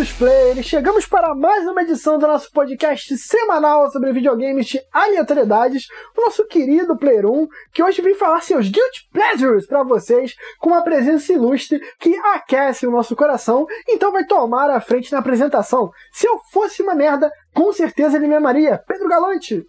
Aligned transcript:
queridos 0.00 0.12
players, 0.12 0.66
chegamos 0.66 1.06
para 1.06 1.34
mais 1.34 1.66
uma 1.66 1.82
edição 1.82 2.18
do 2.18 2.26
nosso 2.26 2.50
podcast 2.52 3.18
semanal 3.18 3.90
sobre 3.90 4.14
videogames 4.14 4.64
de 4.66 4.80
aleatoriedades, 4.90 5.88
o 6.16 6.22
nosso 6.22 6.46
querido 6.46 6.96
Player 6.96 7.26
1, 7.26 7.46
que 7.70 7.82
hoje 7.82 8.00
vem 8.00 8.14
falar 8.14 8.40
seus 8.40 8.70
guilty 8.70 9.10
pleasures 9.12 9.66
para 9.66 9.82
vocês, 9.82 10.34
com 10.58 10.70
uma 10.70 10.82
presença 10.82 11.30
ilustre 11.34 11.78
que 11.98 12.16
aquece 12.34 12.86
o 12.86 12.90
nosso 12.90 13.14
coração, 13.14 13.66
então 13.86 14.10
vai 14.10 14.24
tomar 14.24 14.70
a 14.70 14.80
frente 14.80 15.12
na 15.12 15.18
apresentação. 15.18 15.90
Se 16.10 16.26
eu 16.26 16.38
fosse 16.50 16.82
uma 16.82 16.94
merda, 16.94 17.30
com 17.52 17.70
certeza 17.70 18.16
ele 18.16 18.26
me 18.28 18.36
amaria. 18.36 18.78
Pedro 18.78 19.06
Galante! 19.06 19.66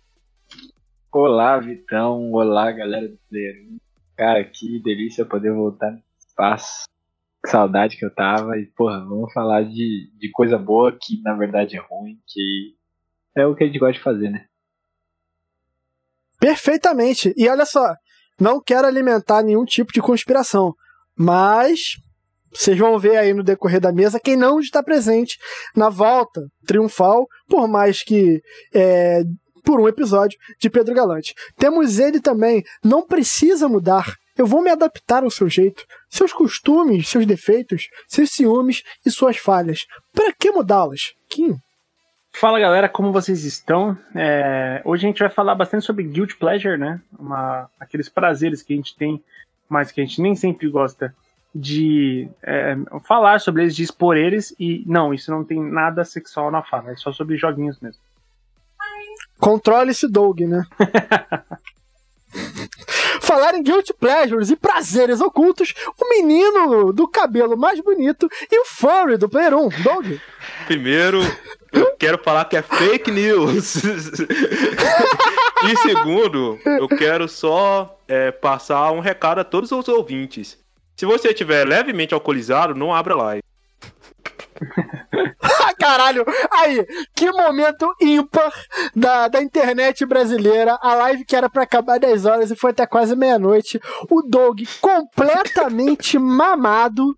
Olá, 1.11 1.59
Vitão. 1.59 2.31
Olá, 2.31 2.71
galera 2.71 3.09
do 3.09 3.19
Player 3.29 3.55
1. 3.69 3.77
Cara, 4.15 4.43
que 4.45 4.81
delícia 4.81 5.25
poder 5.25 5.51
voltar 5.51 5.91
no 5.91 6.01
espaço 6.25 6.85
que 7.43 7.49
saudade 7.49 7.97
que 7.97 8.05
eu 8.05 8.13
tava. 8.13 8.57
E, 8.57 8.65
porra, 8.67 8.99
vamos 8.99 9.31
falar 9.33 9.63
de, 9.63 10.11
de 10.17 10.31
coisa 10.31 10.57
boa 10.57 10.91
que 10.91 11.21
na 11.21 11.33
verdade 11.33 11.75
é 11.75 11.79
ruim, 11.79 12.17
que 12.27 12.75
é 13.35 13.45
o 13.45 13.55
que 13.55 13.63
a 13.63 13.67
gente 13.67 13.79
gosta 13.79 13.93
de 13.93 14.03
fazer, 14.03 14.29
né? 14.29 14.45
Perfeitamente. 16.39 17.33
E 17.37 17.47
olha 17.47 17.65
só, 17.65 17.93
não 18.39 18.61
quero 18.61 18.87
alimentar 18.87 19.43
nenhum 19.43 19.63
tipo 19.63 19.93
de 19.93 20.01
conspiração, 20.01 20.73
mas 21.15 21.97
vocês 22.51 22.77
vão 22.77 22.97
ver 22.99 23.17
aí 23.17 23.33
no 23.33 23.43
decorrer 23.43 23.79
da 23.79 23.91
mesa 23.91 24.19
quem 24.19 24.35
não 24.35 24.59
está 24.59 24.83
presente 24.83 25.37
na 25.75 25.89
volta 25.89 26.41
triunfal, 26.65 27.27
por 27.47 27.67
mais 27.67 28.03
que 28.03 28.41
é, 28.73 29.23
por 29.63 29.79
um 29.79 29.87
episódio 29.87 30.37
de 30.59 30.69
Pedro 30.69 30.93
Galante. 30.93 31.33
Temos 31.57 31.99
ele 31.99 32.19
também, 32.19 32.63
não 32.83 33.05
precisa 33.05 33.69
mudar. 33.69 34.15
Eu 34.37 34.45
vou 34.45 34.61
me 34.61 34.69
adaptar 34.69 35.23
ao 35.23 35.29
seu 35.29 35.49
jeito, 35.49 35.85
seus 36.09 36.31
costumes, 36.31 37.09
seus 37.09 37.25
defeitos, 37.25 37.89
seus 38.07 38.31
ciúmes 38.31 38.83
e 39.05 39.11
suas 39.11 39.37
falhas. 39.37 39.85
Para 40.13 40.33
que 40.33 40.51
mudá-las? 40.51 41.13
Kim? 41.29 41.57
Fala 42.33 42.59
galera, 42.59 42.87
como 42.87 43.11
vocês 43.11 43.43
estão? 43.43 43.97
É, 44.15 44.81
hoje 44.85 45.05
a 45.05 45.09
gente 45.09 45.19
vai 45.19 45.29
falar 45.29 45.53
bastante 45.53 45.85
sobre 45.85 46.03
guilt 46.03 46.37
pleasure, 46.37 46.77
né? 46.77 47.01
Uma, 47.19 47.69
aqueles 47.79 48.07
prazeres 48.07 48.63
que 48.63 48.73
a 48.73 48.75
gente 48.75 48.95
tem, 48.95 49.21
mas 49.67 49.91
que 49.91 50.01
a 50.01 50.05
gente 50.05 50.21
nem 50.21 50.33
sempre 50.33 50.69
gosta 50.69 51.13
de 51.53 52.29
é, 52.41 52.77
falar 53.05 53.41
sobre 53.41 53.63
eles, 53.63 53.75
de 53.75 53.83
expor 53.83 54.15
eles. 54.15 54.55
E 54.57 54.83
não, 54.87 55.13
isso 55.13 55.29
não 55.29 55.43
tem 55.43 55.61
nada 55.61 56.05
sexual 56.05 56.49
na 56.49 56.63
fala, 56.63 56.91
é 56.91 56.95
só 56.95 57.11
sobre 57.11 57.37
joguinhos 57.37 57.79
mesmo. 57.79 58.01
Controle 59.37 59.91
esse 59.91 60.07
Doug, 60.07 60.39
né? 60.41 60.63
Falar 63.31 63.55
em 63.55 63.63
guilty 63.63 63.93
pleasures 63.93 64.49
e 64.49 64.57
prazeres 64.57 65.21
ocultos, 65.21 65.73
o 65.97 66.09
menino 66.09 66.91
do 66.91 67.07
cabelo 67.07 67.55
mais 67.55 67.79
bonito 67.79 68.29
e 68.51 68.59
o 68.59 68.65
furry 68.65 69.15
do 69.15 69.29
Player 69.29 69.55
1, 69.55 69.69
Doug. 69.81 70.19
Primeiro, 70.67 71.21
eu 71.71 71.95
quero 71.95 72.17
falar 72.21 72.43
que 72.43 72.57
é 72.57 72.61
fake 72.61 73.09
news. 73.09 73.75
e 75.63 75.77
segundo, 75.77 76.59
eu 76.65 76.89
quero 76.89 77.29
só 77.29 77.97
é, 78.05 78.31
passar 78.31 78.91
um 78.91 78.99
recado 78.99 79.39
a 79.39 79.45
todos 79.45 79.71
os 79.71 79.87
ouvintes. 79.87 80.57
Se 80.97 81.05
você 81.05 81.29
estiver 81.29 81.65
levemente 81.65 82.13
alcoolizado, 82.13 82.75
não 82.75 82.93
abra 82.93 83.15
live. 83.15 83.43
Caralho, 85.79 86.25
aí, 86.51 86.85
que 87.15 87.31
momento 87.31 87.93
ímpar 87.99 88.53
da, 88.95 89.27
da 89.27 89.41
internet 89.41 90.05
brasileira. 90.05 90.77
A 90.81 90.93
live 90.95 91.25
que 91.25 91.35
era 91.35 91.49
para 91.49 91.63
acabar 91.63 91.99
10 91.99 92.25
horas 92.25 92.51
e 92.51 92.55
foi 92.55 92.71
até 92.71 92.85
quase 92.85 93.15
meia-noite. 93.15 93.79
O 94.09 94.21
Doug 94.21 94.61
completamente 94.79 96.17
mamado. 96.19 97.17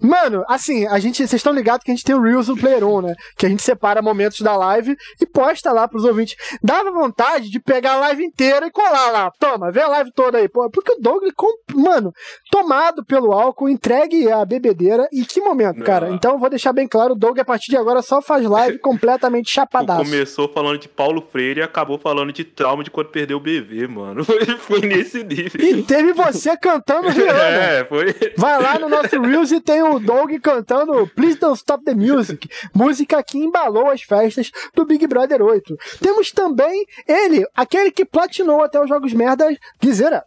Mano, 0.00 0.44
assim, 0.48 0.86
a 0.86 0.98
gente, 0.98 1.16
vocês 1.16 1.34
estão 1.34 1.52
ligados 1.52 1.84
que 1.84 1.90
a 1.90 1.94
gente 1.94 2.04
tem 2.04 2.14
o 2.14 2.22
Reels 2.22 2.46
do 2.46 2.56
Player 2.56 2.84
1, 2.84 3.02
né? 3.02 3.14
Que 3.36 3.46
a 3.46 3.48
gente 3.48 3.62
separa 3.62 4.00
momentos 4.00 4.40
da 4.40 4.56
live 4.56 4.96
e 5.20 5.26
posta 5.26 5.72
lá 5.72 5.88
pros 5.88 6.04
ouvintes. 6.04 6.36
Dava 6.62 6.90
vontade 6.90 7.50
de 7.50 7.60
pegar 7.60 7.94
a 7.94 8.00
live 8.00 8.24
inteira 8.24 8.66
e 8.66 8.70
colar 8.70 9.10
lá. 9.10 9.30
Toma, 9.38 9.70
vê 9.70 9.80
a 9.80 9.88
live 9.88 10.12
toda 10.12 10.38
aí, 10.38 10.48
pô. 10.48 10.70
Porque 10.70 10.92
o 10.92 11.00
Douglas, 11.00 11.32
mano, 11.74 12.12
tomado 12.50 13.04
pelo 13.04 13.32
álcool, 13.32 13.68
entregue 13.68 14.30
a 14.30 14.44
bebedeira. 14.44 15.08
E 15.12 15.24
que 15.24 15.40
momento, 15.40 15.82
cara. 15.82 16.10
Então 16.10 16.32
eu 16.32 16.38
vou 16.38 16.50
deixar 16.50 16.72
bem 16.72 16.86
claro, 16.86 17.12
o 17.12 17.16
Doug 17.16 17.38
a 17.38 17.44
partir 17.44 17.70
de 17.70 17.76
agora 17.76 18.02
só 18.02 18.22
faz 18.22 18.44
live 18.44 18.78
completamente 18.80 19.50
chapadaço. 19.50 20.04
Começou 20.04 20.48
falando 20.48 20.78
de 20.78 20.88
Paulo 20.88 21.22
Freire 21.30 21.60
e 21.60 21.62
acabou 21.62 21.98
falando 21.98 22.32
de 22.32 22.44
trauma 22.44 22.84
de 22.84 22.90
quando 22.90 23.08
perdeu 23.08 23.36
o 23.36 23.40
bebê, 23.40 23.86
mano. 23.86 24.24
Foi 24.60 24.80
nesse 24.80 25.22
nível. 25.24 25.60
E 25.60 25.82
teve 25.82 26.12
você 26.12 26.56
cantando 26.56 27.08
Rihanna. 27.08 27.38
É, 27.58 27.84
foi. 27.84 28.14
Vai 28.36 28.62
lá 28.62 28.78
no 28.78 28.88
nosso 28.88 29.20
Reels 29.20 29.50
e 29.50 29.60
tem 29.60 29.82
o 29.82 29.87
Doug 29.98 30.32
cantando 30.42 31.06
Please 31.14 31.38
Don't 31.38 31.56
Stop 31.56 31.84
the 31.84 31.94
Music, 31.94 32.48
música 32.74 33.22
que 33.22 33.38
embalou 33.38 33.90
as 33.90 34.02
festas 34.02 34.50
do 34.74 34.84
Big 34.84 35.06
Brother 35.06 35.40
8. 35.40 35.74
Temos 36.00 36.30
também 36.30 36.84
ele, 37.06 37.46
aquele 37.56 37.90
que 37.90 38.04
platinou 38.04 38.62
até 38.62 38.80
os 38.80 38.88
jogos 38.88 39.14
merdas, 39.14 39.56
Guizera. 39.80 40.24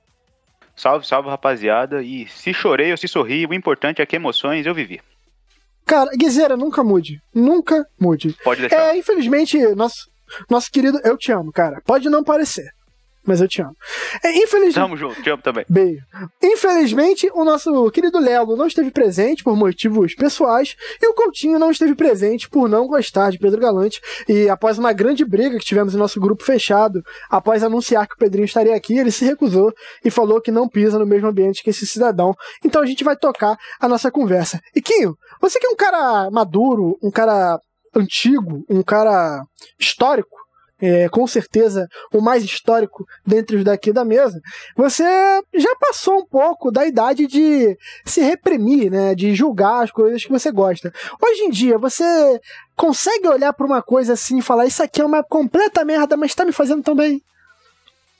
Salve, 0.75 1.05
salve 1.05 1.29
rapaziada, 1.29 2.01
e 2.01 2.27
se 2.27 2.53
chorei 2.53 2.91
ou 2.91 2.97
se 2.97 3.07
sorri, 3.07 3.45
o 3.45 3.53
importante 3.53 4.01
é 4.01 4.05
que 4.05 4.15
emoções 4.15 4.65
eu 4.65 4.73
vivi. 4.73 4.99
Cara, 5.85 6.09
Guizera, 6.17 6.57
nunca 6.57 6.83
mude. 6.83 7.21
Nunca 7.33 7.85
mude. 7.99 8.35
Pode 8.43 8.61
deixar. 8.61 8.77
É, 8.77 8.97
infelizmente, 8.97 9.59
nosso, 9.75 10.09
nosso 10.49 10.71
querido, 10.71 10.99
eu 11.03 11.15
te 11.17 11.31
amo, 11.31 11.51
cara. 11.51 11.81
Pode 11.85 12.09
não 12.09 12.23
parecer 12.23 12.71
mas 13.25 13.41
eu 13.41 13.47
te 13.47 13.61
amo. 13.61 13.75
É, 14.23 14.31
infelizmente. 14.37 14.73
Tamo 14.73 14.97
junto, 14.97 15.21
te 15.21 15.29
amo 15.29 15.41
também. 15.41 15.65
Beijo. 15.69 16.01
Infelizmente, 16.41 17.29
o 17.33 17.43
nosso 17.43 17.89
querido 17.91 18.19
Lelo 18.19 18.55
não 18.55 18.67
esteve 18.67 18.91
presente 18.91 19.43
por 19.43 19.55
motivos 19.55 20.15
pessoais 20.15 20.75
e 21.01 21.07
o 21.07 21.13
Coutinho 21.13 21.59
não 21.59 21.71
esteve 21.71 21.95
presente 21.95 22.49
por 22.49 22.67
não 22.67 22.87
gostar 22.87 23.31
de 23.31 23.37
Pedro 23.37 23.59
Galante. 23.59 24.01
E 24.27 24.49
após 24.49 24.77
uma 24.77 24.93
grande 24.93 25.23
briga 25.23 25.57
que 25.57 25.65
tivemos 25.65 25.93
em 25.93 25.97
nosso 25.97 26.19
grupo 26.19 26.43
fechado, 26.43 27.03
após 27.29 27.63
anunciar 27.63 28.07
que 28.07 28.15
o 28.15 28.17
Pedrinho 28.17 28.45
estaria 28.45 28.75
aqui, 28.75 28.97
ele 28.97 29.11
se 29.11 29.25
recusou 29.25 29.73
e 30.03 30.09
falou 30.09 30.41
que 30.41 30.51
não 30.51 30.67
pisa 30.67 30.97
no 30.97 31.05
mesmo 31.05 31.27
ambiente 31.27 31.63
que 31.63 31.69
esse 31.69 31.85
cidadão. 31.85 32.33
Então 32.65 32.81
a 32.81 32.85
gente 32.85 33.03
vai 33.03 33.15
tocar 33.15 33.57
a 33.79 33.87
nossa 33.87 34.11
conversa. 34.11 34.59
E 34.75 34.81
Quinho, 34.81 35.15
você 35.39 35.59
que 35.59 35.67
é 35.67 35.69
um 35.69 35.75
cara 35.75 36.29
maduro, 36.31 36.97
um 37.03 37.11
cara 37.11 37.59
antigo, 37.95 38.63
um 38.69 38.81
cara 38.81 39.43
histórico, 39.79 40.40
é, 40.81 41.07
com 41.09 41.27
certeza 41.27 41.87
o 42.13 42.21
mais 42.21 42.43
histórico 42.43 43.05
dentre 43.25 43.57
os 43.57 43.63
daqui 43.63 43.93
da 43.93 44.03
mesa, 44.03 44.41
você 44.75 45.03
já 45.53 45.75
passou 45.75 46.19
um 46.19 46.25
pouco 46.25 46.71
da 46.71 46.85
idade 46.85 47.27
de 47.27 47.77
se 48.03 48.21
reprimir, 48.21 48.91
né, 48.91 49.13
de 49.13 49.35
julgar 49.35 49.83
as 49.83 49.91
coisas 49.91 50.23
que 50.23 50.31
você 50.31 50.51
gosta. 50.51 50.91
Hoje 51.21 51.41
em 51.43 51.49
dia, 51.49 51.77
você 51.77 52.39
consegue 52.75 53.27
olhar 53.27 53.53
para 53.53 53.65
uma 53.65 53.81
coisa 53.81 54.13
assim 54.13 54.39
e 54.39 54.41
falar: 54.41 54.65
Isso 54.65 54.81
aqui 54.81 55.01
é 55.01 55.05
uma 55.05 55.23
completa 55.23 55.85
merda, 55.85 56.17
mas 56.17 56.33
tá 56.33 56.43
me 56.43 56.51
fazendo 56.51 56.83
tão 56.83 56.95
bem? 56.95 57.21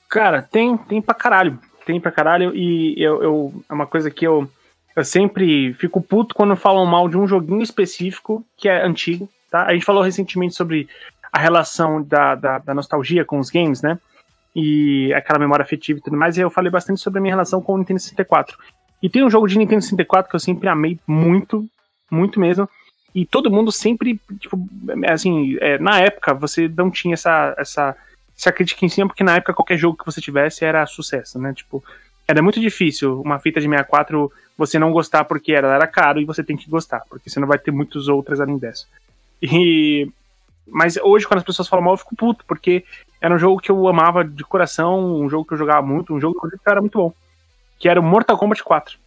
Cara, 0.08 0.42
tem, 0.42 0.76
tem 0.76 1.00
pra 1.00 1.14
caralho. 1.14 1.58
Tem 1.86 2.00
pra 2.00 2.12
caralho. 2.12 2.54
E 2.54 2.94
eu, 3.02 3.22
eu 3.22 3.64
é 3.68 3.72
uma 3.72 3.86
coisa 3.86 4.10
que 4.10 4.26
eu, 4.26 4.48
eu 4.94 5.04
sempre 5.04 5.74
fico 5.74 6.00
puto 6.00 6.34
quando 6.34 6.54
falam 6.54 6.84
mal 6.86 7.08
de 7.08 7.16
um 7.16 7.26
joguinho 7.26 7.62
específico 7.62 8.44
que 8.56 8.68
é 8.68 8.84
antigo. 8.84 9.28
Tá? 9.50 9.64
A 9.66 9.72
gente 9.72 9.84
falou 9.84 10.02
recentemente 10.02 10.54
sobre 10.54 10.88
a 11.32 11.38
relação 11.38 12.02
da, 12.02 12.34
da, 12.34 12.58
da, 12.58 12.74
nostalgia 12.74 13.24
com 13.24 13.38
os 13.38 13.48
games, 13.48 13.80
né? 13.80 13.98
E 14.54 15.12
aquela 15.14 15.38
memória 15.38 15.62
afetiva 15.62 15.98
e 15.98 16.02
tudo 16.02 16.16
mais. 16.16 16.36
E 16.36 16.42
eu 16.42 16.50
falei 16.50 16.70
bastante 16.70 17.00
sobre 17.00 17.18
a 17.18 17.22
minha 17.22 17.32
relação 17.32 17.62
com 17.62 17.74
o 17.74 17.78
Nintendo 17.78 18.00
64. 18.00 18.58
E 19.02 19.08
tem 19.08 19.24
um 19.24 19.30
jogo 19.30 19.48
de 19.48 19.56
Nintendo 19.56 19.80
64 19.80 20.28
que 20.28 20.36
eu 20.36 20.40
sempre 20.40 20.68
amei 20.68 21.00
muito, 21.06 21.66
muito 22.10 22.38
mesmo. 22.38 22.68
E 23.14 23.24
todo 23.24 23.50
mundo 23.50 23.72
sempre, 23.72 24.20
tipo, 24.38 24.58
assim, 25.08 25.56
é, 25.60 25.78
na 25.78 26.00
época 26.00 26.34
você 26.34 26.68
não 26.68 26.90
tinha 26.90 27.14
essa, 27.14 27.54
essa, 27.58 27.96
essa 28.36 28.52
crítica 28.52 28.84
em 28.84 28.88
cima, 28.88 29.08
porque 29.08 29.24
na 29.24 29.36
época 29.36 29.54
qualquer 29.54 29.78
jogo 29.78 29.96
que 29.96 30.06
você 30.06 30.20
tivesse 30.20 30.64
era 30.64 30.86
sucesso, 30.86 31.38
né? 31.38 31.52
Tipo, 31.54 31.82
era 32.28 32.42
muito 32.42 32.60
difícil 32.60 33.20
uma 33.20 33.38
fita 33.38 33.60
de 33.60 33.68
64 33.68 34.30
você 34.56 34.78
não 34.78 34.92
gostar 34.92 35.24
porque 35.24 35.52
ela 35.52 35.74
era 35.74 35.86
caro 35.86 36.20
e 36.20 36.24
você 36.24 36.44
tem 36.44 36.56
que 36.56 36.68
gostar, 36.68 37.02
porque 37.08 37.28
você 37.28 37.40
não 37.40 37.48
vai 37.48 37.58
ter 37.58 37.70
muitas 37.70 38.08
outras 38.08 38.40
além 38.40 38.58
dessa. 38.58 38.86
E 39.42 40.08
mas 40.66 40.96
hoje, 40.96 41.26
quando 41.26 41.38
as 41.38 41.44
pessoas 41.44 41.68
falam 41.68 41.84
mal, 41.84 41.94
eu 41.94 41.98
fico 41.98 42.16
puto, 42.16 42.44
porque 42.46 42.84
era 43.20 43.34
um 43.34 43.38
jogo 43.38 43.60
que 43.60 43.70
eu 43.70 43.88
amava 43.88 44.24
de 44.24 44.44
coração, 44.44 45.20
um 45.20 45.28
jogo 45.28 45.44
que 45.44 45.54
eu 45.54 45.58
jogava 45.58 45.82
muito, 45.86 46.14
um 46.14 46.20
jogo 46.20 46.40
que 46.40 46.56
era 46.66 46.80
muito 46.80 46.98
bom. 46.98 47.12
Que 47.78 47.88
era 47.88 48.00
o 48.00 48.02
Mortal 48.02 48.38
Kombat 48.38 48.62
4. 48.62 48.98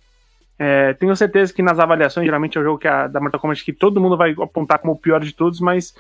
É, 0.58 0.94
tenho 0.94 1.16
certeza 1.16 1.54
que 1.54 1.62
nas 1.62 1.80
avaliações, 1.80 2.26
geralmente 2.26 2.58
é 2.58 2.62
o 2.62 2.64
jogo 2.64 2.78
que 2.78 2.88
a, 2.88 3.08
da 3.08 3.20
Mortal 3.20 3.40
Kombat 3.40 3.64
que 3.64 3.74
todo 3.74 4.00
mundo 4.00 4.16
vai 4.16 4.34
apontar 4.42 4.80
como 4.80 4.94
o 4.94 4.98
pior 4.98 5.20
de 5.20 5.34
todos, 5.34 5.60
mas 5.60 5.96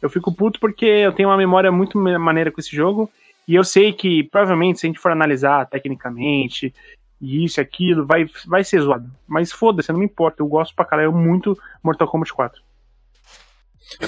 eu 0.00 0.08
fico 0.08 0.32
puto 0.32 0.58
porque 0.58 0.86
eu 0.86 1.12
tenho 1.12 1.28
uma 1.28 1.36
memória 1.36 1.70
muito 1.70 1.98
maneira 1.98 2.50
com 2.50 2.60
esse 2.60 2.74
jogo. 2.74 3.10
E 3.46 3.54
eu 3.54 3.64
sei 3.64 3.92
que, 3.92 4.24
provavelmente, 4.24 4.78
se 4.78 4.86
a 4.86 4.88
gente 4.88 4.98
for 4.98 5.10
analisar 5.10 5.66
tecnicamente, 5.66 6.74
e 7.20 7.44
isso 7.44 7.60
aquilo, 7.60 8.06
vai, 8.06 8.26
vai 8.46 8.62
ser 8.62 8.80
zoado. 8.80 9.10
Mas 9.26 9.50
foda-se, 9.50 9.90
não 9.90 9.98
me 9.98 10.04
importa. 10.04 10.42
Eu 10.42 10.46
gosto 10.46 10.74
pra 10.74 10.84
caralho 10.84 11.12
muito 11.12 11.58
Mortal 11.82 12.08
Kombat 12.08 12.32
4. 12.32 12.67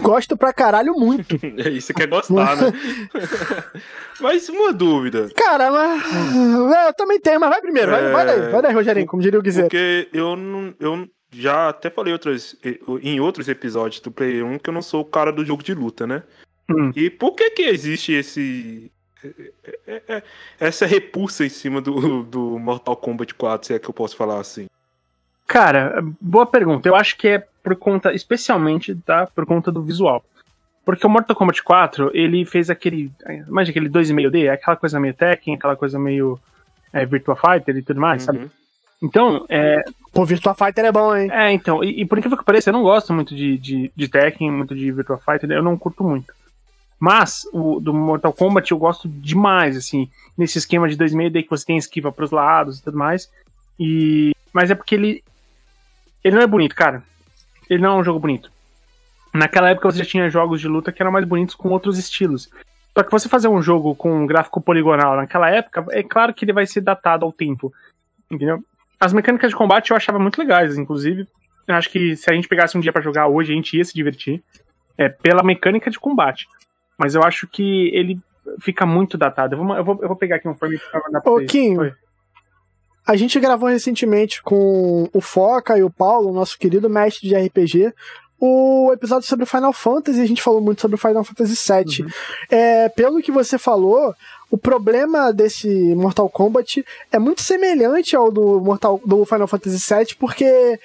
Gosto 0.00 0.36
pra 0.36 0.52
caralho 0.52 0.94
muito. 0.94 1.36
é 1.58 1.68
isso 1.70 1.94
que 1.94 2.02
é 2.02 2.06
gostar, 2.06 2.56
né? 2.56 2.72
mas 4.20 4.48
uma 4.48 4.72
dúvida. 4.72 5.28
Cara, 5.34 5.70
mas... 5.70 6.74
É, 6.74 6.88
eu 6.88 6.94
também 6.94 7.20
tenho, 7.20 7.40
mas 7.40 7.50
vai 7.50 7.60
primeiro. 7.60 7.90
Vai, 7.90 8.04
é... 8.04 8.10
vai 8.12 8.26
daí, 8.26 8.50
vai 8.50 8.62
daí, 8.62 8.74
Rogerinho, 8.74 9.06
como 9.06 9.22
diria 9.22 9.38
o 9.38 9.42
Guizer. 9.42 9.64
Porque 9.64 10.08
eu 10.12 10.36
não, 10.36 10.74
eu 10.78 11.08
já 11.32 11.70
até 11.70 11.88
falei 11.88 12.12
outros, 12.12 12.56
em 13.02 13.20
outros 13.20 13.48
episódios 13.48 14.00
do 14.00 14.10
Play 14.10 14.42
1 14.42 14.58
que 14.58 14.68
eu 14.68 14.74
não 14.74 14.82
sou 14.82 15.00
o 15.00 15.06
cara 15.06 15.32
do 15.32 15.44
jogo 15.44 15.62
de 15.62 15.74
luta, 15.74 16.06
né? 16.06 16.22
Hum. 16.68 16.92
E 16.94 17.08
por 17.08 17.34
que 17.34 17.50
que 17.50 17.62
existe 17.62 18.12
esse 18.12 18.92
é, 19.86 20.02
é, 20.08 20.22
essa 20.58 20.86
repulsa 20.86 21.44
em 21.44 21.48
cima 21.48 21.80
do, 21.80 22.22
do 22.22 22.58
Mortal 22.58 22.96
Kombat 22.96 23.34
4, 23.34 23.66
se 23.66 23.74
é 23.74 23.78
que 23.78 23.88
eu 23.88 23.94
posso 23.94 24.16
falar 24.16 24.40
assim? 24.40 24.66
Cara, 25.46 26.02
boa 26.20 26.46
pergunta. 26.46 26.88
Eu 26.88 26.94
acho 26.94 27.16
que 27.16 27.28
é 27.28 27.46
por 27.62 27.76
conta, 27.76 28.12
especialmente, 28.12 28.94
tá? 28.94 29.26
Por 29.26 29.44
conta 29.46 29.70
do 29.70 29.82
visual. 29.82 30.24
Porque 30.84 31.06
o 31.06 31.10
Mortal 31.10 31.36
Kombat 31.36 31.62
4, 31.62 32.10
ele 32.14 32.44
fez 32.44 32.70
aquele. 32.70 33.12
Imagina 33.46 33.70
aquele 33.70 33.88
2,5D, 33.88 34.50
aquela 34.50 34.76
coisa 34.76 34.98
meio 34.98 35.14
Tekken, 35.14 35.54
aquela 35.54 35.76
coisa 35.76 35.98
meio 35.98 36.38
é, 36.92 37.04
Virtua 37.04 37.36
Fighter 37.36 37.76
e 37.76 37.82
tudo 37.82 38.00
mais, 38.00 38.26
Uhum. 38.26 38.26
sabe? 38.34 38.50
Então, 39.02 39.46
é, 39.48 39.82
Pô, 40.12 40.24
Virtua 40.26 40.54
Fighter 40.54 40.84
é 40.84 40.92
bom, 40.92 41.16
hein? 41.16 41.30
é, 41.32 41.50
então, 41.52 41.82
e, 41.82 42.02
e 42.02 42.04
por 42.04 42.18
incrível 42.18 42.36
que 42.36 42.44
pareça, 42.44 42.68
eu 42.68 42.74
não 42.74 42.82
gosto 42.82 43.14
muito 43.14 43.34
de, 43.34 43.56
de, 43.56 43.90
de 43.96 44.08
Tekken, 44.08 44.50
muito 44.50 44.74
de 44.74 44.90
Virtua 44.92 45.16
Fighter, 45.18 45.50
eu 45.52 45.62
não 45.62 45.76
curto 45.78 46.04
muito. 46.04 46.34
Mas, 46.98 47.46
o 47.50 47.80
do 47.80 47.94
Mortal 47.94 48.32
Kombat 48.32 48.70
eu 48.70 48.76
gosto 48.78 49.08
demais, 49.08 49.74
assim, 49.74 50.10
nesse 50.36 50.58
esquema 50.58 50.86
de 50.86 50.98
2,5D 50.98 51.44
que 51.44 51.48
você 51.50 51.64
tem 51.64 51.78
esquiva 51.78 52.12
pros 52.12 52.30
lados 52.30 52.78
e 52.78 52.82
tudo 52.82 52.98
mais. 52.98 53.30
E, 53.78 54.32
mas 54.52 54.70
é 54.70 54.74
porque 54.74 54.94
ele. 54.94 55.24
Ele 56.22 56.36
não 56.36 56.42
é 56.42 56.46
bonito, 56.46 56.74
cara. 56.74 57.02
Ele 57.70 57.82
não 57.82 57.96
é 57.96 58.00
um 58.00 58.04
jogo 58.04 58.18
bonito. 58.18 58.50
Naquela 59.32 59.70
época 59.70 59.90
você 59.90 59.98
já 59.98 60.04
tinha 60.04 60.28
jogos 60.28 60.60
de 60.60 60.66
luta 60.66 60.90
que 60.90 61.00
eram 61.00 61.12
mais 61.12 61.24
bonitos 61.24 61.54
com 61.54 61.68
outros 61.68 61.96
estilos. 61.96 62.50
Só 62.96 63.04
que 63.04 63.12
você 63.12 63.28
fazer 63.28 63.46
um 63.46 63.62
jogo 63.62 63.94
com 63.94 64.12
um 64.12 64.26
gráfico 64.26 64.60
poligonal 64.60 65.16
naquela 65.16 65.48
época, 65.48 65.86
é 65.90 66.02
claro 66.02 66.34
que 66.34 66.44
ele 66.44 66.52
vai 66.52 66.66
ser 66.66 66.80
datado 66.80 67.24
ao 67.24 67.32
tempo. 67.32 67.72
Entendeu? 68.28 68.62
As 68.98 69.12
mecânicas 69.12 69.50
de 69.50 69.56
combate 69.56 69.92
eu 69.92 69.96
achava 69.96 70.18
muito 70.18 70.38
legais, 70.38 70.76
inclusive. 70.76 71.26
Eu 71.66 71.74
acho 71.76 71.88
que 71.88 72.16
se 72.16 72.28
a 72.28 72.34
gente 72.34 72.48
pegasse 72.48 72.76
um 72.76 72.80
dia 72.80 72.92
pra 72.92 73.00
jogar 73.00 73.28
hoje, 73.28 73.52
a 73.52 73.54
gente 73.54 73.76
ia 73.76 73.84
se 73.84 73.94
divertir. 73.94 74.42
É, 74.98 75.08
pela 75.08 75.42
mecânica 75.42 75.90
de 75.90 75.98
combate. 75.98 76.46
Mas 76.98 77.14
eu 77.14 77.22
acho 77.22 77.46
que 77.46 77.88
ele 77.94 78.20
fica 78.60 78.84
muito 78.84 79.16
datado. 79.16 79.54
Eu 79.54 79.64
vou, 79.64 79.76
eu 79.76 79.84
vou, 79.84 79.98
eu 80.02 80.08
vou 80.08 80.16
pegar 80.16 80.36
aqui 80.36 80.48
um 80.48 80.54
frame 80.54 80.78
pra 80.90 81.00
mandar 81.06 81.20
pra 81.20 81.30
Ô, 81.30 81.36
vocês. 81.36 81.50
Kim, 81.50 81.78
Oi. 81.78 81.94
A 83.10 83.16
gente 83.16 83.40
gravou 83.40 83.68
recentemente 83.68 84.40
com 84.40 85.10
o 85.12 85.20
Foca 85.20 85.76
e 85.76 85.82
o 85.82 85.90
Paulo, 85.90 86.32
nosso 86.32 86.56
querido 86.56 86.88
mestre 86.88 87.28
de 87.28 87.34
RPG, 87.34 87.92
o 88.38 88.92
episódio 88.92 89.26
sobre 89.26 89.44
Final 89.46 89.72
Fantasy. 89.72 90.20
A 90.20 90.26
gente 90.26 90.40
falou 90.40 90.60
muito 90.60 90.80
sobre 90.80 90.96
Final 90.96 91.24
Fantasy 91.24 91.56
VII. 91.56 92.04
Uhum. 92.04 92.10
É, 92.48 92.88
pelo 92.90 93.20
que 93.20 93.32
você 93.32 93.58
falou, 93.58 94.14
o 94.48 94.56
problema 94.56 95.32
desse 95.32 95.92
Mortal 95.96 96.28
Kombat 96.28 96.84
é 97.10 97.18
muito 97.18 97.42
semelhante 97.42 98.14
ao 98.14 98.30
do, 98.30 98.60
Mortal, 98.60 99.00
do 99.04 99.24
Final 99.24 99.48
Fantasy 99.48 99.92
VII, 99.92 100.14
porque 100.16 100.78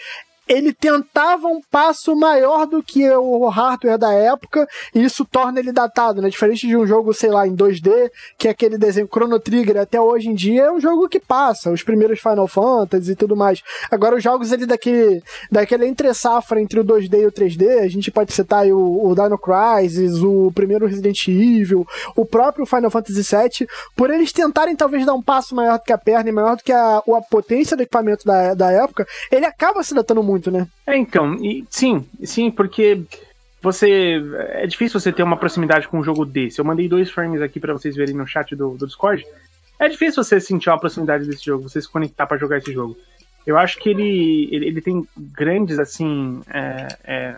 ele 0.47 0.73
tentava 0.73 1.47
um 1.47 1.61
passo 1.71 2.15
maior 2.15 2.65
do 2.65 2.83
que 2.83 3.09
o 3.09 3.47
hardware 3.47 3.97
da 3.97 4.13
época, 4.13 4.67
e 4.93 5.03
isso 5.03 5.25
torna 5.25 5.59
ele 5.59 5.71
datado, 5.71 6.21
né? 6.21 6.29
Diferente 6.29 6.67
de 6.67 6.77
um 6.77 6.85
jogo, 6.85 7.13
sei 7.13 7.29
lá, 7.29 7.47
em 7.47 7.55
2D, 7.55 8.11
que 8.37 8.47
é 8.47 8.51
aquele 8.51 8.77
desenho 8.77 9.07
Chrono 9.07 9.39
Trigger 9.39 9.77
até 9.77 9.99
hoje 9.99 10.29
em 10.29 10.35
dia, 10.35 10.63
é 10.63 10.71
um 10.71 10.79
jogo 10.79 11.09
que 11.09 11.19
passa, 11.19 11.71
os 11.71 11.83
primeiros 11.83 12.19
Final 12.19 12.47
Fantasy 12.47 13.11
e 13.11 13.15
tudo 13.15 13.35
mais. 13.35 13.61
Agora, 13.89 14.15
os 14.15 14.23
jogos 14.23 14.51
ali 14.51 14.65
daquele, 14.65 15.23
daquele 15.51 15.85
entre 15.85 16.13
safra 16.13 16.61
entre 16.61 16.79
o 16.79 16.83
2D 16.83 17.21
e 17.21 17.25
o 17.25 17.31
3D, 17.31 17.79
a 17.79 17.87
gente 17.87 18.11
pode 18.11 18.33
citar 18.33 18.63
aí 18.63 18.73
o, 18.73 19.07
o 19.07 19.15
Dino 19.15 19.37
Crisis, 19.37 20.21
o 20.21 20.51
primeiro 20.53 20.85
Resident 20.85 21.27
Evil, 21.27 21.87
o 22.15 22.25
próprio 22.25 22.65
Final 22.65 22.91
Fantasy 22.91 23.21
VII, 23.21 23.67
por 23.95 24.09
eles 24.09 24.31
tentarem 24.31 24.75
talvez 24.75 25.05
dar 25.05 25.13
um 25.13 25.21
passo 25.21 25.55
maior 25.55 25.77
do 25.77 25.83
que 25.83 25.93
a 25.93 25.97
perna 25.97 26.29
e 26.29 26.33
maior 26.33 26.55
do 26.55 26.63
que 26.63 26.71
a, 26.71 26.97
a 26.97 27.21
potência 27.29 27.75
do 27.75 27.83
equipamento 27.83 28.25
da, 28.25 28.53
da 28.53 28.71
época, 28.71 29.07
ele 29.31 29.45
acaba 29.45 29.83
se 29.83 29.93
datando 29.93 30.23
muito, 30.23 30.34
né? 30.51 30.67
É, 30.85 30.97
então, 30.97 31.35
e, 31.35 31.65
sim, 31.69 32.07
sim, 32.23 32.51
porque 32.51 33.01
você. 33.61 34.21
É 34.49 34.67
difícil 34.67 34.99
você 34.99 35.11
ter 35.11 35.23
uma 35.23 35.37
proximidade 35.37 35.87
com 35.87 35.99
um 35.99 36.03
jogo 36.03 36.25
desse. 36.25 36.59
Eu 36.59 36.65
mandei 36.65 36.87
dois 36.87 37.09
frames 37.09 37.41
aqui 37.41 37.59
pra 37.59 37.73
vocês 37.73 37.95
verem 37.95 38.15
no 38.15 38.27
chat 38.27 38.55
do, 38.55 38.77
do 38.77 38.85
Discord. 38.85 39.25
É 39.79 39.89
difícil 39.89 40.23
você 40.23 40.39
sentir 40.39 40.69
uma 40.69 40.79
proximidade 40.79 41.25
desse 41.27 41.45
jogo, 41.45 41.67
você 41.69 41.81
se 41.81 41.89
conectar 41.89 42.25
pra 42.25 42.37
jogar 42.37 42.59
esse 42.59 42.71
jogo. 42.71 42.97
Eu 43.45 43.57
acho 43.57 43.77
que 43.77 43.89
ele, 43.89 44.49
ele, 44.51 44.67
ele 44.67 44.81
tem 44.81 45.07
grandes, 45.17 45.79
assim. 45.79 46.41
é, 46.47 46.87
é, 47.03 47.35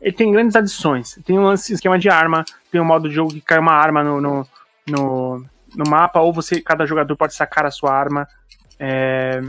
ele 0.00 0.12
tem 0.12 0.30
grandes 0.30 0.54
adições. 0.54 1.18
Tem 1.24 1.38
um 1.38 1.52
esquema 1.52 1.98
de 1.98 2.08
arma, 2.08 2.44
tem 2.70 2.80
um 2.80 2.84
modo 2.84 3.08
de 3.08 3.14
jogo 3.14 3.32
que 3.32 3.40
cai 3.40 3.58
uma 3.58 3.72
arma 3.72 4.04
no, 4.04 4.20
no, 4.20 4.46
no, 4.86 5.44
no 5.74 5.90
mapa, 5.90 6.20
ou 6.20 6.32
você, 6.32 6.60
cada 6.60 6.86
jogador 6.86 7.16
pode 7.16 7.34
sacar 7.34 7.66
a 7.66 7.70
sua 7.70 7.92
arma. 7.92 8.26
é, 8.78 9.40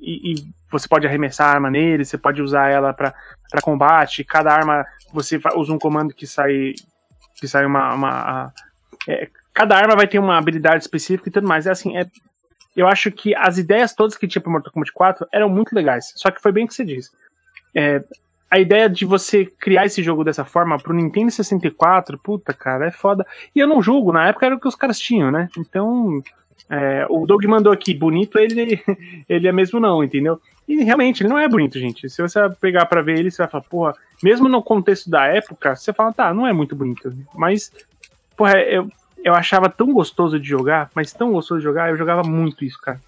e, 0.00 0.32
e 0.34 0.46
você 0.78 0.88
pode 0.88 1.06
arremessar 1.06 1.48
a 1.48 1.52
arma 1.52 1.70
nele, 1.70 2.04
você 2.04 2.18
pode 2.18 2.42
usar 2.42 2.68
ela 2.68 2.92
para 2.92 3.14
combate. 3.62 4.24
Cada 4.24 4.52
arma 4.52 4.84
você 5.12 5.40
usa 5.56 5.72
um 5.72 5.78
comando 5.78 6.14
que 6.14 6.26
sai 6.26 6.74
que 7.36 7.48
sai 7.48 7.66
uma, 7.66 7.94
uma 7.94 8.52
é, 9.08 9.28
cada 9.52 9.76
arma 9.76 9.96
vai 9.96 10.06
ter 10.06 10.18
uma 10.18 10.38
habilidade 10.38 10.82
específica 10.82 11.28
e 11.28 11.32
tudo 11.32 11.48
mais. 11.48 11.66
É 11.66 11.70
assim, 11.70 11.96
é 11.96 12.06
eu 12.76 12.88
acho 12.88 13.10
que 13.12 13.34
as 13.36 13.56
ideias 13.56 13.94
todas 13.94 14.16
que 14.16 14.26
tinha 14.26 14.42
pro 14.42 14.50
Mortal 14.50 14.72
Kombat 14.72 14.92
4 14.92 15.28
eram 15.32 15.48
muito 15.48 15.74
legais. 15.74 16.12
Só 16.16 16.30
que 16.30 16.42
foi 16.42 16.50
bem 16.50 16.64
o 16.64 16.68
que 16.68 16.74
você 16.74 16.84
disse. 16.84 17.10
É, 17.74 18.02
a 18.50 18.58
ideia 18.58 18.88
de 18.88 19.04
você 19.04 19.46
criar 19.46 19.86
esse 19.86 20.02
jogo 20.02 20.24
dessa 20.24 20.44
forma 20.44 20.76
pro 20.78 20.94
Nintendo 20.94 21.30
64, 21.30 22.18
puta, 22.18 22.52
cara, 22.52 22.88
é 22.88 22.90
foda. 22.90 23.24
E 23.54 23.60
eu 23.60 23.66
não 23.66 23.80
julgo, 23.80 24.12
na 24.12 24.28
época 24.28 24.46
era 24.46 24.54
o 24.54 24.60
que 24.60 24.68
os 24.68 24.74
caras 24.74 24.98
tinham, 24.98 25.30
né? 25.30 25.48
Então, 25.56 26.20
é, 26.70 27.06
o 27.08 27.26
Doug 27.26 27.44
mandou 27.44 27.72
aqui, 27.72 27.94
bonito 27.94 28.38
ele, 28.38 28.82
ele 29.28 29.48
é 29.48 29.52
mesmo 29.52 29.78
não, 29.78 30.02
entendeu? 30.02 30.40
E 30.66 30.82
realmente, 30.82 31.22
ele 31.22 31.28
não 31.28 31.38
é 31.38 31.46
bonito, 31.48 31.78
gente. 31.78 32.08
Se 32.08 32.22
você 32.22 32.40
pegar 32.60 32.86
pra 32.86 33.02
ver 33.02 33.18
ele, 33.18 33.30
você 33.30 33.38
vai 33.42 33.48
falar, 33.50 33.64
porra, 33.64 33.94
mesmo 34.22 34.48
no 34.48 34.62
contexto 34.62 35.10
da 35.10 35.26
época, 35.26 35.76
você 35.76 35.92
fala, 35.92 36.12
tá, 36.12 36.32
não 36.32 36.46
é 36.46 36.52
muito 36.52 36.74
bonito. 36.74 37.14
Mas, 37.34 37.70
porra, 38.36 38.58
eu, 38.62 38.88
eu 39.22 39.34
achava 39.34 39.68
tão 39.68 39.92
gostoso 39.92 40.40
de 40.40 40.48
jogar, 40.48 40.90
mas 40.94 41.12
tão 41.12 41.32
gostoso 41.32 41.60
de 41.60 41.64
jogar, 41.64 41.90
eu 41.90 41.96
jogava 41.96 42.22
muito 42.22 42.64
isso, 42.64 42.80
cara. 42.80 42.98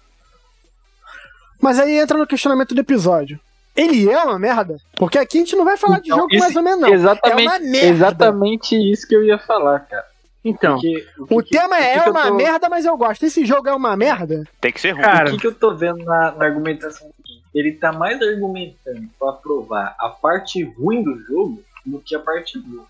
Mas 1.59 1.79
aí 1.79 1.97
entra 1.97 2.17
no 2.17 2.27
questionamento 2.27 2.75
do 2.75 2.81
episódio. 2.81 3.39
Ele 3.75 4.09
é 4.09 4.23
uma 4.23 4.39
merda? 4.39 4.77
Porque 4.95 5.17
aqui 5.17 5.37
a 5.37 5.41
gente 5.41 5.55
não 5.55 5.65
vai 5.65 5.77
falar 5.77 5.99
de 5.99 6.07
Então, 6.07 6.17
jogo 6.19 6.29
esse- 6.31 6.39
mais 6.39 6.55
ou 6.55 6.63
menos, 6.63 6.79
não. 6.81 6.89
Exatamente, 6.89 7.39
É 7.41 7.49
uma 7.49 7.59
merda. 7.59 7.87
exatamente 7.87 8.91
isso 8.91 9.07
que 9.07 9.15
eu 9.15 9.23
ia 9.23 9.37
falar, 9.39 9.79
cara. 9.81 10.05
Então, 10.43 10.75
Porque, 10.75 11.05
O 11.19 11.43
que- 11.43 11.49
tema 11.49 11.75
o 11.75 11.79
que 11.79 11.83
é 11.83 11.99
que 11.99 12.07
eu 12.09 12.11
uma 12.11 12.27
tô- 12.27 12.33
merda, 12.35 12.69
mas 12.69 12.85
eu 12.85 12.95
gosto. 12.95 13.23
Esse 13.25 13.45
jogo 13.45 13.67
é 13.67 13.73
uma 13.75 13.95
merda? 13.97 14.43
Tem 14.61 14.71
que 14.71 14.79
ser 14.79 14.91
ruim. 14.91 15.01
Cara, 15.01 15.27
O 15.29 15.31
que, 15.33 15.37
que 15.39 15.47
eu 15.47 15.53
tô 15.53 15.75
vendo 15.75 15.97
na, 16.05 16.31
na 16.31 16.45
argumentação? 16.45 17.09
Ele 17.57 17.71
tá 17.71 17.91
mais 17.91 18.21
argumentando 18.21 19.09
pra 19.17 19.31
provar 19.33 19.95
a 19.99 20.09
parte 20.09 20.61
ruim 20.61 21.01
do 21.01 21.17
jogo 21.25 21.63
do 21.85 21.99
que 21.99 22.15
a 22.15 22.19
parte 22.19 22.59
boa. 22.59 22.85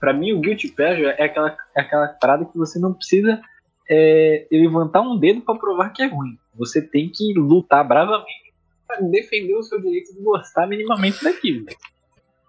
Pra 0.00 0.12
mim, 0.12 0.32
o 0.32 0.40
Guilty 0.40 0.68
Pleasure 0.68 1.14
é 1.16 1.24
aquela, 1.24 1.56
é 1.76 1.80
aquela 1.80 2.08
parada 2.08 2.44
que 2.44 2.56
você 2.56 2.78
não 2.78 2.92
precisa 2.92 3.40
é, 3.88 4.46
levantar 4.50 5.00
um 5.02 5.16
dedo 5.16 5.42
pra 5.42 5.54
provar 5.54 5.90
que 5.90 6.02
é 6.02 6.06
ruim. 6.06 6.36
Você 6.54 6.82
tem 6.82 7.08
que 7.08 7.34
lutar 7.34 7.86
bravamente 7.86 8.52
pra 8.86 9.00
defender 9.00 9.54
o 9.54 9.62
seu 9.62 9.80
direito 9.80 10.12
de 10.12 10.20
gostar 10.22 10.66
minimamente 10.66 11.22
daquilo. 11.22 11.66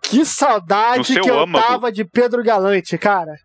Que 0.01 0.25
saudade 0.25 1.20
que 1.20 1.30
eu 1.30 1.39
âmago. 1.39 1.65
tava 1.65 1.91
de 1.91 2.03
Pedro 2.03 2.44
Galante, 2.44 2.98
cara. 2.98 3.38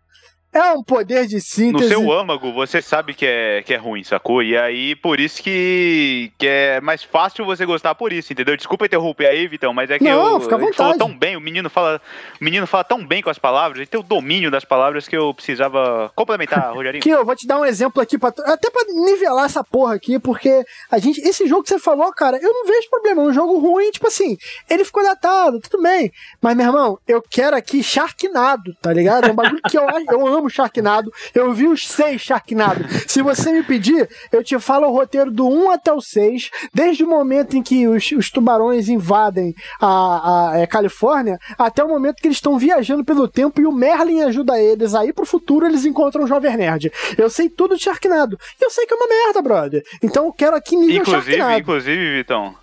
É 0.53 0.71
um 0.71 0.81
poder 0.81 1.27
de 1.27 1.35
No 1.35 1.41
síntese. 1.41 1.89
seu 1.89 2.11
âmago, 2.11 2.51
você 2.53 2.81
sabe 2.81 3.13
que 3.13 3.25
é, 3.25 3.61
que 3.63 3.73
é 3.73 3.77
ruim, 3.77 4.03
sacou? 4.03 4.41
E 4.41 4.57
aí, 4.57 4.95
por 4.95 5.19
isso 5.19 5.43
que, 5.43 6.31
que 6.37 6.47
é 6.47 6.81
mais 6.81 7.03
fácil 7.03 7.45
você 7.45 7.65
gostar 7.65 7.93
por 7.95 8.11
isso, 8.13 8.31
entendeu? 8.33 8.55
Desculpa 8.57 8.85
interromper 8.85 9.27
aí, 9.27 9.45
Vitão, 9.47 9.73
mas 9.73 9.89
é 9.91 9.97
que 9.99 10.05
Não, 10.05 10.33
eu, 10.35 10.39
fica 10.39 10.55
à 10.55 10.57
vontade. 10.57 10.97
tão 10.97 11.15
bem, 11.15 11.35
o 11.35 11.41
menino 11.41 11.69
fala, 11.69 12.01
o 12.39 12.43
menino 12.43 12.65
fala 12.65 12.83
tão 12.83 13.05
bem 13.05 13.21
com 13.21 13.29
as 13.29 13.37
palavras, 13.37 13.77
ele 13.77 13.87
tem 13.87 13.99
o 13.99 14.03
domínio 14.03 14.49
das 14.49 14.63
palavras 14.65 15.07
que 15.07 15.15
eu 15.15 15.33
precisava 15.33 16.11
complementar, 16.15 16.71
Rogerinho. 16.73 17.01
Aqui, 17.01 17.09
eu 17.09 17.25
vou 17.25 17.35
te 17.35 17.45
dar 17.45 17.59
um 17.59 17.65
exemplo 17.65 18.01
aqui, 18.01 18.17
pra, 18.17 18.31
tu- 18.31 18.41
até 18.43 18.69
pra 18.71 18.83
nivelar 18.87 19.45
essa 19.45 19.63
porra 19.63 19.95
aqui, 19.95 20.17
porque 20.17 20.63
a 20.89 20.97
gente, 20.97 21.19
esse 21.21 21.45
jogo 21.45 21.63
que 21.63 21.69
você 21.69 21.79
falou, 21.79 22.11
cara, 22.13 22.37
eu 22.41 22.51
não 22.51 22.65
vejo 22.65 22.89
problema. 22.89 23.21
É 23.21 23.25
um 23.25 23.33
jogo 23.33 23.59
ruim, 23.59 23.91
tipo 23.91 24.07
assim, 24.07 24.35
ele 24.69 24.83
ficou 24.85 25.03
datado, 25.03 25.59
tudo 25.59 25.83
bem. 25.83 26.09
Mas, 26.41 26.55
meu 26.55 26.65
irmão, 26.67 26.97
eu 27.07 27.21
quero 27.21 27.55
aqui 27.55 27.83
Sharknado, 27.83 28.73
tá 28.81 28.91
ligado? 28.93 29.27
É 29.27 29.31
um 29.31 29.35
bagulho 29.35 29.61
que 29.69 29.77
eu, 29.77 29.85
eu 30.09 30.25
amo 30.27 30.36
Sharknado. 30.49 31.11
Eu 31.33 31.53
vi 31.53 31.67
os 31.67 31.87
seis 31.87 32.21
Sharknado. 32.21 32.85
Se 33.07 33.21
você 33.21 33.51
me 33.51 33.63
pedir, 33.63 34.09
eu 34.31 34.43
te 34.43 34.57
falo 34.59 34.87
o 34.87 34.91
roteiro 34.91 35.31
do 35.31 35.47
1 35.47 35.71
até 35.71 35.91
o 35.91 36.01
6, 36.01 36.49
desde 36.73 37.03
o 37.03 37.07
momento 37.07 37.55
em 37.57 37.63
que 37.63 37.87
os, 37.87 38.11
os 38.11 38.29
tubarões 38.29 38.89
invadem 38.89 39.53
a, 39.81 40.51
a, 40.51 40.59
é, 40.59 40.67
Califórnia, 40.67 41.37
até 41.57 41.83
o 41.83 41.87
momento 41.87 42.17
que 42.17 42.27
eles 42.27 42.37
estão 42.37 42.57
viajando 42.57 43.03
pelo 43.03 43.27
tempo 43.27 43.59
e 43.61 43.65
o 43.65 43.71
Merlin 43.71 44.21
ajuda 44.23 44.59
eles 44.59 44.93
aí 44.95 45.11
pro 45.11 45.25
futuro 45.25 45.65
eles 45.65 45.85
encontram 45.85 46.23
o 46.23 46.27
Jovem 46.27 46.57
Nerd. 46.57 46.91
Eu 47.17 47.29
sei 47.29 47.49
tudo 47.49 47.75
de 47.75 47.83
Sharknado. 47.83 48.37
E 48.59 48.63
eu 48.63 48.69
sei 48.69 48.85
que 48.85 48.93
é 48.93 48.97
uma 48.97 49.07
merda, 49.07 49.41
brother. 49.41 49.83
Então 50.01 50.25
eu 50.25 50.33
quero 50.33 50.55
aqui 50.55 50.75
nível 50.75 51.01
Inclusive, 51.01 51.37
Sharknado. 51.37 51.59
inclusive, 51.59 52.17
Vitão, 52.17 52.55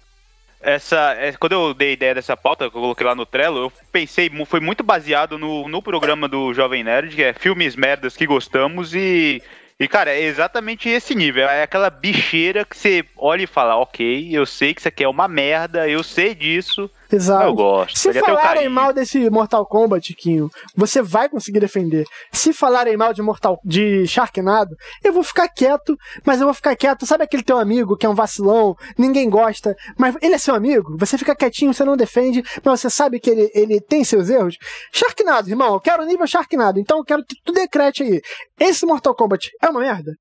essa, 0.65 1.15
é, 1.19 1.33
quando 1.33 1.53
eu 1.53 1.75
dei 1.75 1.91
a 1.91 1.93
ideia 1.93 2.15
dessa 2.15 2.37
pauta, 2.37 2.71
que 2.71 2.77
eu 2.77 2.81
coloquei 2.81 3.07
lá 3.07 3.15
no 3.15 3.27
Trello, 3.27 3.59
eu 3.59 3.73
pensei, 3.93 4.31
foi 4.47 4.61
muito 4.61 4.83
baseado 4.83 5.39
no, 5.39 5.69
no 5.69 5.83
programa 5.83 6.27
do 6.27 6.53
Jovem 6.55 6.83
Nerd, 6.83 7.15
que 7.15 7.23
é 7.23 7.33
filmes 7.33 7.77
merdas 7.77 8.17
que 8.17 8.27
gostamos 8.27 8.95
e. 8.95 9.43
E, 9.79 9.89
cara, 9.89 10.13
é 10.13 10.23
exatamente 10.23 10.89
esse 10.89 11.17
nível. 11.17 11.49
É 11.49 11.65
aquela 11.65 11.91
bicheira 11.91 12.65
que 12.65 12.77
você 12.77 13.05
olha 13.17 13.43
e 13.43 13.47
fala, 13.47 13.77
ok, 13.77 14.29
eu 14.31 14.47
sei 14.47 14.73
que 14.73 14.81
isso 14.81 14.87
aqui 14.87 15.03
é 15.03 15.09
uma 15.09 15.27
merda, 15.27 15.89
eu 15.89 16.01
sei 16.05 16.33
disso, 16.33 16.89
Exato. 17.15 17.45
Eu 17.45 17.55
gosto. 17.55 17.99
Se 17.99 18.13
falarem 18.13 18.69
mal 18.69 18.93
desse 18.93 19.31
Mortal 19.31 19.65
Kombat, 19.65 20.15
Quinho, 20.15 20.51
você 20.77 21.01
vai 21.01 21.29
conseguir 21.29 21.61
defender. 21.61 22.05
Se 22.33 22.53
falarem 22.53 22.97
mal 22.97 23.13
de 23.13 23.23
Mortal 23.23 23.61
de 23.65 24.07
Sharknado, 24.07 24.75
eu 25.03 25.13
vou 25.13 25.23
ficar 25.23 25.49
quieto, 25.49 25.97
mas 26.25 26.41
eu 26.41 26.47
vou 26.47 26.55
ficar 26.55 26.75
quieto. 26.75 27.07
Sabe 27.07 27.25
aquele 27.25 27.43
teu 27.43 27.59
amigo 27.59 27.97
que 27.97 28.07
é 28.07 28.09
um 28.09 28.15
vacilão, 28.15 28.77
ninguém 28.99 29.31
gosta, 29.31 29.77
mas 29.99 30.17
ele 30.21 30.35
é 30.35 30.39
seu 30.39 30.55
amigo? 30.55 30.97
Você 30.99 31.17
fica 31.17 31.35
quietinho, 31.35 31.73
você 31.73 31.85
não 31.85 31.97
defende, 31.97 32.43
mas 32.65 32.81
você 32.81 32.91
sabe 32.91 33.21
que 33.21 33.31
ele, 33.31 33.51
ele 33.55 33.81
tem 33.81 34.03
seus 34.05 34.29
erros? 34.29 34.57
Sharknado, 34.93 35.49
irmão, 35.49 35.75
eu 35.75 35.81
quero 35.81 36.05
nível 36.05 36.27
Sharknado, 36.27 36.81
então 36.81 36.99
eu 36.99 37.05
quero 37.05 37.25
que 37.25 37.37
tu 37.45 37.53
decrete 37.53 38.03
aí. 38.03 38.21
Esse 38.59 38.85
Mortal 38.85 39.15
Kombat 39.15 39.51
é 39.63 39.69
uma 39.69 39.81
merda? 39.81 40.13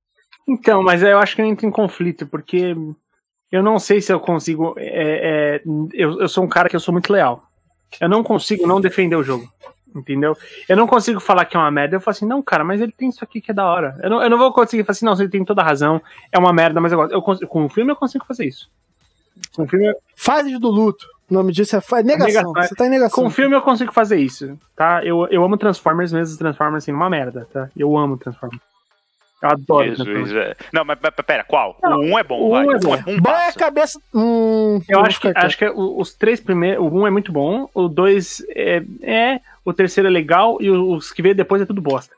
Então, 0.47 0.83
mas 0.83 1.01
eu 1.01 1.17
acho 1.17 1.35
que 1.35 1.41
entra 1.41 1.65
em 1.65 1.71
conflito, 1.71 2.27
porque 2.27 2.75
eu 3.53 3.63
não 3.63 3.77
sei 3.79 4.01
se 4.01 4.11
eu 4.11 4.19
consigo. 4.19 4.73
é, 4.77 5.57
é, 5.57 5.61
eu, 5.93 6.19
eu 6.21 6.27
sou 6.27 6.43
um 6.43 6.47
cara 6.47 6.67
que 6.67 6.75
eu 6.75 6.79
sou 6.79 6.91
muito 6.91 7.11
leal. 7.13 7.43
Eu 8.01 8.09
não 8.09 8.23
consigo 8.23 8.65
não 8.65 8.81
defender 8.81 9.15
o 9.15 9.23
jogo. 9.23 9.47
Entendeu? 9.95 10.35
Eu 10.67 10.75
não 10.75 10.87
consigo 10.87 11.19
falar 11.19 11.45
que 11.45 11.55
é 11.55 11.59
uma 11.59 11.69
merda. 11.69 11.95
Eu 11.95 12.01
falo 12.01 12.13
assim, 12.15 12.25
não, 12.25 12.41
cara, 12.41 12.63
mas 12.63 12.81
ele 12.81 12.91
tem 12.91 13.09
isso 13.09 13.23
aqui 13.23 13.39
que 13.39 13.51
é 13.51 13.53
da 13.53 13.63
hora. 13.63 13.95
Eu 14.01 14.09
não, 14.09 14.23
eu 14.23 14.29
não 14.31 14.39
vou 14.39 14.51
conseguir 14.51 14.83
falar 14.83 14.91
assim, 14.93 15.05
não, 15.05 15.13
ele 15.13 15.29
tem 15.29 15.45
toda 15.45 15.61
a 15.61 15.63
razão, 15.63 16.01
é 16.31 16.39
uma 16.39 16.51
merda, 16.51 16.81
mas 16.81 16.91
eu 16.91 16.97
gosto. 16.97 17.13
Eu 17.13 17.21
consigo, 17.21 17.47
com 17.47 17.65
o 17.65 17.69
filme 17.69 17.91
eu 17.91 17.95
consigo 17.95 18.25
fazer 18.25 18.45
isso. 18.47 18.67
Com 19.55 19.63
o 19.63 19.67
filme, 19.67 19.85
eu- 19.85 19.95
Fases 20.15 20.59
do 20.59 20.69
luto. 20.69 21.05
O 21.29 21.33
nome 21.35 21.51
disso 21.51 21.75
é, 21.75 21.81
fa- 21.81 22.01
negação. 22.01 22.27
Negação, 22.27 22.53
é. 22.57 22.67
Você 22.67 22.73
tá 22.75 22.87
em 22.87 22.89
negação. 22.89 23.23
com 23.23 23.27
o 23.27 23.31
filme 23.31 23.55
eu 23.55 23.61
consigo 23.61 23.93
fazer 23.93 24.17
isso, 24.17 24.57
tá? 24.75 25.05
Eu, 25.05 25.27
eu 25.29 25.43
amo 25.43 25.57
Transformers, 25.57 26.11
mesmo 26.11 26.37
Transformers 26.39 26.83
assim, 26.83 26.91
uma 26.91 27.09
merda, 27.09 27.47
tá? 27.53 27.69
Eu 27.77 27.95
amo 27.95 28.17
Transformers. 28.17 28.61
Eu 29.43 29.49
adoro. 29.49 29.93
Jesus, 29.93 30.31
é. 30.31 30.55
Não, 30.71 30.85
mas, 30.85 30.97
mas 31.03 31.13
pera, 31.25 31.43
qual? 31.43 31.77
Não, 31.83 31.99
o 31.99 32.03
1 32.13 32.19
é 32.19 32.23
bom, 32.23 32.41
o 32.41 32.49
vai. 32.51 32.65
um 32.65 32.71
é 32.71 32.79
bom. 32.79 32.91
um 32.91 32.95
é 32.95 33.19
bom. 33.19 33.29
É 33.29 33.49
a 33.49 33.53
cabeça. 33.53 33.99
Hum, 34.13 34.81
Eu 34.87 35.01
acho 35.01 35.19
que, 35.19 35.33
acho 35.35 35.57
que 35.57 35.69
os 35.69 36.13
três 36.13 36.39
primeiros. 36.39 36.81
O 36.81 36.89
um 36.89 37.05
é 37.05 37.09
muito 37.09 37.31
bom, 37.33 37.69
o 37.73 37.89
dois 37.89 38.41
é, 38.55 38.81
é, 39.01 39.41
o 39.65 39.73
terceiro 39.73 40.07
é 40.07 40.11
legal 40.11 40.57
e 40.61 40.71
os 40.71 41.11
que 41.11 41.21
veio 41.21 41.35
depois 41.35 41.61
é 41.61 41.65
tudo 41.65 41.81
bosta. 41.81 42.15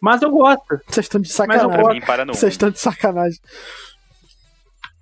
Mas 0.00 0.20
eu 0.22 0.30
gosto. 0.30 0.80
Vocês 0.88 1.06
estão 1.06 1.20
de 1.20 1.28
Mas 1.46 1.62
eu 1.62 1.68
Pra 1.68 1.78
sacanagem. 1.78 2.26
Vocês 2.34 2.42
1. 2.42 2.48
estão 2.48 2.70
de 2.70 2.80
sacanagem. 2.80 3.40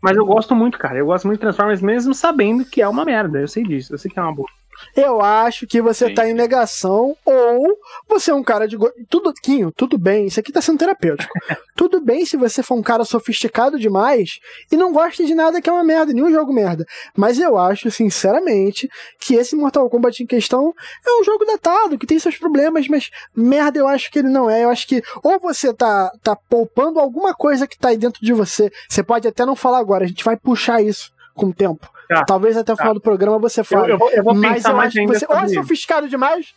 Mas 0.03 0.17
eu 0.19 0.27
gosto 0.27 0.55
muito, 0.55 0.79
cara. 0.79 0.99
Eu 0.99 1.07
gosto 1.07 1.27
muito 1.27 1.39
de 1.39 1.47
Transformers 1.47 1.81
mesmo 1.81 2.13
sabendo 2.13 2.63
que 2.67 2.83
é 2.83 2.87
uma 2.87 3.07
merda. 3.07 3.41
Eu 3.41 3.49
sei 3.49 3.65
disso, 3.65 3.95
eu 3.95 3.99
sei 3.99 4.11
que 4.11 4.19
é 4.19 4.23
uma 4.23 4.35
boa. 4.35 4.49
Eu 4.97 5.21
acho 5.21 5.67
que 5.67 5.81
você 5.83 6.09
Sim, 6.09 6.15
tá 6.15 6.29
em 6.29 6.35
negação 6.35 7.17
ou 7.25 7.79
você 8.09 8.31
é 8.31 8.35
um 8.35 8.43
cara 8.43 8.67
de. 8.69 8.77
go- 8.77 8.93
Tudo, 9.09 9.33
Quinho, 9.33 9.73
tudo 9.73 9.99
bem. 9.99 10.27
Isso 10.27 10.41
aqui 10.41 10.53
tá 10.53 10.61
sendo 10.61 10.79
terapêutico. 10.79 11.33
tudo 11.77 12.01
bem 12.01 12.25
se 12.25 12.37
você 12.37 12.63
for 12.63 12.75
um 12.75 12.83
cara 12.83 13.05
sofisticado 13.05 13.79
demais 13.79 14.39
e 14.71 14.77
não 14.77 14.93
gosta 14.93 15.25
de 15.25 15.35
nada 15.35 15.61
que 15.61 15.69
é 15.69 15.73
uma 15.73 15.85
merda, 15.85 16.13
nenhum 16.13 16.31
jogo 16.31 16.53
merda. 16.53 16.85
Mas 17.17 17.39
eu 17.39 17.59
acho, 17.59 17.91
sinceramente, 17.91 18.89
que 19.21 19.35
esse 19.35 19.57
Mortal 19.57 19.89
Kombat 19.91 20.23
em 20.23 20.27
questão 20.27 20.73
é 21.07 21.21
um 21.21 21.25
jogo 21.25 21.45
datado, 21.45 21.99
que 21.99 22.07
tem 22.07 22.19
seus 22.19 22.37
problemas, 22.37 22.89
mas 22.89 23.11
merda 23.35 23.79
eu 23.79 23.89
acho 23.89 24.11
que 24.11 24.19
ele 24.21 24.29
não 24.29 24.49
é. 24.49 24.65
Eu 24.65 24.71
acho 24.71 24.87
que 24.87 25.03
ou 25.23 25.39
você 25.41 25.73
tá, 25.73 26.11
tá 26.23 26.37
poupando 26.37 26.99
alguma 26.99 27.35
coisa 27.35 27.67
que 27.67 27.79
tá 27.79 27.89
aí 27.89 27.97
dentro 27.97 28.25
de 28.25 28.33
você. 28.33 28.71
Você 28.89 29.03
pode 29.03 29.27
até 29.29 29.45
não 29.45 29.57
falar 29.57 29.79
agora, 29.79 30.05
a 30.05 30.09
gente 30.09 30.25
vai 30.25 30.37
puxar 30.37 30.83
isso 30.83 31.13
com 31.35 31.47
o 31.47 31.53
tempo. 31.55 31.89
Tá. 32.09 32.25
Talvez 32.25 32.57
até 32.57 32.73
o 32.73 32.77
final 32.77 32.95
do 32.95 33.01
programa 33.01 33.39
você 33.39 33.61
Eu, 33.61 33.65
fale. 33.65 33.93
eu 33.93 33.99
vou, 33.99 34.11
eu 34.11 34.23
vou 34.23 34.35
Mas 34.35 34.55
pensar 34.55 34.71
eu 34.71 34.77
mais 34.77 34.89
acho 34.89 34.99
que 34.99 35.07
você 35.07 35.27
ou 35.29 35.37
é 35.39 35.49
sofisticado 35.49 36.09
demais, 36.09 36.55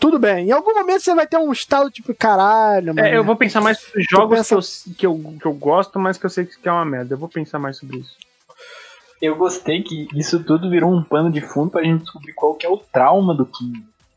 tudo 0.00 0.18
bem. 0.18 0.48
Em 0.48 0.52
algum 0.52 0.74
momento 0.74 1.00
você 1.02 1.14
vai 1.14 1.26
ter 1.26 1.36
um 1.36 1.52
estado 1.52 1.90
tipo, 1.90 2.12
caralho, 2.14 2.94
mano. 2.94 3.06
É, 3.06 3.16
eu 3.16 3.22
vou 3.24 3.36
pensar 3.36 3.60
mais 3.60 3.78
sobre 3.78 4.02
jogos 4.10 4.36
pensa- 4.38 4.54
que, 4.96 5.06
eu, 5.06 5.14
que, 5.18 5.26
eu, 5.26 5.34
que 5.40 5.46
eu 5.46 5.52
gosto, 5.52 5.98
mas 5.98 6.18
que 6.18 6.26
eu 6.26 6.30
sei 6.30 6.44
que 6.46 6.68
é 6.68 6.72
uma 6.72 6.84
merda. 6.84 7.14
Eu 7.14 7.18
vou 7.18 7.28
pensar 7.28 7.58
mais 7.58 7.76
sobre 7.76 7.98
isso. 7.98 8.16
Eu 9.20 9.36
gostei 9.36 9.82
que 9.82 10.08
isso 10.14 10.42
tudo 10.42 10.68
virou 10.68 10.92
um 10.92 11.02
pano 11.02 11.30
de 11.30 11.40
fundo 11.40 11.70
pra 11.70 11.84
gente 11.84 12.02
descobrir 12.02 12.32
qual 12.32 12.54
que 12.54 12.66
é 12.66 12.68
o 12.68 12.76
trauma 12.76 13.32
do 13.34 13.46
Kim. 13.46 13.72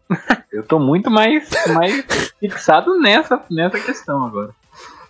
Eu 0.51 0.63
tô 0.63 0.79
muito 0.79 1.12
mais, 1.12 1.48
mais 1.74 2.34
fixado 2.39 3.00
nessa, 3.00 3.39
nessa 3.51 3.79
questão 3.79 4.25
agora. 4.25 4.50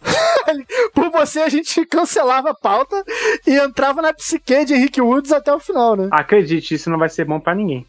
Por 0.94 1.10
você 1.10 1.42
a 1.42 1.50
gente 1.50 1.86
cancelava 1.86 2.52
a 2.52 2.56
pauta 2.56 3.04
e 3.46 3.56
entrava 3.56 4.02
na 4.02 4.14
psique 4.14 4.66
de 4.66 4.74
Henrique 4.74 5.02
Woods 5.02 5.32
até 5.32 5.54
o 5.54 5.60
final, 5.60 5.96
né? 5.96 6.10
Acredite, 6.12 6.76
isso 6.76 6.90
não 6.90 6.98
vai 6.98 7.10
ser 7.10 7.26
bom 7.26 7.40
pra 7.40 7.56
ninguém. 7.56 7.86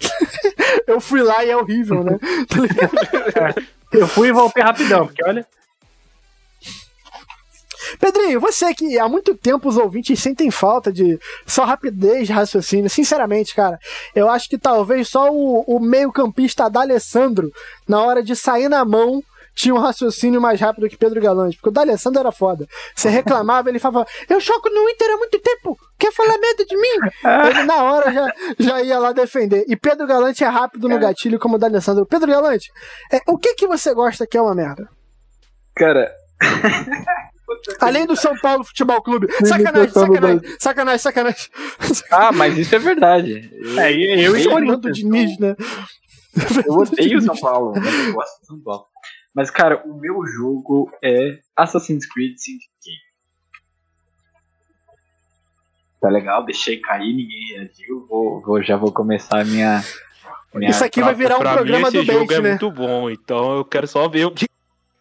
Eu 0.86 1.00
fui 1.00 1.22
lá 1.22 1.44
e 1.44 1.50
é 1.50 1.56
horrível, 1.56 2.04
né? 2.04 2.18
Ligado? 2.52 3.62
Eu 3.92 4.08
fui 4.08 4.28
e 4.28 4.32
voltei 4.32 4.62
rapidão, 4.62 5.06
porque 5.06 5.24
olha. 5.24 5.46
Pedrinho, 8.00 8.40
você 8.40 8.74
que 8.74 8.98
há 8.98 9.08
muito 9.08 9.36
tempo 9.36 9.68
os 9.68 9.76
ouvintes 9.76 10.18
sentem 10.18 10.50
falta 10.50 10.92
de 10.92 11.18
só 11.46 11.64
rapidez 11.64 12.26
de 12.26 12.32
raciocínio. 12.32 12.90
Sinceramente, 12.90 13.54
cara, 13.54 13.78
eu 14.14 14.28
acho 14.28 14.48
que 14.48 14.58
talvez 14.58 15.08
só 15.08 15.30
o, 15.30 15.60
o 15.62 15.78
meio-campista 15.78 16.68
D'Alessandro, 16.68 17.52
na 17.86 18.02
hora 18.02 18.22
de 18.22 18.34
sair 18.34 18.68
na 18.68 18.84
mão, 18.84 19.22
tinha 19.54 19.74
um 19.74 19.78
raciocínio 19.78 20.40
mais 20.40 20.60
rápido 20.60 20.88
que 20.88 20.96
Pedro 20.96 21.20
Galante. 21.20 21.56
Porque 21.56 21.68
o 21.68 21.72
D'Alessandro 21.72 22.20
era 22.20 22.32
foda. 22.32 22.66
Você 22.94 23.08
reclamava, 23.10 23.68
ele 23.68 23.78
falava: 23.78 24.06
Eu 24.28 24.40
choco 24.40 24.68
no 24.68 24.88
Inter 24.88 25.10
há 25.14 25.16
muito 25.16 25.38
tempo, 25.38 25.78
quer 25.98 26.12
falar 26.12 26.38
merda 26.38 26.64
de 26.64 26.76
mim? 26.76 26.98
Ele 27.50 27.62
na 27.64 27.82
hora 27.82 28.12
já, 28.12 28.32
já 28.58 28.82
ia 28.82 28.98
lá 28.98 29.12
defender. 29.12 29.64
E 29.68 29.76
Pedro 29.76 30.06
Galante 30.06 30.44
é 30.44 30.48
rápido 30.48 30.88
no 30.88 30.98
gatilho 30.98 31.38
como 31.38 31.56
o 31.56 31.58
D'Alessandro. 31.58 32.06
Pedro 32.06 32.30
Galante, 32.30 32.70
é, 33.12 33.20
o 33.26 33.38
que, 33.38 33.54
que 33.54 33.66
você 33.66 33.94
gosta 33.94 34.26
que 34.26 34.36
é 34.36 34.42
uma 34.42 34.54
merda? 34.54 34.88
Cara, 35.76 36.12
Além 37.80 38.06
do 38.06 38.16
São 38.16 38.36
Paulo 38.38 38.64
Futebol 38.64 39.02
Clube. 39.02 39.28
Sacanagem, 39.44 39.90
sacanagem, 39.90 40.40
sacanagem, 40.58 40.98
sacanagem. 40.98 41.50
ah, 42.10 42.32
mas 42.32 42.56
isso 42.56 42.74
é 42.74 42.78
verdade. 42.78 43.50
Eu, 43.52 43.80
É, 43.80 43.92
eu 43.92 44.36
e 44.36 44.44
eu, 44.44 44.50
Fernando 44.50 44.92
Diniz, 44.92 45.38
né? 45.38 45.56
eu 46.66 46.74
odeio 46.74 47.20
São 47.22 47.36
Paulo, 47.38 47.72
mas 47.76 48.06
eu 48.06 48.12
gosto 48.12 48.40
de 48.40 48.46
São 48.46 48.60
Paulo. 48.60 48.86
Mas, 49.34 49.50
cara, 49.50 49.82
o 49.84 49.94
meu 49.94 50.24
jogo 50.26 50.90
é 51.02 51.40
Assassin's 51.56 52.06
Creed 52.06 52.36
Syndicate. 52.38 53.02
Tá 56.00 56.08
legal, 56.08 56.44
deixei 56.44 56.78
cair, 56.78 57.12
ninguém 57.14 57.54
reagiu. 57.54 58.06
Vou, 58.08 58.40
vou, 58.42 58.62
já 58.62 58.76
vou 58.76 58.92
começar 58.92 59.40
a 59.40 59.44
minha. 59.44 59.82
minha 60.54 60.70
Isso 60.70 60.84
aqui 60.84 61.02
vai 61.02 61.14
virar 61.14 61.36
um 61.36 61.40
pra 61.40 61.54
programa 61.54 61.90
mim, 61.90 61.98
esse 61.98 62.06
do 62.06 62.12
jogo 62.12 62.32
é 62.32 62.40
né? 62.40 62.48
muito 62.50 62.70
bom, 62.70 63.10
então 63.10 63.56
eu 63.56 63.64
quero 63.64 63.88
só 63.88 64.08
ver 64.08 64.26
o 64.26 64.30
que. 64.30 64.46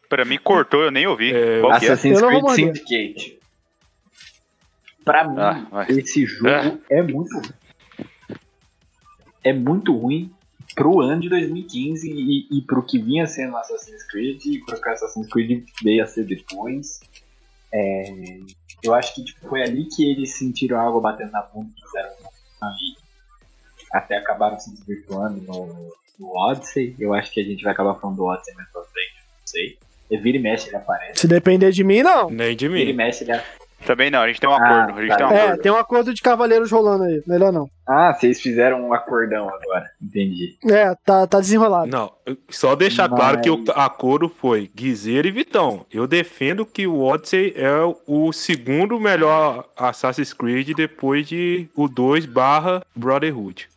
Pra 0.09 0.25
mim 0.25 0.39
cortou, 0.41 0.81
eu 0.81 0.91
nem 0.91 1.05
ouvi. 1.05 1.33
É, 1.33 1.59
é? 1.59 1.71
Assassin's 1.71 2.19
vou 2.19 2.29
Creed. 2.45 2.55
Syndicate. 2.55 3.39
Pra 5.03 5.27
mim, 5.27 5.35
Ah, 5.37 5.85
esse 5.89 6.25
jogo 6.25 6.47
Ah. 6.49 6.77
é 6.89 7.01
muito 7.01 7.35
ruim. 7.35 7.49
É 9.43 9.51
muito 9.53 9.97
ruim 9.97 10.33
pro 10.75 11.01
ano 11.01 11.21
de 11.21 11.29
2015 11.29 12.09
e, 12.09 12.57
e 12.57 12.61
pro 12.61 12.83
que 12.83 12.99
vinha 12.99 13.25
sendo 13.27 13.55
Assassin's 13.57 14.03
Creed 14.03 14.45
e 14.45 14.59
pro 14.65 14.79
que 14.81 14.89
Assassin's 14.89 15.27
Creed 15.29 15.65
veio 15.83 16.03
a 16.03 16.07
ser 16.07 16.25
depois. 16.25 16.99
É, 17.71 18.03
eu 18.83 18.93
acho 18.93 19.15
que 19.15 19.23
tipo, 19.23 19.47
foi 19.47 19.63
ali 19.63 19.85
que 19.85 20.09
eles 20.09 20.37
sentiram 20.37 20.77
a 20.77 20.83
água 20.83 21.01
batendo 21.01 21.31
na 21.31 21.41
bunda 21.41 21.69
e 21.77 21.81
fizeram 21.81 22.11
e 22.63 23.03
até 23.91 24.17
acabaram 24.17 24.59
se 24.59 24.71
desvirtuando 24.71 25.41
no, 25.41 25.93
no 26.19 26.37
Odyssey. 26.37 26.95
Eu 26.99 27.13
acho 27.13 27.31
que 27.31 27.39
a 27.39 27.43
gente 27.43 27.63
vai 27.63 27.73
acabar 27.73 27.95
falando 27.95 28.17
do 28.17 28.25
Odyssey 28.25 28.53
mais 28.55 28.69
pra 28.69 28.81
frente, 28.83 29.15
não 29.15 29.47
sei. 29.47 29.77
E 30.09 30.17
vira 30.17 30.37
e 30.37 30.41
mexe 30.41 30.67
ele 30.69 30.77
aparece. 30.77 31.21
Se 31.21 31.27
depender 31.27 31.71
de 31.71 31.83
mim, 31.83 32.01
não. 32.03 32.29
Nem 32.29 32.55
de 32.55 32.67
Vira 32.67 32.81
e 32.83 32.85
mim. 32.87 32.93
mexe 32.93 33.23
ele 33.23 33.31
Também 33.85 34.09
não, 34.09 34.19
a 34.21 34.27
gente 34.27 34.39
tem 34.39 34.49
um 34.49 34.53
Ah, 34.53 34.57
acordo. 34.83 34.97
A 34.97 35.01
gente 35.01 35.09
tá. 35.09 35.17
tem 35.17 35.25
um 35.25 35.31
É, 35.31 35.41
acordo. 35.43 35.61
tem 35.61 35.71
um 35.71 35.77
acordo 35.77 36.13
de 36.13 36.21
cavaleiros 36.21 36.71
rolando 36.71 37.03
aí. 37.03 37.21
Melhor 37.27 37.51
não. 37.51 37.69
Ah, 37.87 38.13
vocês 38.13 38.39
fizeram 38.41 38.81
um 38.87 38.93
acordão 38.93 39.49
agora. 39.49 39.85
Entendi. 40.01 40.57
É, 40.69 40.95
tá, 41.05 41.27
tá 41.27 41.39
desenrolado. 41.39 41.87
Não, 41.91 42.11
só 42.49 42.75
deixar 42.75 43.09
Mas- 43.09 43.19
claro 43.19 43.41
que 43.41 43.49
o 43.49 43.63
acordo 43.75 44.29
foi 44.29 44.71
Guizeiro 44.73 45.27
e 45.27 45.31
Vitão. 45.31 45.85
Eu 45.91 46.07
defendo 46.07 46.65
que 46.65 46.87
o 46.87 47.01
Odyssey 47.01 47.53
é 47.57 47.69
o 48.07 48.31
segundo 48.31 48.99
melhor 48.99 49.65
Assassin's 49.77 50.33
Creed 50.33 50.69
depois 50.75 51.27
de 51.27 51.67
o 51.75 51.87
2 51.89 52.25
barra 52.25 52.81
Brotherhood. 52.95 53.67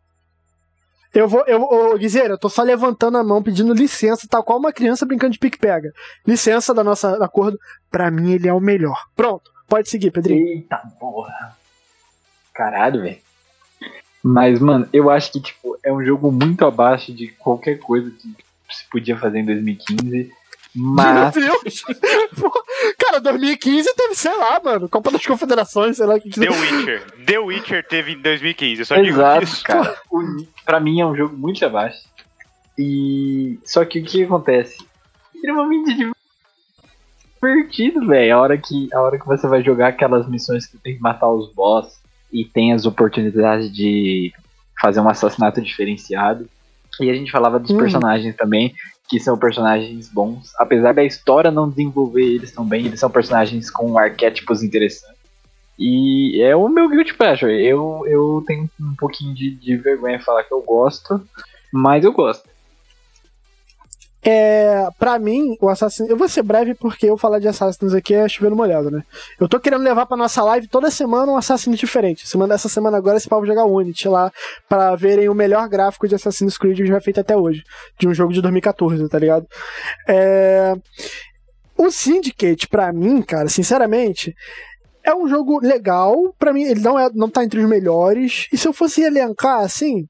Eu 1.15 1.27
vou, 1.27 1.43
eu, 1.47 1.63
ô, 1.63 1.97
Guizeira, 1.97 2.35
eu 2.35 2.39
tô 2.39 2.49
só 2.51 2.63
levantando 2.63 3.17
a 3.17 3.25
mão 3.25 3.43
pedindo 3.43 3.73
licença, 3.73 4.27
tal 4.29 4.45
qual 4.45 4.59
uma 4.59 4.73
criança 4.73 5.07
brincando 5.07 5.33
de 5.33 5.39
pique-pega. 5.39 5.91
Licença 6.27 6.75
da 6.75 6.85
nossa 6.85 7.25
acordo. 7.25 7.59
Pra 7.91 8.11
mim, 8.11 8.33
ele 8.33 8.47
é 8.47 8.53
o 8.53 8.61
melhor. 8.61 8.99
Pronto, 9.17 9.51
pode 9.69 9.89
seguir, 9.89 10.11
Pedrinho. 10.11 10.47
Eita 10.47 10.79
porra. 10.99 11.57
Caralho, 12.55 13.03
velho. 13.03 13.19
Mas, 14.23 14.59
mano, 14.59 14.89
eu 14.93 15.09
acho 15.09 15.31
que, 15.31 15.41
tipo, 15.41 15.79
é 15.85 15.93
um 15.93 16.05
jogo 16.05 16.33
muito 16.33 16.67
abaixo 16.67 17.13
de 17.13 17.29
qualquer 17.29 17.79
coisa 17.79 18.11
que 18.11 18.35
se 18.75 18.85
podia 18.91 19.17
fazer 19.17 19.39
em 19.39 19.45
2015. 19.45 20.33
Mas. 20.75 21.35
Meu 21.37 21.63
Deus! 21.63 21.85
Cara, 22.99 23.21
2015 23.21 23.95
teve, 23.95 24.15
sei 24.15 24.35
lá, 24.37 24.61
mano, 24.63 24.89
Copa 24.89 25.11
das 25.11 25.25
Confederações, 25.25 25.97
sei 25.97 26.07
lá 26.07 26.17
o 26.17 26.21
que 26.21 26.31
The 26.31 26.51
Witcher. 26.51 27.25
The 27.25 27.39
Witcher 27.39 27.87
teve 27.87 28.13
em 28.13 28.21
2015. 28.21 28.81
Eu 28.81 28.87
só 28.87 28.97
digo 28.97 29.09
Exato, 29.09 29.45
isso. 29.45 29.65
cara. 29.65 29.97
O, 30.11 30.23
pra 30.65 30.81
mim 30.81 31.01
é 31.01 31.07
um 31.07 31.17
jogo 31.17 31.37
muito 31.37 31.65
abaixo. 31.65 32.05
E. 32.77 33.59
Só 33.65 33.85
que 33.85 34.01
o 34.01 34.05
que 34.05 34.25
acontece? 34.25 34.77
Extremamente 35.35 36.11
divertido, 37.43 38.07
velho. 38.07 38.37
A 38.37 38.41
hora 38.41 38.59
que 38.59 38.89
a 38.93 39.01
hora 39.01 39.19
que 39.19 39.27
você 39.27 39.47
vai 39.47 39.63
jogar 39.63 39.89
aquelas 39.89 40.29
missões 40.29 40.67
que 40.67 40.79
tem 40.79 40.97
que 40.97 41.03
matar 41.03 41.29
os 41.31 41.53
boss 41.53 42.01
e 42.33 42.45
tem 42.45 42.73
as 42.73 42.87
oportunidades 42.87 43.73
de 43.73 44.33
fazer 44.81 45.01
um 45.01 45.09
assassinato 45.09 45.61
diferenciado. 45.61 46.49
E 47.01 47.11
a 47.11 47.15
gente 47.15 47.31
falava 47.31 47.59
dos 47.59 47.71
Uhum. 47.71 47.79
personagens 47.79 48.35
também, 48.37 48.75
que 49.09 49.21
são 49.21 49.39
personagens 49.39 50.09
bons. 50.09 50.53
Apesar 50.59 50.93
da 50.95 51.05
história 51.05 51.51
não 51.51 51.69
desenvolver 51.69 52.25
eles 52.25 52.53
tão 52.53 52.65
bem, 52.65 52.87
eles 52.87 52.99
são 53.01 53.11
personagens 53.11 53.71
com 53.71 53.99
arquétipos 53.99 54.63
interessantes. 54.63 55.17
E 55.79 56.41
é 56.43 56.57
o 56.57 56.69
meu 56.69 56.89
guilty 56.89 57.13
pleasure. 57.15 57.53
Eu, 57.53 58.03
eu 58.07 58.43
tenho 58.47 58.69
um 58.81 58.95
pouquinho 58.97 59.35
de, 59.35 59.51
de 59.51 59.77
vergonha 59.77 60.19
de 60.19 60.25
falar 60.25 60.43
que 60.43 60.53
eu 60.53 60.63
gosto, 60.63 61.21
mas 61.71 62.03
eu 62.05 62.13
gosto. 62.13 62.49
É, 64.29 64.89
pra 64.99 65.21
mim, 65.21 65.57
o 65.61 65.69
Assassin's 65.69 66.11
Eu 66.11 66.17
vou 66.17 66.29
ser 66.29 66.43
breve 66.43 66.75
porque 66.75 67.07
eu 67.07 67.17
falar 67.17 67.39
de 67.39 67.47
Assassins 67.47 67.95
aqui 67.95 68.13
é 68.13 68.29
chovendo 68.29 68.57
molhado, 68.57 68.91
né? 68.91 69.05
Eu 69.39 69.49
tô 69.49 69.61
querendo 69.61 69.85
levar 69.85 70.05
pra 70.05 70.17
nossa 70.17 70.43
live 70.43 70.67
toda 70.67 70.91
semana 70.91 71.31
um 71.31 71.37
Assassin's 71.37 71.79
diferente. 71.79 72.29
Semana 72.29 72.55
dessa 72.55 72.69
semana 72.69 72.97
agora, 72.97 73.17
esse 73.17 73.29
pau 73.29 73.47
jogar 73.47 73.65
Unity 73.67 74.09
lá 74.09 74.33
pra 74.69 74.97
verem 74.97 75.29
o 75.29 75.35
melhor 75.35 75.69
gráfico 75.69 76.09
de 76.09 76.17
Assassin's 76.17 76.59
Creed 76.59 76.77
que 76.79 76.87
já 76.87 77.01
feito 77.01 77.21
até 77.21 77.37
hoje. 77.37 77.63
De 78.01 78.09
um 78.09 78.15
jogo 78.15 78.33
de 78.33 78.43
2014, 78.43 79.09
tá 79.09 79.19
ligado? 79.19 79.47
É... 80.09 80.75
O 81.79 81.89
Syndicate, 81.91 82.67
pra 82.67 82.93
mim, 82.93 83.23
cara, 83.23 83.49
sinceramente, 83.49 84.35
é 85.05 85.15
um 85.15 85.29
jogo 85.29 85.61
legal. 85.61 86.35
Pra 86.37 86.53
mim, 86.53 86.65
ele 86.65 86.81
não, 86.81 86.99
é, 86.99 87.09
não 87.15 87.31
tá 87.31 87.45
entre 87.45 87.61
os 87.61 87.69
melhores. 87.69 88.49
E 88.53 88.59
se 88.59 88.67
eu 88.67 88.73
fosse 88.73 89.03
elencar, 89.03 89.61
assim, 89.61 90.09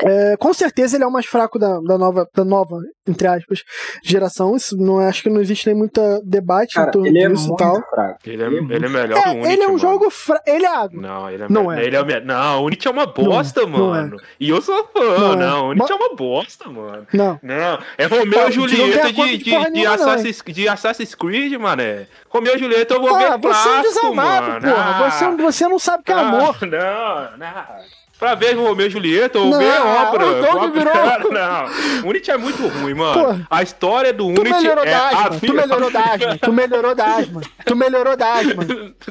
é, 0.00 0.36
com 0.36 0.52
certeza 0.54 0.96
ele 0.96 1.04
é 1.04 1.06
o 1.06 1.10
mais 1.12 1.26
fraco 1.26 1.58
da, 1.58 1.78
da, 1.80 1.98
nova, 1.98 2.26
da 2.34 2.44
nova, 2.44 2.76
entre 3.06 3.26
aspas, 3.26 3.62
geração. 4.02 4.54
Isso 4.56 4.76
não 4.76 4.98
acho 4.98 5.22
que 5.22 5.30
não 5.30 5.40
existe 5.40 5.66
nem 5.66 5.74
muita 5.76 6.20
debate 6.24 6.74
Cara, 6.74 6.88
em 6.88 6.92
torno 6.92 7.06
ele 7.08 7.18
é 7.22 7.28
disso 7.28 7.44
e 7.44 7.48
muito 7.48 7.58
tal. 7.58 7.82
fraco. 7.90 8.18
Ele 8.26 8.42
é, 8.42 8.46
Ele 8.46 8.54
é 8.54 8.58
é 8.58 8.60
muito- 8.60 8.90
melhor 8.90 9.22
que 9.22 9.28
o 9.28 9.32
É, 9.32 9.32
Unity, 9.34 9.52
ele 9.52 9.62
é 9.62 9.66
um 9.66 9.68
mano. 9.68 9.78
jogo 9.78 10.10
fra... 10.10 10.40
ele 10.46 10.64
é 10.66 10.68
água. 10.68 11.00
Não, 11.02 11.30
ele 11.30 11.42
é, 11.42 11.46
Não 11.48 11.66
me- 11.68 11.76
é. 11.80 11.84
Ele 11.84 11.96
é 11.96 12.04
me- 12.04 12.20
Não, 12.20 12.62
o 12.62 12.66
Unity 12.66 12.88
é 12.88 12.90
uma 12.90 13.06
bosta, 13.06 13.66
não 13.66 13.94
é. 13.94 14.00
mano. 14.02 14.16
E 14.38 14.48
eu 14.48 14.60
sou 14.62 14.88
fã, 14.92 15.00
Não 15.18 15.32
é. 15.32 15.36
não. 15.36 15.66
O 15.66 15.70
Unity 15.70 15.88
Ba- 15.88 15.94
é 15.94 15.96
uma 15.96 16.14
bosta, 16.16 16.68
mano. 16.68 17.06
Não. 17.12 17.40
Não, 17.42 17.78
é 17.96 18.06
Romeu 18.06 18.24
e 18.40 18.44
não 18.44 18.50
Julieta 18.50 19.12
de, 19.12 19.38
de 19.38 19.44
de, 19.44 19.50
não, 19.84 19.92
Assassin's, 19.92 20.42
de 20.46 20.68
Assassin's 20.68 21.14
Creed, 21.14 21.54
mané. 21.60 22.06
Romeu 22.28 22.54
e 22.54 22.58
Julieta 22.58 22.94
eu 22.94 23.00
vou 23.00 23.14
Ah, 23.14 23.18
ver 23.36 23.38
você 23.38 23.68
é 23.68 23.72
um 23.78 23.82
desamado, 23.82 24.46
mano. 24.48 24.60
porra. 24.60 24.84
Ah, 25.06 25.10
Você, 25.10 25.30
você 25.42 25.68
não 25.68 25.78
sabe 25.78 26.02
o 26.02 26.04
que 26.04 26.12
é 26.12 26.14
ah, 26.14 26.20
amor. 26.20 26.58
Não, 26.62 27.36
não. 27.38 27.97
Pra 28.18 28.34
ver 28.34 28.54
Romeu 28.54 28.86
e 28.86 28.90
Julieta, 28.90 29.38
ou 29.38 29.50
Não, 29.50 29.58
ver 29.58 29.80
obra. 29.80 30.26
o 30.26 30.42
Doug 30.42 30.72
virou- 30.74 30.88
Não, 31.32 32.08
Unity 32.10 32.30
é 32.32 32.36
muito 32.36 32.66
ruim, 32.66 32.94
mano. 32.94 33.14
Porra. 33.14 33.46
A 33.48 33.62
história 33.62 34.12
do 34.12 34.24
Tu 34.34 34.40
Unity 34.40 34.56
melhorou 34.56 34.84
é 34.84 34.90
da 34.90 35.08
a 35.08 35.30
tu 35.30 35.52
melhorou 35.54 35.90
da 35.90 36.00
asma, 36.00 36.38
tu 36.40 36.52
melhorou 36.52 36.94
da 36.96 37.04
asma, 37.16 37.40
tu 37.64 37.76
melhorou 37.76 38.16
da 38.16 38.32
asma, 38.34 38.64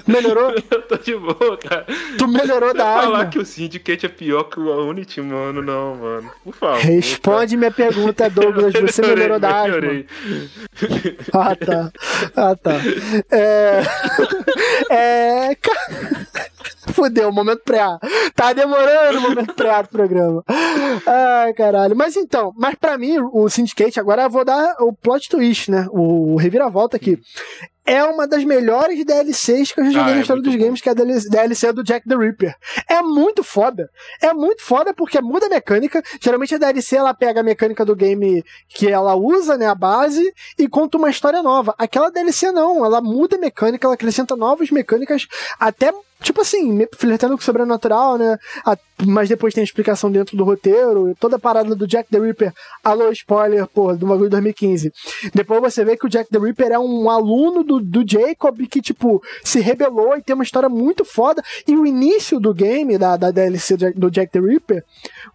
melhorou, 0.06 0.54
Eu 0.72 0.82
tô 0.82 0.98
de 0.98 1.16
boa, 1.16 1.58
cara. 1.58 1.86
tu 2.18 2.28
melhorou 2.28 2.74
da 2.74 2.84
Falar 2.84 3.18
asma. 3.20 3.26
que 3.28 3.40
o 3.40 3.46
Syndicate 3.46 4.06
é 4.06 4.10
pior 4.10 4.44
que 4.44 4.60
o 4.60 4.88
Unity, 4.90 5.22
mano, 5.22 5.62
não, 5.62 5.96
mano. 5.96 6.30
Por 6.44 6.54
favor. 6.54 6.80
Responde 6.82 7.56
minha 7.56 7.72
pergunta, 7.72 8.30
Douglas, 8.30 8.74
você 8.74 9.02
melhorou 9.02 9.40
da 9.40 9.50
asma. 9.62 9.68
melhorei. 9.68 10.06
Ah, 11.34 11.56
tá. 11.56 11.92
Ah, 12.36 12.56
tá. 12.56 12.72
É. 13.32 13.82
É. 14.89 15.56
ca- 15.62 16.57
Fudeu, 16.93 17.32
momento 17.32 17.62
pré-A. 17.63 18.00
Tá 18.36 18.54
demorando 18.54 19.20
o 19.20 19.22
momento 19.22 19.54
pré-A 19.54 19.84
do 19.84 19.89
programa. 19.89 20.43
Ai, 21.06 21.54
caralho. 21.54 21.96
Mas 21.96 22.15
então, 22.15 22.54
mas 22.58 22.76
pra 22.76 22.98
mim, 22.98 23.17
o 23.32 23.48
Syndicate, 23.50 24.00
agora 24.00 24.24
eu 24.24 24.30
vou 24.30 24.43
dar 24.46 24.76
o 24.80 24.91
plot 24.93 25.30
twist, 25.30 25.70
né? 25.70 25.88
O 25.91 26.36
reviravolta 26.36 26.98
aqui. 26.98 27.20
É 27.86 28.04
uma 28.04 28.28
das 28.28 28.43
melhores 28.43 29.06
DLCs 29.06 29.72
que 29.72 29.80
eu 29.80 29.86
já 29.86 29.91
joguei 29.91 30.02
Ah, 30.02 30.15
na 30.15 30.17
é 30.17 30.22
história 30.22 30.41
muito 30.41 30.52
dos 30.52 30.60
bom. 30.60 30.65
games, 30.65 30.82
que 30.82 30.89
é 30.89 30.91
a 30.91 30.96
DLC 30.96 31.72
do 31.72 31.84
Jack 31.86 32.06
the 32.06 32.17
Ripper. 32.17 32.54
É 32.89 33.02
muito 33.02 33.46
foda. 33.46 33.89
É 34.22 34.34
muito 34.34 34.62
foda 34.62 34.93
porque 34.93 35.22
muda 35.22 35.46
a 35.46 35.50
mecânica. 35.50 36.04
Geralmente 36.20 36.54
a 36.54 36.58
DLC 36.58 36.98
ela 36.98 37.13
pega 37.13 37.39
a 37.39 37.43
mecânica 37.43 37.86
do 37.86 37.96
game 37.96 38.43
que 38.67 38.89
ela 38.89 39.15
usa, 39.15 39.56
né, 39.58 39.67
a 39.67 39.76
base, 39.76 40.34
e 40.60 40.67
conta 40.67 40.98
uma 40.98 41.10
história 41.10 41.41
nova. 41.41 41.74
Aquela 41.78 42.12
DLC 42.12 42.52
não, 42.52 42.84
ela 42.86 43.00
muda 43.00 43.38
a 43.38 43.39
mecânica, 43.39 43.88
ela 43.88 43.93
acrescenta 43.93 44.36
novas 44.36 44.70
mecânicas, 44.70 45.26
até, 45.58 45.93
tipo 46.21 46.41
assim, 46.41 46.86
flertando 46.97 47.36
com 47.36 47.41
o 47.41 47.45
sobrenatural, 47.45 48.17
né? 48.17 48.38
A- 48.65 48.77
mas 49.06 49.30
depois 49.30 49.53
tem 49.53 49.62
a 49.62 49.63
explicação 49.63 50.12
dentro 50.12 50.36
do 50.36 50.43
roteiro, 50.43 51.15
toda 51.19 51.36
a 51.36 51.39
parada 51.39 51.75
do 51.75 51.86
Jack 51.86 52.10
the 52.10 52.17
Ripper, 52.19 52.51
alô, 52.84 53.12
spoiler, 53.12 53.67
pô, 53.67 53.93
do 53.93 54.08
bagulho 54.08 54.25
de 54.25 54.32
2015. 54.32 54.91
Depois 55.34 55.62
você 55.62 55.86
vê 55.86 55.95
que 55.95 56.08
o 56.08 56.10
Jack 56.10 56.30
the 56.32 56.39
Ripper 56.39 56.71
é 56.71 56.80
um 56.80 57.08
aluno 57.10 57.63
do, 57.63 57.80
do 57.80 58.03
Jacob 58.08 58.60
que, 58.67 58.82
tipo, 58.82 59.21
se 59.43 59.60
rebelou 59.60 60.17
e 60.17 60.21
tem 60.23 60.34
uma 60.34 60.43
história 60.43 60.67
muito 60.67 61.06
foda. 61.06 61.43
E 61.67 61.75
o 61.75 61.86
início 61.86 62.39
do 62.39 62.53
game, 62.53 62.97
da, 62.97 63.15
da 63.15 63.30
DLC 63.30 63.77
do 63.95 64.10
Jack 64.10 64.32
the 64.32 64.39
Ripper, 64.39 64.84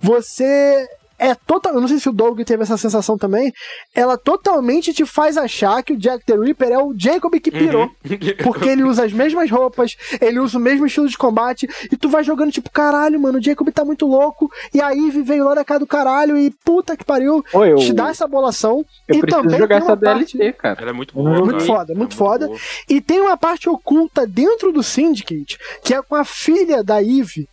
você 0.00 0.88
é 1.30 1.34
total. 1.34 1.74
Eu 1.74 1.80
não 1.80 1.88
sei 1.88 1.98
se 1.98 2.08
o 2.08 2.12
Doug 2.12 2.40
teve 2.42 2.62
essa 2.62 2.76
sensação 2.76 3.16
também. 3.16 3.52
Ela 3.94 4.16
totalmente 4.18 4.92
te 4.92 5.04
faz 5.06 5.36
achar 5.36 5.82
que 5.82 5.92
o 5.92 5.96
Jack 5.96 6.24
the 6.26 6.34
Ripper 6.36 6.70
é 6.72 6.78
o 6.78 6.94
Jacob 6.96 7.32
que 7.40 7.50
pirou. 7.50 7.88
Porque 8.42 8.68
ele 8.68 8.82
usa 8.82 9.04
as 9.04 9.12
mesmas 9.12 9.50
roupas, 9.50 9.96
ele 10.20 10.38
usa 10.40 10.58
o 10.58 10.60
mesmo 10.60 10.86
estilo 10.86 11.08
de 11.08 11.16
combate, 11.16 11.68
e 11.90 11.96
tu 11.96 12.08
vai 12.08 12.24
jogando 12.24 12.50
tipo, 12.52 12.70
caralho, 12.70 13.20
mano, 13.20 13.38
o 13.38 13.42
Jacob 13.42 13.68
tá 13.70 13.84
muito 13.84 14.06
louco, 14.06 14.50
e 14.74 14.80
a 14.80 14.90
Ivy 14.90 15.22
veio 15.22 15.44
lá 15.44 15.54
da 15.54 15.64
casa 15.64 15.80
do 15.80 15.86
caralho, 15.86 16.36
e 16.36 16.50
puta 16.64 16.96
que 16.96 17.04
pariu, 17.04 17.44
Ô, 17.52 17.64
eu, 17.64 17.76
te 17.76 17.92
dá 17.92 18.08
essa 18.10 18.26
bolação. 18.26 18.84
eu 19.08 19.16
e 19.16 19.20
preciso 19.20 19.42
também 19.42 19.58
jogar 19.58 19.76
essa 19.78 19.96
DLC, 19.96 20.38
parte- 20.38 20.52
cara. 20.58 20.80
Ela 20.82 20.90
é 20.90 20.92
muito 20.94 21.16
Muito 21.18 21.40
boa. 21.40 21.52
cara. 21.52 21.64
foda, 21.64 21.92
É 21.92 21.96
muito 21.96 22.16
foda. 22.16 22.46
boa. 22.46 22.58
E 22.88 23.00
tem 23.00 23.20
uma 23.20 23.36
parte 23.36 23.68
oculta 23.68 24.26
dentro 24.26 24.72
do 24.72 24.82
Syndicate, 24.82 25.58
que 25.84 25.94
é 25.94 26.02
com 26.02 26.14
a 26.14 26.24
filha 26.24 26.82
da 26.82 27.02
Eve, 27.02 27.46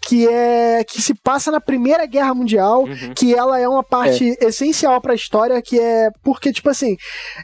que 0.00 0.26
é 0.28 0.84
que 0.84 1.00
se 1.02 1.14
passa 1.14 1.50
na 1.50 1.60
Primeira 1.60 2.06
Guerra 2.06 2.34
Mundial, 2.34 2.84
Uhum. 2.84 3.14
que 3.14 3.34
ela 3.34 3.58
é 3.58 3.68
uma 3.68 3.82
parte 3.82 4.36
essencial 4.40 5.00
pra 5.00 5.14
história, 5.14 5.60
que 5.60 5.78
é 5.80 6.10
porque 6.22 6.52
tipo 6.52 6.68
assim, 6.70 6.96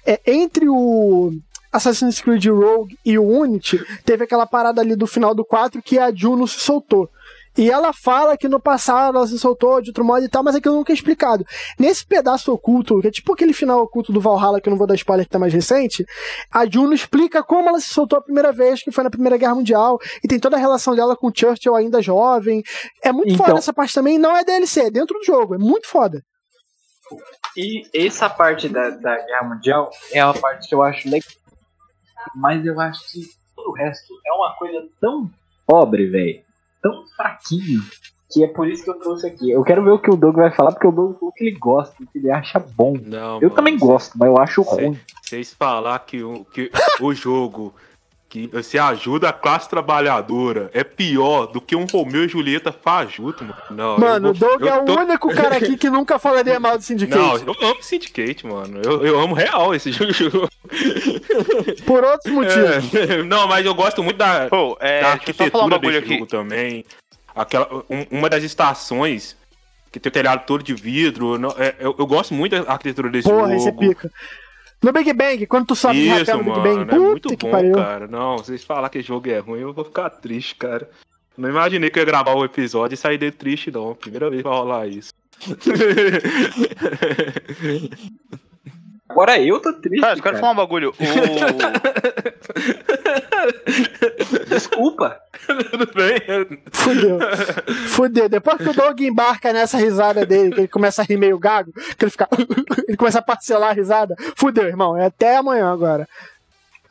é, 0.06 0.20
entre 0.26 0.68
o 0.68 1.32
Assassin's 1.72 2.20
Creed 2.20 2.46
Rogue 2.46 2.96
e 3.04 3.18
o 3.18 3.26
Unity, 3.26 3.80
teve 4.04 4.24
aquela 4.24 4.46
parada 4.46 4.80
ali 4.80 4.94
do 4.94 5.06
final 5.06 5.34
do 5.34 5.44
4 5.44 5.80
que 5.82 5.98
a 5.98 6.12
Juno 6.14 6.46
se 6.46 6.60
soltou. 6.60 7.08
E 7.56 7.70
ela 7.70 7.92
fala 7.92 8.36
que 8.36 8.48
no 8.48 8.58
passado 8.58 9.16
ela 9.16 9.26
se 9.26 9.38
soltou 9.38 9.80
de 9.82 9.90
outro 9.90 10.04
modo 10.04 10.24
e 10.24 10.28
tal, 10.28 10.42
mas 10.42 10.54
aquilo 10.54 10.76
nunca 10.76 10.92
é 10.92 10.94
explicado. 10.94 11.44
Nesse 11.78 12.06
pedaço 12.06 12.52
oculto, 12.52 13.00
que 13.00 13.08
é 13.08 13.10
tipo 13.10 13.32
aquele 13.34 13.52
final 13.52 13.80
oculto 13.82 14.12
do 14.12 14.20
Valhalla, 14.20 14.60
que 14.60 14.68
eu 14.68 14.70
não 14.70 14.78
vou 14.78 14.86
dar 14.86 14.94
spoiler 14.94 15.26
que 15.26 15.30
tá 15.32 15.38
mais 15.38 15.52
recente, 15.52 16.04
a 16.50 16.64
Juno 16.66 16.94
explica 16.94 17.42
como 17.42 17.68
ela 17.68 17.78
se 17.78 17.92
soltou 17.92 18.18
a 18.18 18.22
primeira 18.22 18.52
vez, 18.52 18.82
que 18.82 18.90
foi 18.90 19.04
na 19.04 19.10
Primeira 19.10 19.36
Guerra 19.36 19.54
Mundial, 19.54 19.98
e 20.24 20.28
tem 20.28 20.38
toda 20.40 20.56
a 20.56 20.58
relação 20.58 20.94
dela 20.96 21.14
com 21.14 21.28
o 21.28 21.32
Churchill 21.34 21.74
ainda 21.76 22.00
jovem. 22.00 22.62
É 23.02 23.12
muito 23.12 23.32
Então- 23.34 23.44
foda 23.46 23.58
essa 23.58 23.72
parte 23.72 23.92
também, 23.94 24.18
não 24.18 24.34
é 24.36 24.42
DLC, 24.44 24.82
é 24.84 24.90
dentro 24.90 25.18
do 25.18 25.24
jogo, 25.24 25.54
é 25.54 25.58
muito 25.58 25.86
foda. 25.88 26.22
E 27.56 27.82
essa 27.94 28.30
parte 28.30 28.68
da, 28.68 28.88
da 28.90 29.16
Guerra 29.26 29.48
Mundial 29.48 29.90
é 30.12 30.20
a 30.20 30.32
parte 30.32 30.68
que 30.68 30.74
eu 30.74 30.82
acho 30.82 31.06
legal. 31.08 31.28
Mas 32.34 32.64
eu 32.64 32.80
acho 32.80 33.00
que 33.12 33.20
todo 33.54 33.68
o 33.70 33.74
resto 33.74 34.14
é 34.26 34.32
uma 34.32 34.54
coisa 34.56 34.88
tão 35.00 35.30
pobre, 35.66 36.06
velho. 36.06 36.40
Tão 36.82 37.04
fraquinho. 37.16 37.80
Que 38.30 38.44
é 38.44 38.48
por 38.48 38.66
isso 38.66 38.82
que 38.82 38.90
eu 38.90 38.94
trouxe 38.98 39.26
aqui. 39.26 39.50
Eu 39.50 39.62
quero 39.62 39.84
ver 39.84 39.90
o 39.90 39.98
que 39.98 40.10
o 40.10 40.16
Doug 40.16 40.36
vai 40.36 40.50
falar, 40.54 40.72
porque 40.72 40.86
o 40.86 40.92
Doug 40.92 41.18
falou 41.18 41.32
que 41.32 41.44
ele 41.44 41.58
gosta, 41.58 41.94
que 42.10 42.18
ele 42.18 42.30
acha 42.30 42.58
bom. 42.58 42.94
Não, 43.04 43.36
Eu 43.36 43.42
mano, 43.42 43.50
também 43.54 43.78
gosto, 43.78 44.16
mas 44.16 44.28
eu 44.28 44.38
acho 44.38 44.64
Sei. 44.64 44.86
ruim. 44.86 45.00
Vocês 45.22 45.52
falar 45.52 45.98
que 46.00 46.22
o, 46.22 46.44
que 46.46 46.70
o 47.00 47.12
jogo 47.12 47.74
que 48.32 48.46
você 48.46 48.78
ajuda 48.78 49.28
a 49.28 49.32
classe 49.34 49.68
trabalhadora 49.68 50.70
é 50.72 50.82
pior 50.82 51.44
do 51.44 51.60
que 51.60 51.76
um 51.76 51.84
Romeu 51.84 52.24
e 52.24 52.28
Julieta 52.28 52.72
fajuto, 52.72 53.44
mano. 53.44 53.54
Não, 53.70 53.98
Mano, 53.98 54.30
o 54.30 54.32
Doug 54.32 54.62
eu 54.62 54.68
é 54.68 54.80
o 54.80 54.84
tô- 54.86 54.98
único 55.00 55.34
cara 55.34 55.58
aqui 55.58 55.76
que 55.76 55.90
nunca 55.90 56.18
falaria 56.18 56.58
mal 56.58 56.78
do 56.78 56.82
Syndicate. 56.82 57.20
Não, 57.20 57.36
eu 57.36 57.68
amo 57.68 57.82
Syndicate, 57.82 58.46
mano. 58.46 58.80
Eu, 58.82 59.04
eu 59.04 59.20
amo 59.20 59.34
real 59.34 59.74
esse 59.74 59.92
jogo. 59.92 60.48
Por 61.84 62.02
outros 62.04 62.32
motivos. 62.32 62.94
É, 62.94 63.22
não, 63.22 63.46
mas 63.46 63.66
eu 63.66 63.74
gosto 63.74 64.02
muito 64.02 64.16
da, 64.16 64.46
Pô, 64.48 64.78
é, 64.80 65.02
da 65.02 65.08
um 65.08 65.10
arquitetura 65.12 65.78
desse 65.78 65.98
aqui. 65.98 66.14
jogo 66.14 66.26
também. 66.26 66.84
Aquela, 67.34 67.68
um- 67.90 68.06
uma 68.10 68.30
das 68.30 68.42
estações 68.42 69.36
que 69.90 70.00
tem 70.00 70.08
o 70.08 70.12
telhado 70.12 70.46
todo 70.46 70.62
de 70.64 70.72
vidro. 70.72 71.38
não- 71.38 71.54
é, 71.58 71.74
eu, 71.78 71.94
eu 71.98 72.06
gosto 72.06 72.32
muito 72.32 72.58
da 72.58 72.72
arquitetura 72.72 73.10
desse 73.10 73.28
Porra, 73.28 73.42
jogo. 73.42 73.54
esse 73.56 73.68
é 73.68 73.72
pica. 73.72 74.10
No 74.82 74.92
Big 74.92 75.12
Bang, 75.12 75.46
quando 75.46 75.66
tu 75.66 75.76
sobe 75.76 76.06
Isso, 76.06 76.18
rapel 76.18 76.38
no 76.38 76.44
Big 76.44 76.60
Bang, 76.60 76.80
é 76.80 76.84
puta 76.86 77.00
muito 77.00 77.36
que 77.36 77.38
bom, 77.46 77.50
pariu. 77.50 77.74
cara. 77.74 78.08
Não, 78.08 78.38
vocês 78.38 78.64
falar 78.64 78.88
que 78.88 79.00
jogo 79.00 79.30
é 79.30 79.38
ruim, 79.38 79.60
eu 79.60 79.72
vou 79.72 79.84
ficar 79.84 80.10
triste, 80.10 80.56
cara. 80.56 80.90
Não 81.38 81.48
imaginei 81.48 81.88
que 81.88 81.98
eu 81.98 82.02
ia 82.02 82.06
gravar 82.06 82.34
o 82.34 82.44
episódio 82.44 82.94
e 82.94 82.98
sair 82.98 83.16
dele 83.16 83.32
triste, 83.32 83.70
não. 83.70 83.94
Primeira 83.94 84.28
vez 84.28 84.42
que 84.42 84.48
vai 84.48 84.58
rolar 84.58 84.86
isso. 84.88 85.12
Agora 89.12 89.38
eu 89.38 89.60
tô 89.60 89.72
triste. 89.74 90.00
Cara, 90.00 90.18
eu 90.18 90.22
quero 90.22 90.36
cara. 90.36 90.38
falar 90.38 90.52
um 90.52 90.56
bagulho. 90.56 90.90
O... 90.90 90.94
Desculpa. 94.48 95.20
Tudo 95.70 95.86
bem? 95.94 96.18
Fudeu. 96.72 97.18
Fudeu. 97.88 98.28
Depois 98.28 98.56
que 98.56 98.68
o 98.70 98.72
Doug 98.72 99.00
embarca 99.00 99.52
nessa 99.52 99.76
risada 99.76 100.24
dele, 100.24 100.54
que 100.54 100.60
ele 100.60 100.68
começa 100.68 101.02
a 101.02 101.04
rir 101.04 101.18
meio 101.18 101.38
gago, 101.38 101.72
que 101.72 102.04
ele 102.04 102.10
fica. 102.10 102.26
ele 102.88 102.96
começa 102.96 103.18
a 103.18 103.22
parcelar 103.22 103.70
a 103.70 103.74
risada. 103.74 104.16
Fudeu, 104.36 104.64
irmão. 104.64 104.96
É 104.96 105.06
até 105.06 105.36
amanhã 105.36 105.70
agora. 105.70 106.08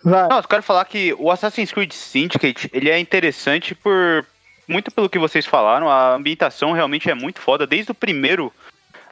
Vai. 0.04 0.28
Não, 0.30 0.38
eu 0.38 0.44
quero 0.44 0.64
falar 0.64 0.86
que 0.86 1.16
o 1.18 1.32
Assassin's 1.32 1.72
Creed 1.72 1.92
Syndicate, 1.92 2.70
ele 2.74 2.90
é 2.90 3.00
interessante 3.00 3.74
por 3.74 4.26
muito 4.68 4.92
pelo 4.92 5.10
que 5.10 5.20
vocês 5.20 5.46
falaram. 5.46 5.90
A 5.90 6.16
ambientação 6.16 6.72
realmente 6.72 7.10
é 7.10 7.16
muito 7.16 7.40
foda. 7.40 7.66
Desde 7.66 7.92
o 7.92 7.96
primeiro 7.96 8.54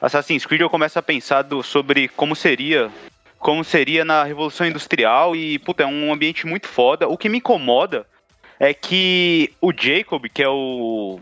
Assassin's 0.00 0.46
Creed 0.46 0.60
eu 0.62 0.70
começo 0.70 0.98
a 0.98 1.02
pensar 1.02 1.42
do, 1.42 1.62
sobre 1.62 2.08
como 2.08 2.34
seria 2.34 2.90
como 3.38 3.64
seria 3.64 4.04
na 4.04 4.22
Revolução 4.22 4.66
Industrial 4.66 5.34
e, 5.34 5.58
puta, 5.60 5.82
é 5.82 5.86
um 5.86 6.12
ambiente 6.12 6.46
muito 6.46 6.68
foda. 6.68 7.08
O 7.08 7.16
que 7.16 7.26
me 7.28 7.38
incomoda 7.38 8.06
é 8.58 8.74
que 8.74 9.50
o 9.62 9.72
Jacob, 9.72 10.26
que 10.28 10.42
é 10.42 10.48
o 10.48 11.18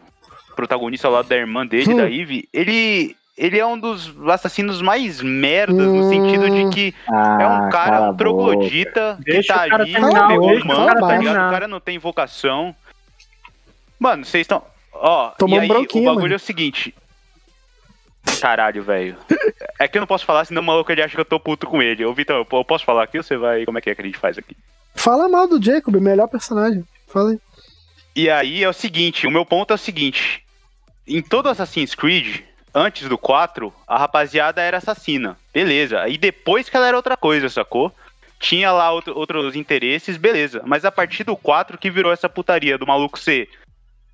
protagonista 0.56 1.08
lá 1.08 1.22
da 1.22 1.36
irmã 1.36 1.64
dele, 1.64 1.92
Hum. 1.92 1.96
da 1.96 2.10
Eve, 2.10 2.48
ele, 2.52 3.14
ele 3.36 3.56
é 3.56 3.64
um 3.64 3.78
dos 3.78 4.12
assassinos 4.28 4.82
mais 4.82 5.22
merdas, 5.22 5.76
no 5.86 6.08
sentido 6.08 6.50
de 6.50 6.68
que 6.74 6.94
Ah, 7.08 7.38
é 7.40 7.46
um 7.46 7.70
cara, 7.70 7.90
cala 7.92 8.06
a 8.08 8.10
um 8.10 8.16
troglodita 8.16 9.16
que 9.24 9.30
Deixa 9.30 9.54
tá 9.54 9.66
o 9.66 9.68
cara 9.70 9.82
ali, 9.84 9.92
terminar, 9.92 10.26
pegou 10.28 10.50
o 10.50 10.60
o 10.60 10.66
manto, 10.66 10.86
cara 10.86 11.00
tá 11.00 11.16
ligado? 11.18 11.46
O 11.46 11.50
cara 11.52 11.68
não 11.68 11.78
tem 11.78 11.94
invocação. 11.94 12.74
Mano, 14.00 14.24
vocês 14.24 14.40
estão. 14.42 14.60
Ó, 14.92 15.28
Tomou 15.38 15.54
e 15.56 15.58
um 15.60 15.62
aí, 15.62 15.68
bronquinho, 15.68 16.02
o 16.02 16.06
bagulho 16.06 16.22
mano. 16.22 16.34
é 16.34 16.36
o 16.36 16.40
seguinte. 16.40 16.92
Caralho, 18.40 18.82
velho. 18.82 19.16
É 19.78 19.88
que 19.88 19.98
eu 19.98 20.00
não 20.00 20.06
posso 20.06 20.24
falar, 20.24 20.44
senão 20.44 20.62
o 20.62 20.64
maluco 20.64 20.90
ele 20.92 21.02
acha 21.02 21.14
que 21.14 21.20
eu 21.20 21.24
tô 21.24 21.40
puto 21.40 21.66
com 21.66 21.82
ele. 21.82 22.04
Ô, 22.04 22.12
Vitão, 22.12 22.36
eu 22.36 22.44
po- 22.44 22.58
eu 22.58 22.64
posso 22.64 22.84
falar 22.84 23.04
aqui 23.04 23.16
ou 23.18 23.22
você 23.24 23.36
vai. 23.36 23.64
Como 23.64 23.78
é 23.78 23.80
que 23.80 23.90
é 23.90 23.94
que 23.94 24.02
a 24.02 24.04
gente 24.04 24.18
faz 24.18 24.38
aqui? 24.38 24.56
Fala 24.94 25.28
mal 25.28 25.46
do 25.48 25.62
Jacob, 25.62 25.96
melhor 25.96 26.28
personagem. 26.28 26.84
Fala 27.06 27.30
aí. 27.30 27.40
E 28.14 28.28
aí 28.30 28.62
é 28.64 28.68
o 28.68 28.72
seguinte, 28.72 29.26
o 29.26 29.30
meu 29.30 29.44
ponto 29.46 29.72
é 29.72 29.74
o 29.74 29.78
seguinte. 29.78 30.44
Em 31.06 31.22
todo 31.22 31.48
Assassin's 31.48 31.94
Creed, 31.94 32.42
antes 32.74 33.08
do 33.08 33.16
4, 33.16 33.72
a 33.86 33.98
rapaziada 33.98 34.60
era 34.60 34.78
assassina. 34.78 35.36
Beleza. 35.52 36.00
Aí 36.00 36.18
depois 36.18 36.68
que 36.68 36.76
ela 36.76 36.86
era 36.88 36.96
outra 36.96 37.16
coisa, 37.16 37.48
sacou? 37.48 37.92
Tinha 38.40 38.70
lá 38.70 38.90
outro- 38.92 39.16
outros 39.18 39.56
interesses, 39.56 40.16
beleza. 40.16 40.62
Mas 40.64 40.84
a 40.84 40.92
partir 40.92 41.24
do 41.24 41.36
4 41.36 41.78
que 41.78 41.90
virou 41.90 42.12
essa 42.12 42.28
putaria 42.28 42.76
do 42.78 42.86
maluco 42.86 43.18
ser 43.18 43.48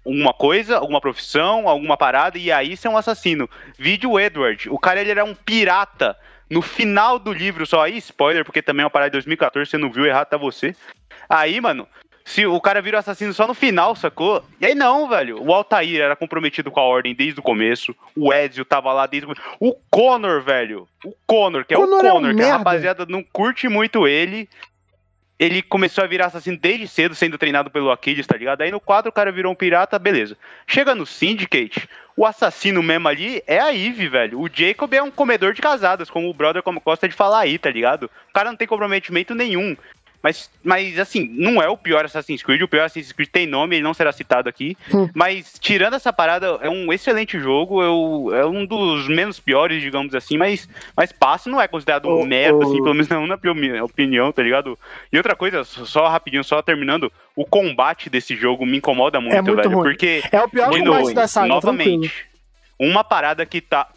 uma 0.04 0.32
coisa, 0.32 0.76
alguma 0.76 1.00
profissão, 1.00 1.68
alguma 1.68 1.96
parada, 1.96 2.38
e 2.38 2.52
aí 2.52 2.76
ser 2.76 2.88
um 2.88 2.96
assassino. 2.96 3.48
Vídeo 3.78 4.18
Edward. 4.18 4.68
O 4.68 4.78
cara 4.78 5.00
ele 5.00 5.10
era 5.10 5.24
um 5.24 5.34
pirata. 5.34 6.16
No 6.50 6.60
final 6.60 7.18
do 7.18 7.32
livro, 7.32 7.66
só 7.66 7.82
aí, 7.82 7.96
spoiler, 7.96 8.44
porque 8.44 8.60
também 8.60 8.82
é 8.82 8.84
uma 8.84 8.90
parada 8.90 9.10
de 9.10 9.14
2014, 9.14 9.70
você 9.70 9.78
não 9.78 9.90
viu 9.90 10.04
errado, 10.04 10.28
tá 10.28 10.36
você. 10.36 10.76
Aí, 11.28 11.58
mano, 11.58 11.88
se 12.24 12.46
o 12.46 12.58
cara 12.60 12.80
vira 12.80 12.98
assassino 12.98 13.34
só 13.34 13.46
no 13.46 13.52
final, 13.52 13.94
sacou? 13.94 14.42
E 14.58 14.64
aí 14.64 14.74
não, 14.74 15.08
velho. 15.08 15.42
O 15.42 15.52
Altair 15.52 16.00
era 16.00 16.16
comprometido 16.16 16.70
com 16.70 16.80
a 16.80 16.84
ordem 16.84 17.14
desde 17.14 17.38
o 17.38 17.42
começo. 17.42 17.94
O 18.16 18.32
Ezio 18.32 18.64
tava 18.64 18.92
lá 18.92 19.06
desde 19.06 19.26
o 19.26 19.28
começo. 19.28 19.56
O 19.60 19.74
Connor, 19.90 20.42
velho. 20.42 20.88
O 21.04 21.12
Connor, 21.26 21.66
que 21.66 21.74
Connor 21.74 22.02
é 22.02 22.08
é 22.08 22.12
o 22.12 22.12
um 22.12 22.14
Connor, 22.14 22.34
que 22.34 22.42
a 22.42 22.44
merda. 22.44 22.56
rapaziada 22.58 23.06
não 23.06 23.22
curte 23.22 23.68
muito 23.68 24.08
ele. 24.08 24.48
Ele 25.38 25.62
começou 25.62 26.04
a 26.04 26.06
virar 26.06 26.26
assassino 26.26 26.56
desde 26.56 26.86
cedo, 26.86 27.14
sendo 27.14 27.36
treinado 27.36 27.70
pelo 27.70 27.90
Aquiles, 27.90 28.26
tá 28.26 28.36
ligado? 28.36 28.62
Aí 28.62 28.70
no 28.70 28.78
4 28.78 29.08
o 29.08 29.12
cara 29.12 29.32
virou 29.32 29.52
um 29.52 29.56
pirata, 29.56 29.98
beleza. 29.98 30.36
Chega 30.66 30.94
no 30.94 31.04
Syndicate, 31.04 31.88
o 32.16 32.24
assassino 32.24 32.82
mesmo 32.82 33.08
ali 33.08 33.42
é 33.46 33.58
a 33.58 33.74
Eve, 33.74 34.08
velho. 34.08 34.40
O 34.40 34.48
Jacob 34.52 34.92
é 34.94 35.02
um 35.02 35.10
comedor 35.10 35.52
de 35.52 35.60
casadas, 35.60 36.08
como 36.08 36.30
o 36.30 36.34
brother 36.34 36.62
como 36.62 36.80
gosta 36.80 37.08
de 37.08 37.14
falar 37.14 37.40
aí, 37.40 37.58
tá 37.58 37.70
ligado? 37.70 38.04
O 38.04 38.32
cara 38.32 38.50
não 38.50 38.56
tem 38.56 38.68
comprometimento 38.68 39.34
nenhum. 39.34 39.76
Mas, 40.24 40.50
mas, 40.64 40.98
assim, 40.98 41.28
não 41.34 41.62
é 41.62 41.68
o 41.68 41.76
pior 41.76 42.02
Assassin's 42.02 42.42
Creed. 42.42 42.62
O 42.62 42.66
pior 42.66 42.86
Assassin's 42.86 43.12
Creed 43.12 43.28
tem 43.28 43.46
nome, 43.46 43.76
ele 43.76 43.82
não 43.82 43.92
será 43.92 44.10
citado 44.10 44.48
aqui. 44.48 44.74
Hum. 44.90 45.06
Mas, 45.12 45.52
tirando 45.60 45.92
essa 45.96 46.14
parada, 46.14 46.58
é 46.62 46.70
um 46.70 46.90
excelente 46.90 47.38
jogo. 47.38 47.82
Eu, 47.82 48.34
é 48.34 48.46
um 48.46 48.64
dos 48.64 49.06
menos 49.06 49.38
piores, 49.38 49.82
digamos 49.82 50.14
assim. 50.14 50.38
Mas, 50.38 50.66
mas 50.96 51.12
passe 51.12 51.50
não 51.50 51.60
é 51.60 51.68
considerado 51.68 52.08
um 52.08 52.22
Ô, 52.22 52.24
merda, 52.24 52.56
ô. 52.56 52.62
assim, 52.62 52.76
pelo 52.82 52.94
menos 52.94 53.06
não 53.12 53.26
na 53.26 53.38
minha 53.54 53.84
opinião, 53.84 54.32
tá 54.32 54.42
ligado? 54.42 54.78
E 55.12 55.18
outra 55.18 55.36
coisa, 55.36 55.62
só 55.62 56.08
rapidinho, 56.08 56.42
só 56.42 56.62
terminando, 56.62 57.12
o 57.36 57.44
combate 57.44 58.08
desse 58.08 58.34
jogo 58.34 58.64
me 58.64 58.78
incomoda 58.78 59.20
muito, 59.20 59.44
muito 59.44 59.56
velho. 59.56 59.70
ruim. 59.76 59.90
Porque 59.90 60.22
É 60.32 60.40
o 60.40 60.48
pior 60.48 60.70
de 60.70 60.78
combate 60.78 61.02
novo, 61.02 61.14
da 61.14 61.28
saga, 61.28 61.48
tranquilo. 61.48 61.72
novamente, 61.72 62.26
uma 62.78 63.04
parada 63.04 63.44
que 63.44 63.60
tá. 63.60 63.88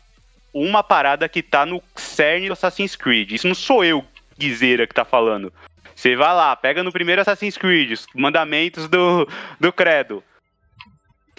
Uma 0.54 0.84
parada 0.84 1.30
que 1.30 1.42
tá 1.42 1.66
no 1.66 1.82
cerne 1.96 2.48
do 2.48 2.54
Assassin's 2.54 2.98
Creed. 2.98 3.32
Isso 3.32 3.48
não 3.48 3.56
sou 3.56 3.86
eu, 3.86 4.04
Guizeira, 4.38 4.86
que 4.86 4.94
tá 4.94 5.06
falando. 5.06 5.54
Você 5.97 6.15
vai 6.15 6.31
lá, 6.36 6.55
pega 6.55 6.83
no 6.83 6.91
primeiro 6.91 7.21
Assassin's 7.21 7.57
Creed, 7.57 7.91
os 7.91 8.05
mandamentos 8.15 8.88
do, 8.88 9.27
do 9.60 9.73
credo. 9.73 10.23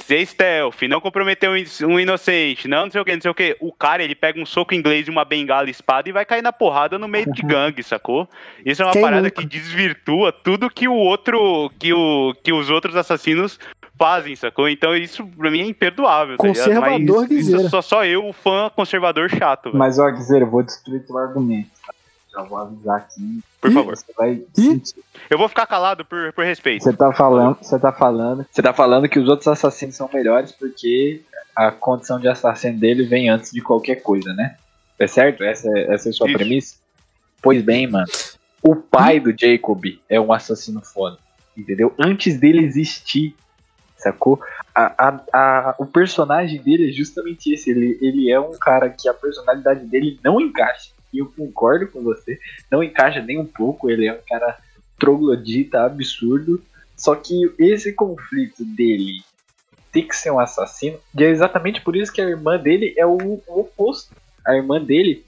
Ser 0.00 0.24
stealth, 0.26 0.82
não 0.88 1.00
comprometer 1.00 1.48
um 1.48 1.56
in- 1.56 1.64
um 1.84 1.98
inocente, 2.00 2.66
não, 2.66 2.84
não 2.84 2.90
sei 2.90 3.00
o 3.00 3.04
que, 3.04 3.14
não 3.14 3.20
sei 3.20 3.30
o 3.30 3.34
que. 3.34 3.56
O 3.60 3.72
cara, 3.72 4.02
ele 4.02 4.14
pega 4.16 4.40
um 4.40 4.46
soco 4.46 4.74
inglês 4.74 5.06
e 5.06 5.10
uma 5.10 5.24
bengala 5.24 5.70
espada 5.70 6.08
e 6.08 6.12
vai 6.12 6.24
cair 6.24 6.42
na 6.42 6.52
porrada 6.52 6.98
no 6.98 7.06
meio 7.06 7.30
de 7.32 7.42
gangue, 7.46 7.82
sacou? 7.84 8.28
Isso 8.64 8.82
é 8.82 8.84
uma 8.86 8.92
Quem 8.92 9.02
parada 9.02 9.22
nunca? 9.22 9.40
que 9.40 9.46
desvirtua 9.46 10.32
tudo 10.32 10.68
que 10.70 10.88
o 10.88 10.94
outro, 10.94 11.70
que, 11.78 11.92
o, 11.92 12.32
que 12.42 12.52
os 12.52 12.68
outros 12.70 12.96
assassinos 12.96 13.60
fazem, 13.96 14.34
sacou? 14.34 14.68
Então 14.68 14.96
isso 14.96 15.24
pra 15.26 15.50
mim 15.52 15.60
é 15.60 15.66
imperdoável, 15.66 16.36
tá 16.36 16.46
ligado? 16.48 16.64
Conservador 16.64 17.20
Mas 17.22 17.30
isso 17.30 17.50
guiseira. 17.52 17.68
só, 17.68 17.82
só 17.82 18.04
eu, 18.04 18.26
o 18.26 18.32
fã 18.32 18.70
conservador 18.74 19.28
chato, 19.30 19.64
velho. 19.66 19.78
Mas, 19.78 19.98
ó, 19.98 20.08
Guizeiro, 20.10 20.46
eu 20.46 20.50
vou 20.50 20.62
destruir 20.64 21.04
teu 21.06 21.16
argumento. 21.18 21.70
Já 22.38 22.44
vou 22.44 22.58
avisar 22.58 22.96
aqui. 22.98 23.40
Por 23.60 23.70
Ih, 23.70 23.74
favor. 23.74 23.96
Você 23.96 24.12
vai 24.16 24.42
sentir. 24.54 24.94
Eu 25.28 25.36
vou 25.36 25.48
ficar 25.48 25.66
calado 25.66 26.04
por, 26.04 26.32
por 26.32 26.44
respeito. 26.44 26.84
Você 26.84 26.92
tá 26.92 27.12
falando, 27.12 27.56
você 27.60 27.78
tá 27.78 27.92
falando. 27.92 28.46
Você 28.50 28.62
tá 28.62 28.72
falando 28.72 29.08
que 29.08 29.18
os 29.18 29.28
outros 29.28 29.48
assassinos 29.48 29.96
são 29.96 30.08
melhores 30.12 30.52
porque 30.52 31.22
a 31.56 31.72
condição 31.72 32.20
de 32.20 32.28
assassino 32.28 32.78
dele 32.78 33.04
vem 33.04 33.28
antes 33.28 33.50
de 33.50 33.60
qualquer 33.60 33.96
coisa, 33.96 34.32
né? 34.32 34.56
É 34.98 35.06
certo? 35.08 35.42
Essa, 35.42 35.68
é- 35.76 35.92
essa 35.94 36.08
é 36.08 36.10
a 36.10 36.12
sua 36.12 36.28
Isso. 36.28 36.38
premissa? 36.38 36.76
Pois 37.42 37.62
bem, 37.62 37.88
mano. 37.88 38.06
O 38.62 38.76
pai 38.76 39.18
do 39.18 39.34
Jacob 39.36 39.84
é 40.08 40.20
um 40.20 40.32
assassino 40.32 40.80
foda. 40.80 41.18
Entendeu? 41.56 41.92
Antes 41.98 42.38
dele 42.38 42.64
existir, 42.64 43.34
sacou? 43.96 44.40
A, 44.72 45.08
a, 45.08 45.20
a- 45.32 45.74
o 45.78 45.86
personagem 45.86 46.62
dele 46.62 46.88
é 46.90 46.92
justamente 46.92 47.52
esse. 47.52 47.70
Ele, 47.70 47.98
ele 48.00 48.30
é 48.30 48.38
um 48.38 48.52
cara 48.60 48.88
que 48.90 49.08
a 49.08 49.14
personalidade 49.14 49.84
dele 49.86 50.20
não 50.22 50.40
encaixa. 50.40 50.90
E 51.12 51.18
eu 51.18 51.26
concordo 51.26 51.88
com 51.88 52.02
você. 52.02 52.38
Não 52.70 52.82
encaixa 52.82 53.20
nem 53.20 53.38
um 53.38 53.46
pouco. 53.46 53.90
Ele 53.90 54.06
é 54.06 54.12
um 54.12 54.20
cara 54.28 54.58
troglodita 54.98 55.84
absurdo. 55.84 56.62
Só 56.96 57.14
que 57.14 57.54
esse 57.58 57.92
conflito 57.92 58.64
dele 58.64 59.22
ter 59.92 60.02
que 60.02 60.16
ser 60.16 60.30
um 60.30 60.40
assassino, 60.40 60.98
e 61.14 61.24
é 61.24 61.28
exatamente 61.28 61.80
por 61.80 61.96
isso 61.96 62.12
que 62.12 62.20
a 62.20 62.28
irmã 62.28 62.58
dele 62.58 62.94
é 62.96 63.06
o, 63.06 63.16
o 63.16 63.60
oposto. 63.60 64.14
A 64.44 64.54
irmã 64.54 64.82
dele, 64.82 65.24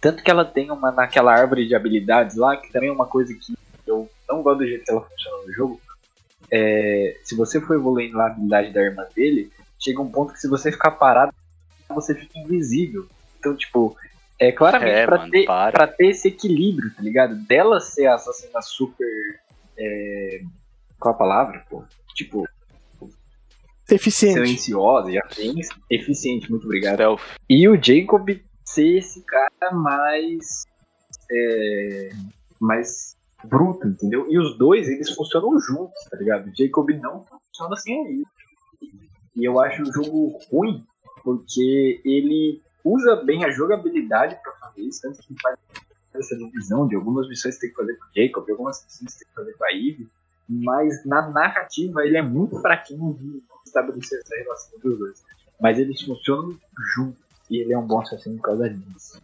tanto 0.00 0.22
que 0.22 0.30
ela 0.30 0.44
tem 0.44 0.70
uma 0.70 0.90
naquela 0.90 1.32
árvore 1.32 1.66
de 1.66 1.74
habilidades 1.74 2.36
lá, 2.36 2.56
que 2.56 2.72
também 2.72 2.88
é 2.88 2.92
uma 2.92 3.06
coisa 3.06 3.34
que 3.34 3.54
eu 3.86 4.08
não 4.28 4.42
gosto 4.42 4.58
do 4.58 4.66
jeito 4.66 4.84
que 4.84 4.90
ela 4.90 5.02
funciona 5.02 5.46
no 5.46 5.52
jogo. 5.52 5.80
É, 6.50 7.16
se 7.22 7.34
você 7.34 7.60
for 7.60 7.74
evoluindo 7.74 8.16
lá 8.16 8.24
a 8.24 8.26
habilidade 8.28 8.72
da 8.72 8.82
irmã 8.82 9.06
dele, 9.14 9.50
chega 9.78 10.00
um 10.00 10.10
ponto 10.10 10.32
que 10.32 10.40
se 10.40 10.48
você 10.48 10.70
ficar 10.70 10.92
parado, 10.92 11.32
você 11.88 12.14
fica 12.14 12.38
invisível. 12.38 13.06
Então, 13.38 13.56
tipo, 13.56 13.96
é 14.40 14.50
claramente 14.52 14.90
É, 14.90 15.04
pra, 15.06 15.18
mano, 15.18 15.30
ter, 15.30 15.44
para. 15.44 15.72
pra 15.72 15.86
ter 15.86 16.06
esse 16.08 16.28
equilíbrio, 16.28 16.92
tá 16.94 17.02
ligado? 17.02 17.36
Dela 17.46 17.78
ser 17.78 18.06
a 18.06 18.14
assassina 18.14 18.60
super. 18.62 19.06
É, 19.78 20.40
qual 20.98 21.14
a 21.14 21.18
palavra, 21.18 21.64
pô? 21.70 21.84
Tipo, 22.14 22.48
Eficiente. 23.90 24.34
silenciosa 24.34 25.10
e 25.10 25.18
afins. 25.18 25.68
Eficiente, 25.90 26.50
muito 26.50 26.64
obrigado. 26.64 26.94
Stealth. 26.94 27.20
E 27.48 27.68
o 27.68 27.74
Jacob 27.82 28.28
ser 28.64 28.98
esse 28.98 29.22
cara 29.24 29.72
mais. 29.72 30.64
É, 31.30 32.10
mais 32.60 33.16
bruto, 33.44 33.86
entendeu? 33.88 34.26
E 34.30 34.38
os 34.38 34.56
dois, 34.58 34.88
eles 34.88 35.10
funcionam 35.10 35.58
juntos, 35.58 35.98
tá 36.10 36.16
ligado? 36.16 36.48
O 36.48 36.52
Jacob 36.56 36.88
não 37.00 37.24
funciona 37.24 37.76
sem 37.76 38.06
ele. 38.06 38.24
E 39.36 39.44
eu 39.44 39.58
acho 39.60 39.82
o 39.82 39.92
jogo 39.92 40.38
ruim, 40.50 40.84
porque 41.22 42.00
ele 42.04 42.60
usa 42.84 43.16
bem 43.16 43.44
a 43.44 43.50
jogabilidade 43.50 44.38
pra 44.42 44.52
fazer 44.52 44.82
isso, 44.82 45.02
tanto 45.02 45.18
que 45.20 45.34
faz 45.40 45.58
essa 46.14 46.36
divisão 46.36 46.86
de 46.88 46.96
algumas 46.96 47.28
missões 47.28 47.54
que 47.54 47.62
tem 47.62 47.70
que 47.70 47.76
fazer 47.76 47.96
com 47.96 48.04
o 48.04 48.08
Jacob, 48.14 48.50
algumas 48.50 48.84
missões 48.84 49.12
que 49.12 49.18
tem 49.20 49.28
que 49.28 49.34
fazer 49.34 49.52
com 49.52 49.64
a 49.64 49.72
Eve, 49.72 50.08
mas 50.48 51.04
na 51.06 51.28
narrativa 51.28 52.04
ele 52.04 52.16
é 52.16 52.22
muito 52.22 52.60
fraquinho 52.60 53.14
de 53.14 53.42
estabelecer 53.64 54.20
essa 54.20 54.34
relação 54.36 54.78
dos 54.80 54.98
dois. 54.98 55.24
Mas 55.60 55.78
eles 55.78 56.00
funcionam 56.02 56.58
juntos, 56.94 57.22
e 57.48 57.58
ele 57.58 57.72
é 57.72 57.78
um 57.78 57.86
bom 57.86 58.00
assassino 58.00 58.36
por 58.36 58.44
causa 58.44 58.68
disso. 58.68 59.20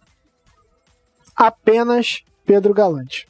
Apenas 1.34 2.24
Pedro 2.44 2.72
Galante. 2.72 3.28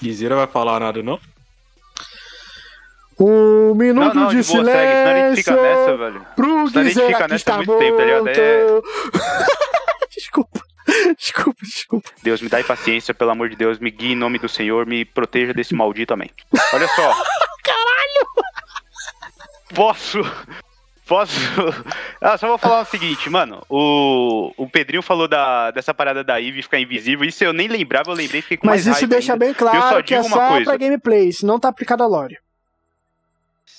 Guizeira 0.00 0.36
vai 0.36 0.46
falar 0.46 0.80
nada, 0.80 1.02
não? 1.02 1.18
Um 3.18 3.68
Não, 3.68 3.74
minuto 3.74 4.14
não, 4.14 4.28
de 4.28 4.42
de 4.42 4.52
boa, 4.52 4.64
segue, 4.64 4.92
senão 4.92 5.10
a 5.10 5.14
gente 5.14 5.42
silêncio 5.42 5.44
fica 5.44 5.62
nessa, 5.62 5.96
velho. 5.96 6.26
pro 6.36 6.68
senão 6.68 6.80
a 6.82 6.84
gente 6.88 7.06
fica 7.06 7.20
nessa 7.20 7.34
está 7.36 7.56
muito 7.56 7.78
tempo, 7.78 7.96
tá 7.96 8.04
ligado? 8.04 8.28
É- 8.28 8.66
desculpa, 10.14 10.60
desculpa, 11.16 11.58
desculpa. 11.64 12.10
Deus, 12.22 12.42
me 12.42 12.48
dá 12.50 12.62
paciência, 12.64 13.14
pelo 13.14 13.30
amor 13.30 13.48
de 13.48 13.56
Deus, 13.56 13.78
me 13.78 13.90
guie 13.90 14.12
em 14.12 14.16
nome 14.16 14.38
do 14.38 14.48
Senhor, 14.48 14.84
me 14.86 15.04
proteja 15.04 15.54
desse 15.54 15.74
maldito 15.74 16.12
também. 16.12 16.30
Olha 16.74 16.88
só. 16.88 17.02
Caralho! 17.64 18.26
Posso. 19.74 20.20
Posso. 21.06 21.38
Ah, 22.20 22.36
só 22.36 22.48
vou 22.48 22.58
falar 22.58 22.80
o 22.82 22.84
seguinte, 22.84 23.30
mano. 23.30 23.62
O, 23.68 24.52
o 24.56 24.68
Pedrinho 24.68 25.02
falou 25.02 25.28
da, 25.28 25.70
dessa 25.70 25.94
parada 25.94 26.24
da 26.24 26.40
Eve 26.40 26.62
ficar 26.62 26.80
invisível. 26.80 27.24
Isso 27.24 27.44
eu 27.44 27.52
nem 27.52 27.68
lembrava, 27.68 28.10
eu 28.10 28.14
lembrei 28.14 28.42
fiquei 28.42 28.56
com 28.56 28.66
Mas 28.66 28.86
isso 28.86 29.06
deixa 29.06 29.32
ainda. 29.34 29.44
bem 29.44 29.54
claro 29.54 30.02
que 30.02 30.14
é 30.14 30.22
só 30.22 30.48
coisa. 30.48 30.64
pra 30.64 30.76
gameplay, 30.76 31.28
isso 31.28 31.46
não 31.46 31.60
tá 31.60 31.68
aplicado 31.68 32.02
a 32.02 32.06
lore. 32.06 32.36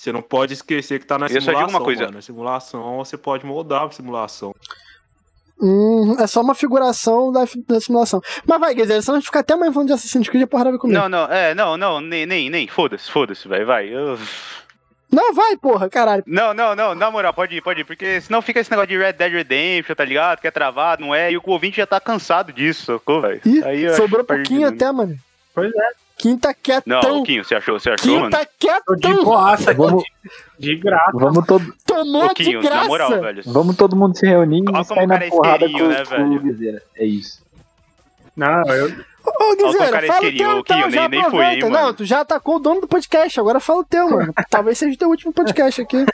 Você 0.07 0.11
não 0.13 0.21
pode 0.21 0.53
esquecer 0.53 0.99
que 0.99 1.05
tá 1.05 1.17
na 1.19 1.25
Eu 1.25 1.41
só 1.41 1.47
simulação, 1.51 1.69
uma 1.69 1.81
coisa. 1.83 2.03
mano. 2.03 2.15
Na 2.15 2.21
simulação, 2.21 2.97
você 2.97 3.17
pode 3.17 3.45
moldar 3.45 3.83
a 3.83 3.91
simulação. 3.91 4.55
Hum, 5.61 6.15
é 6.17 6.25
só 6.27 6.39
uma 6.39 6.55
figuração 6.55 7.29
da, 7.29 7.43
da 7.67 7.81
simulação. 7.81 8.21
Mas 8.45 8.59
vai, 8.59 8.73
Guizera, 8.73 9.01
senão 9.01 9.15
a 9.15 9.19
gente 9.19 9.25
fica 9.25 9.39
até 9.39 9.53
amanhã 9.53 9.73
falando 9.73 9.87
de 9.87 9.93
Assassin's 9.93 10.29
Creed 10.29 10.41
e 10.41 10.43
a 10.45 10.47
porrada 10.47 10.69
vai 10.69 10.79
comer. 10.79 10.93
Não, 10.93 11.09
não, 11.09 11.25
é, 11.25 11.53
não, 11.53 11.75
não, 11.75 11.99
nem, 11.99 12.25
nem, 12.25 12.49
nem. 12.49 12.69
Foda-se, 12.69 13.11
foda-se, 13.11 13.49
vai, 13.49 13.65
vai. 13.65 13.89
Eu- 13.89 14.17
Não, 15.11 15.33
vai, 15.33 15.57
porra, 15.57 15.89
caralho. 15.89 16.23
Não, 16.25 16.53
não, 16.53 16.73
não, 16.73 16.95
na 16.95 17.11
moral, 17.11 17.33
pode 17.33 17.57
ir, 17.57 17.61
pode 17.61 17.81
ir, 17.81 17.83
porque 17.83 18.21
senão 18.21 18.41
fica 18.41 18.61
esse 18.61 18.71
negócio 18.71 18.87
de 18.87 18.97
Red 18.97 19.13
Dead 19.13 19.33
Redemption, 19.33 19.93
tá 19.93 20.05
ligado? 20.05 20.39
Que 20.39 20.47
é 20.47 20.51
travado, 20.51 21.01
não 21.01 21.13
é? 21.13 21.33
E 21.33 21.37
o 21.37 21.41
ouvinte 21.47 21.77
já 21.77 21.85
tá 21.85 21.99
cansado 21.99 22.53
disso, 22.53 22.85
sacou, 22.85 23.19
velho? 23.19 23.41
Sobrou 23.95 24.23
pouquinho 24.23 24.69
né? 24.69 24.75
até, 24.75 24.89
mano. 24.89 25.17
Pois 25.53 25.69
é. 25.73 26.06
Quinta 26.17 26.47
Não, 26.49 26.55
quietão. 26.61 27.19
o 27.19 27.23
Quinho, 27.23 27.43
você 27.43 27.55
achou, 27.55 27.79
você 27.79 27.91
achou, 27.91 28.19
mano? 28.19 28.31
Quinta 28.31 28.39
de 28.45 28.97
quietão. 28.99 29.23
boaça 29.23 29.71
aqui, 29.71 29.79
Vamos, 29.79 30.03
de 30.57 30.75
graça. 30.75 31.11
vamos, 31.13 31.45
todo, 31.45 31.73
Tomou 31.85 32.25
Ô, 32.25 32.27
de 32.29 32.33
Quinho, 32.43 32.61
graça. 32.61 32.81
na 32.81 32.87
moral, 32.87 33.21
velho. 33.21 33.43
vamos 33.45 33.75
todo 33.75 33.95
mundo 33.95 34.17
se 34.17 34.25
reunir 34.25 34.61
Olha 34.61 34.69
e 34.69 34.73
como 34.73 34.83
sair 34.85 35.03
o 35.03 35.07
na 35.07 35.13
cara 35.13 35.25
é 35.25 35.29
porrada 35.29 35.69
com, 35.69 35.87
né, 35.87 36.03
com 36.05 36.39
velho? 36.39 36.77
o. 36.77 36.81
É 36.95 37.05
isso. 37.05 37.45
Não, 38.35 38.63
eu, 38.67 38.87
Ô, 39.27 39.29
Olha 39.43 39.53
o 39.53 39.71
Guizera, 39.73 39.91
cara 39.91 40.07
fala 40.07 40.19
o 40.19 40.21
teu, 40.21 40.29
ô, 40.57 40.63
Quinho, 40.63 40.77
então, 40.79 40.89
já 40.91 41.09
nem- 41.09 41.21
nem 41.21 41.29
foi, 41.29 41.45
hein, 41.45 41.59
Não, 41.59 41.69
mano? 41.69 41.93
tu 41.93 42.05
já 42.05 42.21
atacou 42.21 42.55
o 42.55 42.59
dono 42.59 42.79
do 42.81 42.87
podcast, 42.87 43.37
agora 43.39 43.59
fala 43.59 43.79
o 43.79 43.83
teu, 43.83 44.09
mano. 44.09 44.33
Talvez 44.49 44.77
seja 44.77 44.95
o 44.95 44.97
teu 44.97 45.09
último 45.09 45.33
podcast 45.33 45.81
aqui. 45.81 46.05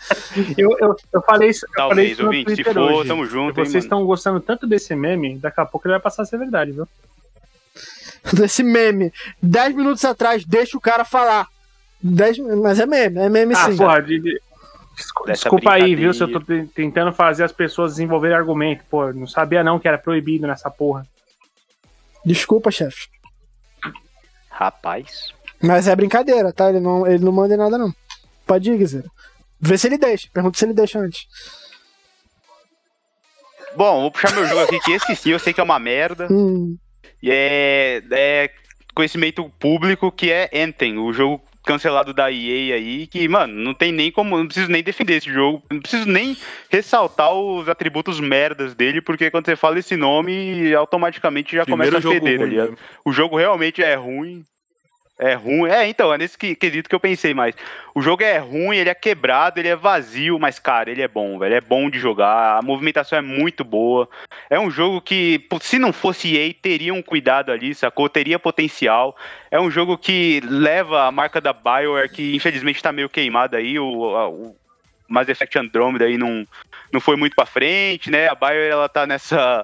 eu, 0.58 0.76
eu, 0.80 0.96
eu 1.14 1.22
falei 1.22 1.50
isso, 1.50 1.66
eu 1.66 1.70
falei 1.74 1.88
Talvez, 1.88 2.12
isso 2.14 2.22
no 2.22 2.28
ouvinte, 2.28 2.56
se 2.56 2.64
for, 2.64 2.78
hoje. 2.78 3.08
tamo 3.08 3.26
junto, 3.26 3.54
Vocês 3.56 3.84
estão 3.84 4.04
gostando 4.06 4.40
tanto 4.40 4.66
desse 4.66 4.96
meme, 4.96 5.38
daqui 5.38 5.62
a 5.62 5.66
pouco 5.66 5.88
ele 5.88 5.94
vai 5.94 6.02
passar 6.02 6.24
a 6.24 6.26
ser 6.26 6.38
verdade, 6.40 6.72
viu? 6.72 6.88
Desse 8.34 8.64
meme. 8.64 9.12
Dez 9.42 9.76
minutos 9.76 10.06
atrás, 10.06 10.46
deixa 10.46 10.78
o 10.78 10.82
cara 10.82 11.04
falar. 11.04 11.48
Dez, 12.02 12.38
mas 12.40 12.80
é 12.80 12.86
meme, 12.86 13.20
é 13.20 13.30
meme 13.30 13.54
Ah, 13.56 13.72
sim. 13.72 13.78
porra, 13.78 14.02
de, 14.02 14.20
de- 14.20 14.42
Desculpa, 15.26 15.72
aí, 15.74 15.96
viu? 15.96 16.14
Se 16.14 16.22
eu 16.22 16.32
tô 16.32 16.40
te- 16.40 16.68
tentando 16.68 17.12
fazer 17.12 17.44
as 17.44 17.52
pessoas 17.52 17.94
desenvolverem 17.94 18.38
argumento. 18.38 18.84
Pô, 18.90 19.12
não 19.12 19.26
sabia 19.26 19.64
não 19.64 19.80
que 19.80 19.88
era 19.88 19.98
proibido 19.98 20.46
nessa 20.46 20.70
porra. 20.70 21.06
Desculpa, 22.24 22.70
chefe. 22.70 23.08
Rapaz. 24.50 25.34
Mas 25.62 25.88
é 25.88 25.96
brincadeira, 25.96 26.54
tá? 26.54 26.70
Ele 26.70 26.80
não, 26.80 27.08
ele 27.08 27.24
não 27.26 27.32
manda 27.32 27.56
em 27.56 27.58
nada, 27.58 27.76
não. 27.78 27.92
Pode 28.46 28.70
ir, 28.72 28.78
Guizera. 28.78 29.10
Vê 29.60 29.78
se 29.78 29.88
ele 29.88 29.98
deixa. 29.98 30.28
Pergunta 30.32 30.58
se 30.60 30.66
ele 30.66 30.74
deixa 30.74 31.00
antes. 31.00 31.26
Bom, 33.76 34.02
vou 34.02 34.12
puxar 34.12 34.32
meu 34.34 34.46
jogo 34.46 34.62
aqui, 34.62 34.80
que 34.82 34.92
esse 34.92 35.16
sim 35.16 35.32
eu 35.32 35.40
sei 35.40 35.54
que 35.54 35.60
é 35.60 35.64
uma 35.64 35.80
merda. 35.80 36.28
Hum, 36.32 36.78
E 37.24 37.32
é, 37.32 38.04
é 38.12 38.50
conhecimento 38.94 39.50
público 39.58 40.12
que 40.12 40.30
é 40.30 40.50
Anthem, 40.54 40.98
o 40.98 41.14
jogo 41.14 41.42
cancelado 41.66 42.14
da 42.14 42.30
EA 42.30 42.76
aí, 42.76 43.08
que, 43.08 43.26
mano, 43.30 43.54
não 43.54 43.74
tem 43.74 43.92
nem 43.94 44.12
como, 44.12 44.38
não 44.38 44.46
preciso 44.46 44.70
nem 44.70 44.84
defender 44.84 45.16
esse 45.16 45.32
jogo, 45.32 45.64
não 45.72 45.80
preciso 45.80 46.06
nem 46.06 46.36
ressaltar 46.70 47.32
os 47.32 47.70
atributos 47.70 48.20
merdas 48.20 48.76
dele, 48.76 49.02
porque 49.02 49.32
quando 49.32 49.46
você 49.46 49.56
fala 49.56 49.80
esse 49.80 49.96
nome, 49.96 50.74
automaticamente 50.76 51.56
já 51.56 51.64
Primeiro 51.64 52.02
começa 52.02 52.10
a 52.10 52.12
feder, 52.12 52.38
tá 52.38 52.44
ruim, 52.44 52.50
ligado? 52.50 52.72
né? 52.72 52.78
O 53.06 53.14
jogo 53.14 53.38
realmente 53.38 53.82
é 53.82 53.96
ruim. 53.96 54.44
É 55.20 55.36
ruim. 55.36 55.70
É, 55.70 55.88
então, 55.88 56.12
é 56.12 56.18
nesse 56.18 56.36
que- 56.38 56.56
quesito 56.56 56.90
que 56.90 56.96
eu 56.96 57.00
pensei 57.00 57.34
mais. 57.36 57.54
O 57.94 58.02
jogo 58.02 58.24
é 58.24 58.40
ruim, 58.40 58.76
ele 58.78 58.90
é 58.90 58.96
quebrado, 58.96 59.60
ele 59.60 59.68
é 59.68 59.76
vazio, 59.76 60.40
mas, 60.40 60.58
cara, 60.58 60.90
ele 60.90 61.04
é 61.04 61.08
bom, 61.08 61.38
velho. 61.38 61.54
É 61.54 61.62
bom 61.62 61.88
de 61.90 62.00
jogar. 62.00 62.58
A 62.58 62.62
movimentação 62.64 63.18
é 63.20 63.22
muito 63.22 63.64
boa. 63.64 64.10
É 64.50 64.60
um 64.60 64.72
jogo 64.72 65.00
que, 65.00 65.46
se 65.62 65.78
não 65.78 65.94
fosse 65.94 66.36
EA, 66.36 66.52
teria 66.54 66.94
um 66.94 67.02
cuidado 67.02 67.52
ali, 67.52 67.76
sacou? 67.76 68.10
Teria 68.10 68.40
potencial. 68.40 69.16
É 69.52 69.60
um 69.60 69.70
jogo 69.70 69.98
que 70.00 70.42
leva 70.46 71.04
a 71.06 71.12
marca 71.12 71.40
da 71.40 71.54
Bioware, 71.54 72.10
que 72.10 72.36
infelizmente 72.36 72.82
tá 72.82 72.92
meio 72.92 73.08
queimada 73.08 73.58
aí. 73.58 73.78
O, 73.78 74.16
a- 74.16 74.30
o 74.30 74.56
Mass 75.08 75.30
Effect 75.30 75.60
Andromeda 75.60 76.06
aí 76.06 76.18
não, 76.18 76.46
não 76.92 77.00
foi 77.00 77.16
muito 77.16 77.36
pra 77.36 77.46
frente, 77.46 78.10
né? 78.10 78.28
A 78.30 78.34
Bioware, 78.36 78.72
ela 78.72 78.90
tá 78.90 79.06
nessa, 79.06 79.64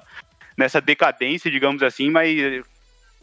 nessa 0.56 0.80
decadência, 0.80 1.50
digamos 1.50 1.82
assim, 1.82 2.08
mas 2.08 2.62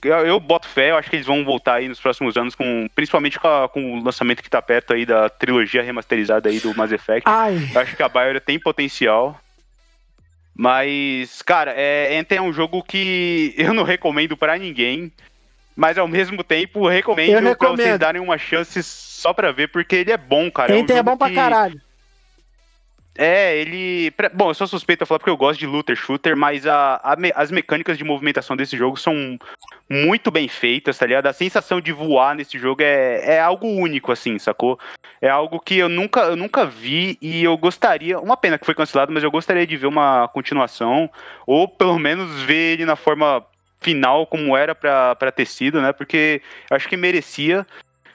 eu, 0.03 0.17
eu 0.25 0.39
boto 0.39 0.67
fé, 0.67 0.91
eu 0.91 0.97
acho 0.97 1.09
que 1.09 1.15
eles 1.15 1.25
vão 1.25 1.43
voltar 1.43 1.75
aí 1.75 1.87
nos 1.87 1.99
próximos 1.99 2.37
anos, 2.37 2.53
com, 2.55 2.87
principalmente 2.93 3.39
com, 3.39 3.47
a- 3.47 3.67
com 3.69 3.93
o 3.99 4.03
lançamento 4.03 4.43
que 4.43 4.49
tá 4.49 4.61
perto 4.61 4.93
aí 4.93 5.05
da 5.05 5.29
trilogia 5.29 5.81
remasterizada 5.81 6.49
aí 6.49 6.59
do 6.59 6.75
Mass 6.75 6.91
Effect. 6.91 7.23
Ai. 7.25 7.57
Eu 7.73 7.81
acho 7.81 7.95
que 7.95 8.03
a 8.03 8.09
Bioware 8.09 8.39
tem 8.39 8.59
potencial. 8.59 9.39
Mas, 10.55 11.41
cara, 11.43 11.71
é, 11.75 12.17
Anthem 12.17 12.37
é 12.39 12.41
um 12.41 12.51
jogo 12.53 12.81
que 12.83 13.53
eu 13.57 13.73
não 13.73 13.83
recomendo 13.83 14.35
pra 14.35 14.57
ninguém. 14.57 15.11
Mas 15.75 15.95
ao 15.97 16.07
mesmo 16.07 16.43
tempo 16.43 16.87
recomendo, 16.87 17.29
Eu 17.33 17.39
pra 17.41 17.49
recomendo. 17.49 17.77
vocês 17.83 17.99
darem 17.99 18.19
uma 18.19 18.37
chance 18.39 18.81
só 18.81 19.31
pra 19.31 19.51
ver, 19.51 19.67
porque 19.67 19.97
ele 19.97 20.11
é 20.11 20.17
bom, 20.17 20.49
cara. 20.49 20.73
um 20.73 20.77
Enter 20.77 20.95
é 20.95 20.97
jogo 20.99 21.11
bom 21.11 21.17
pra 21.17 21.29
que- 21.29 21.35
caralho. 21.35 21.79
É, 23.17 23.57
ele. 23.57 24.13
Bom, 24.33 24.49
eu 24.49 24.53
sou 24.53 24.67
suspeito 24.67 25.03
a 25.03 25.07
falar 25.07 25.19
porque 25.19 25.29
eu 25.29 25.37
gosto 25.37 25.59
de 25.59 25.67
looter 25.67 25.95
shooter, 25.95 26.35
mas 26.37 26.65
a, 26.65 26.99
a 27.03 27.15
me- 27.15 27.33
as 27.35 27.51
mecânicas 27.51 27.97
de 27.97 28.03
movimentação 28.03 28.55
desse 28.55 28.77
jogo 28.77 28.97
são 28.97 29.37
muito 29.89 30.29
bem 30.31 30.47
feitas, 30.47 30.97
tá 30.97 31.05
ligado? 31.05 31.27
A 31.27 31.33
sensação 31.33 31.79
de 31.81 31.91
voar 31.91 32.35
nesse 32.35 32.57
jogo 32.59 32.81
é, 32.81 33.35
é 33.35 33.39
algo 33.39 33.67
único, 33.67 34.11
assim, 34.11 34.37
sacou? 34.37 34.79
É 35.21 35.29
algo 35.29 35.59
que 35.59 35.77
eu 35.77 35.89
nunca, 35.89 36.21
eu 36.21 36.35
nunca 36.35 36.65
vi 36.65 37.17
e 37.21 37.43
eu 37.43 37.57
gostaria. 37.57 38.19
Uma 38.19 38.37
pena 38.37 38.57
que 38.57 38.65
foi 38.65 38.75
cancelado, 38.75 39.11
mas 39.11 39.23
eu 39.23 39.31
gostaria 39.31 39.65
de 39.65 39.77
ver 39.77 39.87
uma 39.87 40.27
continuação, 40.27 41.09
ou 41.45 41.67
pelo 41.67 41.97
menos 41.97 42.41
ver 42.43 42.73
ele 42.73 42.85
na 42.85 42.95
forma 42.95 43.45
final 43.79 44.25
como 44.25 44.57
era 44.57 44.73
pra 44.75 45.31
ter 45.35 45.45
sido, 45.45 45.81
né? 45.81 45.93
Porque 45.93 46.41
acho 46.69 46.87
que 46.87 46.97
merecia. 46.97 47.65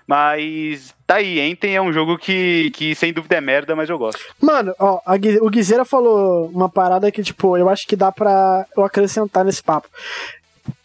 Mas 0.07 0.95
tá 1.07 1.17
aí, 1.17 1.39
Enten 1.41 1.77
é 1.77 1.81
um 1.81 1.93
jogo 1.93 2.19
que, 2.19 2.71
que 2.73 2.95
sem 2.95 3.13
dúvida 3.13 3.37
é 3.37 3.41
merda, 3.41 3.77
mas 3.77 3.89
eu 3.89 3.99
gosto. 3.99 4.21
Mano, 4.41 4.75
ó, 4.79 5.01
a 5.07 5.15
o 5.41 5.51
Guizeira 5.51 5.85
falou 5.85 6.49
uma 6.49 6.69
parada 6.69 7.11
que, 7.11 7.23
tipo, 7.23 7.57
eu 7.57 7.69
acho 7.69 7.87
que 7.87 7.97
dá 7.97 8.11
pra 8.11 8.67
eu 8.77 8.85
acrescentar 8.85 9.45
nesse 9.45 9.63
papo. 9.63 9.89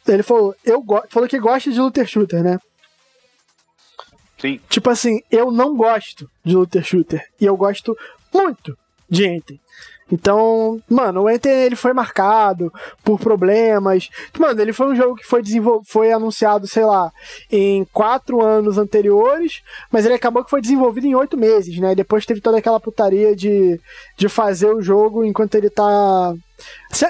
Ele 0.08 0.24
falou, 0.24 0.56
eu 0.64 0.84
falou 1.10 1.28
que 1.28 1.40
gosta 1.40 1.72
de 1.72 1.80
looter 1.80 2.08
shooter, 2.08 2.44
né? 2.44 2.60
Sim. 4.38 4.60
Tipo 4.70 4.90
assim, 4.90 5.22
eu 5.32 5.52
não 5.52 5.76
gosto 5.76 6.30
de 6.46 6.56
looter 6.56 6.84
shooter. 6.84 7.26
E 7.42 7.46
eu 7.46 7.58
gosto 7.58 7.98
muito 8.34 8.78
de 9.10 9.26
Enten. 9.26 9.60
Então, 10.12 10.82
mano, 10.90 11.24
o 11.24 11.30
Enten 11.30 11.52
ele 11.52 11.76
foi 11.76 11.94
marcado 11.94 12.72
por 13.04 13.20
problemas. 13.20 14.10
Mano, 14.40 14.62
ele 14.62 14.72
foi 14.72 14.88
um 14.88 14.96
jogo 14.96 15.16
que 15.16 15.26
foi, 15.26 15.42
desenvol... 15.42 15.82
foi 15.86 16.12
anunciado, 16.12 16.66
sei 16.68 16.86
lá, 16.86 17.12
em 17.52 17.86
quatro 17.92 18.42
anos 18.42 18.78
anteriores, 18.78 19.62
mas 19.92 20.06
ele 20.06 20.16
acabou 20.16 20.44
que 20.44 20.50
foi 20.50 20.62
desenvolvido 20.62 21.08
em 21.08 21.16
oito 21.16 21.38
meses, 21.38 21.78
né? 21.80 21.94
Depois 21.94 22.26
teve 22.26 22.40
toda 22.40 22.58
aquela 22.58 22.80
putaria 22.80 23.36
de, 23.36 23.80
de 24.16 24.30
fazer 24.30 24.74
o 24.74 24.82
jogo 24.82 25.26
enquanto 25.26 25.56
ele 25.56 25.70
tá. 25.70 26.34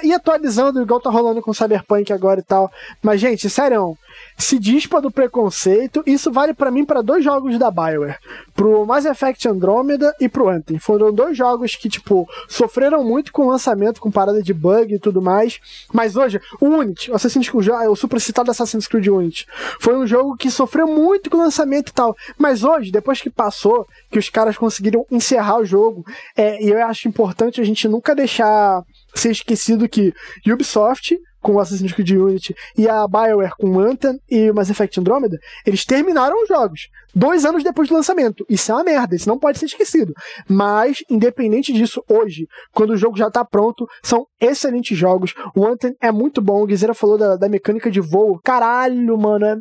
E 0.04 0.14
atualizando, 0.14 0.82
igual 0.82 1.00
tá 1.00 1.10
rolando 1.10 1.42
com 1.42 1.54
Cyberpunk 1.54 2.12
agora 2.12 2.40
e 2.40 2.44
tal. 2.44 2.72
Mas, 3.02 3.22
gente, 3.22 3.50
sério, 3.50 3.98
se 4.38 4.60
dispa 4.60 5.02
do 5.02 5.12
preconceito. 5.12 6.04
Isso 6.06 6.32
vale 6.32 6.54
pra 6.54 6.72
mim 6.72 6.86
pra 6.86 7.02
dois 7.02 7.24
jogos 7.24 7.58
da 7.58 7.72
Bioware: 7.72 8.18
pro 8.56 8.86
Mass 8.86 9.06
Effect 9.06 9.48
Andromeda 9.48 10.14
e 10.20 10.28
pro 10.28 10.50
Anthem. 10.50 10.80
Foram 10.80 11.12
dois 11.12 11.38
jogos 11.38 11.76
que, 11.76 11.90
tipo, 11.90 12.28
sofreram 12.48 13.04
muito 13.04 13.32
com 13.32 13.44
o 13.44 13.50
lançamento, 13.50 14.02
com 14.02 14.12
parada 14.12 14.42
de 14.42 14.54
bug 14.54 14.96
e 14.96 15.00
tudo 15.00 15.22
mais. 15.22 15.60
Mas 15.94 16.16
hoje, 16.16 16.42
o 16.60 16.68
Unity, 16.68 17.12
o 17.12 17.16
Assassin's 17.16 17.50
Creed, 17.50 17.70
o 17.90 17.96
super 17.96 18.20
citado 18.20 18.52
Assassin's 18.52 18.88
Creed 18.88 19.08
Unity, 19.08 19.48
foi 19.80 19.98
um 19.98 20.06
jogo 20.06 20.36
que 20.36 20.52
sofreu 20.52 20.88
muito 20.88 21.30
com 21.30 21.38
o 21.38 21.42
lançamento 21.42 21.90
e 21.90 21.94
tal. 21.94 22.16
Mas 22.38 22.64
hoje, 22.64 22.92
depois 22.92 23.22
que 23.22 23.30
passou, 23.30 23.88
que 24.12 24.20
os 24.20 24.30
caras 24.30 24.58
conseguiram 24.58 25.06
encerrar 25.12 25.60
o 25.60 25.66
jogo, 25.66 26.06
é, 26.36 26.64
e 26.64 26.70
eu 26.70 26.86
acho 26.86 27.08
importante 27.08 27.62
a 27.62 27.64
gente 27.64 27.88
nunca 27.88 28.16
deixar 28.16 28.84
ser 29.18 29.32
esquecido 29.32 29.90
que 29.90 30.14
Ubisoft 30.46 31.18
com 31.42 31.60
Assassin's 31.60 31.94
Creed 31.94 32.12
Unity 32.12 32.56
e 32.78 32.90
a 32.90 33.08
BioWare 33.08 33.54
com 33.58 33.80
Anthem 33.80 34.20
e 34.30 34.52
Mass 34.52 34.70
Effect 34.70 35.00
Andromeda, 35.00 35.38
eles 35.66 35.86
terminaram 35.86 36.42
os 36.42 36.48
jogos 36.48 36.90
dois 37.18 37.46
anos 37.46 37.64
depois 37.64 37.90
do 37.90 37.96
lançamento. 37.96 38.46
Isso 38.50 38.72
é 38.72 38.76
uma 38.76 38.84
merda, 38.84 39.16
isso 39.16 39.28
não 39.28 39.38
pode 39.40 39.58
ser 39.60 39.66
esquecido. 39.66 40.14
Mas, 40.48 40.98
independente 41.10 41.74
disso, 41.74 42.04
hoje, 42.10 42.48
quando 42.74 42.92
o 42.92 42.98
jogo 42.98 43.18
já 43.18 43.30
tá 43.32 43.44
pronto, 43.44 43.88
são 44.04 44.26
excelentes 44.40 44.98
jogos. 44.98 45.34
O 45.56 45.66
Anthem 45.66 45.96
é 46.02 46.12
muito 46.12 46.42
bom. 46.42 46.62
O 46.62 46.66
Guizeira 46.66 46.94
falou 46.94 47.18
da, 47.18 47.36
da 47.36 47.50
mecânica 47.50 47.90
de 47.90 48.00
voo. 48.00 48.40
Caralho, 48.44 49.18
mano. 49.18 49.46
é- 49.46 49.58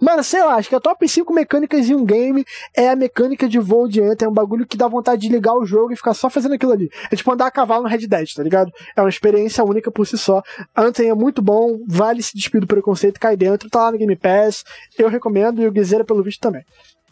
Mano, 0.00 0.22
sei 0.24 0.42
lá, 0.42 0.54
acho 0.56 0.68
que 0.68 0.74
a 0.74 0.80
top 0.80 1.06
5 1.08 1.32
mecânicas 1.32 1.88
em 1.88 1.94
um 1.94 2.04
game 2.04 2.44
é 2.76 2.88
a 2.88 2.96
mecânica 2.96 3.48
de 3.48 3.58
voo 3.58 3.88
de 3.88 4.00
Anthem. 4.02 4.26
É 4.26 4.28
um 4.28 4.34
bagulho 4.34 4.66
que 4.66 4.76
dá 4.76 4.88
vontade 4.88 5.22
de 5.22 5.28
ligar 5.28 5.54
o 5.54 5.64
jogo 5.64 5.92
e 5.92 5.96
ficar 5.96 6.14
só 6.14 6.30
fazendo 6.30 6.54
aquilo 6.54 6.72
ali. 6.72 6.88
É 7.10 7.16
tipo 7.16 7.30
andar 7.32 7.46
a 7.46 7.50
cavalo 7.50 7.82
no 7.84 7.88
Red 7.88 8.06
Dead, 8.06 8.28
tá 8.34 8.42
ligado? 8.42 8.70
É 8.96 9.00
uma 9.00 9.08
experiência 9.08 9.62
única 9.64 9.90
por 9.90 10.06
si 10.06 10.16
só. 10.16 10.42
Anthem 10.76 11.08
é 11.10 11.14
muito 11.14 11.42
bom, 11.42 11.78
vale 11.86 12.22
se 12.22 12.34
despir 12.34 12.60
do 12.60 12.66
preconceito, 12.66 13.20
cai 13.20 13.36
dentro, 13.36 13.68
tá 13.68 13.80
lá 13.80 13.92
no 13.92 13.98
Game 13.98 14.16
Pass. 14.16 14.64
Eu 14.98 15.08
recomendo 15.08 15.62
e 15.62 15.66
o 15.66 15.72
Guizeira, 15.72 16.04
pelo 16.04 16.22
visto, 16.22 16.40
também. 16.40 16.62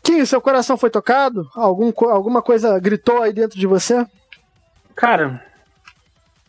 Kim, 0.04 0.24
seu 0.26 0.40
coração 0.40 0.76
foi 0.76 0.90
tocado? 0.90 1.48
Algum, 1.54 1.90
alguma 2.10 2.42
coisa 2.42 2.78
gritou 2.78 3.22
aí 3.22 3.32
dentro 3.32 3.58
de 3.58 3.66
você? 3.66 4.06
Cara, 4.94 5.42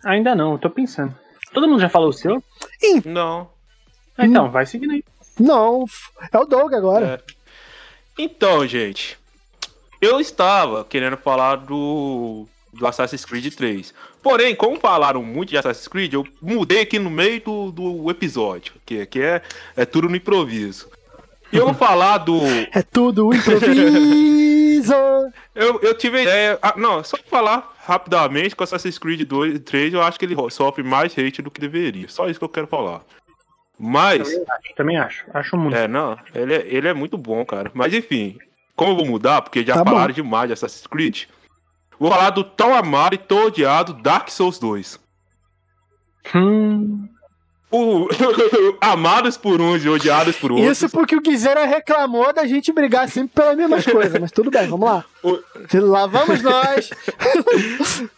ainda 0.03 0.35
não, 0.35 0.51
eu 0.51 0.59
tô 0.59 0.69
pensando. 0.69 1.15
Todo 1.53 1.67
mundo 1.67 1.79
já 1.79 1.87
falou 1.87 2.09
o 2.09 2.13
seu? 2.13 2.43
Não. 3.05 3.49
Ah, 4.17 4.25
então, 4.25 4.51
vai 4.51 4.65
seguindo 4.65 4.91
aí. 4.91 5.03
Não, 5.39 5.85
é 6.31 6.37
o 6.37 6.45
Doug 6.45 6.73
agora. 6.73 7.23
É. 7.27 7.33
Então, 8.17 8.67
gente, 8.67 9.17
eu 10.01 10.19
estava 10.19 10.83
querendo 10.83 11.17
falar 11.17 11.55
do, 11.57 12.45
do 12.73 12.85
Assassin's 12.85 13.25
Creed 13.25 13.53
3. 13.53 13.93
Porém, 14.21 14.55
como 14.55 14.79
falaram 14.79 15.23
muito 15.23 15.49
de 15.49 15.57
Assassin's 15.57 15.87
Creed, 15.87 16.13
eu 16.13 16.27
mudei 16.41 16.81
aqui 16.81 16.99
no 16.99 17.09
meio 17.09 17.41
do, 17.41 17.71
do 17.71 18.11
episódio, 18.11 18.73
que, 18.85 19.05
que 19.05 19.21
é, 19.21 19.41
é 19.75 19.85
tudo 19.85 20.09
no 20.09 20.15
improviso. 20.15 20.89
E 21.55 21.59
eu 21.59 21.65
vou 21.65 21.73
falar 21.73 22.17
do. 22.19 22.39
É 22.71 22.81
tudo 22.81 23.33
improviso. 23.33 24.93
Eu, 25.55 25.79
eu 25.81 25.97
tive 25.97 26.19
a 26.19 26.21
ideia. 26.21 26.59
ah, 26.61 26.73
não, 26.77 27.01
só 27.03 27.17
falar 27.27 27.73
rapidamente 27.85 28.55
com 28.55 28.63
Assassin's 28.63 28.99
Creed 28.99 29.21
2 29.21 29.55
e 29.55 29.59
3, 29.59 29.93
eu 29.93 30.01
acho 30.03 30.19
que 30.19 30.25
ele 30.25 30.35
sofre 30.51 30.83
mais 30.83 31.17
hate 31.17 31.41
do 31.41 31.49
que 31.49 31.61
deveria. 31.61 32.07
Só 32.09 32.27
isso 32.27 32.37
que 32.37 32.43
eu 32.45 32.49
quero 32.49 32.67
falar. 32.67 33.01
Mas. 33.79 34.29
Também 34.75 34.97
acho. 34.97 35.23
Acho 35.33 35.57
muito. 35.57 35.75
É, 35.75 35.87
não, 35.87 36.19
ele 36.35 36.53
é, 36.53 36.67
ele 36.67 36.87
é 36.89 36.93
muito 36.93 37.17
bom, 37.17 37.43
cara. 37.45 37.71
Mas 37.73 37.93
enfim, 37.93 38.37
como 38.75 38.91
eu 38.91 38.95
vou 38.97 39.05
mudar, 39.05 39.41
porque 39.41 39.63
já 39.65 39.75
Tá 39.75 39.83
bom. 39.83 39.91
falaram 39.91 40.13
demais 40.13 40.47
de 40.49 40.53
Assassin's 40.53 40.85
Creed, 40.87 41.23
vou 41.97 42.11
falar 42.11 42.29
do 42.31 42.43
tão 42.43 42.75
amado 42.75 43.15
e 43.15 43.17
tão 43.17 43.47
odiado 43.47 43.93
Dark 43.93 44.29
Souls 44.29 44.59
2. 44.59 44.99
Hum, 46.35 47.07
O... 47.77 48.07
Amados 48.79 49.35
por 49.35 49.59
uns 49.59 49.83
e 49.83 49.89
odiados 49.89 50.35
por 50.37 50.51
outros. 50.51 50.69
Isso 50.71 50.89
porque 50.89 51.15
o 51.15 51.21
Guizera 51.21 51.65
reclamou 51.65 52.31
da 52.31 52.45
gente 52.47 52.71
brigar 52.71 53.09
sempre 53.09 53.33
pelas 53.35 53.57
mesmas 53.57 53.83
coisas, 53.87 54.19
mas 54.21 54.31
tudo 54.31 54.49
bem, 54.49 54.67
vamos 54.67 54.87
lá. 54.89 55.03
O- 55.23 55.39
Lá 55.73 56.05
vamos 56.07 56.41
nós. 56.41 56.89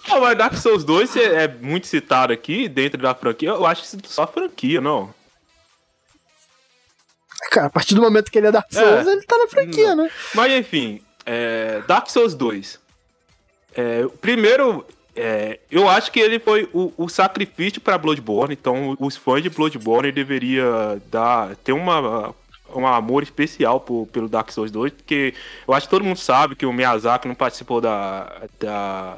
Ah, 0.09 0.19
mas 0.19 0.37
Dark 0.37 0.53
Souls 0.55 0.83
2 0.85 1.15
é 1.17 1.43
é 1.43 1.47
muito 1.47 1.87
citado 1.87 2.31
aqui 2.31 2.67
dentro 2.69 3.01
da 3.01 3.13
franquia. 3.13 3.49
Eu 3.49 3.65
acho 3.65 3.81
que 3.83 4.07
só 4.07 4.23
a 4.23 4.27
franquia, 4.27 4.79
não. 4.79 5.13
Cara, 7.51 7.67
a 7.67 7.69
partir 7.69 7.93
do 7.95 8.01
momento 8.01 8.31
que 8.31 8.37
ele 8.37 8.47
é 8.47 8.51
Dark 8.51 8.71
Souls, 8.71 9.07
É. 9.07 9.11
ele 9.11 9.21
tá 9.23 9.37
na 9.37 9.47
franquia, 9.47 9.95
né? 9.95 10.09
Mas 10.33 10.51
enfim, 10.53 11.01
é, 11.25 11.81
Dark 11.87 12.09
Souls 12.09 12.33
2. 12.35 12.79
É, 13.75 14.07
primeiro, 14.21 14.85
é, 15.17 15.59
eu 15.69 15.89
acho 15.89 16.11
que 16.11 16.19
ele 16.19 16.39
foi 16.39 16.69
o, 16.73 16.93
o 16.97 17.09
sacrifício 17.09 17.81
para 17.81 17.97
Bloodborne, 17.97 18.53
então 18.53 18.95
os 18.99 19.17
fãs 19.17 19.41
de 19.43 19.49
Bloodborne 19.49 20.11
deveria 20.11 21.01
dar 21.11 21.55
ter 21.57 21.73
uma 21.73 22.33
um 22.75 22.85
amor 22.85 23.23
especial 23.23 23.79
por- 23.79 24.07
pelo 24.07 24.27
Dark 24.27 24.51
Souls 24.51 24.69
2, 24.71 24.91
porque 24.91 25.33
eu 25.65 25.73
acho 25.73 25.87
que 25.87 25.89
todo 25.91 26.03
mundo 26.03 26.17
sabe 26.19 26.53
que 26.53 26.65
o 26.65 26.73
Miyazaki 26.73 27.25
não 27.25 27.33
participou 27.33 27.79
da, 27.79 28.41
da, 28.59 29.17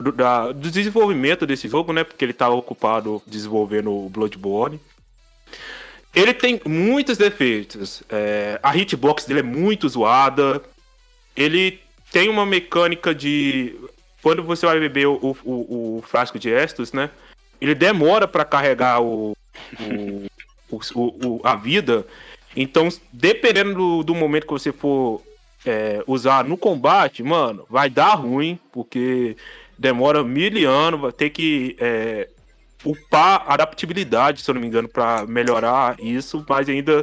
do, 0.00 0.10
da- 0.12 0.50
do 0.52 0.70
desenvolvimento 0.70 1.46
desse 1.46 1.68
jogo, 1.68 1.92
né? 1.92 2.04
Porque 2.04 2.24
ele 2.24 2.32
estava 2.32 2.54
ocupado 2.54 3.22
desenvolvendo 3.26 3.92
o 3.92 4.08
Bloodborne. 4.08 4.80
Ele 6.14 6.32
tem 6.32 6.58
muitos 6.64 7.18
defeitos. 7.18 8.02
É, 8.08 8.58
a 8.62 8.74
hitbox 8.74 9.26
dele 9.26 9.40
é 9.40 9.42
muito 9.42 9.86
zoada. 9.88 10.62
Ele 11.36 11.78
tem 12.10 12.30
uma 12.30 12.46
mecânica 12.46 13.14
de. 13.14 13.76
Quando 14.26 14.42
você 14.42 14.66
vai 14.66 14.80
beber 14.80 15.06
o, 15.06 15.36
o, 15.44 15.98
o 15.98 16.02
frasco 16.04 16.36
de 16.36 16.50
Estus, 16.50 16.92
né? 16.92 17.10
Ele 17.60 17.76
demora 17.76 18.26
para 18.26 18.44
carregar 18.44 19.00
o, 19.00 19.36
o, 19.80 20.26
o- 20.72 21.26
o- 21.28 21.40
a 21.44 21.54
vida. 21.54 22.04
Então, 22.56 22.88
dependendo 23.12 23.74
do, 23.74 24.02
do 24.02 24.14
momento 24.16 24.44
que 24.48 24.52
você 24.52 24.72
for 24.72 25.22
é, 25.64 26.02
usar 26.08 26.42
no 26.42 26.56
combate, 26.56 27.22
mano, 27.22 27.64
vai 27.70 27.88
dar 27.88 28.14
ruim, 28.16 28.58
porque 28.72 29.36
demora 29.78 30.24
mil 30.24 30.68
anos, 30.68 31.00
vai 31.00 31.12
ter 31.12 31.30
que 31.30 31.76
é, 31.78 32.28
upar 32.84 33.44
adaptabilidade, 33.46 34.42
se 34.42 34.50
eu 34.50 34.54
não 34.56 34.60
me 34.60 34.66
engano, 34.66 34.88
para 34.88 35.24
melhorar 35.24 36.00
isso, 36.00 36.44
mas 36.48 36.68
ainda 36.68 37.00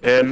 é, 0.00 0.22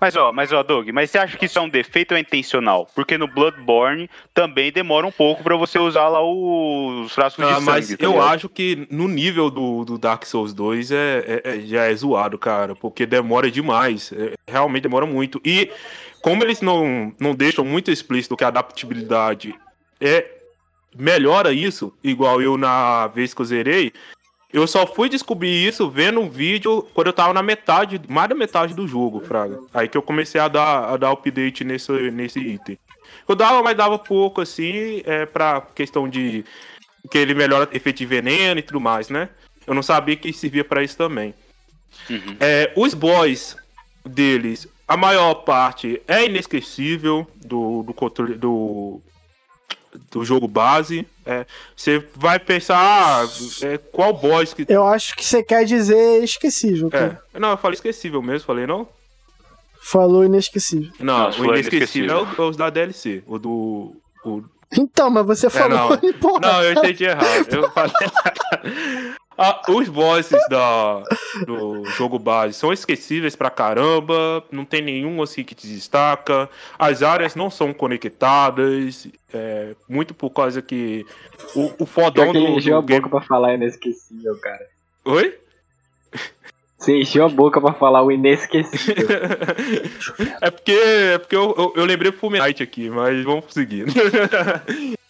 Mas 0.00 0.16
ó, 0.16 0.32
mas 0.32 0.52
ó, 0.52 0.62
Doug, 0.62 0.88
mas 0.90 1.10
você 1.10 1.18
acha 1.18 1.36
que 1.36 1.46
isso 1.46 1.58
é 1.58 1.62
um 1.62 1.68
defeito 1.68 2.12
ou 2.12 2.16
é 2.18 2.20
intencional? 2.20 2.88
Porque 2.94 3.16
no 3.18 3.26
Bloodborne 3.26 4.08
também 4.34 4.70
demora 4.72 5.06
um 5.06 5.12
pouco 5.12 5.42
pra 5.42 5.56
você 5.56 5.78
usar 5.78 6.08
lá 6.08 6.20
os 6.22 7.12
frascos 7.12 7.44
de 7.44 7.50
Ah, 7.50 7.54
sangue. 7.56 7.66
mas 7.66 7.88
tá 7.88 7.96
eu 8.00 8.12
ligado? 8.12 8.28
acho 8.28 8.48
que 8.48 8.86
no 8.90 9.08
nível 9.08 9.50
do, 9.50 9.84
do 9.84 9.98
Dark 9.98 10.24
Souls 10.24 10.52
2 10.52 10.90
é, 10.92 10.96
é- 11.44 11.50
é- 11.56 11.60
já 11.60 11.84
é 11.84 11.94
zoado, 11.94 12.38
cara, 12.38 12.74
porque 12.74 13.06
demora 13.06 13.50
demais. 13.50 14.12
é, 14.12 14.32
realmente 14.50 14.82
demora 14.84 15.06
muito. 15.06 15.40
E 15.44 15.70
como 16.22 16.42
eles 16.42 16.60
não, 16.60 17.12
não 17.20 17.34
deixam 17.34 17.64
muito 17.64 17.90
explícito 17.90 18.36
que 18.36 18.44
a 18.44 18.48
adaptabilidade 18.48 19.54
é 20.00 20.26
melhora 20.98 21.52
isso, 21.52 21.92
igual 22.02 22.40
eu 22.40 22.56
na 22.56 23.06
vez 23.08 23.34
que 23.34 23.40
eu 23.40 23.44
zerei, 23.44 23.92
eu 24.56 24.66
só 24.66 24.86
fui 24.86 25.10
descobrir 25.10 25.66
isso 25.66 25.90
vendo 25.90 26.18
um 26.18 26.30
vídeo 26.30 26.88
quando 26.94 27.08
eu 27.08 27.12
tava 27.12 27.34
na 27.34 27.42
metade, 27.42 28.00
mais 28.08 28.26
da 28.26 28.34
metade 28.34 28.72
do 28.72 28.88
jogo, 28.88 29.20
Fraga. 29.20 29.60
Aí 29.74 29.86
que 29.86 29.98
eu 29.98 30.00
comecei 30.00 30.40
a 30.40 30.48
dar, 30.48 30.94
a 30.94 30.96
dar 30.96 31.10
update 31.10 31.62
nesse, 31.62 31.92
nesse 32.10 32.38
item. 32.40 32.78
Eu 33.28 33.36
dava, 33.36 33.62
mas 33.62 33.76
dava 33.76 33.98
pouco, 33.98 34.40
assim, 34.40 35.02
é, 35.04 35.26
pra 35.26 35.60
questão 35.74 36.08
de 36.08 36.42
que 37.10 37.18
ele 37.18 37.34
melhora 37.34 37.68
efeito 37.70 37.98
de 37.98 38.06
veneno 38.06 38.58
e 38.58 38.62
tudo 38.62 38.80
mais, 38.80 39.10
né? 39.10 39.28
Eu 39.66 39.74
não 39.74 39.82
sabia 39.82 40.16
que 40.16 40.32
servia 40.32 40.64
pra 40.64 40.82
isso 40.82 40.96
também. 40.96 41.34
Uhum. 42.08 42.36
É, 42.40 42.72
os 42.74 42.94
boys 42.94 43.58
deles, 44.06 44.66
a 44.88 44.96
maior 44.96 45.34
parte 45.34 46.00
é 46.08 46.24
inesquecível 46.24 47.26
do, 47.44 47.82
do 47.82 47.92
controle 47.92 48.34
do, 48.36 49.02
do 50.10 50.24
jogo 50.24 50.46
base. 50.46 51.06
É, 51.24 51.44
você 51.74 52.04
vai 52.14 52.38
pensar, 52.38 52.76
ah, 52.78 53.28
é, 53.62 53.78
qual 53.78 54.12
boss 54.12 54.54
que. 54.54 54.64
Eu 54.68 54.86
acho 54.86 55.16
que 55.16 55.24
você 55.24 55.42
quer 55.42 55.64
dizer 55.64 56.22
esquecível, 56.22 56.90
cara. 56.90 57.20
É, 57.34 57.38
não, 57.38 57.50
eu 57.50 57.56
falei 57.56 57.74
esquecível 57.74 58.22
mesmo, 58.22 58.46
falei 58.46 58.66
não? 58.66 58.88
Falou 59.80 60.24
inesquecível. 60.24 60.90
Não, 60.98 61.30
Não, 61.30 61.40
o 61.40 61.44
inesquecível 61.54 62.10
é 62.10 62.22
o, 62.22 62.42
é 62.42 62.48
os 62.48 62.56
da 62.56 62.70
DLC, 62.70 63.22
o 63.26 63.38
do. 63.38 63.96
O... 64.24 64.42
Então, 64.72 65.10
mas 65.10 65.26
você 65.26 65.48
falou. 65.48 65.90
não. 65.90 66.12
porra. 66.20 66.40
Não, 66.40 66.62
eu 66.62 66.72
entendi 66.72 67.04
errado. 67.04 67.52
Eu 67.52 67.70
falei. 67.70 67.92
Ah, 69.38 69.60
os 69.68 69.88
bosses 69.88 70.40
da, 70.48 71.02
do 71.46 71.84
jogo 71.84 72.18
base 72.18 72.54
são 72.54 72.72
esquecíveis 72.72 73.36
pra 73.36 73.50
caramba, 73.50 74.42
não 74.50 74.64
tem 74.64 74.80
nenhum 74.80 75.22
assim 75.22 75.44
que 75.44 75.54
te 75.54 75.66
destaca, 75.66 76.48
as 76.78 77.02
áreas 77.02 77.34
não 77.34 77.50
são 77.50 77.74
conectadas, 77.74 79.08
é, 79.34 79.74
muito 79.86 80.14
por 80.14 80.30
causa 80.30 80.62
que 80.62 81.04
o, 81.54 81.70
o 81.80 81.86
fodão 81.86 82.32
que 82.32 82.38
do, 82.38 82.46
encheu 82.46 82.78
a 82.78 82.80
do 82.80 82.86
game... 82.86 83.02
boca 83.02 83.18
pra 83.18 83.26
falar 83.26 83.54
inesquecível, 83.54 84.38
cara. 84.38 84.66
Oi? 85.04 85.38
Você 86.78 86.98
encheu 86.98 87.24
a 87.24 87.28
boca 87.28 87.60
pra 87.60 87.74
falar 87.74 88.02
o 88.02 88.12
inesquecível. 88.12 89.06
é 90.40 90.50
porque, 90.50 90.72
é 90.72 91.18
porque 91.18 91.36
eu, 91.36 91.54
eu, 91.58 91.72
eu 91.76 91.84
lembrei 91.84 92.12
Fulminite 92.12 92.62
aqui, 92.62 92.88
mas 92.88 93.22
vamos 93.24 93.44
seguir. 93.50 93.86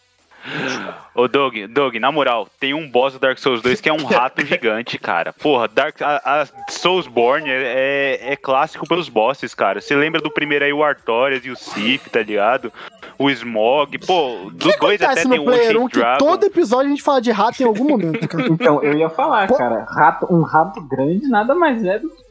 Ô, 1.15 1.27
Doug, 1.27 1.55
Doug, 1.71 1.97
na 1.97 2.13
moral, 2.13 2.49
tem 2.61 2.75
um 2.75 2.89
boss 2.89 3.15
do 3.15 3.19
Dark 3.19 3.39
Souls 3.39 3.63
2 3.63 3.81
que 3.81 3.89
é 3.89 3.93
um 3.93 4.05
rato 4.05 4.45
gigante, 4.47 4.99
cara. 4.99 5.33
Porra, 5.33 5.67
Dark, 5.67 6.01
a, 6.03 6.43
a 6.43 6.47
Soulsborne 6.71 7.49
é, 7.49 8.19
é, 8.21 8.33
é 8.33 8.37
clássico 8.37 8.87
pelos 8.87 9.09
bosses, 9.09 9.55
cara. 9.55 9.81
Você 9.81 9.97
lembra 9.97 10.21
do 10.21 10.31
primeiro 10.31 10.65
aí, 10.65 10.73
o 10.73 10.85
Artorias 10.85 11.45
e 11.45 11.51
o 11.51 11.57
Sif, 11.57 12.11
tá 12.11 12.23
ligado? 12.23 12.73
O 13.19 13.31
Smog. 13.31 13.99
Pô, 14.07 14.51
do 14.53 14.71
que 14.71 14.79
2 14.79 15.03
até 15.03 15.23
tem 15.23 15.39
no 15.39 15.43
o 15.43 15.45
Player 15.47 15.77
1 15.77 15.79
Ocean 15.79 15.89
que 15.89 15.99
Dragon. 15.99 16.19
todo 16.19 16.45
episódio 16.45 16.87
a 16.87 16.91
gente 16.91 17.03
fala 17.03 17.21
de 17.21 17.31
rato 17.31 17.63
em 17.63 17.67
algum 17.67 17.89
momento, 17.89 18.29
cara. 18.29 18.47
Então, 18.57 18.83
eu 18.83 18.95
ia 18.95 19.09
falar, 19.11 19.49
Pô. 19.49 19.57
cara, 19.57 19.85
rato, 19.89 20.33
um 20.33 20.43
rato 20.43 20.81
grande 20.83 21.27
nada 21.29 21.55
mais 21.55 21.85
é 21.85 21.99
do 21.99 22.09
que. 22.09 22.25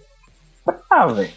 Ah, 0.90 1.08
velho. 1.08 1.34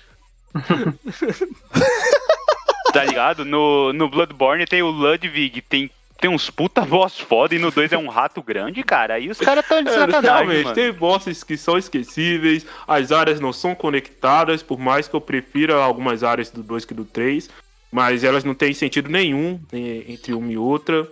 Tá 2.93 3.05
ligado? 3.05 3.45
No, 3.45 3.93
no 3.93 4.09
Bloodborne 4.09 4.67
tem 4.67 4.83
o 4.83 4.89
Ludwig, 4.89 5.61
tem, 5.63 5.91
tem 6.21 6.29
uns 6.29 6.51
puta 6.51 6.83
boss 6.85 7.19
foda 7.19 7.55
e 7.55 7.59
no 7.59 7.71
2 7.71 7.93
é 7.93 7.99
um 7.99 8.09
rato 8.09 8.43
grande, 8.43 8.83
cara. 8.83 9.15
Aí 9.15 9.31
os 9.31 9.39
caras 9.39 9.67
tão 9.67 9.83
de 9.83 9.89
É, 9.91 9.95
sacanagem, 9.95 10.23
realmente, 10.49 10.65
mano. 10.65 10.75
tem 10.75 10.93
bosses 10.93 11.45
que 11.45 11.57
são 11.57 11.79
esquecíveis, 11.79 12.67
as 12.87 13.13
áreas 13.13 13.41
não 13.41 13.53
são 13.53 13.75
conectadas, 13.75 14.63
por 14.63 14.79
mais 14.79 15.07
que 15.07 15.15
eu 15.15 15.21
prefira 15.21 15.77
algumas 15.77 16.25
áreas 16.25 16.51
do 16.51 16.63
2 16.63 16.85
que 16.85 16.93
do 16.95 17.05
3, 17.05 17.49
mas 17.91 18.25
elas 18.25 18.43
não 18.45 18.55
têm 18.55 18.75
sentido 18.75 19.09
nenhum 19.09 19.61
eh, 19.73 20.05
entre 20.09 20.35
uma 20.35 20.51
e 20.51 20.59
outra. 20.59 21.07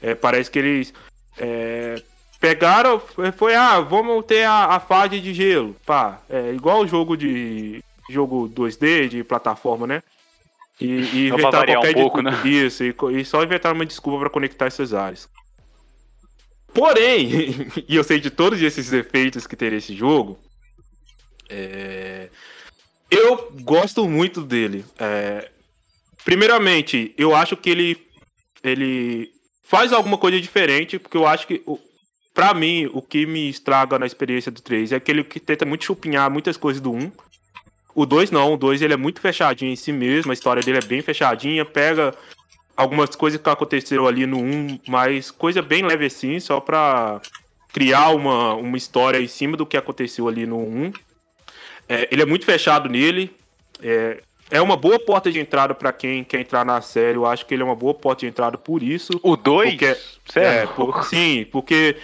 É, 0.00 0.14
parece 0.14 0.50
que 0.50 0.58
eles 0.58 0.94
é, 1.38 2.00
pegaram, 2.38 3.00
foi, 3.36 3.54
ah, 3.54 3.80
vamos 3.80 4.24
ter 4.26 4.44
a, 4.44 4.66
a 4.66 4.80
fase 4.80 5.18
de 5.20 5.34
gelo, 5.34 5.74
pá, 5.84 6.20
é 6.30 6.52
igual 6.52 6.82
o 6.82 6.86
jogo 6.86 7.16
de 7.16 7.82
jogo 8.08 8.48
2D 8.48 9.08
de 9.08 9.24
plataforma, 9.24 9.86
né? 9.86 10.02
E, 10.80 10.86
e 10.86 11.28
Só 11.28 11.34
inventar 11.34 11.52
variar 11.52 11.78
um 11.78 11.82
qualquer 11.82 11.94
pouco, 11.94 12.22
né? 12.22 12.30
Isso, 12.44 12.84
e, 12.84 12.94
e 13.18 13.24
só 13.24 13.42
inventar 13.42 13.72
uma 13.72 13.86
desculpa 13.86 14.20
pra 14.20 14.30
conectar 14.30 14.66
essas 14.66 14.92
áreas. 14.92 15.28
Porém, 16.74 17.70
e 17.88 17.96
eu 17.96 18.04
sei 18.04 18.20
de 18.20 18.30
todos 18.30 18.60
esses 18.60 18.90
defeitos 18.90 19.46
que 19.46 19.56
teria 19.56 19.78
esse 19.78 19.94
jogo, 19.94 20.38
é, 21.48 22.28
eu 23.10 23.50
gosto 23.62 24.06
muito 24.08 24.42
dele. 24.42 24.84
É, 24.98 25.50
primeiramente, 26.24 27.14
eu 27.16 27.34
acho 27.34 27.56
que 27.56 27.70
ele, 27.70 28.06
ele 28.62 29.30
faz 29.62 29.92
alguma 29.92 30.18
coisa 30.18 30.40
diferente, 30.40 30.98
porque 30.98 31.16
eu 31.16 31.26
acho 31.26 31.46
que, 31.46 31.62
pra 32.34 32.52
mim, 32.52 32.90
o 32.92 33.00
que 33.00 33.24
me 33.24 33.48
estraga 33.48 33.98
na 33.98 34.06
experiência 34.06 34.52
do 34.52 34.60
3 34.60 34.92
é 34.92 34.96
aquele 34.96 35.24
que 35.24 35.40
tenta 35.40 35.64
muito 35.64 35.84
chupinhar 35.84 36.30
muitas 36.30 36.56
coisas 36.56 36.80
do 36.80 36.92
1. 36.92 37.10
O 37.96 38.04
2 38.04 38.30
não, 38.30 38.52
o 38.52 38.56
2 38.58 38.82
ele 38.82 38.92
é 38.92 38.96
muito 38.96 39.20
fechadinho 39.22 39.72
em 39.72 39.76
si 39.76 39.90
mesmo, 39.90 40.30
a 40.30 40.34
história 40.34 40.62
dele 40.62 40.78
é 40.78 40.86
bem 40.86 41.00
fechadinha, 41.00 41.64
pega 41.64 42.14
algumas 42.76 43.16
coisas 43.16 43.40
que 43.40 43.48
aconteceram 43.48 44.06
ali 44.06 44.26
no 44.26 44.38
1, 44.38 44.80
mas 44.86 45.30
coisa 45.30 45.62
bem 45.62 45.82
leve 45.82 46.04
assim, 46.04 46.38
só 46.38 46.60
pra 46.60 47.22
criar 47.72 48.10
uma, 48.10 48.54
uma 48.54 48.76
história 48.76 49.18
em 49.18 49.26
cima 49.26 49.56
do 49.56 49.64
que 49.64 49.78
aconteceu 49.78 50.28
ali 50.28 50.44
no 50.46 50.58
1. 50.58 50.92
É, 51.88 52.06
ele 52.10 52.20
é 52.20 52.26
muito 52.26 52.44
fechado 52.44 52.86
nele. 52.88 53.34
É, 53.82 54.20
é 54.50 54.60
uma 54.60 54.76
boa 54.76 54.98
porta 54.98 55.30
de 55.32 55.40
entrada 55.40 55.74
pra 55.74 55.90
quem 55.92 56.22
quer 56.22 56.40
entrar 56.40 56.64
na 56.66 56.80
série. 56.82 57.16
Eu 57.16 57.24
acho 57.24 57.46
que 57.46 57.54
ele 57.54 57.62
é 57.62 57.64
uma 57.64 57.74
boa 57.74 57.94
porta 57.94 58.20
de 58.20 58.26
entrada 58.26 58.58
por 58.58 58.82
isso. 58.82 59.18
O 59.22 59.36
2? 59.36 59.70
Porque-? 59.70 59.96
É, 60.34 60.66
por- 60.66 61.04
sim, 61.04 61.46
porque 61.50 61.96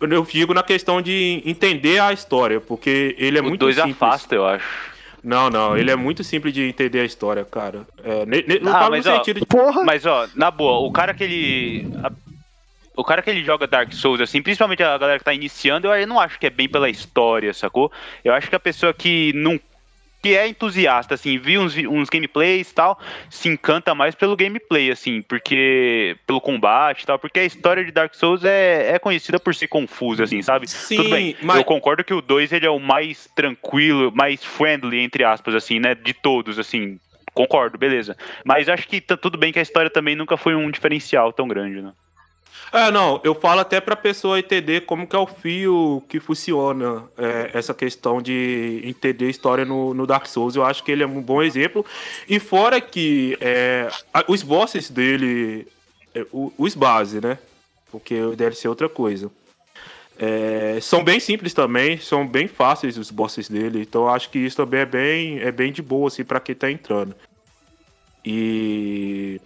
eu 0.00 0.22
digo 0.24 0.52
na 0.52 0.62
questão 0.62 1.00
de 1.00 1.42
entender 1.46 1.98
a 1.98 2.12
história, 2.12 2.60
porque 2.60 3.14
ele 3.18 3.38
é 3.38 3.40
o 3.40 3.44
muito 3.44 3.60
2 3.60 3.76
simples. 3.76 3.94
afasta, 3.96 4.34
eu 4.34 4.46
acho. 4.46 4.93
Não, 5.24 5.48
não, 5.48 5.76
ele 5.76 5.90
é 5.90 5.96
muito 5.96 6.22
simples 6.22 6.52
de 6.52 6.62
entender 6.68 7.00
a 7.00 7.04
história, 7.04 7.44
cara. 7.44 7.86
É, 8.04 8.26
ne- 8.26 8.44
ne- 8.46 8.58
não 8.60 8.76
Ah, 8.76 8.90
mas, 8.90 9.06
no 9.06 9.12
ó, 9.12 9.16
sentido 9.16 9.40
de. 9.40 9.46
Porra! 9.46 9.82
Mas, 9.82 10.04
ó, 10.04 10.28
na 10.34 10.50
boa, 10.50 10.86
o 10.86 10.92
cara 10.92 11.14
que 11.14 11.24
ele. 11.24 11.88
a- 12.02 12.12
O 12.96 13.02
cara 13.02 13.22
que 13.22 13.28
ele 13.30 13.42
joga 13.42 13.66
Dark 13.66 13.92
Souls, 13.92 14.20
assim, 14.20 14.40
principalmente 14.40 14.80
a 14.82 14.96
galera 14.96 15.18
que 15.18 15.24
tá 15.24 15.34
iniciando, 15.34 15.88
eu 15.92 16.06
não 16.06 16.20
acho 16.20 16.38
que 16.38 16.46
é 16.46 16.50
bem 16.50 16.68
pela 16.68 16.88
história, 16.88 17.52
sacou? 17.52 17.90
Eu 18.24 18.32
acho 18.32 18.48
que 18.48 18.54
a 18.54 18.60
pessoa 18.60 18.94
que 18.94 19.32
não. 19.34 19.58
Que 20.24 20.34
é 20.36 20.48
entusiasta, 20.48 21.14
assim, 21.14 21.38
viu 21.38 21.60
uns, 21.60 21.74
vi- 21.74 21.86
uns 21.86 22.08
gameplays 22.08 22.70
e 22.70 22.74
tal, 22.74 22.98
se 23.28 23.48
encanta 23.48 23.94
mais 23.94 24.14
pelo 24.14 24.34
gameplay, 24.36 24.90
assim, 24.90 25.20
porque. 25.20 26.16
pelo 26.26 26.40
combate 26.40 27.02
e 27.02 27.06
tal, 27.06 27.18
porque 27.18 27.40
a 27.40 27.44
história 27.44 27.84
de 27.84 27.92
Dark 27.92 28.14
Souls 28.14 28.42
é, 28.44 28.92
é 28.94 28.98
conhecida 28.98 29.38
por 29.38 29.54
ser 29.54 29.68
confusa, 29.68 30.24
assim, 30.24 30.40
sabe? 30.40 30.66
Sim, 30.68 30.96
Tudo 30.96 31.10
bem, 31.10 31.36
mas- 31.42 31.58
eu 31.58 31.64
concordo 31.64 32.02
que 32.02 32.14
o 32.14 32.22
2 32.22 32.52
ele 32.52 32.64
é 32.66 32.70
o 32.70 32.78
mais 32.80 33.28
tranquilo, 33.36 34.10
mais 34.14 34.42
friendly, 34.42 35.00
entre 35.00 35.22
aspas, 35.24 35.54
assim, 35.54 35.78
né? 35.78 35.94
De 35.94 36.14
todos, 36.14 36.58
assim. 36.58 36.98
Concordo, 37.34 37.76
beleza. 37.76 38.16
Mas 38.44 38.68
acho 38.68 38.86
que 38.86 39.00
tá 39.00 39.16
tudo 39.16 39.36
bem 39.36 39.52
que 39.52 39.58
a 39.58 39.62
história 39.62 39.90
também 39.90 40.14
nunca 40.14 40.36
foi 40.36 40.54
um 40.54 40.70
diferencial 40.70 41.32
tão 41.32 41.48
grande, 41.48 41.82
né? 41.82 41.92
É, 42.74 42.90
não, 42.90 43.20
eu 43.22 43.36
falo 43.36 43.60
até 43.60 43.80
pra 43.80 43.94
pessoa 43.94 44.36
entender 44.36 44.80
como 44.84 45.06
que 45.06 45.14
é 45.14 45.18
o 45.18 45.28
fio 45.28 46.02
que 46.08 46.18
funciona 46.18 47.04
é, 47.16 47.50
essa 47.54 47.72
questão 47.72 48.20
de 48.20 48.80
entender 48.82 49.30
história 49.30 49.64
no, 49.64 49.94
no 49.94 50.04
Dark 50.08 50.26
Souls. 50.26 50.56
Eu 50.56 50.64
acho 50.64 50.82
que 50.82 50.90
ele 50.90 51.04
é 51.04 51.06
um 51.06 51.22
bom 51.22 51.40
exemplo. 51.40 51.86
E 52.28 52.40
fora 52.40 52.80
que 52.80 53.38
é, 53.40 53.88
a- 54.12 54.24
os 54.26 54.42
bosses 54.42 54.90
dele, 54.90 55.68
é, 56.12 56.26
os 56.32 56.74
base, 56.74 57.20
né? 57.20 57.38
Porque 57.92 58.16
deve 58.36 58.56
ser 58.56 58.66
outra 58.66 58.88
coisa. 58.88 59.30
É, 60.18 60.78
são 60.82 61.04
bem 61.04 61.20
simples 61.20 61.54
também, 61.54 61.98
são 61.98 62.26
bem 62.26 62.48
fáceis 62.48 62.98
os 62.98 63.08
bosses 63.08 63.48
dele. 63.48 63.82
Então 63.82 64.08
acho 64.08 64.28
que 64.30 64.38
isso 64.40 64.56
também 64.56 64.80
é 64.80 64.86
bem, 64.86 65.38
é 65.38 65.52
bem 65.52 65.70
de 65.70 65.80
boa, 65.80 66.08
assim, 66.08 66.24
pra 66.24 66.40
quem 66.40 66.56
tá 66.56 66.68
entrando. 66.68 67.14
E 68.24 69.40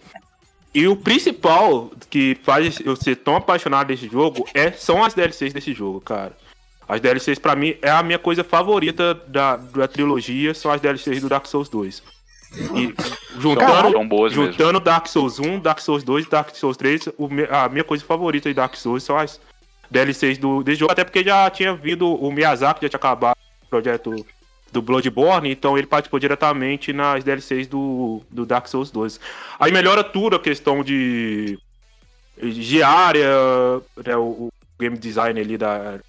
e 0.73 0.87
o 0.87 0.95
principal 0.95 1.91
que 2.09 2.37
faz 2.43 2.79
eu 2.79 2.95
ser 2.95 3.15
tão 3.15 3.35
apaixonado 3.35 3.87
desse 3.87 4.07
jogo 4.07 4.47
é, 4.53 4.71
são 4.71 5.03
as 5.03 5.13
DLCs 5.13 5.53
desse 5.53 5.73
jogo, 5.73 5.99
cara. 6.01 6.35
As 6.87 7.01
DLCs 7.01 7.39
pra 7.39 7.55
mim 7.55 7.75
é 7.81 7.89
a 7.89 8.01
minha 8.01 8.19
coisa 8.19 8.43
favorita 8.43 9.13
da, 9.13 9.57
da 9.57 9.87
trilogia, 9.87 10.53
são 10.53 10.71
as 10.71 10.81
DLCs 10.81 11.21
do 11.21 11.29
Dark 11.29 11.45
Souls 11.45 11.69
2. 11.69 12.03
E 12.75 12.95
juntando, 13.39 14.29
juntando 14.29 14.79
Dark 14.79 15.07
Souls 15.07 15.39
1, 15.39 15.59
Dark 15.59 15.79
Souls 15.79 16.03
2 16.03 16.25
e 16.25 16.29
Dark 16.29 16.55
Souls 16.55 16.77
3, 16.77 17.09
o 17.17 17.29
a 17.51 17.69
minha 17.69 17.83
coisa 17.83 18.03
favorita 18.03 18.49
de 18.49 18.55
Dark 18.55 18.75
Souls 18.75 19.03
são 19.03 19.17
as 19.17 19.39
DLCs 19.89 20.39
do, 20.39 20.63
desse 20.63 20.79
jogo, 20.79 20.91
até 20.91 21.03
porque 21.03 21.23
já 21.23 21.49
tinha 21.49 21.75
vindo 21.75 22.07
o 22.07 22.31
Miyazaki, 22.31 22.81
já 22.81 22.89
tinha 22.89 22.97
acabado 22.97 23.37
o 23.63 23.69
projeto 23.69 24.25
do 24.71 24.81
Bloodborne, 24.81 25.51
então 25.51 25.77
ele 25.77 25.87
participou 25.87 26.19
diretamente 26.19 26.93
nas 26.93 27.23
DLCs 27.23 27.67
do, 27.67 28.21
do 28.29 28.45
Dark 28.45 28.67
Souls 28.67 28.91
2. 28.91 29.19
Aí 29.59 29.71
melhora 29.71 30.03
tudo 30.03 30.35
a 30.35 30.39
questão 30.39 30.83
de, 30.83 31.57
de 32.41 32.83
área, 32.83 33.27
né, 34.05 34.15
o, 34.15 34.21
o 34.21 34.49
game 34.79 34.97
design 34.97 35.39
ali 35.39 35.57
da. 35.57 35.99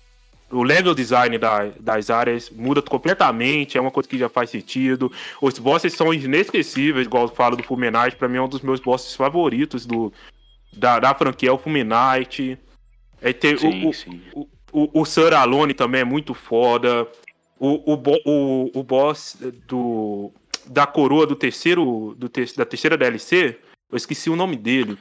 O 0.53 0.65
level 0.65 0.95
design 0.97 1.39
da- 1.39 1.71
das 1.79 2.11
áreas 2.11 2.51
muda 2.51 2.83
completamente, 2.83 3.79
é 3.79 3.81
uma 3.81 3.91
coisa 3.93 4.09
que 4.09 4.19
já 4.19 4.29
faz 4.29 4.51
sentido. 4.51 5.11
Os 5.41 5.57
bosses 5.61 5.93
são 5.93 6.13
inesquecíveis, 6.13 7.07
igual 7.07 7.25
eu 7.25 7.29
falo 7.29 7.57
do 7.57 7.63
Fulminite, 7.63 8.17
pra 8.17 8.29
mim 8.29 8.39
é 8.39 8.43
um 8.43 8.49
dos 8.49 8.61
meus 8.61 8.81
bosses 8.81 9.15
favoritos 9.15 9.87
do, 9.87 10.13
da, 10.73 10.99
da 10.99 11.15
franquia, 11.15 11.51
é 11.51 11.53
o 11.53 11.59
Fulminite. 11.59 12.59
É, 13.23 13.33
tem, 13.33 13.57
Sim, 13.57 13.85
o, 13.85 13.89
o, 13.91 13.93
sim. 13.93 14.21
o, 14.35 14.49
o, 14.73 15.01
o 15.03 15.05
Sir 15.05 15.33
Alone 15.35 15.73
também 15.73 16.01
é 16.01 16.05
muito 16.05 16.35
foda. 16.35 17.07
O, 17.61 17.93
o, 17.93 17.97
bo- 17.97 18.21
o, 18.25 18.71
o 18.75 18.83
boss 18.83 19.37
do, 19.69 20.33
da 20.67 20.87
coroa 20.87 21.27
do 21.27 21.37
terceiro. 21.37 22.15
Do 22.19 22.29
ter, 22.29 22.51
da 22.57 22.65
terceira 22.65 22.97
DLC, 22.97 23.59
eu 23.93 23.97
esqueci 23.97 24.31
o 24.31 24.35
nome 24.37 24.57
dele. 24.57 24.97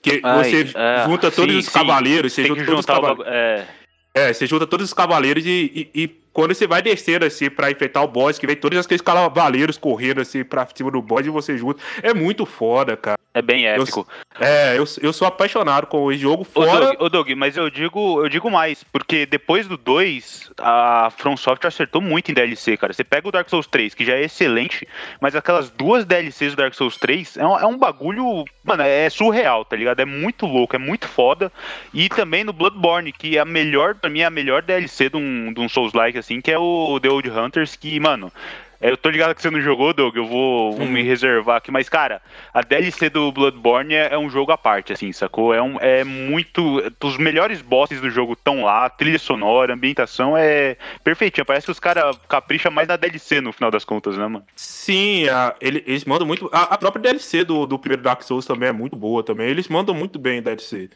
Que 0.00 0.20
Ai, 0.24 0.44
você 0.50 0.72
é, 0.74 1.04
junta 1.04 1.30
todos 1.30 1.52
sim, 1.54 1.58
os 1.60 1.68
cavaleiros, 1.68 2.32
você 2.32 2.44
junta 2.46 2.64
todos 2.64 2.80
os 2.80 2.86
cavaleiros. 2.86 3.26
É, 3.28 3.68
É, 4.14 4.32
você 4.32 4.46
junta 4.46 4.66
todos 4.66 4.86
os 4.86 4.94
cavaleiros 4.94 5.44
e, 5.46 5.90
e, 5.94 6.02
e 6.02 6.21
quando 6.32 6.54
você 6.54 6.66
vai 6.66 6.80
descer 6.82 7.22
assim 7.24 7.50
pra 7.50 7.70
enfrentar 7.70 8.02
o 8.02 8.08
boss, 8.08 8.38
que 8.38 8.46
vem 8.46 8.56
todos 8.56 8.78
aqueles 8.84 9.02
cavaleiros 9.02 9.76
correndo 9.78 10.20
assim 10.20 10.42
pra 10.44 10.66
cima 10.74 10.90
do 10.90 11.02
boss 11.02 11.26
e 11.26 11.30
você 11.30 11.56
junta. 11.58 11.82
É 12.02 12.12
muito 12.14 12.46
foda, 12.46 12.96
cara. 12.96 13.18
é 13.34 13.40
bem 13.40 13.64
Eu- 13.64 13.82
épico. 13.82 14.06
É, 14.40 14.76
eu, 14.78 14.84
eu 15.02 15.12
sou 15.12 15.26
apaixonado 15.28 15.86
com 15.86 16.10
esse 16.10 16.20
jogo 16.22 16.42
Ô, 16.42 16.44
fora. 16.44 16.86
Doug, 16.86 16.96
ô, 17.02 17.08
Doug, 17.08 17.30
mas 17.36 17.56
eu 17.56 17.68
digo, 17.70 18.22
eu 18.22 18.28
digo 18.28 18.50
mais, 18.50 18.82
porque 18.84 19.24
depois 19.26 19.66
do 19.66 19.76
2, 19.76 20.50
a 20.58 21.10
From 21.16 21.36
Software 21.36 21.68
acertou 21.68 22.00
muito 22.00 22.30
em 22.30 22.34
DLC, 22.34 22.76
cara. 22.76 22.92
Você 22.92 23.04
pega 23.04 23.28
o 23.28 23.30
Dark 23.32 23.48
Souls 23.48 23.66
3, 23.66 23.94
que 23.94 24.04
já 24.04 24.14
é 24.14 24.24
excelente, 24.24 24.86
mas 25.20 25.34
aquelas 25.36 25.70
duas 25.70 26.04
DLCs 26.04 26.52
do 26.54 26.56
Dark 26.56 26.74
Souls 26.74 26.96
3 26.96 27.36
é 27.36 27.46
um, 27.46 27.58
é 27.58 27.66
um 27.66 27.78
bagulho, 27.78 28.44
mano, 28.64 28.82
é 28.82 29.08
surreal, 29.10 29.64
tá 29.64 29.76
ligado? 29.76 30.00
É 30.00 30.04
muito 30.06 30.44
louco, 30.46 30.74
é 30.76 30.78
muito 30.78 31.06
foda. 31.08 31.52
E 31.92 32.08
também 32.08 32.42
no 32.44 32.52
Bloodborne, 32.52 33.12
que 33.12 33.36
é 33.36 33.40
a 33.40 33.44
melhor, 33.44 33.94
pra 33.94 34.08
mim, 34.10 34.20
é 34.20 34.24
a 34.24 34.30
melhor 34.30 34.62
DLC 34.62 35.08
de 35.10 35.16
um, 35.16 35.52
de 35.52 35.60
um 35.60 35.68
Souls-like, 35.68 36.18
assim, 36.22 36.40
que 36.40 36.50
é 36.50 36.58
o 36.58 36.98
The 37.00 37.08
Old 37.10 37.30
Hunters, 37.30 37.76
que, 37.76 38.00
mano. 38.00 38.32
é, 38.80 38.90
Eu 38.90 38.96
tô 38.96 39.08
ligado 39.10 39.34
que 39.34 39.42
você 39.42 39.50
não 39.50 39.60
jogou, 39.60 39.92
Doug, 39.92 40.16
eu 40.16 40.26
vou, 40.26 40.72
vou 40.72 40.86
me 40.86 41.02
reservar 41.02 41.56
aqui, 41.58 41.70
mas, 41.70 41.88
cara, 41.88 42.20
a 42.52 42.62
DLC 42.62 43.08
do 43.10 43.30
Bloodborne 43.30 43.94
é, 43.94 44.14
é 44.14 44.18
um 44.18 44.28
jogo 44.30 44.50
à 44.52 44.58
parte, 44.58 44.92
assim, 44.92 45.12
sacou? 45.12 45.52
É, 45.54 45.60
um, 45.62 45.76
é 45.80 46.02
muito. 46.04 46.82
Os 47.04 47.16
melhores 47.18 47.62
bosses 47.62 48.00
do 48.00 48.10
jogo 48.10 48.32
estão 48.32 48.64
lá, 48.64 48.88
trilha 48.90 49.18
sonora, 49.18 49.74
ambientação 49.74 50.36
é 50.36 50.76
perfeitinha. 51.04 51.44
Parece 51.44 51.66
que 51.66 51.72
os 51.72 51.78
caras 51.80 52.16
capricham 52.28 52.72
mais 52.72 52.88
na 52.88 52.96
DLC 52.96 53.40
no 53.40 53.52
final 53.52 53.70
das 53.70 53.84
contas, 53.84 54.16
né, 54.16 54.26
mano? 54.26 54.44
Sim, 54.56 55.28
a- 55.28 55.54
ele- 55.60 55.84
eles 55.86 56.04
mandam 56.04 56.26
muito. 56.26 56.48
A, 56.52 56.62
a 56.74 56.78
própria 56.78 57.02
DLC 57.02 57.44
do, 57.44 57.66
do 57.66 57.78
primeiro 57.78 58.02
Dark 58.02 58.22
Souls 58.22 58.46
também 58.46 58.68
é 58.68 58.72
muito 58.72 58.96
boa 58.96 59.22
também. 59.22 59.48
Eles 59.48 59.68
mandam 59.68 59.94
muito 59.94 60.18
bem 60.18 60.38
a 60.38 60.42
DLC. 60.42 60.90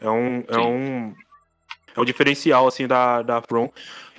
É 0.00 0.08
um. 0.10 0.44
É 0.48 0.54
Sim. 0.54 0.60
um. 0.60 1.14
É 1.96 2.00
um 2.00 2.04
diferencial, 2.04 2.66
assim, 2.66 2.88
da, 2.88 3.22
da 3.22 3.40
From. 3.40 3.70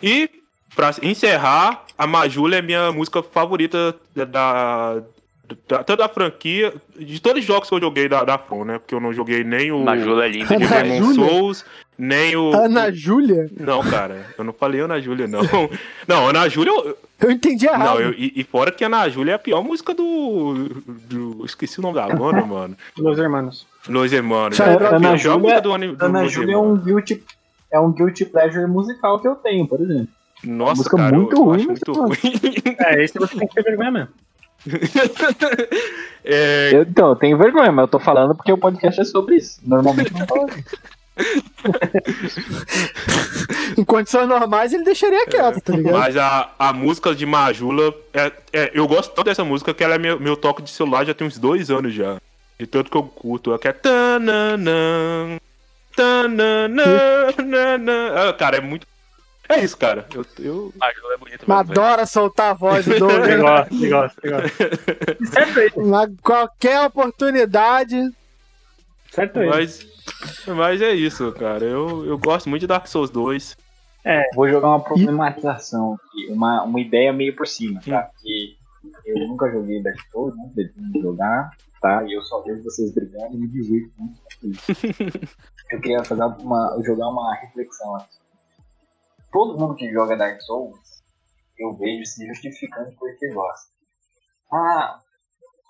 E, 0.01 0.29
pra 0.75 0.91
encerrar, 1.01 1.83
a 1.97 2.05
Majula 2.07 2.57
é 2.57 2.61
minha 2.61 2.91
música 2.91 3.23
favorita 3.23 3.95
da. 4.15 4.25
da 4.25 5.01
tanto 5.67 5.95
da 5.95 6.09
franquia, 6.09 6.73
de 6.99 7.21
todos 7.21 7.39
os 7.41 7.45
jogos 7.45 7.69
que 7.69 7.75
eu 7.75 7.79
joguei 7.79 8.09
da, 8.09 8.23
da 8.23 8.35
From, 8.35 8.65
né? 8.65 8.79
Porque 8.79 8.95
eu 8.95 8.99
não 8.99 9.13
joguei 9.13 9.43
nem 9.43 9.71
o 9.71 9.77
Majula 9.83 10.25
é 10.25 10.29
linda. 10.29 10.57
Demon? 10.57 11.13
Souls, 11.13 11.63
nem 11.95 12.35
o. 12.35 12.51
Ana 12.51 12.91
Júlia? 12.91 13.47
Não, 13.59 13.83
cara, 13.83 14.25
eu 14.39 14.43
não 14.43 14.51
falei 14.51 14.81
Ana 14.81 14.99
Júlia, 14.99 15.27
não. 15.27 15.41
Não, 16.07 16.27
Ana 16.29 16.49
Júlia, 16.49 16.71
eu, 16.71 16.97
Eu 17.19 17.29
entendi 17.31 17.67
errado. 17.67 17.85
não, 17.85 17.99
eu- 18.01 18.13
e, 18.17 18.33
e 18.35 18.43
fora 18.43 18.71
que 18.71 18.83
Ana 18.83 19.07
Júlia 19.07 19.33
é 19.33 19.35
a 19.35 19.39
pior 19.39 19.63
música 19.63 19.93
do. 19.93 20.67
do 20.87 21.45
esqueci 21.45 21.77
o 21.77 21.83
nome 21.83 21.93
da 21.95 22.07
banda, 22.15 22.43
mano. 22.43 22.75
Los 22.97 23.19
Hermanos. 23.19 23.67
Los 23.87 24.11
Hermanos. 24.11 24.59
Ana 24.59 24.71
É 24.71 24.95
a 24.95 24.99
pior 24.99 25.17
Júlia- 25.19 25.61
do 25.61 25.73
Ana 25.73 26.27
Júlia 26.27 26.55
é 26.55 26.57
um 26.57 26.75
guilty, 26.75 27.23
é 27.71 27.79
um 27.79 27.91
guilty 27.91 28.25
pleasure 28.25 28.65
musical 28.65 29.19
que 29.19 29.27
eu 29.27 29.35
tenho, 29.35 29.67
por 29.67 29.79
exemplo. 29.79 30.07
Nossa, 30.43 30.75
música 30.75 30.97
cara, 30.97 31.17
muito 31.17 31.33
eu, 31.33 31.37
eu 31.37 31.43
ruim, 31.45 31.55
acho 31.57 31.67
mas 31.67 31.79
muito 31.87 32.01
mano. 32.01 32.15
ruim. 32.15 32.75
É, 32.79 33.03
esse 33.03 33.17
você 33.17 33.37
tem 33.37 33.47
que 33.47 33.55
ter 33.55 33.63
vergonha 33.63 33.91
mesmo. 33.91 34.09
É, 36.27 36.71
Eu, 36.73 36.81
então, 36.81 37.09
eu 37.09 37.15
tenho 37.15 37.37
vergonha, 37.37 37.71
mas 37.71 37.83
eu 37.83 37.87
tô 37.87 37.99
falando 37.99 38.33
porque 38.33 38.51
o 38.51 38.57
podcast 38.57 38.99
é 38.99 39.03
sobre 39.03 39.35
isso. 39.35 39.59
Normalmente 39.63 40.11
não 40.11 40.25
falo 40.25 40.49
isso. 40.49 40.75
Em 43.77 43.83
condições 43.83 44.27
normais, 44.27 44.73
ele 44.73 44.83
deixaria 44.83 45.25
quieto, 45.27 45.61
tá 45.61 45.73
ligado? 45.73 45.99
mas 45.99 46.17
a, 46.17 46.49
a 46.57 46.73
música 46.73 47.13
de 47.13 47.25
Majula, 47.25 47.93
é, 48.13 48.31
é, 48.51 48.71
eu 48.73 48.87
gosto 48.87 49.13
tanto 49.13 49.25
dessa 49.25 49.43
música 49.43 49.73
que 49.73 49.83
ela 49.83 49.95
é 49.95 49.97
meu, 49.97 50.19
meu 50.19 50.35
toque 50.35 50.61
de 50.61 50.71
celular 50.71 51.05
já 51.05 51.13
tem 51.13 51.27
uns 51.27 51.37
dois 51.37 51.69
anos 51.69 51.93
já. 51.93 52.17
De 52.59 52.65
tanto 52.65 52.89
que 52.89 52.97
eu 52.97 53.03
curto. 53.03 53.51
Ela 53.51 53.59
que 53.59 53.67
é. 53.67 53.73
tananã, 53.73 55.37
tananã, 55.95 56.67
nanã. 57.37 58.29
Ah, 58.29 58.33
cara, 58.33 58.57
é 58.57 58.61
muito. 58.61 58.87
É 59.47 59.63
isso, 59.63 59.77
cara. 59.77 60.05
Eu, 60.13 60.25
eu... 60.39 60.73
É 60.81 61.17
bonito 61.17 61.45
Mas 61.47 61.67
mesmo, 61.67 61.73
velho. 61.73 61.87
adora 61.87 62.05
soltar 62.05 62.51
a 62.51 62.53
voz 62.53 62.85
do 62.85 62.97
Doug. 62.97 63.11
Eu 63.29 63.41
gosto, 63.41 63.83
eu 63.83 63.89
gosto, 63.89 64.19
eu 64.23 64.31
gosto. 64.31 65.31
Certo 65.31 65.59
aí. 65.59 65.71
Na 65.85 66.09
qualquer 66.21 66.81
oportunidade. 66.81 67.95
Certo. 69.11 69.39
Mas, 69.39 69.85
mas 70.47 70.81
é 70.81 70.93
isso, 70.93 71.31
cara. 71.33 71.63
Eu, 71.63 72.05
eu 72.05 72.17
gosto 72.17 72.49
muito 72.49 72.61
de 72.61 72.67
Dark 72.67 72.87
Souls 72.87 73.09
2. 73.09 73.57
Vou 74.35 74.47
jogar 74.47 74.67
uma 74.67 74.83
problematização 74.83 75.93
aqui, 75.93 76.31
uma, 76.31 76.63
uma 76.63 76.79
ideia 76.79 77.11
meio 77.11 77.35
por 77.35 77.47
cima, 77.47 77.81
tá? 77.83 78.09
Que 78.21 78.55
eu 79.05 79.27
nunca 79.27 79.49
joguei 79.49 79.81
Dark 79.81 79.97
Souls, 80.11 80.35
não 80.35 80.49
pretendo 80.49 81.01
jogar, 81.01 81.49
tá? 81.81 82.03
E 82.03 82.13
eu 82.13 82.21
só 82.21 82.41
vejo 82.41 82.63
vocês 82.63 82.93
brigando 82.93 83.33
e 83.33 83.37
me 83.37 83.47
divirto 83.47 83.91
muito 83.97 84.19
com 84.39 84.47
isso. 84.47 84.65
Eu 85.71 85.81
queria 85.81 86.03
fazer 86.03 86.23
uma, 86.23 86.79
jogar 86.85 87.09
uma 87.09 87.33
reflexão 87.37 87.95
aqui. 87.95 88.17
Todo 89.35 89.59
mundo 89.59 89.75
que 89.75 89.91
joga 89.91 90.15
Dark 90.15 90.39
Souls, 90.43 90.79
eu 91.59 91.75
vejo 91.75 92.05
se 92.05 92.25
justificando 92.25 92.95
porque 92.97 93.27
gosta. 93.33 93.69
Ah, 94.49 94.97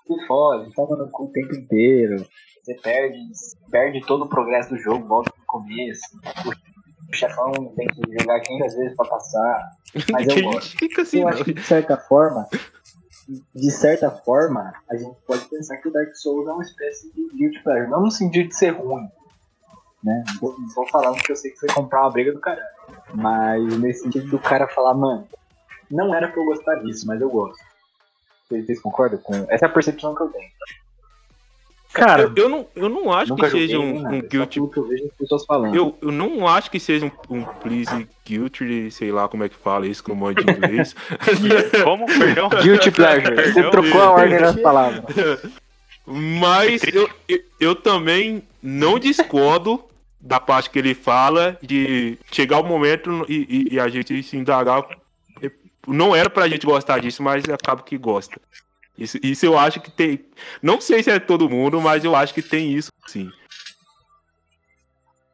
que 0.06 0.14
foda, 0.28 0.68
toma 0.76 0.96
no 0.96 1.10
cu 1.10 1.24
o 1.24 1.32
tempo 1.32 1.52
inteiro. 1.52 2.24
Você 2.62 2.74
perde, 2.74 3.18
perde 3.68 4.06
todo 4.06 4.22
o 4.24 4.28
progresso 4.28 4.68
do 4.70 4.78
jogo, 4.78 5.08
volta 5.08 5.32
pro 5.32 5.44
começo. 5.46 6.00
O 7.10 7.12
chefão 7.16 7.50
tem 7.74 7.88
que 7.88 8.20
jogar 8.20 8.38
500 8.40 8.74
vezes 8.76 8.96
pra 8.96 9.08
passar. 9.08 9.70
Mas 10.12 10.28
eu 10.28 10.42
gosto. 10.48 11.00
assim, 11.00 11.18
Eu 11.18 11.22
não. 11.24 11.28
acho 11.30 11.44
que 11.44 11.52
de 11.54 11.62
certa 11.64 11.96
forma, 11.96 12.48
de 13.52 13.70
certa 13.72 14.10
forma, 14.12 14.72
a 14.88 14.96
gente 14.96 15.16
pode 15.26 15.44
pensar 15.48 15.76
que 15.78 15.88
o 15.88 15.92
Dark 15.92 16.14
Souls 16.14 16.46
é 16.46 16.52
uma 16.52 16.62
espécie 16.62 17.12
de 17.12 17.28
guilty 17.36 17.60
pleasure, 17.64 17.90
não 17.90 18.02
no 18.02 18.12
sentido 18.12 18.48
de 18.48 18.54
ser 18.56 18.70
ruim, 18.70 19.08
né? 20.04 20.22
Não 20.28 20.40
vou, 20.40 20.54
vou 20.72 20.86
falar 20.88 21.10
porque 21.14 21.32
eu 21.32 21.36
sei 21.36 21.50
que 21.50 21.66
vai 21.66 21.74
comprar 21.74 22.02
uma 22.02 22.12
briga 22.12 22.32
do 22.32 22.38
caralho, 22.40 22.75
mas 23.14 23.78
nesse 23.78 24.02
sentido 24.02 24.28
do 24.28 24.38
cara 24.38 24.66
falar, 24.68 24.94
mano, 24.94 25.26
não 25.90 26.14
era 26.14 26.28
pra 26.28 26.40
eu 26.40 26.46
gostar 26.46 26.76
disso, 26.76 27.06
mas 27.06 27.20
eu 27.20 27.30
gosto. 27.30 27.58
Vocês, 28.48 28.80
concordam 28.80 29.18
com? 29.18 29.34
Essa 29.48 29.66
é 29.66 29.68
a 29.68 29.72
percepção 29.72 30.14
que 30.14 30.22
eu 30.22 30.28
tenho. 30.28 30.50
Cara, 31.92 32.22
Eu, 32.22 32.32
eu 32.36 32.48
não, 32.48 32.66
eu 32.76 32.88
não 32.90 33.12
acho 33.12 33.34
que 33.34 33.50
seja 33.50 33.78
um, 33.78 34.02
nada, 34.02 34.16
um 34.16 34.20
guilty. 34.20 34.60
que 34.60 34.76
eu 34.76 34.86
vejo 34.86 35.04
as 35.06 35.12
pessoas 35.14 35.46
falando. 35.46 35.74
Eu, 35.74 35.96
eu 36.02 36.12
não 36.12 36.46
acho 36.46 36.70
que 36.70 36.78
seja 36.78 37.06
um, 37.06 37.10
um 37.38 37.44
please 37.44 38.06
guilty, 38.24 38.90
sei 38.90 39.10
lá 39.10 39.26
como 39.28 39.44
é 39.44 39.48
que 39.48 39.56
fala 39.56 39.86
isso, 39.86 40.04
que 40.04 40.10
não 40.10 40.16
mando 40.16 40.44
de 40.44 40.50
inglês. 40.50 40.94
Como? 41.82 42.04
Perdão? 42.06 42.50
Guilty 42.50 42.90
pleasure. 42.90 43.52
Você 43.52 43.70
trocou 43.70 44.02
a 44.02 44.10
ordem 44.10 44.38
das 44.38 44.56
palavras. 44.60 45.02
Mas 46.06 46.82
eu, 46.92 47.08
eu, 47.26 47.40
eu 47.58 47.74
também 47.74 48.42
não 48.62 48.98
discordo 48.98 49.82
da 50.26 50.40
parte 50.40 50.70
que 50.70 50.78
ele 50.78 50.94
fala 50.94 51.56
de 51.62 52.18
chegar 52.32 52.58
o 52.60 52.64
momento 52.66 53.24
e, 53.28 53.68
e- 53.70 53.74
e 53.74 53.80
a 53.80 53.88
gente 53.88 54.22
se 54.22 54.36
indagar. 54.36 54.84
Não 55.86 56.16
era 56.16 56.28
pra 56.28 56.48
gente 56.48 56.66
gostar 56.66 56.98
disso, 56.98 57.22
mas 57.22 57.44
acaba 57.48 57.80
que 57.82 57.96
gosta. 57.96 58.40
Isso, 58.98 59.18
isso 59.22 59.46
eu 59.46 59.56
acho 59.56 59.80
que 59.80 59.90
tem. 59.90 60.24
Não 60.60 60.80
sei 60.80 61.02
se 61.02 61.10
é 61.10 61.18
todo 61.20 61.48
mundo, 61.48 61.80
mas 61.80 62.04
eu 62.04 62.16
acho 62.16 62.34
que 62.34 62.42
tem 62.42 62.72
isso 62.72 62.90
sim. 63.06 63.30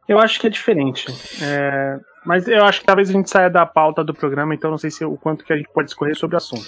eu 0.07 0.19
acho 0.19 0.39
que 0.39 0.47
é 0.47 0.51
diferente. 0.51 1.07
É, 1.43 1.99
mas 2.27 2.47
eu 2.47 2.65
acho 2.65 2.81
que 2.81 2.87
talvez 2.87 3.09
a 3.09 3.13
gente 3.13 3.31
saia 3.31 3.49
da 3.49 3.65
pauta 3.65 4.05
do 4.05 4.13
programa, 4.13 4.55
então 4.55 4.71
não 4.71 4.77
sei 4.79 4.91
se 4.91 5.05
o 5.05 5.17
quanto 5.17 5.45
que 5.45 5.53
a 5.53 5.57
gente 5.57 5.71
pode 5.73 5.87
discorrer 5.87 6.15
sobre 6.17 6.37
o 6.37 6.39
assunto. 6.39 6.67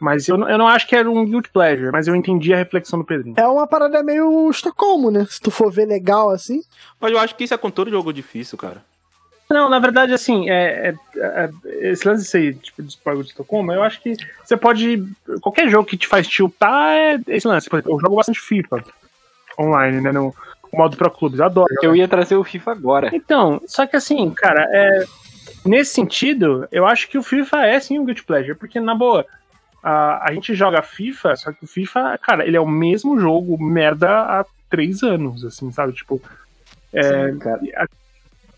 Mas 0.00 0.28
eu, 0.28 0.36
não- 0.36 0.48
eu 0.48 0.56
não 0.58 0.68
acho 0.68 0.86
que 0.86 0.94
era 0.94 1.10
um 1.10 1.24
guilty 1.24 1.50
pleasure, 1.50 1.90
mas 1.90 2.06
eu 2.06 2.14
entendi 2.14 2.52
a 2.54 2.56
reflexão 2.56 2.98
do 2.98 3.04
Pedrinho. 3.04 3.34
É 3.38 3.46
uma 3.46 3.66
parada 3.66 4.02
meio 4.02 4.48
Estocolmo, 4.50 5.10
né? 5.10 5.26
Se 5.28 5.40
tu 5.40 5.50
for 5.50 5.70
ver 5.72 5.86
legal 5.86 6.30
assim. 6.30 6.62
Mas 7.00 7.10
eu 7.12 7.18
acho 7.18 7.34
que 7.34 7.44
isso 7.44 7.54
é 7.54 7.58
com 7.58 7.70
todo 7.70 7.90
jogo 7.90 8.12
difícil, 8.12 8.56
cara. 8.56 8.82
Não, 9.50 9.68
na 9.70 9.78
verdade, 9.78 10.12
assim, 10.12 10.48
é, 10.50 10.90
é- 10.90 10.94
é- 11.20 11.50
esse 11.90 12.06
lance 12.06 12.24
ser, 12.26 12.54
tipo, 12.56 12.82
de 12.82 12.92
Spyro 12.92 13.22
de 13.22 13.30
Estocolmo, 13.30 13.72
eu 13.72 13.82
acho 13.82 14.00
que 14.02 14.14
você 14.44 14.56
pode. 14.58 15.02
Qualquer 15.40 15.68
jogo 15.70 15.88
que 15.88 15.96
te 15.96 16.06
faz 16.06 16.28
tiltar 16.28 16.92
é 16.94 17.20
esse 17.28 17.48
lance. 17.48 17.68
Por 17.68 17.76
exemplo, 17.78 17.96
eu 17.96 18.00
jogo 18.00 18.16
bastante 18.16 18.40
FIFA 18.40 18.84
online, 19.58 20.00
né? 20.02 20.12
No 20.12 20.34
modo 20.72 20.96
Pro 20.96 21.10
Clubes, 21.10 21.38
eu 21.40 21.46
adoro. 21.46 21.74
Eu 21.82 21.96
ia 21.96 22.06
trazer 22.06 22.36
o 22.36 22.44
FIFA 22.44 22.72
agora. 22.72 23.10
Então, 23.12 23.60
só 23.66 23.86
que 23.86 23.96
assim, 23.96 24.30
cara, 24.30 24.66
é, 24.70 25.04
nesse 25.64 25.92
sentido, 25.94 26.68
eu 26.70 26.86
acho 26.86 27.08
que 27.08 27.16
o 27.16 27.22
FIFA 27.22 27.64
é 27.66 27.80
sim 27.80 27.98
um 27.98 28.04
guilty 28.04 28.22
pleasure, 28.24 28.54
porque 28.54 28.78
na 28.78 28.94
boa, 28.94 29.24
a, 29.82 30.28
a 30.28 30.32
gente 30.32 30.54
joga 30.54 30.82
FIFA, 30.82 31.36
só 31.36 31.52
que 31.52 31.64
o 31.64 31.68
FIFA, 31.68 32.18
cara, 32.18 32.46
ele 32.46 32.56
é 32.56 32.60
o 32.60 32.68
mesmo 32.68 33.18
jogo 33.18 33.62
merda 33.62 34.08
há 34.08 34.46
três 34.68 35.02
anos, 35.02 35.44
assim, 35.44 35.70
sabe? 35.72 35.92
Tipo, 35.92 36.20
é, 36.92 37.30
Sim, 37.32 37.38
cara. 37.38 37.60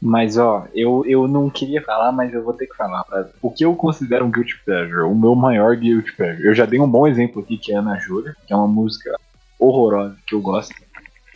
Mas 0.03 0.39
ó, 0.39 0.67
eu, 0.75 1.05
eu 1.07 1.29
não 1.29 1.51
queria 1.51 1.83
falar, 1.83 2.11
mas 2.11 2.33
eu 2.33 2.43
vou 2.43 2.55
ter 2.55 2.67
que 2.67 2.77
falar. 2.77 3.05
O 3.43 3.51
que 3.51 3.65
eu 3.65 3.75
considero 3.77 4.25
um 4.25 4.31
guilty 4.31 4.59
pleasure, 4.65 5.03
o 5.03 5.15
meu 5.15 5.35
maior 5.35 5.77
guilty 5.77 6.13
pleasure. 6.13 6.47
Eu 6.47 6.55
já 6.55 6.65
dei 6.65 6.81
um 6.81 6.89
bom 6.89 7.07
exemplo 7.07 7.43
aqui 7.43 7.59
que 7.59 7.73
é 7.73 7.77
Ana 7.77 7.99
Júlia, 7.99 8.35
que 8.47 8.53
é 8.53 8.57
uma 8.57 8.67
música 8.67 9.15
horrorosa 9.59 10.17
que 10.27 10.35
eu 10.35 10.41
gosto, 10.41 10.75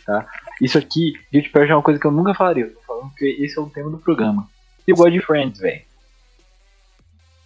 tá? 0.03 0.25
Isso 0.59 0.79
aqui, 0.79 1.13
guilty 1.31 1.49
pleasure 1.49 1.73
é 1.73 1.75
uma 1.75 1.83
coisa 1.83 1.99
que 1.99 2.07
eu 2.07 2.11
nunca 2.11 2.33
falaria. 2.33 2.65
Eu 2.65 2.73
tô 2.73 2.81
falando 2.81 3.13
que 3.15 3.25
esse 3.25 3.57
é 3.57 3.61
o 3.61 3.69
tema 3.69 3.91
do 3.91 3.99
programa. 3.99 4.47
Gosto 4.89 5.11
de 5.11 5.21
Friends, 5.21 5.59
velho. 5.59 5.81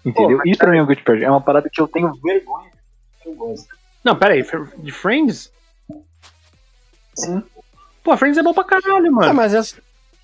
Entendeu? 0.06 0.38
Pô, 0.38 0.44
Isso 0.46 0.58
pra 0.58 0.72
mim 0.72 0.78
é 0.78 0.84
um 0.84 0.86
guilty 0.86 1.04
pleasure. 1.04 1.26
É 1.26 1.30
uma 1.30 1.42
parada 1.42 1.70
que 1.72 1.82
eu 1.82 1.88
tenho 1.88 2.14
vergonha 2.24 2.72
que 3.22 3.30
eu 3.30 3.34
gosto. 3.34 3.68
Não, 4.04 4.16
peraí, 4.16 4.44
de 4.78 4.92
Friends? 4.92 5.52
Sim. 7.16 7.44
Pô, 8.04 8.16
Friends 8.16 8.38
é 8.38 8.44
bom 8.44 8.54
pra 8.54 8.64
caralho, 8.64 9.08
Ah, 9.08 9.12
mano. 9.12 9.34
mas 9.34 9.54
essa. 9.54 9.76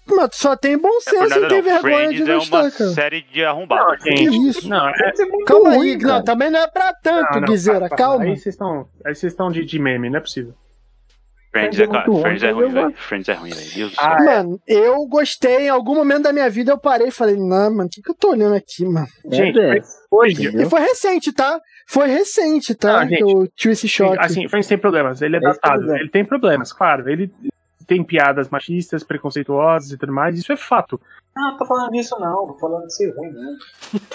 Mano, 0.07 0.29
tu 0.29 0.35
só 0.35 0.55
tem 0.55 0.77
bom 0.77 0.87
É 0.97 1.01
senso 1.01 1.19
verdade, 1.29 1.45
e 1.45 1.47
tem 1.47 1.57
não. 1.61 1.63
vergonha 1.81 2.05
Friends 2.07 2.25
de 2.25 2.31
é 2.31 2.35
gostar, 2.35 2.61
uma 2.61 2.71
cara. 2.71 2.89
série 2.91 3.21
de 3.23 3.43
arrombados. 3.43 3.87
Não, 3.91 3.97
Que 3.97 4.15
gente, 4.17 4.47
isso? 4.49 4.69
não, 4.69 4.87
é, 4.87 5.11
Calma 5.47 5.73
ruim, 5.75 5.89
aí, 5.93 5.97
cara. 5.97 6.13
não, 6.13 6.23
também 6.23 6.49
não 6.51 6.59
é 6.59 6.67
pra 6.67 6.93
tanto, 6.93 7.39
não, 7.41 7.79
para. 7.79 7.89
calma. 7.89 8.23
Aí 8.25 8.37
vocês 8.37 8.53
estão 8.53 8.87
aí 9.03 9.15
vocês 9.15 9.33
estão 9.33 9.51
de, 9.51 9.65
de 9.65 9.79
meme, 9.79 10.09
não 10.09 10.17
é 10.17 10.21
possível. 10.21 10.53
Friends 11.55 11.77
Friends 11.77 11.79
é 11.79 11.83
é, 11.83 12.21
Friends 12.21 12.43
é 12.43 12.51
ruim, 12.51 12.69
velho. 12.69 12.93
Friends 12.97 13.29
é 13.29 13.33
ruim, 13.33 13.49
velho. 13.51 13.91
Ah, 13.97 14.17
céu. 14.17 14.25
Mano, 14.25 14.61
eu 14.67 15.07
gostei, 15.07 15.67
em 15.67 15.69
algum 15.69 15.95
momento 15.95 16.23
da 16.23 16.33
minha 16.33 16.49
vida 16.49 16.73
eu 16.73 16.77
parei 16.77 17.07
e 17.07 17.11
falei, 17.11 17.37
não, 17.37 17.71
mano, 17.73 17.85
o 17.85 17.89
que, 17.89 18.01
que 18.01 18.11
eu 18.11 18.15
tô 18.15 18.31
olhando 18.31 18.55
aqui, 18.55 18.83
mano? 18.85 19.07
Gente, 19.31 19.57
É. 19.59 19.79
Hoje? 20.11 20.49
E 20.55 20.65
foi 20.69 20.81
recente, 20.81 21.31
tá? 21.31 21.59
Foi 21.87 22.07
recente, 22.07 22.75
tá? 22.75 23.01
Não, 23.01 23.09
gente, 23.09 23.23
que 23.23 23.31
eu 23.31 23.47
tive 23.55 23.71
esse 23.73 23.87
choque. 23.87 24.17
Assim, 24.19 24.47
Friends 24.47 24.67
tem 24.67 24.77
problemas. 24.77 25.21
Ele 25.21 25.35
é 25.35 25.39
Esse 25.39 25.47
datado. 25.47 25.75
problema. 25.75 25.99
Ele 25.99 26.09
tem 26.09 26.25
problemas, 26.25 26.73
claro. 26.73 27.09
Ele 27.09 27.31
tem 27.85 28.03
piadas 28.03 28.49
machistas, 28.49 29.03
preconceituosas 29.03 29.91
e 29.91 29.97
tudo 29.97 30.11
mais. 30.13 30.37
Isso 30.37 30.51
é 30.51 30.57
fato. 30.57 30.99
Não, 31.35 31.51
não 31.51 31.57
tô 31.57 31.65
falando 31.65 31.91
disso 31.91 32.17
não, 32.19 32.47
tô 32.47 32.57
falando 32.59 32.85
de 32.87 32.95
ser 32.95 33.15
ruim, 33.15 33.31
né? 33.31 33.57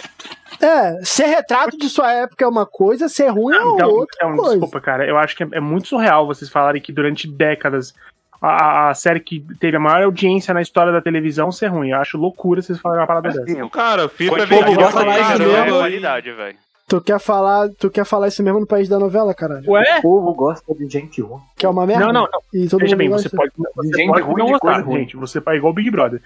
É, 0.62 1.02
ser 1.02 1.24
retrato 1.24 1.78
de 1.78 1.88
sua 1.88 2.12
época 2.12 2.44
é 2.44 2.48
uma 2.48 2.66
coisa, 2.66 3.08
ser 3.08 3.28
ruim 3.28 3.54
é 3.56 3.58
Então, 3.62 3.88
outra 3.88 4.14
então, 4.26 4.36
coisa. 4.36 4.50
desculpa, 4.50 4.78
cara. 4.78 5.06
Eu 5.06 5.16
acho 5.16 5.34
que 5.34 5.42
é, 5.42 5.48
é 5.52 5.60
muito 5.60 5.88
surreal 5.88 6.26
vocês 6.26 6.50
falarem 6.50 6.82
que 6.82 6.92
durante 6.92 7.26
décadas 7.26 7.94
a, 8.42 8.90
a 8.90 8.94
série 8.94 9.20
que 9.20 9.44
teve 9.58 9.76
a 9.76 9.80
maior 9.80 10.02
audiência 10.04 10.52
na 10.52 10.60
história 10.60 10.92
da 10.92 11.00
televisão 11.00 11.50
ser 11.50 11.68
ruim. 11.68 11.90
Eu 11.90 11.98
acho 11.98 12.18
loucura 12.18 12.60
vocês 12.60 12.78
falarem 12.78 13.00
uma 13.02 13.06
parada 13.06 13.30
dessa. 13.30 13.68
Cara, 13.70 14.08
FIFA 14.08 14.34
é 14.34 14.38
Quantidade 14.38 14.64
vendido 14.64 14.70
de 14.70 14.74
pra 14.76 14.84
gosta 14.84 15.04
mais 15.06 15.26
de 15.26 15.42
é 15.42 15.46
mesmo. 15.46 16.36
velho. 16.36 16.58
Tu 16.91 17.01
quer 17.01 17.20
falar, 17.20 17.68
tu 17.78 17.88
quer 17.88 18.05
falar 18.05 18.26
isso 18.26 18.43
mesmo 18.43 18.59
no 18.59 18.66
país 18.66 18.88
da 18.88 18.99
novela, 18.99 19.32
caralho? 19.32 19.70
Ué? 19.70 19.99
O 19.99 20.03
povo 20.03 20.34
gosta 20.34 20.74
de 20.74 20.88
gente 20.88 21.20
ruim. 21.22 21.41
Que 21.57 21.64
é 21.64 21.68
uma 21.68 21.86
merda. 21.86 22.07
Não, 22.07 22.12
não, 22.12 22.22
não. 22.22 22.41
E 22.53 22.68
todo 22.68 22.80
Veja 22.80 22.97
mundo 22.97 22.99
bem, 22.99 23.09
gosta. 23.11 23.28
você 23.28 23.36
pode, 23.36 23.53
você 23.76 23.97
gente 23.97 24.09
pode 24.09 24.22
ruim 24.22 24.36
não 24.38 24.47
de 24.47 24.53
gostar, 24.53 24.80
ruim. 24.80 24.99
gente. 24.99 25.16
Você 25.16 25.38
é 25.47 25.55
igual 25.55 25.70
o 25.70 25.74
Big 25.74 25.88
Brother. 25.88 26.20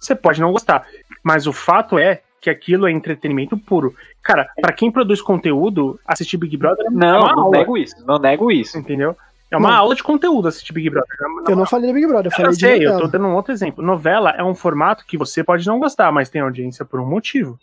Você 0.00 0.16
pode 0.16 0.40
não 0.40 0.50
gostar. 0.50 0.84
Mas 1.22 1.46
o 1.46 1.52
fato 1.52 1.96
é 2.00 2.20
que 2.40 2.50
aquilo 2.50 2.88
é 2.88 2.90
entretenimento 2.90 3.56
puro. 3.56 3.94
Cara, 4.20 4.48
pra 4.60 4.72
quem 4.72 4.90
produz 4.90 5.22
conteúdo, 5.22 6.00
assistir 6.04 6.36
Big 6.36 6.56
Brother 6.56 6.84
é 6.86 6.90
Não, 6.90 7.20
uma 7.20 7.32
não 7.32 7.42
aula. 7.44 7.58
nego 7.58 7.76
isso, 7.78 7.94
não 8.04 8.18
nego 8.18 8.50
isso. 8.50 8.76
Entendeu? 8.76 9.16
É 9.52 9.56
uma 9.56 9.70
Não. 9.70 9.76
aula 9.78 9.94
de 9.94 10.02
conteúdo 10.02 10.48
assistir 10.48 10.72
Big 10.72 10.90
Brother. 10.90 11.08
Eu 11.48 11.54
não 11.54 11.64
falei 11.64 11.86
do 11.90 11.94
Big 11.94 12.06
Brother, 12.08 12.26
eu 12.26 12.30
falei 12.36 12.46
Eu 12.50 12.54
de 12.54 12.60
sei, 12.60 12.76
eu 12.78 12.90
novela. 12.92 13.00
tô 13.02 13.06
dando 13.06 13.28
um 13.28 13.34
outro 13.36 13.52
exemplo. 13.52 13.84
Novela 13.84 14.30
é 14.36 14.42
um 14.42 14.54
formato 14.54 15.06
que 15.06 15.16
você 15.16 15.44
pode 15.44 15.64
não 15.64 15.78
gostar, 15.78 16.10
mas 16.10 16.28
tem 16.28 16.40
audiência 16.42 16.84
por 16.84 16.98
um 17.00 17.06
motivo. 17.06 17.56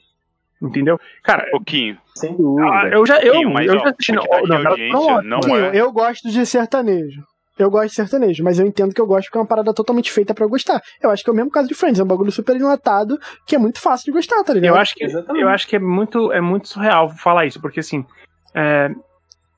Entendeu? 0.62 0.99
Cara, 1.24 1.49
Pouquinho. 1.51 1.97
Sem 2.16 2.36
dúvida. 2.36 2.70
ah, 2.70 2.88
eu 2.88 3.06
já, 3.06 3.20
eu, 3.20 3.49
mas, 3.49 3.68
eu 3.68 3.76
ó, 3.76 3.80
já 3.80 3.89
assisti 3.89 4.14
por 4.14 4.24
um 4.24 4.47
não 4.47 5.38
ótimo. 5.38 5.56
Sim, 5.56 5.62
é. 5.62 5.72
eu 5.76 5.91
gosto 5.91 6.30
de 6.30 6.45
sertanejo. 6.45 7.24
Eu 7.58 7.70
gosto 7.70 7.89
de 7.89 7.95
sertanejo, 7.95 8.43
mas 8.43 8.60
eu 8.60 8.66
entendo 8.66 8.93
que 8.93 8.99
eu 8.99 9.08
gosto 9.08 9.28
porque 9.28 9.38
é 9.38 9.41
uma 9.41 9.47
parada 9.47 9.74
totalmente 9.74 10.12
feita 10.12 10.34
pra 10.34 10.43
eu 10.43 10.49
gostar. 10.49 10.82
Eu 11.01 11.10
acho 11.10 11.24
que 11.24 11.30
é 11.30 11.34
o 11.34 11.36
mesmo 11.36 11.49
caso 11.51 11.68
de 11.68 11.74
Friends, 11.74 11.99
é 11.99 12.03
um 12.03 12.08
bagulho 12.08 12.32
super 12.32 12.56
enlatado 12.56 13.18
que 13.45 13.56
é 13.56 13.60
muito 13.60 13.80
fácil 13.80 14.06
de 14.06 14.12
gostar, 14.12 14.43
tá 14.43 14.53
ligado? 14.53 14.76
Eu 14.76 14.80
acho 14.80 14.93
que, 14.93 15.06
Exatamente. 15.06 15.41
eu 15.41 15.49
acho 15.49 15.68
que 15.68 15.76
é 15.76 15.80
muito, 15.80 16.32
é 16.34 16.41
muito 16.41 16.68
surreal 16.68 17.10
falar 17.10 17.45
isso, 17.45 17.62
porque 17.62 17.80
assim, 17.80 18.06
é, 18.53 18.91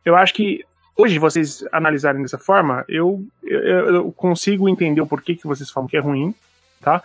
eu 0.06 0.16
acho 0.16 0.34
que 0.34 0.64
hoje 0.96 1.18
vocês 1.18 1.64
analisarem 1.72 2.22
dessa 2.22 2.38
forma, 2.38 2.86
eu, 2.88 3.24
eu, 3.44 3.96
eu 3.96 4.12
consigo 4.12 4.70
entender 4.70 5.02
o 5.02 5.08
porquê 5.08 5.36
que 5.36 5.48
vocês 5.48 5.70
falam 5.70 5.88
que 5.88 5.98
é 5.98 6.00
ruim, 6.00 6.36
tá? 6.82 7.02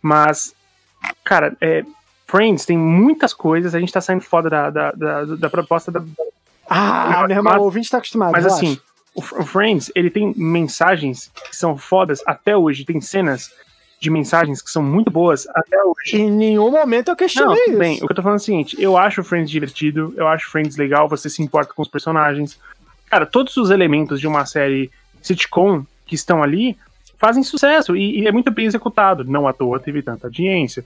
Mas, 0.00 0.54
cara, 1.24 1.56
é, 1.60 1.84
Friends 2.32 2.64
tem 2.64 2.78
muitas 2.78 3.34
coisas, 3.34 3.74
a 3.74 3.78
gente 3.78 3.92
tá 3.92 4.00
saindo 4.00 4.22
foda 4.22 4.48
da, 4.48 4.70
da, 4.70 4.90
da, 4.92 5.24
da 5.36 5.50
proposta 5.50 5.92
da, 5.92 6.02
Ah, 6.68 7.24
meu 7.28 7.36
irmão, 7.36 7.58
o 7.58 7.64
ouvinte 7.64 7.90
tá 7.90 7.98
acostumado. 7.98 8.32
Mas 8.32 8.46
assim, 8.46 8.78
o, 9.14 9.20
F- 9.20 9.34
o 9.34 9.44
Friends, 9.44 9.92
ele 9.94 10.08
tem 10.08 10.32
mensagens 10.34 11.30
que 11.48 11.54
são 11.54 11.76
fodas 11.76 12.22
até 12.26 12.56
hoje. 12.56 12.86
Tem 12.86 13.00
cenas 13.02 13.50
de 14.00 14.08
mensagens 14.10 14.62
que 14.62 14.70
são 14.70 14.82
muito 14.82 15.10
boas 15.10 15.46
até 15.54 15.76
hoje. 15.84 16.16
Em 16.16 16.30
nenhum 16.30 16.70
momento 16.70 17.08
eu 17.08 17.12
Não, 17.12 17.16
questionei 17.16 17.64
isso. 17.68 17.78
bem. 17.78 17.96
O 18.02 18.06
que 18.06 18.12
eu 18.12 18.16
tô 18.16 18.22
falando 18.22 18.38
é 18.38 18.42
o 18.42 18.44
seguinte: 18.44 18.76
eu 18.80 18.96
acho 18.96 19.20
o 19.20 19.24
Friends 19.24 19.50
divertido, 19.50 20.14
eu 20.16 20.26
acho 20.26 20.48
o 20.48 20.50
Friends 20.50 20.76
legal, 20.78 21.08
você 21.08 21.28
se 21.28 21.42
importa 21.42 21.74
com 21.74 21.82
os 21.82 21.88
personagens. 21.88 22.58
Cara, 23.10 23.26
todos 23.26 23.54
os 23.58 23.68
elementos 23.70 24.18
de 24.18 24.26
uma 24.26 24.46
série 24.46 24.90
sitcom 25.20 25.84
que 26.06 26.14
estão 26.14 26.42
ali 26.42 26.76
fazem 27.18 27.42
sucesso 27.42 27.94
e, 27.94 28.20
e 28.22 28.26
é 28.26 28.32
muito 28.32 28.50
bem 28.50 28.64
executado. 28.64 29.22
Não 29.22 29.46
à 29.46 29.52
toa 29.52 29.78
teve 29.78 30.02
tanta 30.02 30.26
audiência. 30.28 30.82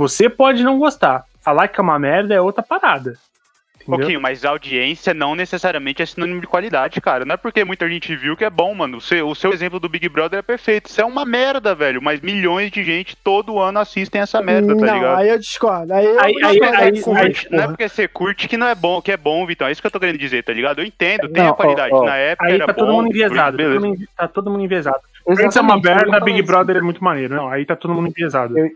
Você 0.00 0.30
pode 0.30 0.62
não 0.64 0.78
gostar. 0.78 1.24
Falar 1.42 1.68
que 1.68 1.78
é 1.78 1.82
uma 1.82 1.98
merda 1.98 2.34
é 2.34 2.40
outra 2.40 2.62
parada. 2.62 3.10
Um 3.10 3.82
Entendeu? 3.82 3.98
pouquinho, 3.98 4.20
mas 4.20 4.44
audiência 4.46 5.12
não 5.12 5.34
necessariamente 5.34 6.00
é 6.02 6.06
sinônimo 6.06 6.40
de 6.40 6.46
qualidade, 6.46 7.00
cara. 7.02 7.24
Não 7.26 7.34
é 7.34 7.36
porque 7.36 7.64
muita 7.66 7.86
gente 7.88 8.14
viu 8.16 8.34
que 8.36 8.44
é 8.44 8.48
bom, 8.50 8.74
mano. 8.74 8.96
O 8.96 9.00
seu, 9.00 9.28
o 9.28 9.34
seu 9.34 9.52
exemplo 9.52 9.78
do 9.78 9.88
Big 9.90 10.08
Brother 10.08 10.38
é 10.38 10.42
perfeito. 10.42 10.88
Isso 10.88 11.00
é 11.00 11.04
uma 11.04 11.24
merda, 11.26 11.74
velho. 11.74 12.00
Mas 12.00 12.20
milhões 12.20 12.70
de 12.70 12.82
gente 12.82 13.14
todo 13.16 13.58
ano 13.58 13.78
assistem 13.78 14.22
essa 14.22 14.40
merda, 14.40 14.74
tá 14.76 14.86
não, 14.86 14.94
ligado? 14.94 15.18
aí 15.18 15.28
eu 15.28 15.38
discordo. 15.38 15.92
Aí, 15.92 16.04
eu 16.06 16.20
Aí- 16.20 16.34
aí- 16.44 16.52
discordo 16.52 16.76
aí- 16.82 17.02
com 17.02 17.14
aí- 17.16 17.34
Não 17.50 17.64
é 17.64 17.66
porque 17.68 17.88
você 17.88 18.08
curte 18.08 18.48
que 18.48 18.56
não 18.56 18.68
é 18.68 18.74
bom, 18.74 19.02
que 19.02 19.12
é 19.12 19.16
bom, 19.18 19.44
Vitão. 19.46 19.66
É 19.68 19.72
isso 19.72 19.82
que 19.82 19.86
eu 19.86 19.90
tô 19.90 20.00
querendo 20.00 20.18
dizer, 20.18 20.44
tá 20.44 20.52
ligado? 20.52 20.80
Eu 20.80 20.84
entendo, 20.86 21.28
tem 21.28 21.42
Não, 21.44 21.50
a 21.50 21.54
qualidade. 21.54 21.92
ó, 21.94 21.98
ó. 22.00 22.04
Na 22.06 22.16
época 22.16 22.46
Aí 22.48 22.54
era 22.54 22.66
tá 22.66 22.72
todo 22.74 22.86
bom. 22.86 22.92
mundo 23.02 23.08
enviesado. 23.08 23.36
Tá 23.36 23.50
beleza. 23.62 23.74
todo 23.80 23.86
mundo, 23.88 24.00
tá 24.16 24.28
todo 24.28 24.50
mundo 24.50 24.64
enviesado. 24.64 25.00
Friends 25.24 25.56
é 25.56 25.60
uma 25.60 25.74
Exatamente, 25.78 26.10
merda, 26.10 26.24
Big. 26.24 26.42
Brother 26.42 26.76
é 26.76 26.80
muito 26.80 27.02
maneiro. 27.04 27.34
Não, 27.34 27.48
aí 27.48 27.64
tá 27.66 27.74
todo 27.76 27.94
mundo 27.94 28.08
enviesado. 28.08 28.58
Eu- 28.58 28.70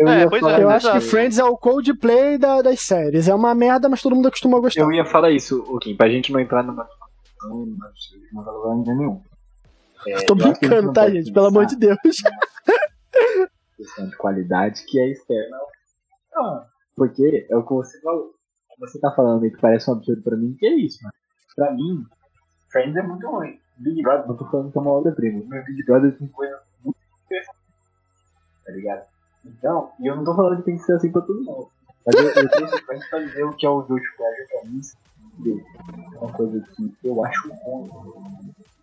Eu 0.00 0.08
É, 0.08 0.20
ia 0.20 0.28
pois 0.30 0.40
falar 0.40 0.58
é, 0.60 0.64
Eu 0.64 0.68
isso. 0.76 0.88
acho 0.88 0.92
que 0.92 1.00
Friends 1.10 1.38
é 1.38 1.44
o 1.44 1.56
Coldplay 1.58 2.38
da, 2.38 2.62
das 2.62 2.80
séries. 2.80 3.28
É 3.28 3.34
uma 3.34 3.54
merda, 3.54 3.86
mas 3.88 4.00
todo 4.00 4.16
mundo 4.16 4.28
acostuma 4.28 4.56
a 4.56 4.60
gostar. 4.60 4.80
Eu 4.80 4.90
ia 4.92 5.04
falar 5.04 5.30
isso, 5.30 5.62
o 5.68 5.78
Kim, 5.78 5.94
pra 5.94 6.08
gente 6.08 6.32
não 6.32 6.40
entrar 6.40 6.62
numa 6.62 6.88
não 7.42 8.44
vai 8.44 8.54
levar 8.54 8.74
em 8.76 8.96
nenhum. 8.96 9.22
É, 10.06 10.24
Tô 10.24 10.34
brincando, 10.34 10.92
tá, 10.92 11.08
gente? 11.10 11.32
Pelo 11.32 11.46
amor 11.46 11.66
de 11.66 11.76
Deus. 11.76 11.98
questão 13.76 14.08
de 14.08 14.16
qualidade 14.16 14.84
que 14.86 14.98
é 14.98 15.10
externa. 15.10 15.56
Não, 16.34 16.64
porque 16.96 17.46
é 17.50 17.56
o 17.56 17.62
que 17.62 17.72
você 17.74 18.00
falou. 18.00 18.30
Você 18.78 18.98
tá 18.98 19.10
falando 19.12 19.42
aí 19.44 19.50
que 19.50 19.60
parece 19.60 19.90
um 19.90 19.94
absurdo 19.94 20.22
pra 20.22 20.36
mim, 20.36 20.54
que 20.58 20.66
é 20.66 20.74
isso, 20.76 20.98
mano. 21.02 21.14
Pra 21.54 21.72
mim, 21.72 22.04
Friends 22.70 22.96
é 22.96 23.02
muito 23.02 23.26
ruim. 23.28 23.58
Big 23.76 24.02
Brother, 24.02 24.26
não 24.28 24.36
tô 24.36 24.46
falando 24.46 24.72
que 24.72 24.78
é 24.78 24.80
uma 24.80 24.90
obra-prima, 24.92 25.42
mas 25.48 25.64
Big 25.66 25.84
Brother 25.84 26.16
tem 26.16 26.28
coisa 26.28 26.58
muito 26.84 26.96
interessante. 27.26 27.58
Tá 28.64 28.72
ligado? 28.72 29.02
Então, 29.44 29.90
e 30.00 30.06
eu 30.06 30.16
não 30.16 30.24
tô 30.24 30.34
falando 30.34 30.58
que 30.58 30.64
tem 30.64 30.76
que 30.76 30.84
ser 30.84 30.94
assim 30.94 31.10
pra 31.10 31.22
todo 31.22 31.42
mundo. 31.42 31.68
Mas 32.06 32.14
eu, 32.14 32.28
eu 32.28 32.50
trouxe 32.50 32.82
Friends 32.82 33.08
pra 33.08 33.18
dizer 33.20 33.44
o 33.44 33.52
que 33.52 33.66
é 33.66 33.68
o 33.68 33.82
Guilty 33.82 34.16
Pleasure 34.16 34.48
pra 34.48 34.70
mim. 34.70 34.80
É 36.14 36.18
uma 36.18 36.32
coisa 36.32 36.60
que 36.60 36.94
eu 37.04 37.24
acho 37.24 37.50
ruim. 37.64 37.90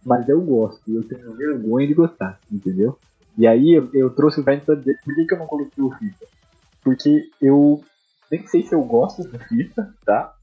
Mas 0.05 0.29
eu 0.29 0.41
gosto, 0.41 0.81
e 0.87 0.95
eu 0.95 1.03
tenho 1.03 1.35
vergonha 1.35 1.87
de 1.87 1.93
gostar, 1.93 2.39
entendeu? 2.51 2.97
E 3.37 3.45
aí 3.45 3.73
eu, 3.73 3.89
eu 3.93 4.09
trouxe 4.09 4.39
o 4.39 4.43
Friends 4.43 4.65
pra 4.65 4.75
dizer 4.75 4.99
por 5.03 5.13
que, 5.13 5.25
que 5.25 5.33
eu 5.33 5.39
não 5.39 5.47
coloquei 5.47 5.83
o 5.83 5.91
FIFA. 5.91 6.25
Porque 6.83 7.29
eu 7.41 7.83
nem 8.31 8.47
sei 8.47 8.65
se 8.65 8.73
eu 8.73 8.81
gosto 8.83 9.23
do 9.23 9.37
FIFA, 9.37 9.93
tá? 10.05 10.33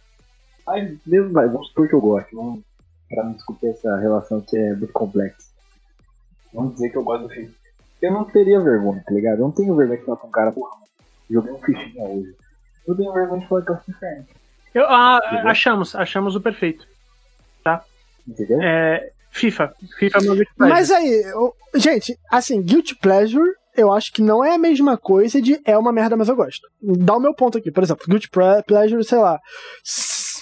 Mas 0.67 0.99
mesmo, 1.07 1.33
vai, 1.33 1.49
vamos 1.49 1.69
supor 1.69 1.89
que 1.89 1.95
eu 1.95 2.01
gosto, 2.01 2.37
vamos, 2.37 2.63
pra 3.09 3.25
não 3.25 3.33
discutir 3.33 3.69
essa 3.69 3.97
relação 3.97 4.41
que 4.41 4.57
é 4.57 4.75
muito 4.75 4.93
complexa. 4.93 5.51
Vamos 6.53 6.75
dizer 6.75 6.91
que 6.91 6.97
eu 6.97 7.05
gosto 7.05 7.23
do 7.25 7.35
FIFA. 7.35 7.64
Eu 8.03 8.13
não 8.13 8.25
teria 8.25 8.61
vergonha, 8.61 9.03
tá 9.07 9.13
ligado? 9.13 9.39
Eu 9.39 9.45
não 9.47 9.51
tenho 9.53 9.75
vergonha 9.75 9.99
de 9.99 10.05
falar 10.05 10.19
com 10.19 10.29
um 10.29 10.31
cara, 10.31 10.53
porra, 10.53 10.77
joguei 11.31 11.53
um 11.53 11.59
fichinha 11.59 12.05
hoje. 12.05 12.35
Eu 12.87 12.95
tenho 12.97 13.13
vergonha 13.13 13.41
de 13.41 13.49
falar 13.49 13.63
que 13.63 13.71
eu 13.71 13.77
Friends, 13.99 14.27
Eu- 14.75 14.87
ah, 14.87 15.21
achamos, 15.47 15.95
achamos 15.95 16.37
o 16.37 16.41
perfeito. 16.41 16.87
entendeu? 18.29 18.61
É, 18.63 19.11
FIFA. 19.31 19.75
FIFA 19.99 20.19
é 20.19 20.23
meu 20.23 20.35
guilty 20.35 20.55
pleasure. 20.57 20.79
Mas 20.79 20.91
aí, 20.91 21.23
eu- 21.23 21.55
gente, 21.75 22.19
assim, 22.31 22.61
Guilty 22.63 22.95
Pleasure, 22.97 23.51
eu 23.77 23.93
acho 23.93 24.13
que 24.13 24.23
não 24.23 24.45
é 24.45 24.55
a 24.55 24.59
mesma 24.59 24.97
coisa 24.97 25.41
de 25.43 25.61
é 25.65 25.77
uma 25.77 25.93
merda, 25.93 26.17
mas 26.17 26.29
eu 26.29 26.37
gosto. 26.37 26.67
Dá 26.83 27.17
o 27.17 27.21
meu 27.21 27.35
ponto 27.35 27.59
aqui, 27.59 27.71
por 27.71 27.83
exemplo, 27.83 28.05
Guilty 28.09 28.29
Pleasure, 28.67 29.03
sei 29.05 29.19
lá. 29.19 29.35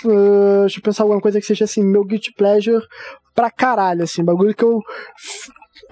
uh, 0.05 0.61
deixa 0.63 0.79
eu 0.79 0.83
pensar 0.83 1.05
alguma 1.05 1.21
coisa 1.21 1.41
que 1.41 1.47
seja 1.47 1.65
assim, 1.65 1.83
meu 1.83 2.05
Guilty 2.05 2.33
Pleasure 2.35 2.85
pra 3.35 3.51
caralho, 3.51 4.03
assim, 4.05 4.25
bagulho 4.25 4.55
que 4.55 4.65
eu. 4.65 4.81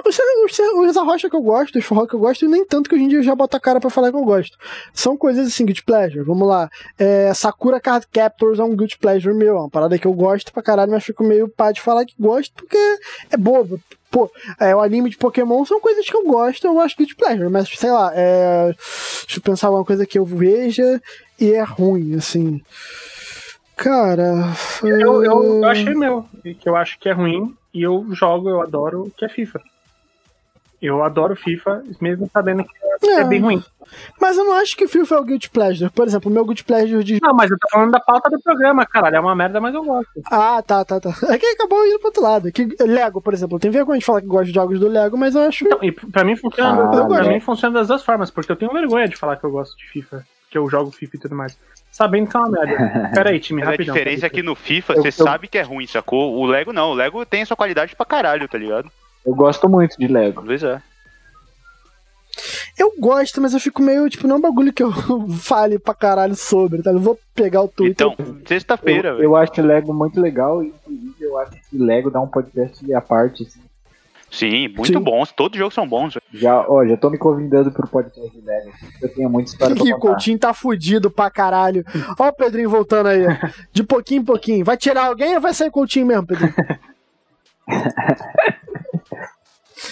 Os, 0.04 0.96
arrocha 0.96 1.28
que 1.28 1.36
eu 1.36 1.42
gosto, 1.42 1.78
os 1.78 1.84
forró 1.84 2.06
que 2.06 2.14
eu 2.14 2.20
gosto, 2.20 2.44
e 2.44 2.48
nem 2.48 2.64
tanto 2.64 2.88
que 2.88 2.94
hoje 2.94 3.04
em 3.04 3.08
dia 3.08 3.18
eu 3.18 3.22
já 3.22 3.34
boto 3.34 3.56
a 3.56 3.60
cara 3.60 3.80
pra 3.80 3.90
falar 3.90 4.10
que 4.10 4.16
eu 4.16 4.24
gosto. 4.24 4.56
São 4.92 5.16
coisas 5.16 5.46
assim, 5.46 5.64
Guilty 5.64 5.84
Pleasure. 5.84 6.24
Vamos 6.24 6.46
lá. 6.46 6.70
É, 6.98 7.32
Sakura 7.34 7.80
Card 7.80 8.06
Captors 8.12 8.58
é 8.58 8.64
um 8.64 8.76
Guilty 8.76 8.98
Pleasure 8.98 9.34
meu. 9.34 9.56
É 9.56 9.60
uma 9.60 9.70
parada 9.70 9.98
que 9.98 10.06
eu 10.06 10.12
gosto 10.12 10.52
pra 10.52 10.62
caralho, 10.62 10.90
mas 10.90 11.04
fico 11.04 11.24
meio 11.24 11.48
pá 11.48 11.72
de 11.72 11.80
falar 11.80 12.04
que 12.04 12.14
gosto 12.18 12.52
porque 12.54 12.78
é 13.30 13.36
bobo. 13.36 13.80
Pô, 14.10 14.28
é, 14.58 14.74
o 14.74 14.80
anime 14.80 15.08
de 15.08 15.16
Pokémon 15.16 15.64
são 15.64 15.80
coisas 15.80 16.04
que 16.04 16.16
eu 16.16 16.24
gosto, 16.24 16.66
eu 16.66 16.80
acho 16.80 16.96
Guilty 16.96 17.14
Pleasure, 17.14 17.48
mas 17.48 17.68
sei 17.68 17.92
lá, 17.92 18.10
é, 18.12 18.74
deixa 19.22 19.38
eu 19.38 19.42
pensar 19.42 19.70
uma 19.70 19.84
coisa 19.84 20.04
que 20.04 20.18
eu 20.18 20.24
veja 20.24 21.00
e 21.38 21.52
é 21.52 21.62
ruim, 21.62 22.16
assim. 22.16 22.60
Cara. 23.76 24.52
Eu, 24.82 25.22
eu, 25.22 25.24
eu 25.24 25.64
é, 25.64 25.70
achei 25.70 25.94
meu, 25.94 26.26
que 26.42 26.68
eu 26.68 26.74
acho 26.74 26.98
que 26.98 27.08
é 27.08 27.12
ruim, 27.12 27.56
e 27.72 27.82
eu 27.82 28.04
jogo, 28.10 28.50
eu 28.50 28.60
adoro, 28.60 29.12
que 29.16 29.24
é 29.24 29.28
FIFA. 29.28 29.62
Eu 30.80 31.02
adoro 31.04 31.36
FIFA, 31.36 31.82
mesmo 32.00 32.28
sabendo 32.32 32.64
que 32.64 32.70
é, 33.06 33.20
É. 33.20 33.24
bem 33.24 33.40
ruim. 33.40 33.62
Mas 34.20 34.36
eu 34.38 34.44
não 34.44 34.54
acho 34.54 34.74
que 34.76 34.86
FIFA 34.88 35.14
é 35.16 35.18
o 35.18 35.24
Guilty 35.24 35.50
Pleasure. 35.50 35.90
Por 35.90 36.06
exemplo, 36.06 36.30
o 36.30 36.34
meu 36.34 36.44
Guilty 36.44 36.64
Pleasure 36.64 37.04
de. 37.04 37.18
Não, 37.20 37.34
mas 37.34 37.50
eu 37.50 37.58
tô 37.58 37.68
falando 37.70 37.90
da 37.90 38.00
pauta 38.00 38.30
do 38.30 38.40
programa, 38.40 38.86
caralho. 38.86 39.16
É 39.16 39.20
uma 39.20 39.34
merda, 39.34 39.60
mas 39.60 39.74
eu 39.74 39.84
gosto. 39.84 40.08
Ah, 40.30 40.62
tá, 40.62 40.84
tá, 40.84 40.98
tá. 41.00 41.10
É 41.28 41.36
que 41.38 41.44
acabou 41.46 41.84
indo 41.86 41.98
pro 41.98 42.08
outro 42.08 42.22
lado. 42.22 42.50
Que 42.52 42.66
Lego, 42.80 43.20
por 43.20 43.34
exemplo, 43.34 43.58
tem 43.58 43.70
vergonha 43.70 43.98
de 43.98 44.04
falar 44.04 44.20
que 44.22 44.26
gosta 44.26 44.46
de 44.46 44.52
jogos 44.54 44.78
do 44.80 44.88
Lego, 44.88 45.18
mas 45.18 45.34
eu 45.34 45.42
acho. 45.42 45.64
Então, 45.66 45.78
e 45.82 45.92
pra 45.92 46.24
mim 46.24 46.36
funciona, 46.36 46.82
Ah, 46.84 47.06
pra 47.06 47.24
mim 47.24 47.40
funciona 47.40 47.78
das 47.78 47.88
duas 47.88 48.02
formas, 48.04 48.30
porque 48.30 48.50
eu 48.52 48.56
tenho 48.56 48.72
vergonha 48.72 49.08
de 49.08 49.16
falar 49.16 49.36
que 49.36 49.44
eu 49.44 49.50
gosto 49.50 49.76
de 49.76 49.84
FIFA, 49.88 50.24
que 50.50 50.56
eu 50.56 50.68
jogo 50.70 50.90
FIFA 50.90 51.16
e 51.16 51.20
tudo 51.20 51.34
mais. 51.34 51.58
Sabendo 51.92 52.28
que 52.30 52.36
é 52.36 52.40
uma 52.40 52.48
merda. 52.48 53.10
Pera 53.12 53.30
aí, 53.30 53.40
time, 53.40 53.60
Mas 53.60 53.68
a 53.68 53.72
rapidão. 53.72 53.94
diferença 53.94 54.26
é 54.26 54.30
que 54.30 54.42
no 54.42 54.54
FIFA 54.54 54.94
Eu- 54.94 55.02
você 55.02 55.08
eu- 55.08 55.12
sabe 55.26 55.48
que 55.48 55.58
é 55.58 55.62
ruim, 55.62 55.86
sacou? 55.86 56.36
O 56.36 56.46
Lego 56.46 56.72
não. 56.72 56.90
O 56.92 56.94
Lego 56.94 57.26
tem 57.26 57.42
a 57.42 57.46
sua 57.46 57.56
qualidade 57.56 57.96
pra 57.96 58.06
caralho, 58.06 58.48
tá 58.48 58.56
ligado? 58.56 58.88
Eu 59.24 59.34
gosto 59.34 59.68
muito 59.68 59.96
de 59.98 60.06
Lego. 60.08 60.42
Vezes 60.42 60.64
é. 60.64 60.82
Eu 62.78 62.94
gosto, 62.98 63.40
mas 63.40 63.52
eu 63.52 63.60
fico 63.60 63.82
meio, 63.82 64.08
tipo, 64.08 64.26
não 64.26 64.36
é 64.36 64.38
um 64.38 64.42
bagulho 64.42 64.72
que 64.72 64.82
eu 64.82 64.90
fale 65.38 65.78
pra 65.78 65.92
caralho 65.94 66.34
sobre, 66.34 66.82
tá? 66.82 66.90
Eu 66.90 66.98
vou 66.98 67.18
pegar 67.34 67.60
o 67.62 67.68
Twitter. 67.68 68.06
Então, 68.06 68.36
sexta-feira, 68.46 69.10
Eu, 69.10 69.16
velho. 69.16 69.24
eu 69.26 69.36
acho 69.36 69.60
Lego 69.60 69.92
muito 69.92 70.20
legal, 70.20 70.62
e 70.62 70.68
inclusive 70.68 71.14
eu 71.20 71.36
acho 71.38 71.52
que 71.52 71.76
Lego 71.76 72.10
dá 72.10 72.20
um 72.20 72.28
podcast 72.28 72.92
à 72.94 73.00
parte. 73.00 73.42
assim. 73.42 73.60
Sim, 74.30 74.68
muito 74.68 74.86
Sim. 74.86 75.00
bons. 75.00 75.32
Todos 75.32 75.56
os 75.56 75.58
jogos 75.58 75.74
são 75.74 75.86
bons, 75.86 76.14
velho. 76.14 76.24
Já, 76.32 76.64
ó, 76.66 76.86
já 76.86 76.96
tô 76.96 77.10
me 77.10 77.18
convidando 77.18 77.70
pro 77.72 77.86
podcast 77.88 78.30
de 78.30 78.40
Lego. 78.46 78.70
Eu 79.02 79.08
tenho 79.12 79.28
muita 79.28 79.50
história 79.50 79.74
pra 79.76 79.84
E 79.84 79.92
o 79.92 79.98
contar. 79.98 80.08
Coutinho 80.12 80.38
tá 80.38 80.54
fudido 80.54 81.10
pra 81.10 81.28
caralho. 81.30 81.84
Ó 82.18 82.28
o 82.28 82.32
Pedrinho 82.32 82.70
voltando 82.70 83.08
aí. 83.08 83.24
De 83.72 83.82
pouquinho 83.82 84.22
em 84.22 84.24
pouquinho. 84.24 84.64
Vai 84.64 84.76
tirar 84.78 85.06
alguém 85.06 85.34
ou 85.34 85.40
vai 85.40 85.52
sair 85.52 85.70
Coutinho 85.70 86.06
mesmo, 86.06 86.26
Pedrinho? 86.26 86.54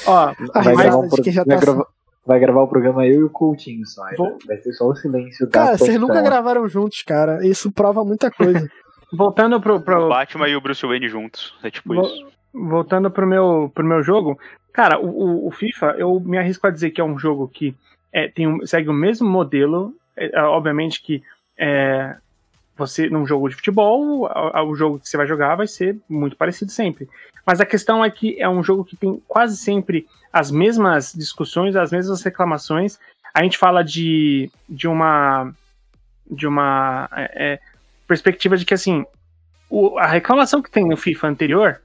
Ó, 0.07 0.33
A 0.55 0.61
Vai 0.63 0.75
gravar, 0.77 0.97
um 0.99 1.03
de 1.05 1.09
pro- 1.11 1.23
quem 1.23 1.33
já 1.33 1.45
vai, 1.45 1.57
tá- 1.59 1.65
gravar, 1.65 1.87
vai 2.27 2.41
gravar 2.41 2.63
o 2.63 2.69
programa 2.69 3.07
eu 3.07 3.21
e 3.21 3.25
o 3.25 3.31
Coutinho 3.31 3.87
só. 3.87 4.03
Vou- 4.17 4.39
Vai 4.47 4.57
ser 4.59 4.73
só 4.73 4.87
o 4.89 4.95
silêncio 4.97 5.47
da 5.47 5.53
Cara, 5.53 5.79
vocês 5.79 5.99
nunca 6.01 6.21
gravaram 6.23 6.69
juntos, 6.69 7.03
cara. 7.03 7.47
Isso 7.47 7.71
prova 7.73 8.05
muita 8.05 8.31
coisa. 8.31 8.69
voltando 9.13 9.61
pro, 9.61 9.77
O 9.77 9.81
pro, 9.81 10.09
Batman 10.09 10.49
e 10.49 10.57
o 10.57 10.61
Bruce 10.61 10.85
Wayne 10.87 11.09
juntos. 11.09 11.55
É 11.63 11.71
tipo 11.71 11.95
Vo- 11.95 12.03
isso. 12.03 12.27
voltando 12.53 13.11
pro 13.11 13.27
meu, 13.27 13.71
pro 13.75 13.85
meu 13.85 14.03
jogo, 14.03 14.39
cara, 14.73 14.99
o, 15.01 15.07
o- 15.09 15.47
o 15.49 15.51
FIFA, 15.51 15.95
eu 15.99 16.21
me 16.21 16.37
arrisco 16.39 16.67
a 16.67 16.71
dizer 16.71 16.91
que 16.91 17.01
é 17.01 17.05
um 17.05 17.19
jogo 17.19 17.49
que 17.49 17.75
é, 18.13 18.29
tem 18.29 18.47
um- 18.47 18.67
segue 18.67 18.89
o 18.89 18.93
mesmo 18.95 19.29
modelo. 19.29 19.95
É, 20.17 20.41
obviamente 20.43 21.01
que 21.03 21.23
é, 21.57 22.17
você, 22.79 23.09
num 23.09 23.27
jogo 23.27 23.49
de 23.49 23.57
futebol, 23.57 24.31
o 24.67 24.75
jogo 24.75 24.99
que 24.99 25.09
você 25.09 25.17
vai 25.17 25.27
jogar 25.27 25.57
vai 25.57 25.67
ser 25.67 25.99
muito 26.09 26.37
parecido 26.37 26.71
sempre. 26.71 27.09
Mas 27.47 27.61
a 27.61 27.67
questão 27.67 28.05
é 28.05 28.11
que 28.11 28.41
é 28.41 28.49
um 28.49 28.63
jogo 28.63 28.85
que 28.85 28.97
tem 28.97 29.23
quase 29.27 29.57
sempre 29.57 30.07
as 30.33 30.51
mesmas 30.51 31.13
discussões, 31.13 31.75
as 31.77 31.91
mesmas 31.91 32.23
reclamações. 32.23 32.99
A 33.35 33.43
gente 33.43 33.57
fala 33.59 33.83
de, 33.83 34.51
de 34.69 34.87
uma 34.87 35.53
de 36.31 36.47
uma 36.47 37.09
é, 37.13 37.53
é, 37.55 37.61
perspectiva 38.07 38.55
de 38.57 38.67
que 38.67 38.75
assim 38.75 39.07
o- 39.71 39.99
a 39.99 40.07
reclamação 40.07 40.61
que 40.61 40.71
tem 40.71 40.87
no 40.87 40.97
FIFA 40.97 41.29
anterior 41.29 41.81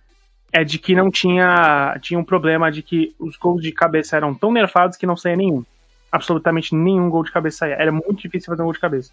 é 0.52 0.66
de 0.66 0.78
que 0.78 0.94
não 0.94 1.10
tinha 1.10 1.98
tinha 2.02 2.20
um 2.20 2.26
problema 2.26 2.70
de 2.72 2.82
que 2.84 3.16
os 3.18 3.38
gols 3.38 3.62
de 3.62 3.72
cabeça 3.72 4.18
eram 4.18 4.34
tão 4.36 4.52
nerfados 4.52 4.98
que 4.98 5.06
não 5.06 5.16
saía 5.16 5.38
nenhum. 5.38 5.64
Absolutamente 6.12 6.76
nenhum 6.76 7.10
gol 7.10 7.24
de 7.24 7.32
cabeça 7.32 7.60
saía. 7.60 7.76
Era 7.76 7.92
muito 7.92 8.16
difícil 8.16 8.48
fazer 8.48 8.62
um 8.62 8.66
gol 8.66 8.74
de 8.74 8.80
cabeça. 8.80 9.12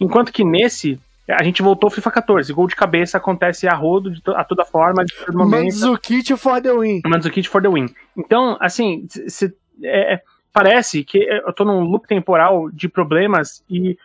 Enquanto 0.00 0.32
que 0.32 0.42
nesse 0.42 0.98
a 1.28 1.42
gente 1.42 1.62
voltou 1.62 1.88
FIFA 1.90 2.10
14. 2.10 2.52
Gol 2.52 2.66
de 2.66 2.76
cabeça 2.76 3.16
acontece 3.18 3.66
a 3.68 3.74
rodo, 3.74 4.10
de 4.10 4.20
to- 4.22 4.32
a 4.34 4.44
toda 4.44 4.64
forma, 4.64 5.04
de 5.04 5.14
todo 5.24 5.38
momento. 5.38 5.64
Mandzukic 5.66 6.36
for 6.36 6.60
the 6.60 6.72
win. 6.72 7.00
Mandzukic 7.06 7.48
for 7.48 7.62
the 7.62 7.68
win. 7.68 7.86
Então, 8.16 8.56
assim, 8.60 9.06
c- 9.08 9.54
é- 9.82 10.14
é- 10.14 10.20
parece 10.52 11.04
que 11.04 11.18
eu 11.18 11.52
tô 11.52 11.64
num 11.64 11.80
loop 11.80 12.06
temporal 12.06 12.70
de 12.70 12.88
problemas 12.88 13.64
e 13.70 13.96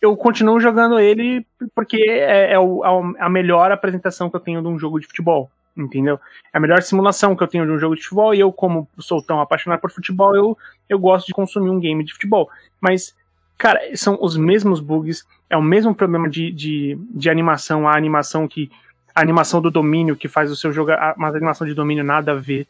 eu 0.00 0.16
continuo 0.16 0.58
jogando 0.60 0.98
ele 0.98 1.44
porque 1.74 1.98
é, 2.08 2.52
é 2.54 2.58
o- 2.58 2.82
a 3.18 3.28
melhor 3.28 3.70
apresentação 3.70 4.30
que 4.30 4.36
eu 4.36 4.40
tenho 4.40 4.62
de 4.62 4.68
um 4.68 4.78
jogo 4.78 4.98
de 5.00 5.06
futebol. 5.06 5.50
Entendeu? 5.76 6.18
É 6.52 6.58
a 6.58 6.60
melhor 6.60 6.82
simulação 6.82 7.34
que 7.36 7.42
eu 7.42 7.46
tenho 7.48 7.64
de 7.64 7.70
um 7.70 7.78
jogo 7.78 7.94
de 7.94 8.02
futebol, 8.02 8.34
e 8.34 8.40
eu, 8.40 8.52
como 8.52 8.88
sou 8.98 9.22
tão 9.22 9.40
apaixonado 9.40 9.80
por 9.80 9.90
futebol, 9.90 10.34
eu, 10.34 10.58
eu 10.88 10.98
gosto 10.98 11.26
de 11.28 11.32
consumir 11.32 11.70
um 11.70 11.78
game 11.78 12.02
de 12.04 12.12
futebol. 12.12 12.50
Mas, 12.80 13.14
cara, 13.56 13.80
são 13.94 14.18
os 14.20 14.36
mesmos 14.36 14.80
bugs, 14.80 15.24
é 15.50 15.56
o 15.56 15.62
mesmo 15.62 15.92
problema 15.92 16.30
de, 16.30 16.52
de, 16.52 16.96
de 17.10 17.28
animação, 17.28 17.88
a 17.88 17.96
animação 17.96 18.46
que. 18.46 18.70
A 19.12 19.20
animação 19.20 19.60
do 19.60 19.72
domínio 19.72 20.14
que 20.14 20.28
faz 20.28 20.52
o 20.52 20.56
seu 20.56 20.72
jogo, 20.72 20.92
mas 21.16 21.34
a 21.34 21.36
animação 21.36 21.66
de 21.66 21.74
domínio 21.74 22.04
nada 22.04 22.30
a 22.30 22.36
ver. 22.36 22.66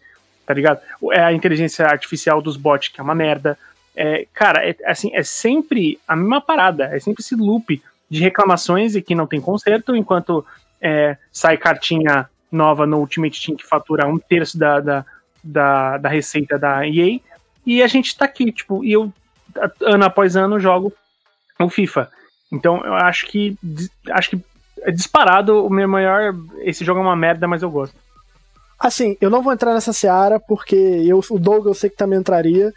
tá 0.46 0.54
ligado? 0.54 0.80
É 1.12 1.22
a 1.22 1.32
inteligência 1.32 1.86
artificial 1.86 2.40
dos 2.40 2.56
bots, 2.56 2.88
que 2.88 2.98
é 2.98 3.04
uma 3.04 3.14
merda. 3.14 3.58
É, 3.94 4.26
cara, 4.32 4.66
é, 4.66 4.74
assim, 4.86 5.10
é 5.14 5.22
sempre 5.22 6.00
a 6.08 6.16
mesma 6.16 6.40
parada, 6.40 6.84
é 6.84 6.98
sempre 6.98 7.22
esse 7.22 7.36
loop 7.36 7.80
de 8.08 8.20
reclamações 8.20 8.96
e 8.96 9.02
que 9.02 9.14
não 9.14 9.26
tem 9.26 9.40
conserto, 9.40 9.94
enquanto 9.94 10.44
é, 10.80 11.18
sai 11.30 11.58
cartinha 11.58 12.28
nova 12.50 12.86
no 12.86 12.98
Ultimate 12.98 13.44
Team 13.44 13.56
que 13.56 13.66
fatura 13.66 14.08
um 14.08 14.18
terço 14.18 14.58
da, 14.58 14.80
da, 14.80 15.04
da, 15.44 15.98
da 15.98 16.08
receita 16.08 16.58
da 16.58 16.88
EA, 16.88 17.20
e 17.66 17.82
a 17.82 17.86
gente 17.86 18.16
tá 18.16 18.24
aqui, 18.24 18.50
tipo, 18.50 18.82
e 18.82 18.92
eu, 18.92 19.12
ano 19.82 20.04
após 20.04 20.36
ano, 20.36 20.58
jogo 20.58 20.92
o 21.58 21.68
FIFA. 21.68 22.10
Então 22.50 22.84
eu 22.84 22.94
acho 22.94 23.26
que 23.26 23.56
acho 24.10 24.30
que 24.30 24.40
é 24.82 24.90
disparado 24.90 25.64
o 25.64 25.70
meu 25.70 25.88
maior. 25.88 26.34
Esse 26.60 26.84
jogo 26.84 27.00
é 27.00 27.02
uma 27.02 27.16
merda, 27.16 27.46
mas 27.46 27.62
eu 27.62 27.70
gosto. 27.70 27.94
Assim, 28.78 29.16
eu 29.20 29.28
não 29.28 29.42
vou 29.42 29.52
entrar 29.52 29.74
nessa 29.74 29.92
seara, 29.92 30.40
porque 30.40 30.74
eu, 30.74 31.22
o 31.30 31.38
Doug 31.38 31.66
eu 31.66 31.74
sei 31.74 31.90
que 31.90 31.96
também 31.96 32.18
entraria, 32.18 32.72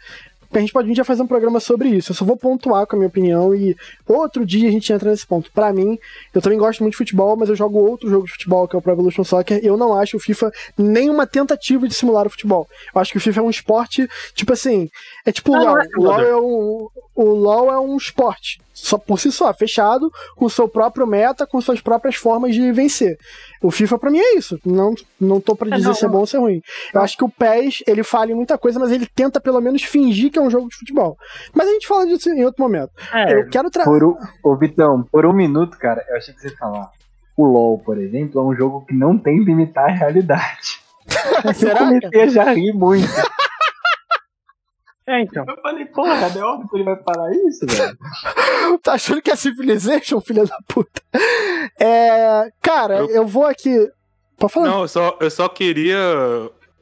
a 0.58 0.60
gente 0.60 0.72
pode 0.72 0.88
um 0.88 0.92
dia 0.92 1.04
fazer 1.04 1.22
um 1.22 1.26
programa 1.26 1.60
sobre 1.60 1.88
isso. 1.88 2.12
Eu 2.12 2.16
só 2.16 2.24
vou 2.24 2.36
pontuar 2.36 2.86
com 2.86 2.96
a 2.96 2.98
minha 2.98 3.08
opinião 3.08 3.54
e 3.54 3.76
outro 4.06 4.44
dia 4.44 4.68
a 4.68 4.72
gente 4.72 4.92
entra 4.92 5.10
nesse 5.10 5.26
ponto. 5.26 5.50
Para 5.52 5.72
mim, 5.72 5.98
eu 6.32 6.40
também 6.40 6.58
gosto 6.58 6.80
muito 6.80 6.92
de 6.92 6.98
futebol, 6.98 7.36
mas 7.36 7.48
eu 7.48 7.56
jogo 7.56 7.78
outro 7.78 8.08
jogo 8.08 8.26
de 8.26 8.32
futebol, 8.32 8.68
que 8.68 8.76
é 8.76 8.78
o 8.78 8.82
Pro 8.82 8.92
Evolution 8.92 9.24
Soccer. 9.24 9.60
Eu 9.62 9.76
não 9.76 9.96
acho 9.96 10.16
o 10.16 10.20
FIFA 10.20 10.52
nenhuma 10.76 11.26
tentativa 11.26 11.88
de 11.88 11.94
simular 11.94 12.26
o 12.26 12.30
futebol. 12.30 12.68
Eu 12.94 13.00
acho 13.00 13.10
que 13.10 13.18
o 13.18 13.20
FIFA 13.20 13.40
é 13.40 13.42
um 13.42 13.50
esporte, 13.50 14.08
tipo 14.34 14.52
assim, 14.52 14.90
é 15.24 15.32
tipo 15.32 15.52
o 15.52 15.56
LoL. 15.56 15.78
É 15.78 15.86
o 15.96 16.02
LoL 16.02 16.20
é 16.20 16.36
um, 16.36 16.88
o 17.14 17.24
LoL 17.24 17.72
é 17.72 17.78
um 17.78 17.96
esporte 17.96 18.60
só 18.84 18.98
por 18.98 19.18
si 19.18 19.30
só, 19.30 19.52
fechado, 19.54 20.12
com 20.36 20.44
o 20.44 20.50
seu 20.50 20.68
próprio 20.68 21.06
meta, 21.06 21.46
com 21.46 21.60
suas 21.60 21.80
próprias 21.80 22.16
formas 22.16 22.54
de 22.54 22.72
vencer. 22.72 23.16
O 23.62 23.70
FIFA 23.70 23.98
para 23.98 24.10
mim 24.10 24.18
é 24.18 24.36
isso. 24.36 24.60
Não, 24.64 24.94
não 25.18 25.40
tô 25.40 25.54
para 25.54 25.74
é, 25.74 25.78
dizer 25.78 25.90
é, 25.90 25.94
se 25.94 26.04
é 26.04 26.08
bom 26.08 26.18
ou 26.18 26.26
se 26.26 26.36
é 26.36 26.38
ruim. 26.40 26.60
Eu 26.92 27.00
acho 27.00 27.16
que 27.16 27.24
o 27.24 27.28
PES, 27.28 27.82
ele 27.86 28.02
fala 28.02 28.32
em 28.32 28.34
muita 28.34 28.58
coisa, 28.58 28.78
mas 28.78 28.90
ele 28.90 29.06
tenta 29.06 29.40
pelo 29.40 29.60
menos 29.60 29.82
fingir 29.84 30.30
que 30.30 30.38
é 30.38 30.42
um 30.42 30.50
jogo 30.50 30.68
de 30.68 30.76
futebol. 30.76 31.16
Mas 31.54 31.68
a 31.68 31.70
gente 31.70 31.86
fala 31.86 32.06
disso 32.06 32.28
em 32.28 32.44
outro 32.44 32.62
momento. 32.62 32.90
É, 33.12 33.32
eu 33.32 33.48
quero 33.48 33.70
trazer. 33.70 33.88
Ô, 34.42 34.56
Vitão, 34.56 35.04
por 35.10 35.24
um 35.24 35.32
minuto, 35.32 35.78
cara, 35.78 36.04
eu 36.08 36.16
achei 36.16 36.34
que 36.34 36.40
você 36.40 36.48
ia 36.48 36.56
falar. 36.56 36.90
O 37.36 37.44
LoL, 37.46 37.78
por 37.78 37.98
exemplo, 37.98 38.40
é 38.40 38.44
um 38.44 38.54
jogo 38.54 38.84
que 38.86 38.94
não 38.94 39.16
tem 39.16 39.42
limitar 39.42 39.86
a 39.86 39.92
realidade. 39.92 40.80
Será? 41.54 41.80
Eu 41.80 42.00
comecei 42.00 42.22
a 42.22 42.26
já 42.26 42.52
rir 42.52 42.72
muito. 42.72 43.08
É, 45.06 45.20
então. 45.20 45.44
Eu 45.46 45.60
falei, 45.60 45.84
porra, 45.84 46.32
é 46.34 46.42
óbvio 46.42 46.68
que 46.68 46.76
ele 46.76 46.84
vai 46.84 46.96
falar 46.96 47.30
isso, 47.32 47.66
velho. 47.66 47.98
tá 48.82 48.94
achando 48.94 49.20
que 49.20 49.30
é 49.30 49.36
Civilization, 49.36 50.20
filha 50.20 50.46
da 50.46 50.58
puta? 50.66 51.02
É. 51.78 52.50
Cara, 52.62 52.98
eu, 52.98 53.10
eu 53.10 53.26
vou 53.26 53.46
aqui. 53.46 53.90
Pode 54.38 54.52
falar. 54.52 54.68
Não, 54.68 54.82
eu 54.82 54.88
só, 54.88 55.16
eu 55.20 55.30
só 55.30 55.48
queria 55.48 55.98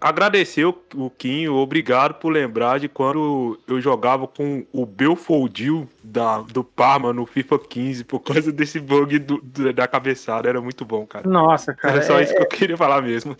agradecer 0.02 0.64
o, 0.64 0.76
o 0.96 1.08
Kim, 1.10 1.46
obrigado 1.46 2.14
por 2.14 2.30
lembrar 2.30 2.80
de 2.80 2.88
quando 2.88 3.58
eu 3.68 3.80
jogava 3.80 4.26
com 4.26 4.66
o 4.72 4.84
Belfoldil 4.84 5.88
da, 6.02 6.40
do 6.40 6.64
Parma 6.64 7.12
no 7.12 7.24
FIFA 7.24 7.58
15 7.60 8.04
por 8.04 8.20
causa 8.20 8.50
desse 8.52 8.80
bug 8.80 9.18
do, 9.20 9.40
do, 9.40 9.72
da 9.72 9.86
cabeçada. 9.86 10.48
Era 10.48 10.60
muito 10.60 10.84
bom, 10.84 11.06
cara. 11.06 11.28
Nossa, 11.28 11.72
cara. 11.72 11.94
Era 11.94 12.02
só 12.02 12.18
é, 12.18 12.24
isso 12.24 12.34
que 12.34 12.42
eu 12.42 12.48
queria 12.48 12.76
falar 12.76 13.00
mesmo. 13.00 13.36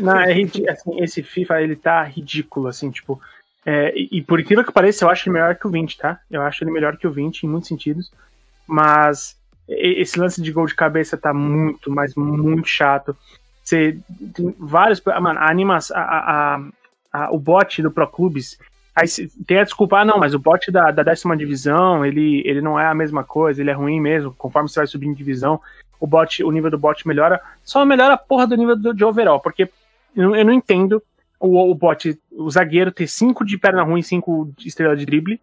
Não, 0.00 0.18
é 0.18 0.32
assim, 0.70 1.02
esse 1.02 1.22
FIFA 1.22 1.60
ele 1.60 1.76
tá 1.76 2.02
ridículo, 2.02 2.68
assim, 2.68 2.90
tipo. 2.90 3.20
É, 3.68 3.92
e, 3.96 4.22
por 4.22 4.38
incrível 4.38 4.64
que 4.64 4.72
pareça, 4.72 5.04
eu 5.04 5.10
acho 5.10 5.28
ele 5.28 5.34
melhor 5.34 5.56
que 5.56 5.66
o 5.66 5.70
20, 5.70 5.98
tá? 5.98 6.20
Eu 6.30 6.40
acho 6.42 6.62
ele 6.62 6.70
melhor 6.70 6.96
que 6.96 7.04
o 7.04 7.10
20 7.10 7.42
em 7.42 7.48
muitos 7.48 7.66
sentidos. 7.66 8.12
Mas 8.64 9.36
esse 9.68 10.20
lance 10.20 10.40
de 10.40 10.52
gol 10.52 10.66
de 10.66 10.74
cabeça 10.74 11.16
tá 11.16 11.34
muito, 11.34 11.90
mas 11.90 12.14
muito 12.14 12.68
chato. 12.68 13.16
Você 13.64 13.98
tem 14.32 14.54
vários. 14.56 15.02
Ah, 15.06 15.20
mano, 15.20 15.40
a 15.40 15.50
animação. 15.50 15.96
A, 15.96 16.02
a, 16.02 16.60
a, 17.12 17.32
o 17.32 17.40
bot 17.40 17.82
do 17.82 17.90
Pro 17.90 18.06
Clubes. 18.06 18.56
Aí 18.94 19.06
tem 19.44 19.58
a 19.58 19.64
desculpa, 19.64 19.98
ah, 19.98 20.04
não, 20.04 20.18
mas 20.18 20.32
o 20.32 20.38
bot 20.38 20.70
da, 20.70 20.92
da 20.92 21.02
décima 21.02 21.36
divisão, 21.36 22.06
ele, 22.06 22.42
ele 22.46 22.62
não 22.62 22.78
é 22.80 22.86
a 22.86 22.94
mesma 22.94 23.24
coisa, 23.24 23.60
ele 23.60 23.70
é 23.70 23.74
ruim 23.74 24.00
mesmo, 24.00 24.32
conforme 24.32 24.70
você 24.70 24.80
vai 24.80 24.86
subindo 24.86 25.14
divisão, 25.14 25.60
o 26.00 26.06
bot, 26.06 26.42
o 26.42 26.50
nível 26.50 26.70
do 26.70 26.78
bot 26.78 27.06
melhora, 27.06 27.38
só 27.62 27.84
melhora 27.84 28.14
a 28.14 28.16
porra 28.16 28.46
do 28.46 28.56
nível 28.56 28.74
do, 28.74 28.94
de 28.94 29.04
overall, 29.04 29.38
porque 29.38 29.68
eu, 30.14 30.34
eu 30.34 30.44
não 30.46 30.52
entendo 30.52 31.02
o, 31.38 31.70
o 31.70 31.74
bot, 31.74 32.18
o 32.32 32.50
zagueiro 32.50 32.92
ter 32.92 33.06
5 33.06 33.44
de 33.44 33.58
perna 33.58 33.82
ruim 33.82 34.00
e 34.00 34.04
5 34.04 34.52
de 34.56 34.68
estrela 34.68 34.96
de 34.96 35.06
drible, 35.06 35.40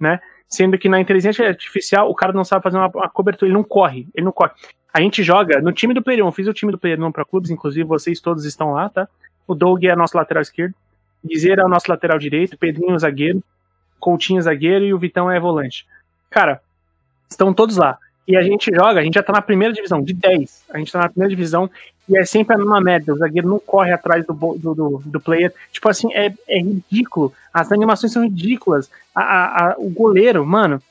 né? 0.00 0.20
Sendo 0.48 0.78
que 0.78 0.88
na 0.88 1.00
inteligência 1.00 1.46
artificial 1.46 2.10
o 2.10 2.14
cara 2.14 2.32
não 2.32 2.44
sabe 2.44 2.62
fazer 2.62 2.76
uma, 2.76 2.88
uma, 2.88 3.08
cobertura, 3.08 3.48
ele 3.48 3.54
não 3.54 3.64
corre, 3.64 4.06
ele 4.14 4.24
não 4.24 4.32
corre. 4.32 4.52
A 4.92 5.00
gente 5.00 5.22
joga 5.22 5.60
no 5.60 5.72
time 5.72 5.92
do 5.92 6.02
Player 6.02 6.24
1, 6.24 6.32
fiz 6.32 6.46
o 6.46 6.52
time 6.52 6.70
do 6.70 6.78
Player 6.78 7.02
1 7.02 7.12
para 7.12 7.24
clubes, 7.24 7.50
inclusive 7.50 7.84
vocês 7.84 8.20
todos 8.20 8.44
estão 8.44 8.72
lá, 8.72 8.88
tá? 8.88 9.08
O 9.46 9.54
Doug 9.54 9.84
é 9.84 9.96
nosso 9.96 10.16
lateral 10.16 10.42
esquerdo, 10.42 10.74
Dizer 11.24 11.58
é 11.58 11.64
o 11.64 11.68
nosso 11.68 11.90
lateral 11.90 12.18
direito, 12.18 12.58
Pedrinho 12.58 12.98
zagueiro, 12.98 13.42
Coutinho 13.98 14.42
zagueiro 14.42 14.84
e 14.84 14.92
o 14.92 14.98
Vitão 14.98 15.30
é 15.30 15.40
volante. 15.40 15.86
Cara, 16.28 16.60
estão 17.30 17.54
todos 17.54 17.78
lá. 17.78 17.98
E 18.28 18.36
a 18.36 18.42
gente 18.42 18.70
joga, 18.74 19.00
a 19.00 19.02
gente 19.02 19.14
já 19.14 19.22
tá 19.22 19.32
na 19.32 19.40
primeira 19.40 19.72
divisão, 19.72 20.02
de 20.02 20.12
10. 20.12 20.66
A 20.70 20.78
gente 20.78 20.92
tá 20.92 20.98
na 20.98 21.08
primeira 21.08 21.30
divisão 21.30 21.70
e 22.08 22.18
é 22.18 22.24
sempre 22.24 22.54
a 22.54 22.58
mesma 22.58 22.80
merda. 22.80 23.14
O 23.14 23.16
zagueiro 23.16 23.48
não 23.48 23.58
corre 23.58 23.92
atrás 23.92 24.24
do, 24.26 24.34
do, 24.34 24.74
do, 24.74 25.02
do 25.04 25.20
player. 25.20 25.52
Tipo 25.72 25.88
assim, 25.88 26.12
é, 26.12 26.32
é 26.48 26.58
ridículo. 26.58 27.32
As 27.52 27.72
animações 27.72 28.12
são 28.12 28.22
ridículas. 28.22 28.90
A, 29.14 29.22
a, 29.22 29.70
a, 29.70 29.74
o 29.78 29.88
goleiro, 29.88 30.44
mano, 30.44 30.82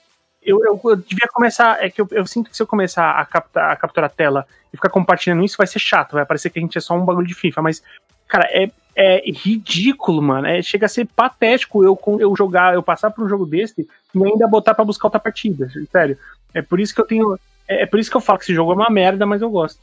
eu, 0.42 0.64
eu, 0.66 0.80
eu, 0.84 0.96
devia 0.96 1.28
começar. 1.32 1.84
É 1.84 1.90
que 1.90 2.02
eu, 2.02 2.08
eu, 2.12 2.26
sinto 2.26 2.50
que 2.50 2.58
se 2.58 2.64
eu 2.64 2.68
começar 2.68 3.12
a, 3.12 3.26
captar, 3.26 3.72
a 3.72 3.76
capturar 3.76 4.10
a 4.10 4.14
tela 4.14 4.48
e 4.74 4.78
ficar 4.78 4.90
compartilhando 4.90 5.44
isso, 5.44 5.58
vai 5.58 5.68
ser 5.68 5.80
chato. 5.80 6.14
Vai 6.14 6.26
parecer 6.26 6.50
que 6.50 6.58
a 6.58 6.62
gente 6.62 6.78
é 6.78 6.82
só 6.82 6.96
um 6.96 7.06
bagulho 7.06 7.28
de 7.28 7.36
FIFA. 7.36 7.62
Mas, 7.62 7.84
cara, 8.28 8.48
é, 8.52 8.72
é 8.96 9.24
ridículo, 9.32 10.20
mano. 10.20 10.48
É, 10.48 10.64
chega 10.64 10.88
a 10.88 10.90
ser 10.90 11.06
patético 11.06 11.84
eu, 11.84 12.00
eu 12.20 12.36
jogar, 12.36 12.74
eu 12.74 12.82
passar 12.82 13.12
por 13.12 13.24
um 13.24 13.30
jogo 13.30 13.46
desse 13.46 13.88
e 14.16 14.24
ainda 14.24 14.48
botar 14.48 14.74
para 14.74 14.86
buscar 14.86 15.08
outra 15.08 15.20
partida. 15.20 15.70
Sério. 15.92 16.18
É 16.56 16.62
por 16.64 16.80
isso 16.80 16.94
que 16.94 17.02
eu 17.02 17.06
tenho. 17.06 17.40
É, 17.68 17.84
é 17.84 17.86
por 17.86 18.00
isso 18.00 18.10
que 18.10 18.18
eu 18.18 18.22
falo 18.22 18.40
que 18.40 18.46
esse 18.46 18.56
jogo 18.56 18.72
é 18.72 18.76
uma 18.76 18.90
merda, 18.90 19.28
mas 19.28 19.44
eu 19.44 19.50
gosto. 19.52 19.80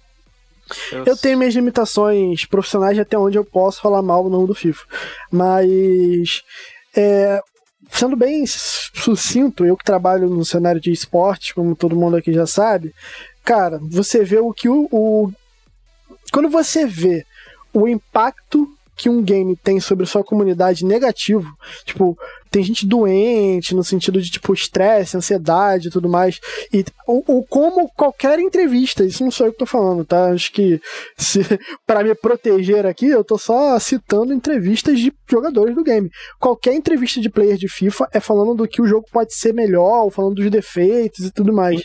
Eu, 0.92 1.04
eu 1.04 1.16
tenho 1.16 1.38
minhas 1.38 1.54
limitações 1.54 2.44
profissionais 2.44 2.98
até 2.98 3.18
onde 3.18 3.38
eu 3.38 3.44
posso 3.44 3.80
falar 3.80 4.02
mal 4.02 4.24
no 4.24 4.30
nome 4.30 4.46
do 4.46 4.54
FIFA. 4.54 4.84
Mas. 5.30 6.42
É, 6.96 7.40
sendo 7.90 8.16
bem 8.16 8.44
sucinto, 8.46 9.64
eu 9.64 9.76
que 9.76 9.84
trabalho 9.84 10.28
no 10.28 10.44
cenário 10.44 10.80
de 10.80 10.90
esportes, 10.90 11.52
como 11.52 11.76
todo 11.76 11.96
mundo 11.96 12.16
aqui 12.16 12.32
já 12.32 12.46
sabe, 12.46 12.94
cara, 13.44 13.78
você 13.82 14.24
vê 14.24 14.38
o 14.38 14.52
que 14.52 14.68
o, 14.68 14.88
o. 14.90 15.32
quando 16.32 16.48
você 16.48 16.86
vê 16.86 17.24
o 17.72 17.86
impacto 17.88 18.68
que 19.00 19.08
um 19.08 19.22
game 19.22 19.56
tem 19.56 19.80
sobre 19.80 20.04
sua 20.04 20.22
comunidade 20.22 20.84
negativo, 20.84 21.50
tipo, 21.86 22.18
tem 22.50 22.62
gente 22.62 22.86
doente 22.86 23.74
no 23.74 23.82
sentido 23.82 24.20
de 24.20 24.30
tipo 24.30 24.52
estresse, 24.52 25.16
ansiedade 25.16 25.88
e 25.88 25.90
tudo 25.90 26.08
mais, 26.08 26.38
e 26.70 26.84
o, 27.06 27.42
como 27.44 27.88
qualquer 27.96 28.38
entrevista, 28.38 29.04
isso 29.04 29.24
não 29.24 29.30
sou 29.30 29.46
eu 29.46 29.52
que 29.52 29.58
tô 29.58 29.64
falando, 29.64 30.04
tá? 30.04 30.30
Acho 30.30 30.52
que 30.52 30.80
se 31.16 31.40
para 31.86 32.04
me 32.04 32.14
proteger 32.14 32.84
aqui, 32.84 33.06
eu 33.06 33.24
tô 33.24 33.38
só 33.38 33.78
citando 33.78 34.34
entrevistas 34.34 34.98
de 34.98 35.12
jogadores 35.28 35.74
do 35.74 35.82
game. 35.82 36.10
Qualquer 36.38 36.74
entrevista 36.74 37.20
de 37.20 37.30
player 37.30 37.56
de 37.56 37.68
FIFA 37.68 38.08
é 38.12 38.20
falando 38.20 38.54
do 38.54 38.68
que 38.68 38.82
o 38.82 38.86
jogo 38.86 39.06
pode 39.10 39.34
ser 39.34 39.54
melhor, 39.54 40.04
ou 40.04 40.10
falando 40.10 40.34
dos 40.34 40.50
defeitos 40.50 41.24
e 41.24 41.30
tudo 41.30 41.52
mais 41.52 41.82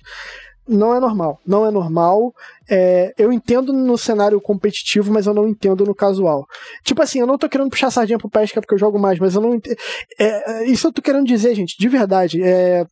não 0.67 0.95
é 0.95 0.99
normal. 0.99 1.39
Não 1.45 1.65
é 1.65 1.71
normal. 1.71 2.33
É, 2.69 3.13
eu 3.17 3.31
entendo 3.31 3.71
no 3.71 3.97
cenário 3.97 4.41
competitivo, 4.41 5.11
mas 5.11 5.27
eu 5.27 5.33
não 5.33 5.47
entendo 5.47 5.85
no 5.85 5.93
casual. 5.93 6.47
Tipo 6.83 7.01
assim, 7.01 7.19
eu 7.19 7.27
não 7.27 7.37
tô 7.37 7.47
querendo 7.47 7.69
puxar 7.69 7.91
sardinha 7.91 8.17
pro 8.17 8.29
pesca 8.29 8.59
porque 8.59 8.73
eu 8.73 8.79
jogo 8.79 8.97
mais, 8.97 9.19
mas 9.19 9.35
eu 9.35 9.41
não 9.41 9.55
entendo. 9.55 9.77
É, 10.19 10.63
é, 10.63 10.65
isso 10.65 10.87
eu 10.87 10.91
tô 10.91 11.01
querendo 11.01 11.25
dizer, 11.25 11.53
gente, 11.53 11.77
de 11.77 11.87
verdade. 11.87 12.41
É, 12.41 12.85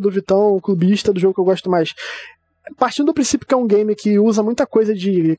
do 0.00 0.10
Vitão, 0.10 0.58
clubista, 0.60 1.12
do 1.12 1.20
jogo 1.20 1.34
que 1.34 1.40
eu 1.40 1.44
gosto 1.44 1.70
mais. 1.70 1.94
Partindo 2.78 3.06
do 3.06 3.14
princípio 3.14 3.46
que 3.46 3.54
é 3.54 3.56
um 3.56 3.66
game 3.66 3.94
que 3.94 4.18
usa 4.18 4.42
muita 4.42 4.66
coisa 4.66 4.94
de 4.94 5.38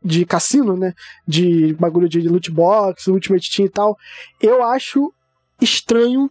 de 0.00 0.24
cassino, 0.24 0.76
né? 0.76 0.94
De 1.26 1.74
bagulho 1.74 2.08
de 2.08 2.20
loot 2.20 2.52
box, 2.52 3.08
Ultimate 3.08 3.50
Team 3.50 3.66
e 3.66 3.68
tal. 3.68 3.96
Eu 4.40 4.62
acho 4.62 5.12
estranho 5.60 6.30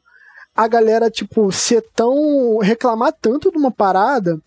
a 0.58 0.68
galera, 0.68 1.12
tipo, 1.12 1.51
ser 1.51 1.86
tão. 1.95 2.58
reclamar 2.58 3.14
tanto 3.14 3.51
de 3.51 3.58
uma 3.60 3.70
parada, 3.70 4.39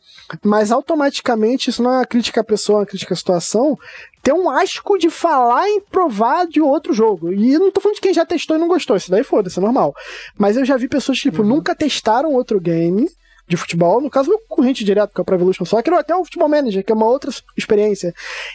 mas 0.43 0.73
automaticamente, 0.73 1.71
isso 1.71 1.81
não 1.81 1.93
é 1.93 1.99
uma 1.99 2.05
crítica 2.05 2.41
à 2.41 2.45
pessoa, 2.45 2.79
é 2.79 2.81
uma 2.81 2.87
crítica 2.87 3.15
à 3.15 3.17
situação, 3.17 3.79
ter 4.21 4.33
um 4.33 4.51
asco 4.51 4.99
de 4.99 5.09
falar 5.09 5.69
em 5.69 5.81
provar 5.81 6.49
de 6.49 6.61
outro 6.61 6.93
jogo. 6.93 7.33
E 7.33 7.57
não 7.57 7.71
tô 7.71 7.81
falando 7.81 7.95
de 7.95 8.01
quem 8.01 8.13
já 8.13 8.27
testou 8.27 8.57
e 8.57 8.61
não 8.61 8.67
gostou, 8.67 8.97
isso 8.97 9.09
daí 9.09 9.23
foda-se, 9.23 9.61
é 9.61 9.63
normal. 9.63 9.95
Mas 10.37 10.57
eu 10.57 10.65
já 10.65 10.77
vi 10.77 10.89
pessoas 10.89 11.19
que, 11.19 11.31
tipo, 11.31 11.43
uhum. 11.43 11.49
nunca 11.49 11.77
testaram 11.77 12.33
outro 12.33 12.61
game 12.61 13.09
de 13.47 13.57
futebol, 13.57 14.01
no 14.01 14.11
caso, 14.11 14.33
o 14.33 14.39
corrente 14.49 14.85
direto, 14.85 15.13
que 15.13 15.21
é 15.21 15.23
o 15.23 15.25
Pro 15.25 15.35
Evolution 15.37 15.65
Soccer, 15.65 15.93
ou 15.93 15.99
até 15.99 16.15
o 16.15 16.25
Futebol 16.25 16.49
Manager, 16.49 16.85
que 16.85 16.93
é 16.93 16.95
uma 16.95 17.07
outra 17.07 17.31
experiência. 17.57 18.13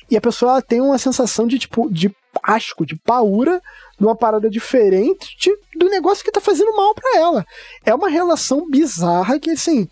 E 0.10 0.16
a 0.16 0.22
pessoa 0.22 0.62
tem 0.62 0.82
uma 0.82 0.98
sensação 0.98 1.48
de, 1.48 1.60
tipo, 1.60 1.90
de 1.92 2.14
asco, 2.44 2.86
de 2.86 2.96
paura 2.96 3.62
de 3.98 4.06
uma 4.06 4.16
parada 4.16 4.50
diferente 4.50 5.36
do 5.78 5.90
negócio 5.90 6.24
que 6.24 6.32
tá 6.32 6.42
fazendo 6.42 6.76
mal 6.76 6.94
para 6.94 7.18
ela. 7.18 7.46
É 7.86 7.94
uma 7.94 8.10
relação 8.10 8.70
bizarra 8.70 9.40
que, 9.40 9.52
assim. 9.52 9.88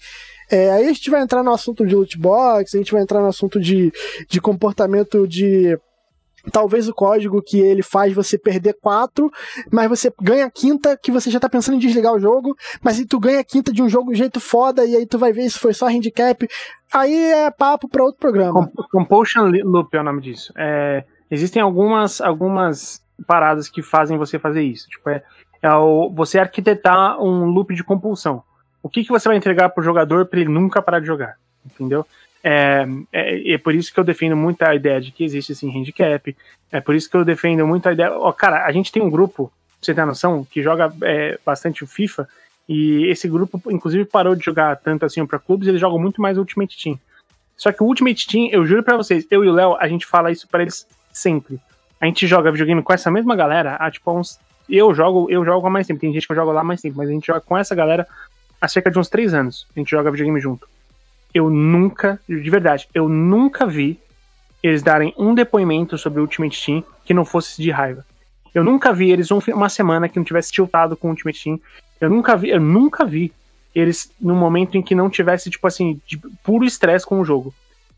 É, 0.51 0.71
aí 0.71 0.85
a 0.85 0.93
gente 0.93 1.09
vai 1.09 1.21
entrar 1.21 1.41
no 1.41 1.51
assunto 1.51 1.85
de 1.85 1.95
loot 1.95 2.17
box, 2.17 2.75
a 2.75 2.77
gente 2.77 2.91
vai 2.91 3.01
entrar 3.01 3.21
no 3.21 3.27
assunto 3.27 3.59
de, 3.59 3.91
de 4.29 4.41
comportamento 4.41 5.27
de 5.27 5.77
talvez 6.51 6.87
o 6.87 6.93
código 6.93 7.41
que 7.41 7.59
ele 7.59 7.81
faz 7.81 8.13
você 8.13 8.37
perder 8.37 8.77
quatro, 8.81 9.31
mas 9.71 9.87
você 9.87 10.11
ganha 10.21 10.49
quinta 10.51 10.97
que 10.97 11.11
você 11.11 11.29
já 11.31 11.39
tá 11.39 11.47
pensando 11.47 11.75
em 11.75 11.79
desligar 11.79 12.13
o 12.13 12.19
jogo, 12.19 12.55
mas 12.81 12.97
se 12.97 13.05
tu 13.05 13.19
ganha 13.19 13.43
quinta 13.43 13.71
de 13.71 13.81
um 13.81 13.87
jogo 13.87 14.11
de 14.11 14.17
jeito 14.17 14.39
foda 14.39 14.85
e 14.85 14.95
aí 14.95 15.05
tu 15.05 15.17
vai 15.17 15.31
ver 15.31 15.49
se 15.49 15.57
foi 15.57 15.73
só 15.73 15.87
handicap, 15.87 16.47
aí 16.93 17.15
é 17.31 17.51
papo 17.51 17.87
para 17.87 18.03
outro 18.03 18.19
programa. 18.19 18.69
Compulsion 18.91 19.49
Loop 19.63 19.95
é 19.95 19.99
o 19.99 20.03
nome 20.03 20.21
disso. 20.21 20.51
É, 20.57 21.05
existem 21.31 21.61
algumas, 21.61 22.19
algumas 22.19 23.01
paradas 23.23 23.69
que 23.69 23.81
fazem 23.81 24.17
você 24.17 24.37
fazer 24.37 24.61
isso. 24.61 24.89
Tipo, 24.89 25.09
é, 25.09 25.23
é 25.61 25.73
o, 25.73 26.09
você 26.09 26.39
arquitetar 26.39 27.21
um 27.21 27.45
loop 27.45 27.73
de 27.73 27.83
compulsão. 27.83 28.43
O 28.81 28.89
que, 28.89 29.03
que 29.03 29.09
você 29.09 29.29
vai 29.29 29.37
entregar 29.37 29.69
pro 29.69 29.83
jogador 29.83 30.25
para 30.25 30.41
ele 30.41 30.49
nunca 30.49 30.81
parar 30.81 30.99
de 30.99 31.07
jogar? 31.07 31.37
Entendeu? 31.65 32.05
É, 32.43 32.85
é, 33.13 33.53
é, 33.53 33.57
por 33.57 33.73
isso 33.73 33.93
que 33.93 33.99
eu 33.99 34.03
defendo 34.03 34.35
muito 34.35 34.61
a 34.63 34.75
ideia 34.75 34.99
de 34.99 35.11
que 35.11 35.23
existe 35.23 35.53
assim 35.53 35.75
handicap. 35.75 36.35
É 36.69 36.81
por 36.81 36.93
isso 36.93 37.09
que 37.09 37.15
eu 37.15 37.23
defendo 37.23 37.65
muito 37.65 37.87
a 37.87 37.93
ideia. 37.93 38.11
Ó, 38.11 38.31
cara, 38.33 38.65
a 38.65 38.71
gente 38.71 38.91
tem 38.91 39.01
um 39.01 39.09
grupo, 39.09 39.47
pra 39.47 39.53
você 39.81 39.93
ter 39.93 40.05
noção, 40.05 40.43
que 40.43 40.61
joga 40.61 40.93
é, 41.03 41.39
bastante 41.45 41.83
o 41.83 41.87
FIFA. 41.87 42.27
E 42.67 43.05
esse 43.07 43.27
grupo, 43.27 43.61
inclusive, 43.71 44.05
parou 44.05 44.35
de 44.35 44.43
jogar 44.43 44.75
tanto 44.77 45.05
assim 45.05 45.25
para 45.25 45.39
clubes, 45.39 45.67
eles 45.67 45.79
jogam 45.79 45.99
muito 45.99 46.21
mais 46.21 46.37
Ultimate 46.37 46.81
Team. 46.81 46.99
Só 47.55 47.71
que 47.71 47.83
o 47.83 47.85
Ultimate 47.85 48.27
Team, 48.27 48.49
eu 48.51 48.65
juro 48.65 48.83
para 48.83 48.97
vocês, 48.97 49.25
eu 49.29 49.43
e 49.43 49.47
o 49.47 49.53
Léo, 49.53 49.75
a 49.79 49.87
gente 49.87 50.05
fala 50.05 50.31
isso 50.31 50.47
para 50.47 50.63
eles 50.63 50.87
sempre. 51.11 51.59
A 52.03 52.07
gente 52.07 52.27
joga 52.27 52.51
videogame 52.51 52.83
com 52.83 52.91
essa 52.91 53.09
mesma 53.09 53.35
galera 53.35 53.75
há 53.75 53.89
tipo 53.89 54.11
uns. 54.11 54.37
Eu 54.69 54.93
jogo, 54.93 55.29
eu 55.29 55.43
jogo 55.45 55.65
há 55.65 55.69
mais 55.69 55.87
tempo. 55.87 55.99
Tem 55.99 56.11
gente 56.11 56.27
que 56.27 56.33
eu 56.33 56.35
jogo 56.35 56.51
lá 56.51 56.61
há 56.61 56.63
mais 56.63 56.81
tempo, 56.81 56.97
mas 56.97 57.07
a 57.07 57.11
gente 57.11 57.27
joga 57.27 57.41
com 57.41 57.57
essa 57.57 57.73
galera 57.73 58.05
há 58.59 58.67
cerca 58.67 58.91
de 58.91 58.99
uns 58.99 59.09
três 59.09 59.33
anos. 59.33 59.65
A 59.75 59.79
gente 59.79 59.89
joga 59.89 60.11
videogame 60.11 60.39
junto 60.39 60.67
eu 61.33 61.49
nunca, 61.49 62.19
de 62.29 62.49
verdade, 62.49 62.87
eu 62.93 63.09
nunca 63.09 63.65
vi 63.65 63.99
eles 64.61 64.83
darem 64.83 65.13
um 65.17 65.33
depoimento 65.33 65.97
sobre 65.97 66.19
o 66.19 66.23
Ultimate 66.23 66.63
Team 66.63 66.83
que 67.03 67.13
não 67.13 67.25
fosse 67.25 67.61
de 67.61 67.71
raiva. 67.71 68.05
Eu 68.53 68.63
nunca 68.63 68.93
vi 68.93 69.11
eles 69.11 69.31
um, 69.31 69.39
uma 69.47 69.67
semana 69.67 70.07
que 70.07 70.17
não 70.17 70.23
tivesse 70.23 70.51
tiltado 70.51 70.95
com 70.95 71.07
o 71.07 71.09
Ultimate 71.09 71.43
Team. 71.43 71.59
Eu 71.99 72.09
nunca 72.09 72.37
vi, 72.37 72.49
eu 72.49 72.61
nunca 72.61 73.03
vi 73.03 73.33
eles 73.73 74.11
num 74.21 74.35
momento 74.35 74.77
em 74.77 74.81
que 74.81 74.93
não 74.93 75.09
tivesse, 75.09 75.49
tipo 75.49 75.65
assim, 75.65 75.99
puro 76.43 76.63
estresse 76.63 77.05
com 77.05 77.19
o 77.19 77.25
jogo. 77.25 77.53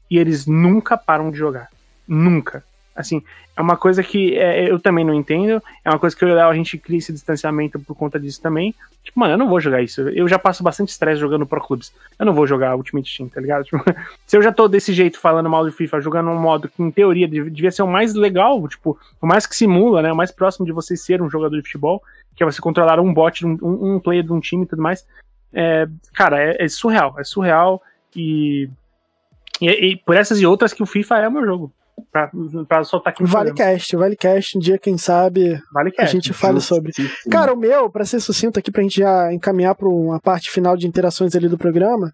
E 0.10 0.18
eles 0.18 0.48
nunca 0.48 0.98
param 0.98 1.30
de 1.30 1.38
jogar. 1.38 1.70
Nunca. 2.08 2.64
Assim, 2.96 3.22
é 3.58 3.62
uma 3.62 3.76
coisa 3.76 4.02
que 4.02 4.38
é, 4.38 4.72
eu 4.72 4.80
também 4.80 5.04
não 5.04 5.14
entendo. 5.14 5.62
É 5.84 5.90
uma 5.90 6.00
coisa 6.00 6.16
que 6.16 6.24
eu 6.24 6.30
e 6.30 6.32
o 6.32 6.36
Léo, 6.36 6.50
a 6.50 6.56
gente 6.56 6.78
cria 6.78 6.98
esse 6.98 7.12
distanciamento 7.12 7.78
por 7.78 7.94
conta 7.94 8.18
disso 8.18 8.42
também. 8.42 8.74
Tipo, 9.04 9.20
mano, 9.20 9.34
eu 9.34 9.38
não 9.38 9.50
vou 9.50 9.60
jogar 9.60 9.82
isso. 9.82 10.02
Eu 10.10 10.26
já 10.30 10.40
passo 10.40 10.64
bastante 10.64 10.90
estresse 10.90 11.20
jogando 11.20 11.46
Pro 11.46 11.60
Clubs. 11.60 11.94
Eu 12.18 12.26
não 12.26 12.34
vou 12.34 12.48
jogar 12.48 12.74
Ultimate 12.76 13.18
Team, 13.18 13.28
tá 13.28 13.42
ligado? 13.42 13.66
Tipo, 13.76 13.84
se 14.26 14.38
eu 14.38 14.42
já 14.42 14.52
tô 14.52 14.70
desse 14.70 14.94
jeito 14.94 15.20
falando 15.20 15.50
mal 15.50 15.66
do 15.66 15.74
FIFA, 15.74 16.00
jogando 16.00 16.30
um 16.30 16.40
modo 16.40 16.70
que 16.70 16.82
em 16.82 16.90
teoria 16.90 17.28
devia 17.28 17.72
ser 17.72 17.82
o 17.82 17.88
mais 17.88 18.14
legal, 18.14 18.66
tipo, 18.70 18.98
o 19.22 19.28
mais 19.28 19.46
que 19.46 19.56
simula, 19.56 20.02
né? 20.02 20.14
O 20.14 20.16
mais 20.16 20.32
próximo 20.32 20.66
de 20.66 20.72
você 20.72 20.96
ser 20.96 21.22
um 21.22 21.30
jogador 21.30 21.58
de 21.58 21.64
futebol, 21.64 22.02
que 22.34 22.44
é 22.44 22.46
você 22.46 22.62
controlar 22.62 23.00
um 23.02 23.14
bot, 23.14 23.46
um, 23.46 23.58
um 23.62 24.00
player 24.00 24.24
de 24.24 24.32
um 24.32 24.40
time 24.40 24.64
e 24.64 24.68
tudo 24.68 24.82
mais. 24.82 25.06
É, 25.54 25.86
cara, 26.14 26.42
é, 26.42 26.64
é 26.64 26.68
surreal. 26.70 27.16
É 27.20 27.26
surreal 27.26 27.82
e, 28.16 28.70
e, 29.60 29.68
e 29.68 29.96
por 29.98 30.16
essas 30.16 30.40
e 30.40 30.46
outras 30.46 30.72
que 30.72 30.82
o 30.82 30.86
FIFA 30.86 31.20
é 31.20 31.28
o 31.28 31.32
meu 31.32 31.46
jogo 31.46 31.74
pra, 32.16 32.32
pra 32.66 32.84
soltar 32.86 33.12
aqui 33.12 33.22
no 33.22 33.28
Vale 33.28 33.54
Cast, 33.54 33.94
Vale 33.98 34.16
Cast, 34.16 34.58
um 34.58 34.62
dia, 34.62 34.78
quem 34.78 34.98
sabe, 34.98 35.62
a 35.98 36.06
gente 36.06 36.32
fale 36.32 36.62
sobre. 36.62 36.94
Cara, 37.30 37.54
o 37.54 37.58
meu, 37.58 37.90
para 37.90 38.06
ser 38.06 38.22
sucinto 38.22 38.58
aqui, 38.58 38.72
pra 38.72 38.82
gente 38.82 39.02
já 39.02 39.34
encaminhar 39.34 39.76
pra 39.76 39.90
uma 39.90 40.18
parte 40.20 40.50
final 40.50 40.78
de 40.78 40.88
interações 40.88 41.36
ali 41.36 41.50
do 41.50 41.58
programa, 41.58 42.14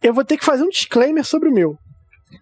eu 0.00 0.14
vou 0.14 0.24
ter 0.24 0.36
que 0.36 0.44
fazer 0.44 0.62
um 0.62 0.68
disclaimer 0.68 1.24
sobre 1.24 1.48
o 1.48 1.52
meu. 1.52 1.76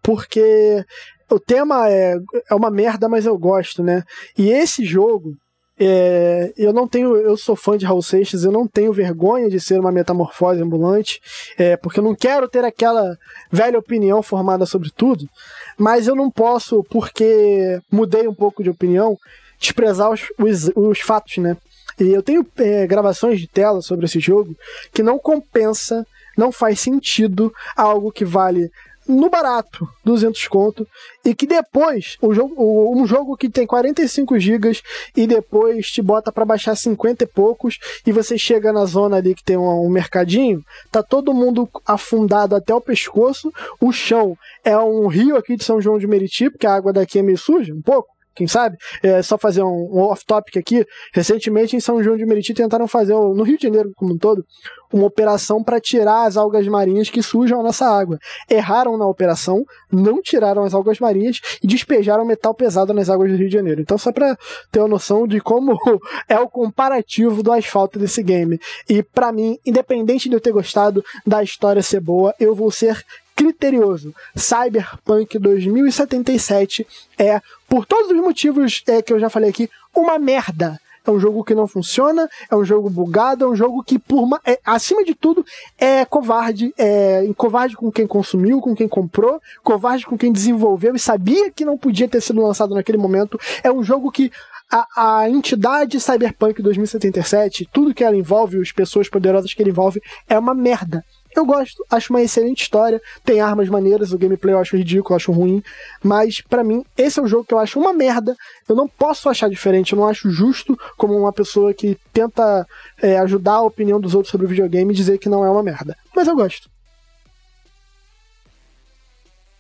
Porque 0.03 0.85
o 1.31 1.41
tema 1.41 1.89
é, 1.89 2.17
é 2.51 2.55
uma 2.55 2.71
merda, 2.71 3.09
mas 3.09 3.25
eu 3.25 3.39
gosto, 3.39 3.83
né? 3.83 4.03
E 4.37 4.51
esse 4.51 4.85
jogo, 4.85 5.35
é, 5.81 6.53
eu 6.57 6.73
não 6.73 6.89
tenho, 6.89 7.17
eu 7.17 7.37
sou 7.37 7.55
fã 7.55 7.77
de 7.79 7.87
Raul 7.87 8.03
Seixas, 8.03 8.45
eu 8.45 8.51
não 8.51 8.67
tenho 8.67 8.93
vergonha 8.93 9.49
de 9.49 9.61
ser 9.61 9.79
uma 9.79 9.93
metamorfose 9.93 10.61
ambulante, 10.61 11.21
é, 11.57 11.77
porque 11.77 12.01
eu 12.01 12.05
não 12.05 12.15
quero 12.15 12.49
ter 12.49 12.65
aquela 12.65 13.17
velha 13.51 13.79
opinião 13.79 14.23
formada 14.23 14.67
sobre 14.67 14.91
tudo, 14.91 15.29
mas 15.77 16.09
eu 16.09 16.17
não 16.17 16.31
posso, 16.31 16.85
porque 16.91 17.81
mudei 17.91 18.27
um 18.27 18.35
pouco 18.35 18.63
de 18.63 18.71
opinião, 18.71 19.17
desprezar 19.59 20.11
os, 20.11 20.23
os, 20.39 20.71
os 20.75 21.01
fatos, 21.01 21.39
né? 21.39 21.57
E 22.01 22.13
eu 22.13 22.23
tenho 22.23 22.47
é, 22.59 22.87
gravações 22.87 23.41
de 23.41 23.47
tela 23.47 23.83
sobre 23.83 24.07
esse 24.07 24.21
jogo 24.21 24.57
que 24.93 25.03
não 25.03 25.19
compensa, 25.19 26.07
não 26.37 26.53
faz 26.53 26.81
sentido 26.81 27.53
algo 27.77 28.13
que 28.13 28.25
vale 28.25 28.71
no 29.09 29.31
barato, 29.31 29.89
200 30.05 30.47
conto, 30.49 30.87
e 31.25 31.35
que 31.35 31.47
depois, 31.47 32.17
o 32.21 32.35
jogo, 32.35 32.55
um 32.95 33.07
jogo 33.07 33.37
que 33.37 33.49
tem 33.49 33.67
45 33.67 34.39
gigas 34.39 34.83
e 35.17 35.27
depois 35.27 35.91
te 35.91 36.03
bota 36.03 36.31
para 36.31 36.45
baixar 36.45 36.77
50 36.77 37.25
e 37.25 37.27
poucos, 37.27 37.79
e 38.07 38.13
você 38.13 38.37
chega 38.37 38.73
na 38.73 38.85
zona 38.85 39.17
ali 39.17 39.35
que 39.35 39.43
tem 39.43 39.57
um, 39.57 39.87
um, 39.87 39.89
mercadinho, 39.89 40.63
tá 40.91 41.03
todo 41.03 41.33
mundo 41.33 41.69
afundado 41.87 42.55
até 42.55 42.75
o 42.75 42.81
pescoço, 42.81 43.51
o 43.81 43.91
chão 43.93 44.37
é 44.63 44.77
um 44.77 45.07
rio 45.07 45.37
aqui 45.37 45.57
de 45.57 45.65
São 45.65 45.81
João 45.81 45.99
de 45.99 46.07
Meriti, 46.07 46.51
porque 46.51 46.67
a 46.67 46.75
água 46.75 46.93
daqui 46.93 47.19
é 47.19 47.23
meio 47.23 47.39
suja, 47.39 47.73
um 47.73 47.83
pouco, 47.83 48.09
quem 48.39 48.47
sabe? 48.47 48.77
É 49.03 49.21
só 49.21 49.37
fazer 49.37 49.65
um, 49.65 49.89
um 49.93 49.99
off-topic 49.99 50.57
aqui. 50.57 50.87
Recentemente, 51.13 51.75
em 51.75 51.81
São 51.81 52.01
João 52.01 52.17
de 52.17 52.25
Meriti, 52.25 52.55
tentaram 52.55 52.87
fazer, 52.87 53.13
no 53.13 53.43
Rio 53.43 53.59
de 53.59 53.65
Janeiro 53.65 53.91
como 53.97 54.15
um 54.15 54.17
todo, 54.17 54.45
uma 54.93 55.07
operação 55.07 55.63
para 55.63 55.81
tirar 55.81 56.25
as 56.25 56.37
algas 56.37 56.67
marinhas 56.69 57.11
que 57.11 57.21
sujam 57.21 57.59
a 57.59 57.63
nossa 57.65 57.87
água. 57.87 58.17
Erraram 58.49 58.97
na 58.97 59.07
operação, 59.07 59.65
não 59.91 60.23
tiraram 60.23 60.63
as 60.63 60.73
algas 60.73 61.01
marinhas 61.01 61.41
e 61.61 61.67
despejaram 61.67 62.25
metal 62.25 62.55
pesado 62.55 62.95
nas 62.95 63.11
águas 63.11 63.33
do 63.33 63.37
Rio 63.37 63.49
de 63.49 63.55
Janeiro. 63.55 63.81
Então, 63.81 63.99
só 63.99 64.13
para 64.13 64.39
ter 64.71 64.79
uma 64.79 64.89
noção 64.89 65.27
de 65.27 65.41
como 65.41 65.77
é 66.29 66.39
o 66.39 66.49
comparativo 66.49 67.43
do 67.43 67.51
asfalto 67.51 67.99
desse 67.99 68.23
game. 68.23 68.61
E 68.89 69.03
para 69.03 69.33
mim, 69.33 69.59
independente 69.67 70.29
de 70.29 70.37
eu 70.37 70.41
ter 70.41 70.53
gostado 70.53 71.05
da 71.27 71.43
história 71.43 71.83
ser 71.83 72.01
boa, 72.01 72.33
eu 72.39 72.55
vou 72.55 72.71
ser 72.71 73.05
criterioso. 73.39 74.13
Cyberpunk 74.35 75.39
2077 75.39 76.85
é, 77.17 77.41
por 77.69 77.87
todos 77.87 78.11
os 78.11 78.17
motivos 78.17 78.83
é, 78.89 79.01
que 79.01 79.13
eu 79.13 79.21
já 79.21 79.31
falei 79.31 79.51
aqui, 79.51 79.71
uma 79.95 80.19
merda. 80.19 80.77
É 81.07 81.11
um 81.11 81.21
jogo 81.21 81.45
que 81.45 81.55
não 81.55 81.67
funciona, 81.67 82.29
é 82.51 82.57
um 82.57 82.65
jogo 82.65 82.91
bugado, 82.91 83.45
é 83.45 83.49
um 83.49 83.55
jogo 83.55 83.83
que, 83.83 83.99
por 83.99 84.29
é, 84.45 84.59
acima 84.63 85.03
de 85.05 85.15
tudo, 85.15 85.47
é 85.79 86.05
covarde. 86.05 86.75
É 86.77 87.27
covarde 87.35 87.77
com 87.77 87.91
quem 87.91 88.07
consumiu, 88.07 88.61
com 88.61 88.75
quem 88.75 88.89
comprou, 88.89 89.41
covarde 89.63 90.05
com 90.05 90.19
quem 90.19 90.33
desenvolveu 90.33 90.95
e 90.95 90.99
sabia 90.99 91.51
que 91.51 91.65
não 91.65 91.79
podia 91.79 92.09
ter 92.09 92.21
sido 92.21 92.43
lançado 92.43 92.75
naquele 92.75 92.99
momento. 92.99 93.39
É 93.63 93.73
um 93.73 93.83
jogo 93.83 94.11
que 94.11 94.31
a, 94.71 95.21
a, 95.21 95.31
entidade 95.31 95.99
Cyberpunk 95.99 96.61
2077, 96.61 97.69
tudo 97.73 97.95
que 97.95 98.05
ela 98.05 98.17
envolve, 98.17 98.61
as 98.61 98.73
pessoas 98.73 99.09
poderosas 99.09 99.55
que 99.55 99.63
ele 99.63 99.71
envolve, 99.71 100.03
é 100.29 100.39
uma 100.39 100.55
merda. 100.55 101.03
Eu 101.35 101.45
gosto, 101.45 101.85
acho 101.91 102.13
uma 102.13 102.23
excelente 102.23 102.63
história, 102.63 103.01
tem 103.25 103.41
armas 103.41 103.69
maneiras, 103.69 104.13
o 104.13 104.19
gameplay 104.19 104.55
eu 104.55 104.59
acho 104.59 104.77
ridículo, 104.77 105.17
acho 105.17 105.31
ruim, 105.33 105.63
mas 106.03 106.41
para 106.41 106.65
mim 106.65 106.85
esse 106.97 107.21
é 107.21 107.23
o 107.23 107.27
jogo 107.27 107.45
que 107.45 107.55
eu 107.55 107.59
acho 107.59 107.79
uma 107.79 107.93
merda. 107.93 108.37
Eu 108.69 108.75
não 108.75 108.89
posso 108.89 109.29
achar 109.29 109.49
diferente, 109.49 109.93
eu 109.93 109.99
não 109.99 110.09
acho 110.09 110.31
justo 110.31 110.79
como 110.97 111.17
uma 111.17 111.33
pessoa 111.33 111.73
que 111.73 111.99
tenta 112.13 112.67
é, 113.01 113.19
ajudar 113.19 113.55
a 113.55 113.63
opinião 113.63 114.01
dos 114.01 114.15
outros 114.15 114.31
sobre 114.31 114.47
o 114.47 114.49
videogame 114.49 114.95
dizer 114.95 115.19
que 115.19 115.29
não 115.29 115.45
é 115.45 115.51
uma 115.51 115.63
merda. 115.63 115.97
Mas 116.15 116.27
eu 116.27 116.35
gosto. 116.35 116.69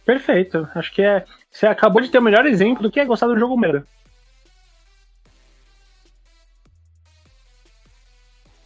Perfeito. 0.09 0.67
Acho 0.75 0.91
que 0.95 1.03
é. 1.03 1.25
Você 1.51 1.67
acabou 1.67 2.01
de 2.01 2.11
ter 2.11 2.19
o 2.19 2.23
melhor 2.23 2.47
exemplo 2.47 2.83
do 2.83 2.91
que 2.91 2.99
é 2.99 3.05
gostar 3.05 3.27
do 3.27 3.39
jogo 3.39 3.59
merda. 3.59 3.87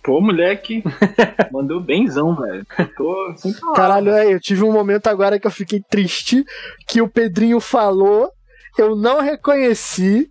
Pô, 0.02 0.20
moleque, 0.20 0.82
mandou 1.52 1.80
benzão, 1.80 2.34
velho. 2.34 2.66
tô 2.96 3.34
sem 3.36 3.52
palavras. 3.52 3.76
Caralho, 3.76 4.10
é, 4.12 4.34
eu 4.34 4.40
tive 4.40 4.64
um 4.64 4.72
momento 4.72 5.06
agora 5.06 5.38
que 5.38 5.46
eu 5.46 5.50
fiquei 5.50 5.80
triste, 5.80 6.44
que 6.88 7.00
o 7.00 7.08
Pedrinho 7.08 7.60
falou, 7.60 8.30
eu 8.76 8.96
não 8.96 9.20
reconheci, 9.20 10.28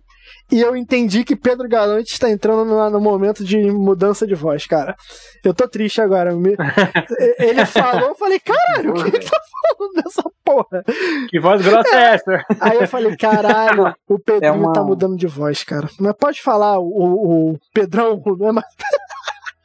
e 0.52 0.60
eu 0.60 0.76
entendi 0.76 1.24
que 1.24 1.34
Pedro 1.34 1.66
Galante 1.66 2.12
está 2.12 2.28
entrando 2.28 2.66
no, 2.66 2.90
no, 2.90 3.00
momento 3.00 3.42
de 3.42 3.56
mudança 3.70 4.26
de 4.26 4.34
voz, 4.34 4.66
cara. 4.66 4.94
Eu 5.42 5.54
tô 5.54 5.66
triste 5.66 5.98
agora. 6.02 6.30
ele 7.38 7.64
falou, 7.64 8.10
eu 8.10 8.14
falei, 8.14 8.38
caralho, 8.38 8.90
o 8.90 8.94
que 8.94 9.16
ele 9.16 9.24
tá 9.24 9.40
falando 9.78 9.94
dessa 9.94 10.22
porra? 10.44 10.84
Que 11.30 11.40
voz 11.40 11.62
grossa 11.62 11.96
é 11.96 12.14
essa? 12.14 12.44
Aí 12.60 12.76
eu 12.76 12.86
falei, 12.86 13.16
caralho, 13.16 13.94
o 14.06 14.18
Pedrinho 14.18 14.52
é 14.52 14.52
uma... 14.52 14.74
tá 14.74 14.82
mudando 14.82 15.16
de 15.16 15.26
voz, 15.26 15.64
cara. 15.64 15.88
Mas 15.98 16.14
pode 16.16 16.42
falar, 16.42 16.78
o, 16.78 17.52
o 17.52 17.58
Pedrão, 17.72 18.20
não 18.38 18.48
é 18.48 18.52
mais... 18.52 18.66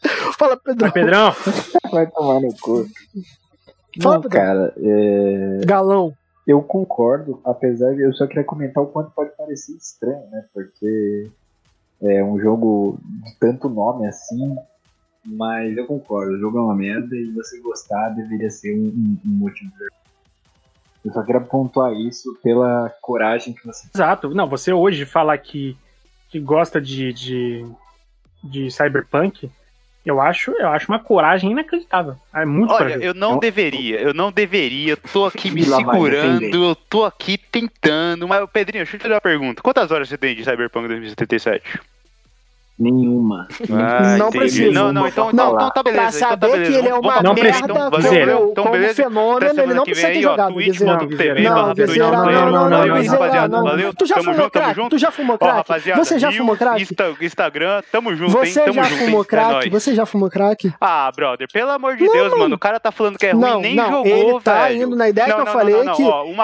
Fala, 0.38 0.58
Pedrão. 0.58 0.90
Vai, 0.90 0.92
Pedrão. 0.92 1.36
Vai 1.92 2.08
tomar 2.08 2.40
no 2.42 2.56
cu. 2.60 2.86
Fala, 4.02 4.16
Não, 4.16 4.30
cara. 4.30 4.74
É... 4.78 5.66
Galão. 5.66 6.14
Eu 6.46 6.62
concordo, 6.62 7.42
apesar 7.44 7.94
de 7.94 8.02
eu 8.02 8.14
só 8.14 8.26
queria 8.26 8.44
comentar 8.44 8.82
o 8.82 8.88
quanto 8.88 9.12
pode 9.12 9.32
parecer 9.36 9.76
estranho, 9.76 10.30
né? 10.32 10.46
Porque 10.54 11.30
é 12.02 12.24
um 12.24 12.40
jogo 12.40 13.00
de 13.04 13.36
tanto 13.38 13.68
nome 13.68 14.08
assim, 14.08 14.56
mas 15.26 15.76
eu 15.76 15.86
concordo, 15.86 16.34
o 16.34 16.40
jogo 16.40 16.58
é 16.58 16.62
uma 16.62 16.76
merda 16.76 17.16
e 17.16 17.32
você 17.32 17.60
gostar 17.60 18.10
deveria 18.10 18.50
ser 18.50 18.78
um, 18.78 18.86
um, 18.86 19.18
um 19.26 19.30
multiplayer. 19.30 19.92
Eu 21.04 21.12
só 21.12 21.24
queria 21.24 21.42
pontuar 21.42 21.94
isso 21.94 22.38
pela 22.42 22.90
coragem 23.02 23.54
que 23.54 23.66
você 23.66 23.88
Exato. 23.94 24.30
Não, 24.30 24.48
você 24.48 24.72
hoje 24.72 25.06
falar 25.06 25.38
que, 25.38 25.78
que 26.30 26.40
gosta 26.40 26.82
de, 26.82 27.14
de, 27.14 27.66
de 28.44 28.72
cyberpunk, 28.72 29.50
eu 30.10 30.22
acho, 30.22 30.52
eu 30.52 30.70
acho 30.70 30.92
uma 30.92 31.00
coragem 31.00 31.52
inacreditável. 31.52 32.16
É 32.34 32.46
muito 32.46 32.70
Olha, 32.72 32.78
corajoso. 32.80 33.06
eu 33.06 33.14
não 33.14 33.34
Eu- 33.34 33.40
deveria, 33.40 34.00
eu 34.02 34.14
não 34.14 34.32
deveria, 34.32 34.94
eu 34.94 34.98
tô 34.98 35.26
aqui 35.26 35.50
me 35.52 35.64
segurando, 35.64 36.44
eu 36.70 36.76
tô 36.76 37.04
aqui 37.06 37.38
tentando. 37.38 38.28
Mas, 38.28 38.48
Pedrinho, 38.52 38.84
deixa 38.84 38.96
eu 38.96 39.00
te 39.00 39.04
fazer 39.04 39.14
uma 39.16 39.22
pergunta. 39.22 39.62
Quantas 39.62 39.92
horas 39.92 40.08
você 40.10 40.18
tem 40.18 40.36
de 40.36 40.44
Cyberpunk 40.44 40.88
2077? 40.88 41.80
Nenhuma. 42.80 43.48
Ah, 43.72 44.18
Não 44.18 44.28
entendi. 44.28 44.38
precisa. 44.38 44.72
Não, 44.72 44.94
não, 44.94 45.08
então, 45.08 45.24
Vou 45.26 45.34
então, 45.34 45.46
falar. 45.48 45.58
então 45.64 45.72
tá 45.72 45.84
beleza. 45.84 46.02
Pra 46.02 46.10
então 46.10 46.22
tá 46.22 46.30
saber 46.30 46.52
beleza. 46.52 46.72
que 46.72 46.78
ele 46.78 46.88
é 46.88 46.94
uma 46.94 47.24
Não 47.24 47.34
merda 47.34 47.58
então, 47.58 47.68
como, 47.92 47.98
Então, 48.52 48.64
como 48.64 48.72
beleza. 48.72 48.94
Fenômeno, 48.94 49.62
ele 49.62 49.74
não 49.74 49.84
precisa 49.84 50.08
ter 50.10 50.22
jogado. 50.22 50.54
Twitch.tv 50.54 51.42
Não, 51.42 51.56
barra 51.56 51.74
não, 51.76 52.52
não, 52.52 52.70
não, 52.70 52.70
não, 52.70 53.06
rapaziada. 53.08 53.48
não. 53.48 53.64
Valeu, 53.64 53.94
Tu 53.96 54.06
já 54.06 54.16
tamo 54.16 54.32
fumou 54.34 54.50
crack? 54.52 54.76
junto. 54.76 54.90
Tu 54.92 54.98
já 55.00 55.12
fumou 55.12 55.38
crack? 55.40 55.70
Você 55.96 56.20
já 56.20 56.32
fumou 56.32 56.56
crack? 56.56 56.82
Insta- 56.84 57.16
Instagram, 57.20 57.82
tamo 57.92 58.16
junto? 58.16 58.32
Você 58.32 58.72
já 58.72 58.84
fumou 58.84 59.22
É 59.22 59.26
crack? 59.26 59.70
Você 59.70 59.96
já 59.96 60.06
fumou 60.06 60.30
crack? 60.30 60.72
Ah, 60.80 61.12
brother, 61.16 61.48
pelo 61.52 61.72
amor 61.72 61.96
de 61.98 62.06
Não, 62.06 62.14
Deus, 62.14 62.38
mano. 62.38 62.56
O 62.56 62.60
cara 62.60 62.80
tá 62.80 62.92
falando 62.92 63.18
que 63.18 63.26
é 63.26 63.32
ruim, 63.32 63.42
Não, 63.42 63.60
nem 63.60 63.76
não, 63.76 63.90
jogou, 63.90 64.06
ele 64.06 64.40
tá 64.42 64.68
velho. 64.68 64.84
indo 64.84 64.96
na 64.96 65.10
ideia 65.10 65.28
não, 65.30 65.36
que 65.36 65.42
eu 65.42 65.46
não, 65.46 65.52
falei 65.54 65.76
não, 65.76 65.84
não, 65.84 65.96
que 65.96 66.04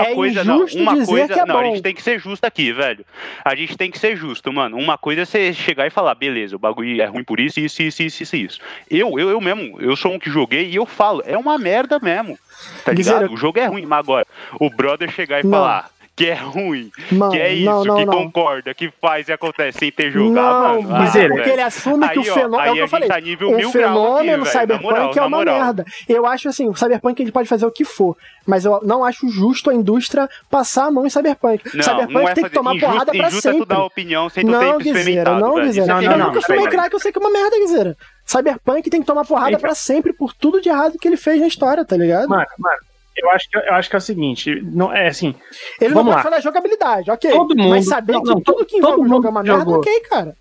é 0.09 0.15
coisa, 0.15 0.43
não, 0.43 0.55
injusto 0.57 0.79
uma 0.79 0.93
dizer 0.95 1.05
coisa, 1.05 1.27
que 1.33 1.39
é 1.39 1.45
não, 1.45 1.57
a 1.57 1.61
bom. 1.61 1.69
gente 1.69 1.81
tem 1.83 1.93
que 1.93 2.01
ser 2.01 2.19
justo 2.19 2.43
aqui, 2.43 2.71
velho. 2.73 3.05
A 3.45 3.53
gente 3.55 3.77
tem 3.77 3.91
que 3.91 3.99
ser 3.99 4.15
justo, 4.15 4.51
mano. 4.51 4.77
Uma 4.77 4.97
coisa 4.97 5.21
é 5.21 5.25
você 5.25 5.53
chegar 5.53 5.85
e 5.85 5.89
falar, 5.89 6.15
beleza, 6.23 6.55
o 6.55 6.59
bagulho 6.59 7.01
é 7.01 7.05
ruim 7.05 7.23
por 7.23 7.39
isso, 7.39 7.59
isso, 7.59 7.81
isso, 7.81 8.01
isso, 8.01 8.23
isso, 8.23 8.35
isso. 8.35 8.59
Eu, 8.89 9.19
eu, 9.19 9.29
eu 9.29 9.41
mesmo, 9.41 9.79
eu 9.81 9.95
sou 9.95 10.13
um 10.13 10.19
que 10.19 10.29
joguei 10.29 10.69
e 10.69 10.75
eu 10.75 10.85
falo, 10.85 11.21
é 11.25 11.37
uma 11.37 11.57
merda 11.57 11.99
mesmo. 11.99 12.39
Tá 12.85 12.93
ligado? 12.93 13.31
O 13.31 13.37
jogo 13.37 13.59
é 13.59 13.65
ruim, 13.65 13.85
mas 13.85 13.99
agora, 13.99 14.25
o 14.59 14.69
brother 14.69 15.11
chegar 15.11 15.41
e 15.41 15.43
Não. 15.43 15.51
falar 15.51 15.89
que 16.15 16.27
é 16.27 16.35
ruim, 16.35 16.91
Mano, 17.11 17.31
que 17.31 17.39
é 17.39 17.51
isso, 17.53 17.65
não, 17.65 17.83
não, 17.83 17.95
que 17.97 18.05
não. 18.05 18.13
concorda, 18.13 18.71
que 18.75 18.91
faz 19.01 19.27
e 19.27 19.33
acontece 19.33 19.79
sem 19.79 19.91
ter 19.91 20.11
jogado, 20.11 20.73
Não, 20.75 20.81
mano. 20.83 20.89
mas 20.89 21.15
ah, 21.15 21.19
é 21.21 21.27
porque 21.27 21.49
ele 21.49 21.61
assume 21.63 22.07
que 22.09 22.19
o 22.19 22.21
Aí, 22.21 22.29
ó, 22.29 22.33
fenômeno. 22.35 22.59
É 22.59 22.63
aí 22.63 22.69
o 22.69 22.73
que 22.73 22.79
a 22.79 22.83
eu 22.83 22.87
falei. 22.87 23.07
gente 23.07 23.15
tá 23.15 23.21
nível 23.21 23.49
O 23.49 23.55
aqui, 23.55 23.71
fenômeno 23.71 24.37
na 24.37 24.45
Cyberpunk 24.45 24.83
moral, 24.83 25.11
é 25.15 25.21
uma 25.23 25.43
merda. 25.43 25.85
Eu 26.07 26.25
acho 26.27 26.47
assim, 26.49 26.69
o 26.69 26.75
Cyberpunk 26.75 27.19
ele 27.19 27.31
pode 27.31 27.49
fazer 27.49 27.65
o 27.65 27.71
que 27.71 27.83
for, 27.83 28.15
mas 28.45 28.63
eu 28.63 28.79
não 28.83 29.03
acho 29.03 29.27
justo 29.27 29.71
a 29.71 29.73
indústria 29.73 30.29
passar 30.51 30.85
a 30.85 30.91
mão 30.91 31.03
em 31.05 31.09
Cyberpunk. 31.09 31.63
Não, 31.75 31.83
Cyberpunk 31.83 32.13
não 32.13 32.29
é 32.29 32.33
tem 32.35 32.43
que 32.43 32.49
tomar 32.51 32.75
injusto, 32.75 32.91
porrada 32.91 33.11
pra 33.11 33.27
injusto 33.27 33.47
é 33.47 33.51
tu 33.51 33.57
sempre. 33.57 33.75
dar 33.75 33.83
opinião 33.83 34.29
sem 34.29 34.45
tu 34.45 34.51
Não, 34.51 34.77
ter 34.77 34.83
Guizera, 34.83 35.39
não. 35.39 35.55
Guizera. 35.55 35.93
É 35.93 36.05
Eu 36.05 36.09
não, 36.11 36.17
nunca 36.27 36.33
não, 36.35 36.41
fumei 36.43 36.67
crack, 36.67 36.93
eu 36.93 36.99
sei 36.99 37.11
que 37.11 37.17
é 37.17 37.21
uma 37.21 37.31
merda, 37.31 37.57
Guizera. 37.57 37.97
Cyberpunk 38.23 38.87
tem 38.89 39.01
que 39.01 39.07
tomar 39.07 39.25
porrada 39.25 39.57
pra 39.57 39.73
sempre 39.73 40.13
por 40.13 40.31
tudo 40.33 40.61
de 40.61 40.69
errado 40.69 40.97
que 40.99 41.07
ele 41.07 41.17
fez 41.17 41.41
na 41.41 41.47
história, 41.47 41.83
tá 41.83 41.97
ligado? 41.97 42.29
Mano, 42.29 42.45
mano, 42.59 42.77
eu 43.17 43.29
acho 43.31 43.49
que, 43.49 43.57
eu 43.57 43.73
acho 43.73 43.89
que 43.89 43.95
é 43.95 43.99
o 43.99 44.01
seguinte, 44.01 44.61
não, 44.63 44.91
é 44.93 45.07
assim, 45.07 45.35
ele 45.79 45.93
não 45.93 46.03
pode 46.03 46.15
lá. 46.17 46.23
falar 46.23 46.39
jogabilidade, 46.39 47.11
ok. 47.11 47.31
Todo 47.31 47.55
mundo- 47.55 47.69
mas 47.69 47.85
saber 47.85 48.13
não, 48.13 48.23
que 48.23 48.29
não, 48.29 48.41
tudo 48.41 48.65
que 48.65 48.79
todo 48.79 48.93
envolve 48.93 49.01
o 49.01 49.07
jogo 49.07 49.27
é 49.27 49.29
uma 49.29 49.43
merda, 49.43 49.69
ok, 49.69 49.99
cara. 50.01 50.35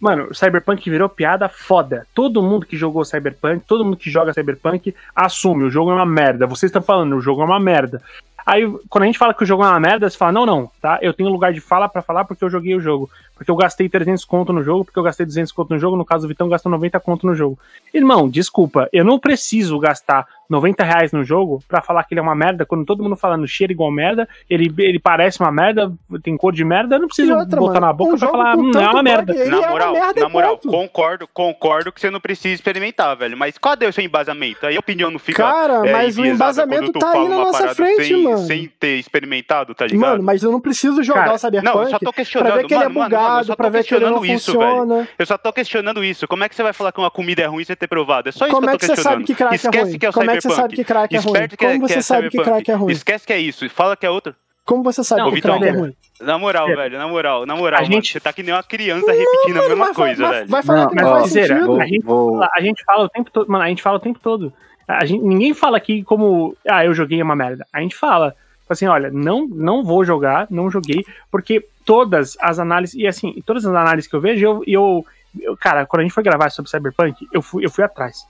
Mano, 0.00 0.28
o 0.30 0.34
Cyberpunk 0.34 0.90
virou 0.90 1.08
piada 1.08 1.48
foda. 1.48 2.04
Todo 2.12 2.42
mundo 2.42 2.66
que 2.66 2.76
jogou 2.76 3.04
Cyberpunk, 3.04 3.64
todo 3.68 3.84
mundo 3.84 3.96
que 3.96 4.10
joga 4.10 4.32
Cyberpunk 4.32 4.92
assume, 5.14 5.62
o 5.62 5.70
jogo 5.70 5.92
é 5.92 5.94
uma 5.94 6.04
merda. 6.04 6.44
Vocês 6.44 6.70
estão 6.70 6.82
falando, 6.82 7.14
o 7.14 7.20
jogo 7.20 7.40
é 7.40 7.44
uma 7.44 7.60
merda. 7.60 8.02
Aí, 8.44 8.68
quando 8.88 9.04
a 9.04 9.06
gente 9.06 9.18
fala 9.18 9.32
que 9.32 9.44
o 9.44 9.46
jogo 9.46 9.62
é 9.62 9.68
uma 9.68 9.78
merda, 9.78 10.10
você 10.10 10.18
fala, 10.18 10.32
não, 10.32 10.44
não, 10.44 10.68
tá? 10.80 10.98
Eu 11.00 11.14
tenho 11.14 11.30
lugar 11.30 11.52
de 11.52 11.60
fala 11.60 11.88
pra 11.88 12.02
falar 12.02 12.24
porque 12.24 12.42
eu 12.42 12.50
joguei 12.50 12.74
o 12.74 12.80
jogo. 12.80 13.08
Porque 13.42 13.50
eu 13.50 13.56
gastei 13.56 13.88
300 13.88 14.24
conto 14.24 14.52
no 14.52 14.62
jogo, 14.62 14.84
porque 14.84 14.98
eu 14.98 15.02
gastei 15.02 15.26
200 15.26 15.52
conto 15.52 15.70
no 15.70 15.78
jogo, 15.78 15.96
no 15.96 16.04
caso 16.04 16.26
o 16.26 16.28
Vitão 16.28 16.48
gastou 16.48 16.70
90 16.70 17.00
conto 17.00 17.26
no 17.26 17.34
jogo. 17.34 17.58
Irmão, 17.92 18.28
desculpa, 18.28 18.88
eu 18.92 19.04
não 19.04 19.18
preciso 19.18 19.78
gastar 19.78 20.26
90 20.48 20.84
reais 20.84 21.12
no 21.12 21.24
jogo 21.24 21.62
pra 21.66 21.80
falar 21.80 22.04
que 22.04 22.12
ele 22.12 22.20
é 22.20 22.22
uma 22.22 22.34
merda, 22.34 22.66
quando 22.66 22.84
todo 22.84 23.02
mundo 23.02 23.16
falando 23.16 23.46
cheira 23.48 23.72
igual 23.72 23.90
merda, 23.90 24.28
ele, 24.48 24.72
ele 24.78 24.98
parece 24.98 25.40
uma 25.40 25.50
merda, 25.50 25.90
tem 26.22 26.36
cor 26.36 26.52
de 26.52 26.64
merda, 26.64 26.96
eu 26.96 27.00
não 27.00 27.06
preciso 27.08 27.34
outra, 27.34 27.58
botar 27.58 27.80
mano, 27.80 27.86
na 27.86 27.92
boca 27.92 28.14
um 28.14 28.18
pra 28.18 28.28
falar, 28.28 28.56
hum, 28.56 28.68
é 28.68 28.72
tanto 28.72 28.90
uma 28.92 29.02
merda. 29.02 29.32
na 29.32 29.40
é 29.40 29.70
moral, 29.70 29.92
uma 29.92 30.00
merda 30.00 30.20
na 30.20 30.28
moral, 30.28 30.58
ponto. 30.58 30.70
concordo, 30.70 31.28
concordo 31.32 31.92
que 31.92 32.00
você 32.00 32.10
não 32.10 32.20
precisa 32.20 32.54
experimentar, 32.54 33.16
velho. 33.16 33.36
Mas 33.36 33.56
cadê 33.56 33.86
o 33.86 33.92
seu 33.92 34.04
embasamento? 34.04 34.66
Aí 34.66 34.76
a 34.76 34.80
opinião 34.80 35.10
não 35.10 35.18
fica. 35.18 35.42
Cara, 35.42 35.88
é, 35.88 35.92
mas 35.92 36.18
o 36.18 36.24
embasamento 36.24 36.92
tá 36.92 37.12
aí 37.12 37.28
na 37.28 37.36
nossa 37.36 37.74
frente, 37.74 38.04
sem, 38.04 38.22
mano. 38.22 38.38
Sem 38.38 38.68
ter 38.78 38.98
experimentado, 38.98 39.74
tá 39.74 39.86
ligado? 39.86 40.00
Mano, 40.00 40.22
mas 40.22 40.42
eu 40.42 40.52
não 40.52 40.60
preciso 40.60 41.02
jogar 41.02 41.24
Cara, 41.24 41.34
o 41.34 41.38
Cyberpunk 41.38 41.74
não, 41.74 41.82
eu 41.82 41.90
só 41.90 41.98
tô 41.98 42.04
pra 42.04 42.12
questionando. 42.12 42.54
ver 42.56 42.66
que 42.66 42.74
ele 42.74 42.84
é 42.84 42.88
mano, 42.88 43.10
mano, 43.16 43.31
bugado, 43.40 43.46
só 43.46 43.70
ver 43.70 43.84
que 43.84 43.94
ele 43.94 44.04
não 44.06 44.20
questionando 44.20 44.26
isso, 44.36 44.58
velho. 44.58 44.70
funciona. 44.70 45.08
Eu 45.18 45.26
só 45.26 45.38
tô 45.38 45.52
questionando 45.52 46.04
isso. 46.04 46.28
Como 46.28 46.44
é 46.44 46.48
que 46.48 46.54
você 46.54 46.62
vai 46.62 46.72
falar 46.72 46.92
que 46.92 46.98
uma 47.00 47.10
comida 47.10 47.42
é 47.42 47.46
ruim 47.46 47.64
sem 47.64 47.74
ter 47.76 47.86
provado? 47.86 48.28
É 48.28 48.32
só 48.32 48.46
isso 48.46 48.54
Como 48.54 48.66
que 48.66 48.70
é 48.70 48.74
eu 48.74 48.78
que 48.78 48.86
tô 48.86 48.86
você 48.86 48.94
questionando. 48.94 49.14
sabe 49.20 49.24
que 49.26 49.34
crack 49.34 49.52
é 49.52 49.56
Esquece 49.56 49.84
ruim? 49.90 49.98
que 49.98 50.06
é 50.06 50.08
o 50.08 50.12
Como 50.12 50.30
é 50.30 50.34
que 50.36 50.40
você 50.42 50.50
sabe 50.50 50.74
que 50.76 50.84
crack 50.84 51.14
é 51.14 51.18
ruim? 51.18 51.32
Que 51.48 51.64
é- 51.64 51.68
Como 51.72 51.86
que 51.86 51.92
você 51.92 51.98
é 51.98 52.02
sabe 52.02 52.30
que 52.30 52.38
crack 52.38 52.70
é 52.70 52.74
ruim? 52.74 52.92
Esquece 52.92 53.26
que 53.26 53.32
é 53.32 53.38
isso. 53.38 53.68
Fala 53.70 53.96
que 53.96 54.06
é 54.06 54.10
outro. 54.10 54.34
Como 54.64 54.82
você 54.84 55.02
sabe 55.02 55.22
Não, 55.22 55.28
que 55.30 55.34
Vitão, 55.36 55.58
crack 55.58 55.74
é 55.74 55.78
ruim? 55.78 55.96
Na 56.20 56.38
moral, 56.38 56.66
Pedro. 56.66 56.82
velho, 56.82 56.98
na 56.98 57.08
moral, 57.08 57.44
na 57.46 57.56
moral, 57.56 57.80
A 57.80 57.82
mano, 57.82 57.94
gente- 57.94 58.12
Você 58.12 58.20
tá 58.20 58.32
que 58.32 58.44
nem 58.44 58.54
uma 58.54 58.62
criança 58.62 59.10
repetindo 59.10 59.56
a 59.60 59.68
mesma 59.68 59.92
coisa, 59.92 60.22
vai, 60.22 60.32
velho. 60.34 60.48
Vai 60.48 60.62
falar 60.62 60.80
Não, 60.82 60.88
que 60.88 60.94
não 60.94 61.08
faz 61.10 61.22
Guizera, 61.24 61.46
sentido. 61.48 61.66
Vou, 61.66 61.80
a 61.80 61.86
gente 61.86 62.04
vou- 62.04 62.42
a 62.44 62.60
gente 62.60 62.84
fala 62.84 63.04
o 63.04 63.08
tempo 63.08 63.30
todo, 63.32 63.48
mano, 63.50 63.64
a 63.64 63.68
gente 63.68 63.82
fala 63.82 63.96
o 63.96 64.00
tempo 64.00 64.20
todo. 64.22 64.52
A 64.86 65.04
gente, 65.04 65.20
ninguém 65.24 65.52
fala 65.52 65.76
aqui 65.76 66.04
como, 66.04 66.56
ah, 66.68 66.84
eu 66.84 66.94
joguei 66.94 67.20
é 67.20 67.24
uma 67.24 67.34
merda. 67.34 67.66
A 67.72 67.80
gente 67.80 67.96
fala, 67.96 68.36
assim, 68.72 68.86
olha, 68.86 69.10
não, 69.10 69.46
não 69.46 69.84
vou 69.84 70.04
jogar, 70.04 70.46
não 70.50 70.70
joguei, 70.70 71.04
porque 71.30 71.64
todas 71.84 72.36
as 72.40 72.58
análises, 72.58 72.94
e 72.94 73.06
assim, 73.06 73.42
todas 73.44 73.64
as 73.64 73.72
análises 73.74 74.08
que 74.08 74.16
eu 74.16 74.20
vejo, 74.20 74.44
eu, 74.44 74.62
eu, 74.66 75.06
eu- 75.40 75.56
cara, 75.56 75.86
quando 75.86 76.00
a 76.00 76.02
gente 76.04 76.12
foi 76.14 76.22
gravar 76.22 76.50
sobre 76.50 76.70
Cyberpunk, 76.70 77.26
eu 77.32 77.42
fui, 77.42 77.64
eu 77.64 77.70
fui 77.70 77.84
atrás. 77.84 78.24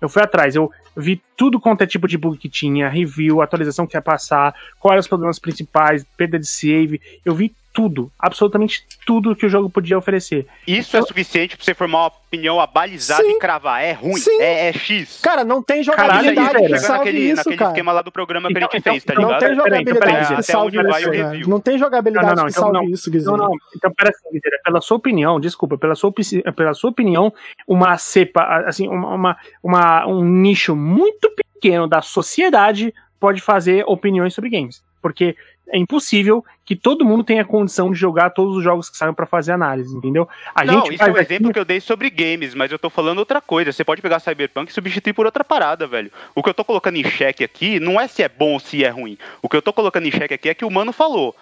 Eu 0.00 0.08
fui 0.08 0.22
atrás, 0.22 0.54
eu 0.54 0.70
vi 0.96 1.22
tudo 1.36 1.58
quanto 1.58 1.82
é 1.82 1.86
tipo 1.86 2.06
de 2.06 2.18
bug 2.18 2.36
que 2.36 2.48
tinha, 2.48 2.88
review, 2.88 3.40
atualização 3.40 3.86
que 3.86 3.96
ia 3.96 4.02
passar, 4.02 4.54
quais 4.78 4.92
eram 4.92 5.00
os 5.00 5.08
problemas 5.08 5.38
principais, 5.38 6.04
perda 6.16 6.38
de 6.38 6.46
save, 6.46 7.00
eu 7.24 7.34
vi 7.34 7.54
tudo, 7.74 8.10
absolutamente 8.16 8.86
tudo 9.04 9.34
que 9.34 9.44
o 9.44 9.48
jogo 9.48 9.68
podia 9.68 9.98
oferecer. 9.98 10.46
Isso 10.66 10.96
é 10.96 11.02
suficiente 11.02 11.56
pra 11.56 11.64
você 11.64 11.74
formar 11.74 11.98
uma 11.98 12.06
opinião 12.06 12.60
abalizada 12.60 13.22
Sim. 13.24 13.32
e 13.32 13.38
cravar. 13.40 13.82
É 13.82 13.90
ruim, 13.92 14.16
Sim. 14.16 14.40
é, 14.40 14.68
é 14.68 14.72
X. 14.72 15.20
Cara, 15.20 15.42
não 15.42 15.60
tem 15.60 15.84
Caralho, 15.84 16.08
jogabilidade 16.12 16.48
Guizera. 16.52 16.68
que 16.72 16.78
salve 16.78 16.98
naquele, 16.98 17.18
isso, 17.18 17.36
naquele 17.38 17.56
cara. 17.56 17.70
esquema 17.72 17.92
lá 17.92 18.00
do 18.02 18.12
programa 18.12 18.48
que 18.48 18.54
a 18.54 18.58
Então- 18.58 18.68
gente 18.70 18.80
então- 18.80 18.92
fez, 18.92 19.04
tá 19.04 19.12
então 19.12 19.22
Não 19.24 19.28
ligado? 19.34 19.40
tem 19.40 19.48
Peraí, 19.56 19.82
então 19.82 19.94
jogabilidade 19.94 20.26
que 20.28 20.32
até 20.34 20.42
salve 20.52 21.40
isso. 21.40 21.50
Não 21.50 21.60
tem 21.60 21.78
jogabilidade 21.78 22.26
Não, 22.28 22.34
não, 22.36 22.42
não, 22.42 22.46
que 22.46 22.50
então 22.52 22.62
salve 22.62 22.78
não. 22.86 22.94
isso, 22.94 23.10
Não, 23.10 23.12
Guizera. 23.18 23.36
não. 23.36 23.50
Então, 23.76 23.92
pera 23.92 24.10
assim, 24.10 24.28
Guizera, 24.32 24.60
pela 24.64 24.80
sua 24.80 24.96
opinião, 24.96 25.40
desculpa, 25.40 25.76
pela 25.76 25.94
sua, 25.96 26.12
pela 26.56 26.74
sua 26.74 26.90
opinião, 26.90 27.32
uma 27.66 27.98
cepa, 27.98 28.62
assim, 28.68 28.86
uma, 28.88 29.08
uma, 29.14 29.36
uma- 29.62 30.06
um 30.06 30.24
nicho 30.24 30.76
muito 30.76 31.28
pequeno 31.34 31.88
da 31.88 32.00
sociedade 32.02 32.94
pode 33.18 33.40
fazer 33.40 33.82
opiniões 33.88 34.32
sobre 34.32 34.48
games. 34.50 34.80
Porque 35.02 35.36
é 35.68 35.78
impossível 35.78 36.44
que 36.64 36.76
todo 36.76 37.04
mundo 37.04 37.24
tenha 37.24 37.44
condição 37.44 37.90
de 37.90 37.98
jogar 37.98 38.30
todos 38.30 38.56
os 38.56 38.62
jogos 38.64 38.88
que 38.88 38.96
saem 38.96 39.12
pra 39.14 39.26
fazer 39.26 39.52
análise, 39.52 39.94
entendeu? 39.96 40.28
A 40.54 40.64
não, 40.64 40.74
gente 40.84 40.94
isso 40.94 41.02
é 41.04 41.12
um 41.12 41.16
exemplo 41.18 41.46
aqui- 41.46 41.52
que 41.54 41.58
eu 41.58 41.64
dei 41.64 41.80
sobre 41.80 42.08
games, 42.10 42.54
mas 42.54 42.70
eu 42.72 42.78
tô 42.78 42.88
falando 42.88 43.18
outra 43.18 43.40
coisa. 43.40 43.72
Você 43.72 43.84
pode 43.84 44.00
pegar 44.02 44.18
Cyberpunk 44.20 44.70
e 44.70 44.74
substituir 44.74 45.12
por 45.12 45.26
outra 45.26 45.44
parada, 45.44 45.86
velho. 45.86 46.10
O 46.34 46.42
que 46.42 46.48
eu 46.48 46.54
tô 46.54 46.64
colocando 46.64 46.96
em 46.96 47.04
xeque 47.04 47.44
aqui 47.44 47.78
não 47.80 48.00
é 48.00 48.06
se 48.08 48.22
é 48.22 48.28
bom 48.28 48.52
ou 48.54 48.60
se 48.60 48.84
é 48.84 48.88
ruim. 48.88 49.18
O 49.42 49.48
que 49.48 49.56
eu 49.56 49.62
tô 49.62 49.72
colocando 49.72 50.06
em 50.06 50.10
xeque 50.12 50.34
aqui 50.34 50.48
é 50.48 50.54
que 50.54 50.64
o 50.64 50.70
mano 50.70 50.92
falou. 50.92 51.34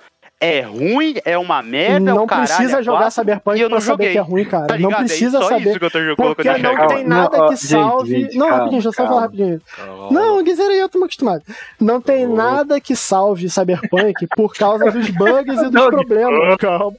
É 0.43 0.61
ruim, 0.62 1.14
é 1.24 1.38
uma 1.38 1.62
merda, 1.62 2.01
Não 2.01 2.24
o 2.24 2.26
caralho 2.26 2.49
precisa 2.49 2.80
é 2.80 2.82
jogar 2.82 3.11
Cyberpunk 3.11 3.57
e 3.57 3.61
pra 3.61 3.68
não 3.68 3.80
saber 3.80 3.93
joguei. 4.05 4.12
que 4.12 4.18
é 4.18 4.20
ruim, 4.20 4.45
cara. 4.45 4.66
Tá 4.66 4.78
não 4.78 4.88
ligado? 4.90 5.05
precisa 5.07 5.38
é 5.38 5.43
saber. 5.49 5.70
isso 5.70 5.78
que 5.78 5.84
eu 5.84 5.90
tô 5.90 5.99
Porque 6.16 6.49
não 6.59 6.86
tem 6.88 7.05
nada 7.05 7.38
Não, 7.38 7.45
ó, 7.45 7.49
que 7.49 7.57
gente, 7.57 7.66
salve. 7.68 8.11
gente, 8.22 8.36
não, 8.36 8.49
calma, 8.49 8.57
rapidinho, 8.64 8.82
deixa 8.82 8.88
eu 8.88 8.93
só 8.93 8.97
falar 9.07 9.09
calma. 9.09 9.20
rapidinho. 9.22 9.61
Não, 10.11 10.43
Guizera 10.43 10.74
e 10.74 10.78
eu 10.80 10.86
estamos 10.86 11.07
acostumados. 11.07 11.45
Não 11.80 12.01
tem 12.01 12.26
nada 12.26 12.80
que 12.80 12.97
salve 12.97 13.49
Cyberpunk 13.49 14.26
por 14.36 14.53
causa 14.55 14.90
dos 14.90 15.09
bugs 15.11 15.59
e 15.61 15.62
dos 15.70 15.70
Não, 15.72 15.88
problemas. 15.90 16.57
Calma. 16.57 16.93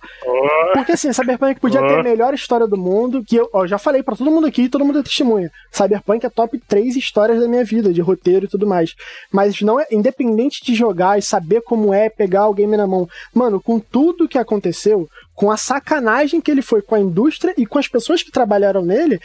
Porque 0.73 0.93
assim, 0.93 1.11
Cyberpunk 1.11 1.59
podia 1.59 1.81
ter 1.81 1.99
a 1.99 2.03
melhor 2.03 2.33
história 2.33 2.65
do 2.65 2.77
mundo, 2.77 3.23
que 3.27 3.35
eu 3.35 3.49
ó, 3.53 3.67
já 3.67 3.77
falei 3.77 4.01
pra 4.01 4.15
todo 4.15 4.31
mundo 4.31 4.47
aqui, 4.47 4.69
todo 4.69 4.85
mundo 4.85 4.99
é 4.99 5.03
testemunha. 5.03 5.51
Cyberpunk 5.71 6.25
é 6.25 6.29
top 6.29 6.57
3 6.67 6.95
histórias 6.95 7.39
da 7.41 7.47
minha 7.47 7.65
vida, 7.65 7.91
de 7.93 7.99
roteiro 8.01 8.45
e 8.45 8.47
tudo 8.47 8.65
mais. 8.65 8.95
Mas 9.31 9.59
não 9.61 9.79
é 9.79 9.85
independente 9.91 10.63
de 10.63 10.73
jogar 10.73 11.19
e 11.19 11.21
saber 11.21 11.61
como 11.61 11.93
é 11.93 12.09
pegar 12.09 12.47
o 12.47 12.53
game 12.53 12.77
na 12.77 12.87
mão. 12.87 13.07
Mano, 13.34 13.61
com 13.61 13.79
tudo 13.79 14.27
que 14.27 14.38
aconteceu, 14.38 15.09
com 15.34 15.49
a 15.49 15.57
sacanagem 15.57 16.39
que 16.39 16.51
ele 16.51 16.61
foi 16.61 16.81
com 16.81 16.95
a 16.95 16.99
indústria 16.99 17.53
e 17.57 17.65
com 17.65 17.79
as 17.79 17.88
pessoas 17.88 18.21
que 18.21 18.31
trabalharam 18.31 18.84
nele, 18.84 19.19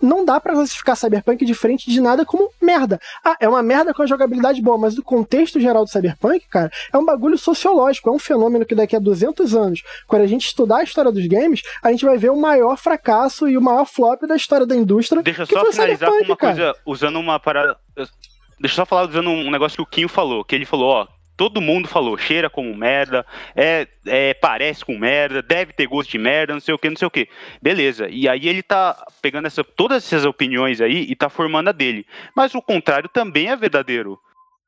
não 0.00 0.24
dá 0.24 0.40
pra 0.40 0.54
classificar 0.54 0.96
Cyberpunk 0.96 1.44
diferente 1.44 1.90
de 1.90 2.00
nada 2.00 2.24
como 2.24 2.50
merda. 2.60 2.98
Ah, 3.24 3.36
é 3.38 3.48
uma 3.48 3.62
merda 3.62 3.92
com 3.92 4.02
a 4.02 4.06
jogabilidade 4.06 4.62
boa, 4.62 4.78
mas 4.78 4.96
o 4.96 5.02
contexto 5.02 5.60
geral 5.60 5.84
do 5.84 5.90
Cyberpunk, 5.90 6.46
cara, 6.48 6.70
é 6.92 6.96
um 6.96 7.04
bagulho 7.04 7.36
sociológico, 7.36 8.08
é 8.08 8.12
um 8.12 8.18
fenômeno 8.18 8.64
que 8.64 8.74
daqui 8.74 8.96
a 8.96 8.98
200 8.98 9.54
anos, 9.54 9.82
quando 10.06 10.22
a 10.22 10.26
gente 10.26 10.46
estudar 10.46 10.78
a 10.78 10.82
história 10.82 11.12
dos 11.12 11.26
games, 11.26 11.60
a 11.82 11.90
gente 11.90 12.04
vai 12.04 12.16
ver 12.16 12.30
o 12.30 12.40
maior 12.40 12.76
fracasso 12.76 13.48
e 13.48 13.56
o 13.56 13.62
maior 13.62 13.84
flop 13.84 14.22
da 14.22 14.36
história 14.36 14.66
da 14.66 14.74
indústria. 14.74 15.22
Deixa 15.22 15.42
eu 15.42 15.46
só 15.46 15.70
finalizar 15.70 16.10
com 16.10 16.24
uma 16.24 16.36
cara. 16.36 16.54
coisa, 16.54 16.76
usando 16.86 17.18
uma 17.18 17.38
parada. 17.38 17.76
Deixa 17.94 18.74
eu 18.74 18.76
só 18.76 18.86
falar 18.86 19.08
usando 19.08 19.28
um 19.28 19.50
negócio 19.50 19.76
que 19.76 19.82
o 19.82 19.86
Quinho 19.86 20.08
falou, 20.08 20.44
que 20.44 20.54
ele 20.54 20.64
falou, 20.64 20.88
ó. 20.88 21.19
Todo 21.40 21.58
mundo 21.58 21.88
falou, 21.88 22.18
cheira 22.18 22.50
como 22.50 22.76
merda, 22.76 23.24
é, 23.56 23.88
é, 24.04 24.34
parece 24.34 24.84
com 24.84 24.98
merda, 24.98 25.40
deve 25.40 25.72
ter 25.72 25.86
gosto 25.86 26.10
de 26.10 26.18
merda, 26.18 26.52
não 26.52 26.60
sei 26.60 26.74
o 26.74 26.78
que, 26.78 26.90
não 26.90 26.96
sei 26.98 27.08
o 27.08 27.10
que. 27.10 27.30
Beleza. 27.62 28.10
E 28.10 28.28
aí 28.28 28.46
ele 28.46 28.62
tá 28.62 29.06
pegando 29.22 29.46
essa, 29.46 29.64
todas 29.64 30.04
essas 30.04 30.26
opiniões 30.26 30.82
aí 30.82 31.06
e 31.08 31.16
tá 31.16 31.30
formando 31.30 31.68
a 31.68 31.72
dele. 31.72 32.06
Mas 32.36 32.54
o 32.54 32.60
contrário 32.60 33.08
também 33.08 33.48
é 33.48 33.56
verdadeiro. 33.56 34.20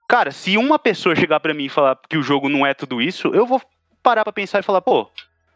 Cara, 0.09 0.31
se 0.31 0.57
uma 0.57 0.79
pessoa 0.79 1.15
chegar 1.15 1.41
pra 1.41 1.53
mim 1.53 1.67
e 1.67 1.69
falar 1.69 1.99
que 2.09 2.17
o 2.17 2.23
jogo 2.23 2.49
não 2.49 2.65
é 2.65 2.73
tudo 2.73 3.03
isso, 3.03 3.29
eu 3.35 3.45
vou 3.45 3.61
parar 4.03 4.25
pra 4.25 4.33
pensar 4.33 4.61
e 4.61 4.63
falar, 4.63 4.81
pô, 4.81 5.11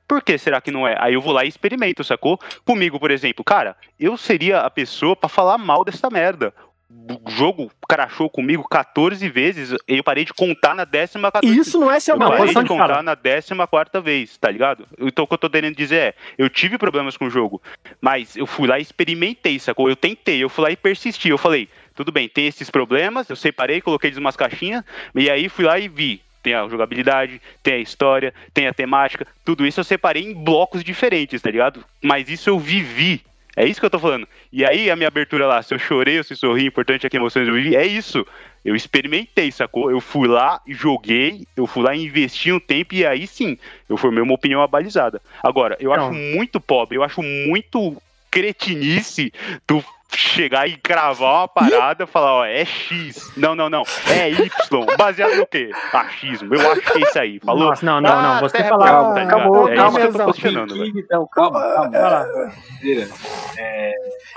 por 0.07 0.23
que 0.23 0.37
será 0.37 0.61
que 0.61 0.71
não 0.71 0.87
é? 0.87 0.97
Aí 1.01 1.15
eu 1.15 1.23
vou 1.23 1.33
lá 1.33 1.47
e 1.47 1.49
experimento, 1.49 2.05
sacou? 2.05 2.39
Comigo, 2.63 3.01
por 3.01 3.11
exemplo, 3.11 3.43
cara, 3.43 3.75
eu 3.99 4.19
seria 4.19 4.61
a 4.61 4.69
pessoa 4.69 5.17
pra 5.17 5.31
falar 5.31 5.57
mal 5.57 5.83
dessa 5.83 6.11
merda. 6.11 6.53
O 6.89 7.31
jogo 7.31 7.71
crachou 7.89 8.31
comigo 8.31 8.67
14 8.69 9.29
vezes 9.29 9.73
e 9.89 9.97
eu 9.97 10.05
parei 10.05 10.25
de 10.25 10.33
contar 10.33 10.73
na 10.73 10.85
décima 10.85 11.33
14 11.33 11.53
E 11.53 11.61
isso 11.61 11.81
não 11.81 11.91
é 11.91 11.99
ser 11.99 12.13
eu 12.13 12.17
Não, 12.17 12.29
parei 12.29 12.55
de 12.55 12.65
contar 12.65 13.03
na 13.03 13.15
décima 13.17 13.67
quarta 13.67 14.01
vez, 14.01 14.37
tá 14.37 14.49
ligado? 14.49 14.87
Então 15.01 15.25
o 15.25 15.29
que 15.29 15.35
eu 15.35 15.39
tô 15.39 15.51
querendo 15.51 15.75
dizer 15.75 15.97
é, 15.97 16.15
eu 16.39 16.49
tive 16.49 16.79
problemas 16.79 17.17
com 17.17 17.27
o 17.27 17.31
jogo, 17.31 17.61
mas 18.01 18.37
eu 18.37 18.47
fui 18.47 18.69
lá 18.69 18.79
e 18.79 18.83
experimentei, 18.83 19.59
sacou? 19.59 19.89
Eu 19.89 19.97
tentei, 19.97 20.43
eu 20.43 20.49
fui 20.49 20.63
lá 20.63 20.71
e 20.71 20.77
persisti, 20.77 21.29
eu 21.29 21.39
falei, 21.39 21.69
tudo 21.95 22.13
bem, 22.13 22.29
tem 22.29 22.47
esses 22.47 22.71
problemas, 22.71 23.29
eu 23.29 23.37
separei, 23.37 23.81
coloquei 23.81 24.09
eles 24.09 24.19
umas 24.19 24.37
caixinhas, 24.37 24.85
e 25.15 25.29
aí 25.29 25.49
fui 25.49 25.65
lá 25.65 25.79
e 25.79 25.89
vi. 25.89 26.23
Tem 26.41 26.55
a 26.55 26.69
jogabilidade, 26.69 27.43
tem 27.61 27.75
a 27.75 27.79
história, 27.79 28.33
tem 28.55 28.69
a 28.69 28.73
temática, 28.73 29.27
tudo 29.45 29.67
isso 29.67 29.81
eu 29.81 29.85
separei 29.85 30.23
em 30.23 30.33
blocos 30.33 30.85
diferentes, 30.85 31.43
tá 31.43 31.51
ligado? 31.51 31.85
Mas 32.01 32.29
isso 32.29 32.49
eu 32.49 32.61
vivi. 32.61 33.25
É 33.57 33.65
isso 33.65 33.81
que 33.81 33.87
eu 33.87 33.91
tô 33.91 33.99
falando. 33.99 34.29
E 34.53 34.65
aí 34.67 34.91
a 34.91 34.97
minha 34.97 35.09
abertura 35.09 35.47
lá, 35.47 35.63
se 35.63 35.75
eu 35.75 35.79
chorei 35.79 36.19
ou 36.19 36.25
se 36.25 36.37
sorri, 36.37 36.67
importante 36.67 37.07
é 37.07 37.11
que 37.11 37.17
emoções 37.17 37.49
eu 37.49 37.55
vivi, 37.55 37.75
é 37.75 37.87
isso. 37.87 38.25
Eu 38.63 38.77
experimentei, 38.77 39.51
sacou? 39.51 39.91
Eu 39.91 40.01
fui 40.01 40.29
lá 40.29 40.61
joguei, 40.69 41.47
eu 41.57 41.67
fui 41.67 41.83
lá 41.83 41.95
e 41.95 42.05
investi 42.05 42.53
um 42.53 42.61
tempo 42.61 42.95
e 42.95 43.07
aí 43.07 43.27
sim, 43.27 43.57
eu 43.89 43.97
formei 43.97 44.23
uma 44.23 44.35
opinião 44.35 44.61
abalizada. 44.61 45.23
Agora, 45.43 45.77
eu 45.81 45.91
Não. 45.91 46.09
acho 46.09 46.13
muito 46.13 46.61
pobre, 46.61 46.99
eu 46.99 47.03
acho 47.03 47.23
muito 47.23 47.97
cretinice 48.31 49.33
tu 49.67 49.83
chegar 50.17 50.67
e 50.69 50.77
cravar 50.77 51.41
uma 51.41 51.49
parada 51.49 52.05
e 52.05 52.07
falar, 52.07 52.35
ó, 52.35 52.45
é 52.45 52.65
X. 52.65 53.33
Não, 53.37 53.55
não, 53.55 53.69
não. 53.71 53.83
É 54.11 54.31
Y. 54.31 54.51
Baseado 54.97 55.37
no 55.37 55.47
quê? 55.47 55.71
Achismo. 55.93 56.55
Eu 56.55 56.73
acho 56.73 56.81
que 56.81 56.99
é 56.99 57.01
isso 57.03 57.19
aí. 57.19 57.41
Falou? 57.41 57.69
Nossa, 57.69 57.85
não, 57.87 58.01
não, 58.01 58.11
não. 58.11 58.31
Ah, 58.37 58.41
Você 58.41 58.65
falar. 58.65 58.87
plana, 58.87 59.15
tá? 59.15 59.23
Acabou, 59.23 59.69
é 59.69 59.77
calma, 59.77 59.89
isso 59.91 59.99
que 60.01 60.07
eu 60.07 60.13
tô 60.13 60.19
Mesão. 60.19 60.33
questionando, 60.33 60.75
velho. 60.79 60.99
Então, 60.99 61.29
calma, 61.33 61.61
calma. 61.61 61.91
Vai 61.91 62.01
lá. 62.11 62.27
Mentira. 62.83 63.09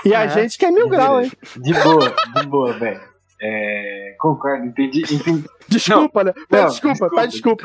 E 0.04 0.14
a 0.14 0.22
É. 0.24 0.28
gente 0.28 0.58
que 0.58 0.64
é 0.66 0.70
mil 0.70 0.88
graus, 0.88 1.24
hein? 1.26 1.32
De 1.56 1.74
boa, 1.74 2.14
de 2.36 2.46
boa, 2.46 2.72
velho. 2.74 3.00
É, 3.42 4.14
concordo, 4.18 4.66
entendi, 4.66 5.02
entendi. 5.14 5.44
Desculpa, 5.66 6.24
né? 6.24 6.32
Pede 6.48 6.62
Não, 6.62 6.68
desculpa, 6.68 7.08
pede 7.08 7.32
desculpa. 7.32 7.64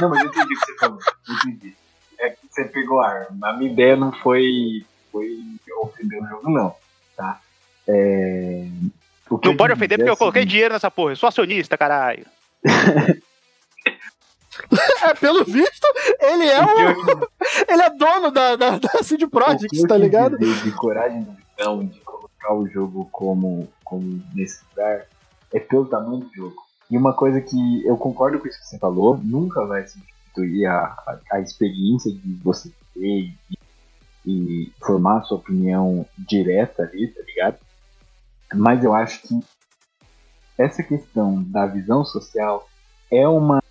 Não, 0.00 0.10
mas 0.10 0.20
eu 0.20 0.26
entendi 0.26 0.44
o 0.54 0.58
que 0.60 0.66
você 0.66 0.76
falou. 0.78 0.98
Entendi. 1.30 1.74
É 2.20 2.28
que 2.30 2.36
você 2.50 2.64
pegou 2.66 3.00
a 3.00 3.08
arma. 3.08 3.48
A 3.48 3.52
minha 3.54 3.72
ideia 3.72 3.96
não 3.96 4.12
foi, 4.12 4.84
foi 5.10 5.26
ofender 5.80 6.22
o 6.22 6.26
jogo, 6.26 6.50
não. 6.50 6.74
Tá? 7.22 7.40
É, 7.86 8.66
o 9.30 9.38
que 9.38 9.48
Não 9.48 9.56
pode 9.56 9.72
ofender 9.72 9.96
dizer 9.96 9.98
porque 9.98 10.10
é 10.10 10.12
eu 10.12 10.16
coloquei 10.16 10.44
dinheiro 10.44 10.74
nessa 10.74 10.90
porra. 10.90 11.12
Eu 11.12 11.16
sou 11.16 11.28
acionista, 11.28 11.78
caralho. 11.78 12.26
É, 15.02 15.14
pelo 15.14 15.44
visto, 15.44 15.86
ele 16.20 16.46
é 16.46 16.60
o 16.60 16.66
Ele 17.66 17.82
é 17.82 17.90
dono 17.90 18.30
da, 18.30 18.54
da, 18.54 18.78
da 18.78 19.02
CD 19.02 19.26
Projekt, 19.26 19.82
tá 19.88 19.96
ligado? 19.96 20.38
dizer 20.38 20.62
de 20.62 20.70
coragem 20.72 21.22
do 21.22 21.32
Vitão 21.32 21.84
de 21.84 21.98
colocar 22.00 22.54
o 22.54 22.68
jogo 22.68 23.08
como, 23.10 23.66
como 23.82 24.22
nesse 24.34 24.62
lugar 24.70 25.06
é 25.54 25.58
pelo 25.58 25.86
tamanho 25.86 26.20
do 26.20 26.34
jogo. 26.34 26.56
E 26.90 26.98
uma 26.98 27.14
coisa 27.14 27.40
que 27.40 27.86
eu 27.86 27.96
concordo 27.96 28.38
com 28.38 28.46
isso 28.46 28.60
que 28.60 28.66
você 28.66 28.78
falou, 28.78 29.18
nunca 29.22 29.64
vai 29.64 29.86
substituir 29.86 30.66
a, 30.66 30.84
a, 30.84 31.18
a 31.32 31.40
experiência 31.40 32.12
de 32.12 32.34
você 32.44 32.70
ter 32.94 33.00
e, 33.00 33.34
e 34.26 34.72
formar 34.80 35.22
sua 35.22 35.38
opinião 35.38 36.06
direta 36.16 36.82
ali, 36.82 37.08
tá 37.08 37.22
ligado? 37.22 37.58
Mas 38.54 38.84
eu 38.84 38.94
acho 38.94 39.22
que 39.22 39.40
essa 40.58 40.82
questão 40.82 41.42
da 41.42 41.66
visão 41.66 42.04
social 42.04 42.68
é 43.10 43.26
uma, 43.26 43.62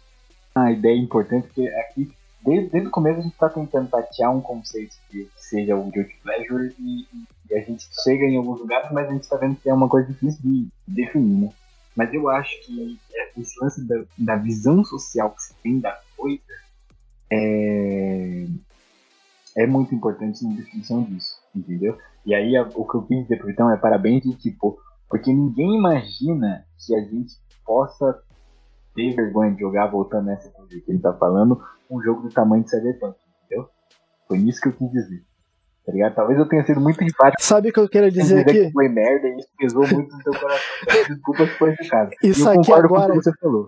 uma 0.56 0.72
ideia 0.72 0.98
importante, 0.98 1.48
porque 1.48 1.68
aqui 1.68 2.12
desde, 2.44 2.70
desde 2.70 2.88
o 2.88 2.92
começo 2.92 3.20
a 3.20 3.24
gente 3.24 3.34
está 3.34 3.50
tentando 3.50 3.90
tatear 3.90 4.36
um 4.36 4.42
conceito 4.42 4.96
que 5.10 5.30
seja 5.38 5.76
o 5.76 5.90
guilty 5.90 6.16
pleasure 6.24 6.76
e, 6.80 7.08
e 7.50 7.56
a 7.56 7.62
gente 7.62 7.88
chega 8.04 8.26
em 8.26 8.38
alguns 8.38 8.60
lugares, 8.60 8.92
mas 8.92 9.08
a 9.08 9.12
gente 9.12 9.24
está 9.24 9.38
vendo 9.38 9.56
que 9.56 9.70
é 9.70 9.74
uma 9.74 9.88
coisa 9.88 10.08
difícil 10.08 10.42
de 10.44 10.68
definir, 10.88 11.46
né? 11.46 11.54
Mas 11.96 12.14
eu 12.14 12.30
acho 12.30 12.60
que 12.62 12.98
esse 13.38 13.60
lance 13.62 13.86
da, 13.86 14.04
da 14.18 14.36
visão 14.38 14.84
social 14.84 15.32
que 15.32 15.44
se 15.44 15.54
tem 15.56 15.80
da 15.80 16.00
coisa 16.16 16.42
é, 17.30 18.48
é 19.58 19.66
muito 19.68 19.94
importante 19.94 20.44
na 20.48 20.56
definição 20.56 21.04
disso, 21.04 21.36
entendeu? 21.56 21.98
E 22.26 22.34
aí 22.34 22.58
o 22.76 22.86
que 22.88 22.96
eu 22.98 23.02
quis 23.04 23.24
dizer 23.24 23.44
Vitão 23.44 23.70
é 23.72 23.78
parabéns 23.78 24.22
de 24.24 24.36
tipo, 24.36 24.78
porque 25.10 25.34
ninguém 25.34 25.78
imagina 25.78 26.64
que 26.86 26.96
a 26.96 27.02
gente 27.02 27.34
possa 27.66 28.20
ter 28.96 29.16
vergonha 29.16 29.54
de 29.54 29.60
jogar, 29.62 29.88
voltando 29.88 30.26
nessa 30.26 30.50
coisa 30.50 30.70
que 30.70 30.84
ele 30.92 31.00
tá 31.00 31.14
falando, 31.14 31.62
um 31.90 32.02
jogo 32.02 32.22
do 32.22 32.30
tamanho 32.30 32.64
de 32.64 32.70
Cyberpunk, 32.70 33.16
entendeu? 33.46 33.68
Foi 34.28 34.38
isso 34.40 34.62
que 34.62 34.68
eu 34.70 34.74
quis 34.74 34.92
dizer. 34.92 35.24
Tá 35.86 35.92
ligado? 35.92 36.14
Talvez 36.14 36.38
eu 36.38 36.48
tenha 36.48 36.64
sido 36.64 36.80
muito 36.80 37.04
enfático 37.04 37.42
Sabe 37.42 37.70
o 37.70 37.74
que 37.74 37.80
eu 37.80 37.90
quero 37.90 38.12
dizer 38.12 38.22
dizer 38.22 38.42
aqui? 38.42 38.66
que 38.68 38.72
foi 38.72 38.88
merda 38.88 39.28
e 39.28 39.38
isso 39.38 39.50
pesou 39.58 39.82
muito 39.88 40.16
no 40.16 40.24
teu 40.24 40.34
coração. 40.40 40.64
Desculpa 41.10 41.46
se 41.48 41.58
foi 41.58 41.74
esse 41.74 41.90
caso. 41.90 42.12
Isso 42.24 42.48
eu 42.48 42.60
aqui 42.60 42.72
agora- 42.72 43.14
o 43.14 43.18
que 43.18 43.24
você 43.24 43.32
falou. 43.40 43.68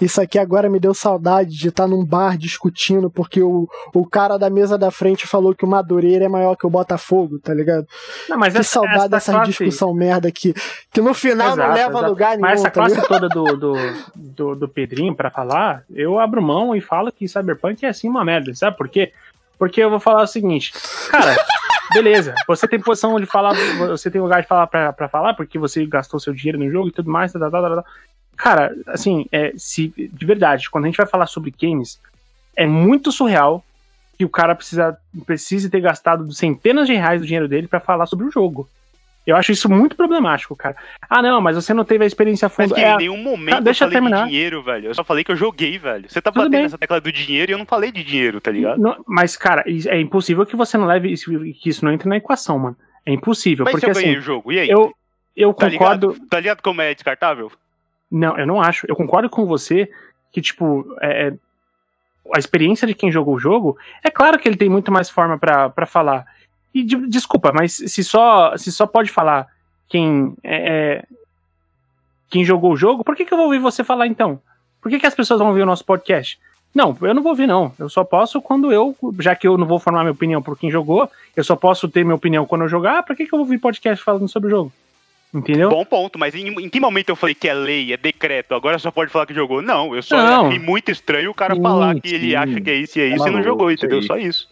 Isso 0.00 0.20
aqui 0.20 0.38
agora 0.38 0.68
me 0.68 0.80
deu 0.80 0.92
saudade 0.92 1.50
de 1.56 1.68
estar 1.68 1.86
num 1.86 2.04
bar 2.04 2.36
discutindo, 2.36 3.08
porque 3.08 3.40
o, 3.42 3.68
o 3.94 4.04
cara 4.04 4.36
da 4.36 4.50
mesa 4.50 4.76
da 4.76 4.90
frente 4.90 5.26
falou 5.26 5.54
que 5.54 5.64
o 5.64 5.68
Madureira 5.68 6.24
é 6.24 6.28
maior 6.28 6.56
que 6.56 6.66
o 6.66 6.70
Botafogo, 6.70 7.38
tá 7.38 7.54
ligado? 7.54 7.86
Não, 8.28 8.36
mas 8.36 8.52
que 8.52 8.60
essa, 8.60 8.70
saudade 8.72 8.96
essa 8.98 9.08
dessa 9.08 9.32
classe- 9.32 9.50
discussão 9.50 9.94
merda 9.94 10.26
aqui. 10.28 10.52
Que 10.92 11.00
no 11.00 11.14
final 11.14 11.48
não 11.56 11.64
Exato, 11.64 11.72
leva 11.74 11.88
a 11.88 11.90
exato. 11.98 12.08
lugar 12.08 12.30
nenhum. 12.30 12.40
Mas 12.42 12.60
essa 12.60 12.64
tá 12.64 12.70
classe 12.72 12.94
ligado? 12.96 13.08
toda 13.08 13.28
do, 13.28 13.44
do, 13.56 13.74
do, 14.14 14.54
do 14.56 14.68
Pedrinho 14.68 15.14
pra 15.14 15.30
falar, 15.30 15.84
eu 15.94 16.18
abro 16.18 16.42
mão 16.42 16.74
e 16.74 16.80
falo 16.80 17.12
que 17.12 17.28
Cyberpunk 17.28 17.84
é 17.86 17.88
assim 17.88 18.08
uma 18.08 18.24
merda. 18.24 18.52
Sabe 18.54 18.76
por 18.76 18.88
quê? 18.88 19.12
Porque 19.56 19.80
eu 19.80 19.90
vou 19.90 20.00
falar 20.00 20.22
o 20.22 20.26
seguinte, 20.26 20.72
cara, 21.08 21.36
beleza, 21.94 22.34
você 22.48 22.66
tem 22.66 22.80
posição 22.80 23.18
de 23.20 23.26
falar, 23.26 23.54
você 23.88 24.10
tem 24.10 24.20
lugar 24.20 24.42
de 24.42 24.48
falar 24.48 24.66
pra, 24.66 24.92
pra 24.92 25.08
falar, 25.08 25.34
porque 25.34 25.56
você 25.60 25.86
gastou 25.86 26.18
seu 26.18 26.34
dinheiro 26.34 26.58
no 26.58 26.68
jogo 26.68 26.88
e 26.88 26.92
tudo 26.92 27.08
mais, 27.08 27.32
tá, 27.32 27.38
tá, 27.38 27.48
tá, 27.48 27.62
tá, 27.62 27.76
tá. 27.76 27.84
Cara, 28.36 28.74
assim, 28.86 29.26
é, 29.32 29.52
se, 29.56 29.92
de 29.96 30.26
verdade, 30.26 30.70
quando 30.70 30.84
a 30.84 30.88
gente 30.88 30.96
vai 30.96 31.06
falar 31.06 31.26
sobre 31.26 31.52
games, 31.60 32.00
é 32.56 32.66
muito 32.66 33.10
surreal 33.12 33.64
que 34.18 34.24
o 34.24 34.28
cara 34.28 34.54
precisa, 34.54 34.96
precise 35.26 35.68
ter 35.70 35.80
gastado 35.80 36.30
centenas 36.32 36.86
de 36.86 36.94
reais 36.94 37.20
do 37.20 37.26
dinheiro 37.26 37.48
dele 37.48 37.66
pra 37.66 37.80
falar 37.80 38.06
sobre 38.06 38.26
o 38.26 38.30
jogo. 38.30 38.68
Eu 39.26 39.36
acho 39.36 39.50
isso 39.52 39.70
muito 39.70 39.96
problemático, 39.96 40.54
cara. 40.54 40.76
Ah, 41.08 41.22
não, 41.22 41.40
mas 41.40 41.56
você 41.56 41.72
não 41.72 41.82
teve 41.84 42.04
a 42.04 42.06
experiência 42.06 42.44
a 42.44 42.48
Mas 42.48 42.68
fundo. 42.68 42.74
que 42.74 42.80
É, 42.84 42.92
em 42.92 42.96
nenhum 42.98 43.16
momento 43.16 43.54
Ah, 43.56 43.60
deixa 43.60 43.84
eu 43.84 43.88
eu 43.88 43.92
falei 43.92 44.02
terminar. 44.02 44.24
de 44.26 44.30
dinheiro, 44.30 44.62
velho. 44.62 44.86
Eu 44.88 44.94
só 44.94 45.02
falei 45.02 45.24
que 45.24 45.32
eu 45.32 45.36
joguei, 45.36 45.78
velho. 45.78 46.08
Você 46.10 46.20
tá 46.20 46.30
Tudo 46.30 46.40
batendo 46.42 46.52
bem. 46.52 46.62
nessa 46.64 46.76
tecla 46.76 47.00
do 47.00 47.10
dinheiro 47.10 47.50
e 47.50 47.54
eu 47.54 47.58
não 47.58 47.64
falei 47.64 47.90
de 47.90 48.04
dinheiro, 48.04 48.38
tá 48.38 48.50
ligado? 48.50 48.78
Não, 48.78 49.02
mas, 49.06 49.34
cara, 49.34 49.64
é 49.66 49.98
impossível 49.98 50.44
que 50.44 50.54
você 50.54 50.76
não 50.76 50.84
leve 50.86 51.10
isso, 51.10 51.30
que 51.54 51.70
isso 51.70 51.82
não 51.84 51.92
entre 51.92 52.06
na 52.08 52.18
equação, 52.18 52.58
mano. 52.58 52.76
É 53.06 53.12
impossível. 53.12 53.64
Mas 53.64 53.72
porque 53.72 53.86
se 53.86 53.90
eu 53.90 53.94
ganhei 53.94 54.10
assim, 54.10 54.18
o 54.18 54.22
jogo, 54.22 54.52
e 54.52 54.58
aí? 54.60 54.68
eu, 54.68 54.92
eu 55.34 55.54
Tá 55.54 55.70
concordo. 55.70 56.08
ligado? 56.12 56.26
Tá 56.28 56.40
ligado 56.40 56.60
como 56.62 56.82
é 56.82 56.92
descartável? 56.94 57.50
Não, 58.14 58.38
eu 58.38 58.46
não 58.46 58.62
acho. 58.62 58.86
Eu 58.88 58.94
concordo 58.94 59.28
com 59.28 59.44
você 59.44 59.90
que, 60.30 60.40
tipo, 60.40 60.86
é, 61.00 61.28
é, 61.28 61.34
a 62.32 62.38
experiência 62.38 62.86
de 62.86 62.94
quem 62.94 63.10
jogou 63.10 63.34
o 63.34 63.40
jogo, 63.40 63.76
é 64.04 64.10
claro 64.10 64.38
que 64.38 64.48
ele 64.48 64.56
tem 64.56 64.68
muito 64.68 64.92
mais 64.92 65.10
forma 65.10 65.36
pra 65.36 65.86
falar. 65.86 66.24
E 66.72 66.84
de- 66.84 67.08
desculpa, 67.08 67.52
mas 67.52 67.72
se 67.72 68.04
só, 68.04 68.56
se 68.56 68.70
só 68.70 68.86
pode 68.86 69.10
falar 69.10 69.48
quem 69.88 70.34
é, 70.44 70.56
é, 70.98 71.04
quem 72.30 72.44
jogou 72.44 72.72
o 72.72 72.76
jogo, 72.76 73.02
por 73.02 73.16
que, 73.16 73.24
que 73.24 73.34
eu 73.34 73.38
vou 73.38 73.46
ouvir 73.46 73.58
você 73.58 73.82
falar 73.82 74.06
então? 74.06 74.40
Por 74.80 74.90
que, 74.90 75.00
que 75.00 75.06
as 75.06 75.14
pessoas 75.14 75.40
vão 75.40 75.48
ouvir 75.48 75.62
o 75.62 75.66
nosso 75.66 75.84
podcast? 75.84 76.38
Não, 76.72 76.96
eu 77.02 77.14
não 77.14 77.22
vou 77.22 77.30
ouvir, 77.30 77.46
não. 77.46 77.72
Eu 77.78 77.88
só 77.88 78.04
posso 78.04 78.40
quando 78.40 78.72
eu, 78.72 78.96
já 79.18 79.34
que 79.34 79.46
eu 79.46 79.58
não 79.58 79.66
vou 79.66 79.80
formar 79.80 80.00
minha 80.00 80.12
opinião 80.12 80.40
por 80.42 80.56
quem 80.58 80.70
jogou, 80.70 81.10
eu 81.34 81.42
só 81.42 81.56
posso 81.56 81.88
ter 81.88 82.04
minha 82.04 82.16
opinião 82.16 82.46
quando 82.46 82.62
eu 82.62 82.68
jogar, 82.68 83.02
por 83.02 83.16
que, 83.16 83.26
que 83.26 83.34
eu 83.34 83.38
vou 83.38 83.46
ouvir 83.46 83.58
podcast 83.58 84.04
falando 84.04 84.28
sobre 84.28 84.48
o 84.48 84.50
jogo? 84.50 84.72
Entendeu? 85.34 85.68
Bom 85.68 85.84
ponto, 85.84 86.16
mas 86.16 86.32
em, 86.34 86.46
em 86.46 86.68
que 86.68 86.78
momento 86.78 87.08
eu 87.08 87.16
falei 87.16 87.34
que 87.34 87.48
é 87.48 87.54
lei, 87.54 87.92
é 87.92 87.96
decreto, 87.96 88.54
agora 88.54 88.78
só 88.78 88.92
pode 88.92 89.10
falar 89.10 89.26
que 89.26 89.34
jogou? 89.34 89.60
Não, 89.60 89.92
eu 89.94 90.00
só 90.00 90.16
Não. 90.16 90.46
achei 90.46 90.60
muito 90.60 90.92
estranho 90.92 91.30
o 91.30 91.34
cara 91.34 91.56
Sim, 91.56 91.62
falar 91.62 92.00
que 92.00 92.14
ele 92.14 92.30
sim. 92.30 92.36
acha 92.36 92.60
que 92.60 92.70
é 92.70 92.74
isso 92.76 92.98
e 92.98 93.02
é 93.02 93.06
isso 93.08 93.24
Tá 93.24 93.30
e 93.30 93.32
não 93.32 93.42
jogou, 93.42 93.68
isso 93.68 93.84
entendeu? 93.84 94.02
Só 94.04 94.16
isso. 94.16 94.48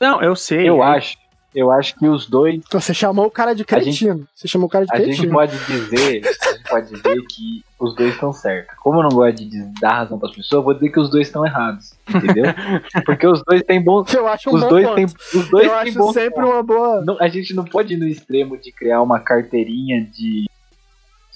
Não, 0.00 0.22
eu 0.22 0.34
sei. 0.34 0.66
Eu 0.66 0.82
acho, 0.82 1.18
eu 1.54 1.70
acho 1.70 1.94
que 1.96 2.08
os 2.08 2.26
dois 2.26 2.60
Você 2.70 2.94
chamou 2.94 3.26
o 3.26 3.30
cara 3.30 3.54
de 3.54 3.64
cretino. 3.64 4.26
Você 4.34 4.48
chamou 4.48 4.66
o 4.66 4.70
cara 4.70 4.84
de 4.86 4.92
A 4.92 4.96
gente 4.98 5.06
cretino. 5.08 5.32
pode 5.32 5.56
dizer, 5.66 6.22
a 6.26 6.52
gente 6.52 6.68
pode 6.68 6.88
dizer 6.90 7.22
que 7.26 7.64
os 7.78 7.94
dois 7.96 8.14
estão 8.14 8.32
certos. 8.32 8.74
Como 8.78 8.98
eu 8.98 9.02
não 9.02 9.10
gosto 9.10 9.36
de 9.44 9.60
dar 9.80 9.94
razão 9.98 10.18
para 10.18 10.28
as 10.30 10.34
pessoas, 10.36 10.52
eu 10.60 10.62
vou 10.62 10.74
dizer 10.74 10.88
que 10.90 11.00
os 11.00 11.10
dois 11.10 11.26
estão 11.26 11.44
errados, 11.44 11.92
entendeu? 12.08 12.44
Porque 13.04 13.26
os 13.26 13.42
dois 13.46 13.62
têm 13.62 13.82
bons, 13.82 14.12
Eu 14.14 14.26
acho 14.28 14.50
um 14.50 14.54
os 14.54 14.60
bom 14.62 14.68
dois 14.68 14.84
ponto. 14.86 14.94
têm, 14.96 15.04
os 15.04 15.48
dois 15.50 15.64
Eu 15.66 15.70
têm 15.70 15.78
acho 15.80 15.98
bons 15.98 16.12
sempre 16.12 16.34
pontos. 16.34 16.50
uma 16.50 16.62
boa. 16.62 17.04
Não, 17.04 17.16
a 17.20 17.28
gente 17.28 17.54
não 17.54 17.64
pode 17.64 17.94
ir 17.94 17.96
no 17.96 18.06
extremo 18.06 18.56
de 18.56 18.70
criar 18.72 19.02
uma 19.02 19.18
carteirinha 19.20 20.00
de 20.04 20.46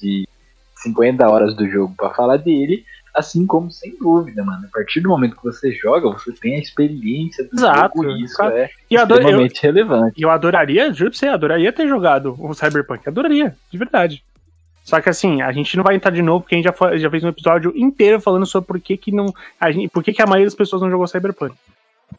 de 0.01 0.29
50 0.83 1.27
horas 1.29 1.55
do 1.57 1.67
jogo 1.69 1.95
para 1.97 2.11
falar 2.15 2.37
dele, 2.37 2.85
assim 3.17 3.47
como 3.47 3.71
sem 3.71 3.97
dúvida, 3.99 4.45
mano. 4.45 4.67
A 4.67 4.71
partir 4.71 5.01
do 5.01 5.09
momento 5.09 5.37
que 5.37 5.43
você 5.45 5.73
joga, 5.73 6.11
você 6.11 6.33
tem 6.33 6.57
a 6.57 6.59
experiência 6.59 7.45
do 7.45 7.55
Exato, 7.55 8.03
jogo, 8.03 8.11
isso 8.17 8.37
claro. 8.37 8.57
é 8.57 8.71
E 8.91 8.97
adoro, 8.97 9.21
eu, 9.21 9.25
extremamente 9.25 9.63
relevante. 9.63 10.23
eu 10.23 10.31
adoraria, 10.31 10.93
juro 10.93 11.11
pra 11.11 11.19
você, 11.19 11.27
adoraria 11.27 11.73
ter 11.73 11.89
jogado 11.89 12.37
o 12.39 12.55
Cyberpunk. 12.55 13.09
Adoraria, 13.09 13.57
de 13.71 13.79
verdade. 13.79 14.23
Só 14.85 15.01
que 15.01 15.09
assim, 15.09 15.43
a 15.43 15.51
gente 15.51 15.77
não 15.77 15.83
vai 15.83 15.97
entrar 15.97 16.13
de 16.13 16.23
novo, 16.23 16.43
porque 16.43 16.55
a 16.55 16.59
gente 16.59 16.67
já, 16.67 16.97
já 16.97 17.11
fez 17.11 17.25
um 17.25 17.29
episódio 17.29 17.73
inteiro 17.77 18.21
falando 18.21 18.47
sobre 18.47 18.69
por 18.69 18.81
que, 18.81 18.97
que 18.97 19.11
não. 19.11 19.33
A 19.59 19.73
gente, 19.73 19.89
por 19.89 20.05
que, 20.05 20.13
que 20.13 20.23
a 20.23 20.27
maioria 20.27 20.47
das 20.47 20.55
pessoas 20.55 20.81
não 20.81 20.91
jogou 20.91 21.09
Cyberpunk. 21.09 21.57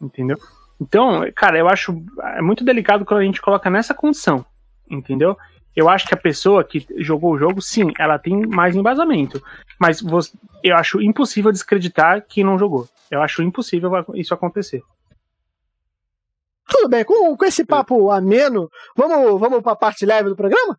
Entendeu? 0.01 0.37
Então, 0.81 1.21
cara, 1.33 1.57
eu 1.57 1.69
acho 1.69 2.03
é 2.35 2.41
muito 2.41 2.65
delicado 2.65 3.05
quando 3.05 3.21
a 3.21 3.23
gente 3.23 3.41
coloca 3.41 3.69
nessa 3.69 3.93
condição. 3.93 4.45
Entendeu? 4.89 5.37
Eu 5.77 5.87
acho 5.87 6.07
que 6.07 6.13
a 6.15 6.17
pessoa 6.17 6.63
que 6.63 6.85
jogou 6.97 7.33
o 7.33 7.37
jogo, 7.37 7.61
sim, 7.61 7.91
ela 7.99 8.17
tem 8.17 8.47
mais 8.47 8.75
embasamento. 8.75 9.39
Mas 9.79 10.01
você- 10.01 10.31
eu 10.63 10.75
acho 10.75 10.99
impossível 10.99 11.51
descreditar 11.51 12.25
quem 12.27 12.43
não 12.43 12.57
jogou. 12.57 12.89
Eu 13.11 13.21
acho 13.21 13.43
impossível 13.43 13.91
isso 14.15 14.33
acontecer. 14.33 14.81
Tudo 16.67 16.89
bem, 16.89 17.05
com, 17.05 17.37
com 17.37 17.45
esse 17.45 17.63
papo 17.63 18.11
ameno, 18.11 18.69
vamos, 18.95 19.39
vamos 19.39 19.61
pra 19.61 19.75
parte 19.75 20.05
leve 20.05 20.29
do 20.29 20.35
programa? 20.35 20.77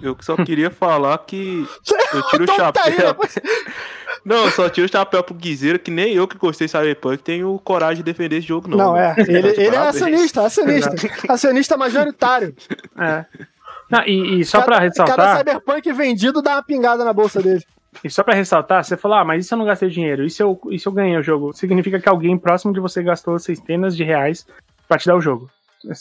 Eu 0.00 0.16
só 0.20 0.34
queria 0.36 0.70
falar 0.70 1.18
que 1.18 1.66
eu 2.14 2.22
tiro 2.28 2.42
o 2.42 2.44
Então 2.44 2.72
tá 2.72 2.84
aí, 2.84 2.92
chapéu. 2.92 3.08
depois- 3.08 3.34
Não, 4.24 4.44
eu 4.46 4.50
só 4.50 4.68
tiro 4.68 4.86
o 4.86 4.90
chapéu 4.90 5.22
pro 5.22 5.34
Guizeiro, 5.34 5.78
que 5.78 5.90
nem 5.90 6.12
eu 6.14 6.26
que 6.26 6.36
gostei 6.36 6.66
de 6.66 6.70
Cyberpunk 6.72 7.18
tenho 7.22 7.58
coragem 7.60 7.98
de 7.98 8.02
defender 8.02 8.38
esse 8.38 8.46
jogo, 8.48 8.66
não. 8.68 8.76
Não, 8.78 8.96
é. 8.96 9.14
Ele, 9.28 9.48
ele 9.48 9.76
é 9.76 9.78
acionista, 9.78 10.44
acionista. 10.44 10.90
acionista 11.32 11.76
majoritário. 11.76 12.54
É. 12.98 13.24
Não, 13.90 14.02
e, 14.06 14.40
e 14.40 14.44
só 14.44 14.60
pra 14.62 14.74
Cada 14.76 14.84
ressaltar. 14.84 15.38
cyberpunk 15.38 15.92
vendido 15.92 16.42
dá 16.42 16.56
uma 16.56 16.62
pingada 16.62 17.04
na 17.04 17.12
bolsa 17.12 17.42
dele. 17.42 17.64
E 18.04 18.10
só 18.10 18.22
pra 18.22 18.34
ressaltar, 18.34 18.84
você 18.84 18.96
falou, 18.96 19.16
ah, 19.18 19.24
mas 19.24 19.46
se 19.46 19.54
eu 19.54 19.58
não 19.58 19.64
gastei 19.64 19.88
dinheiro? 19.88 20.28
Se 20.28 20.42
eu, 20.42 20.60
se 20.78 20.86
eu 20.86 20.92
ganhei 20.92 21.16
o 21.16 21.22
jogo? 21.22 21.52
Significa 21.54 21.98
que 21.98 22.08
alguém 22.08 22.36
próximo 22.38 22.72
de 22.72 22.80
você 22.80 23.02
gastou 23.02 23.38
centenas 23.38 23.96
de 23.96 24.04
reais 24.04 24.46
pra 24.86 24.98
te 24.98 25.06
dar 25.06 25.16
o 25.16 25.20
jogo. 25.20 25.50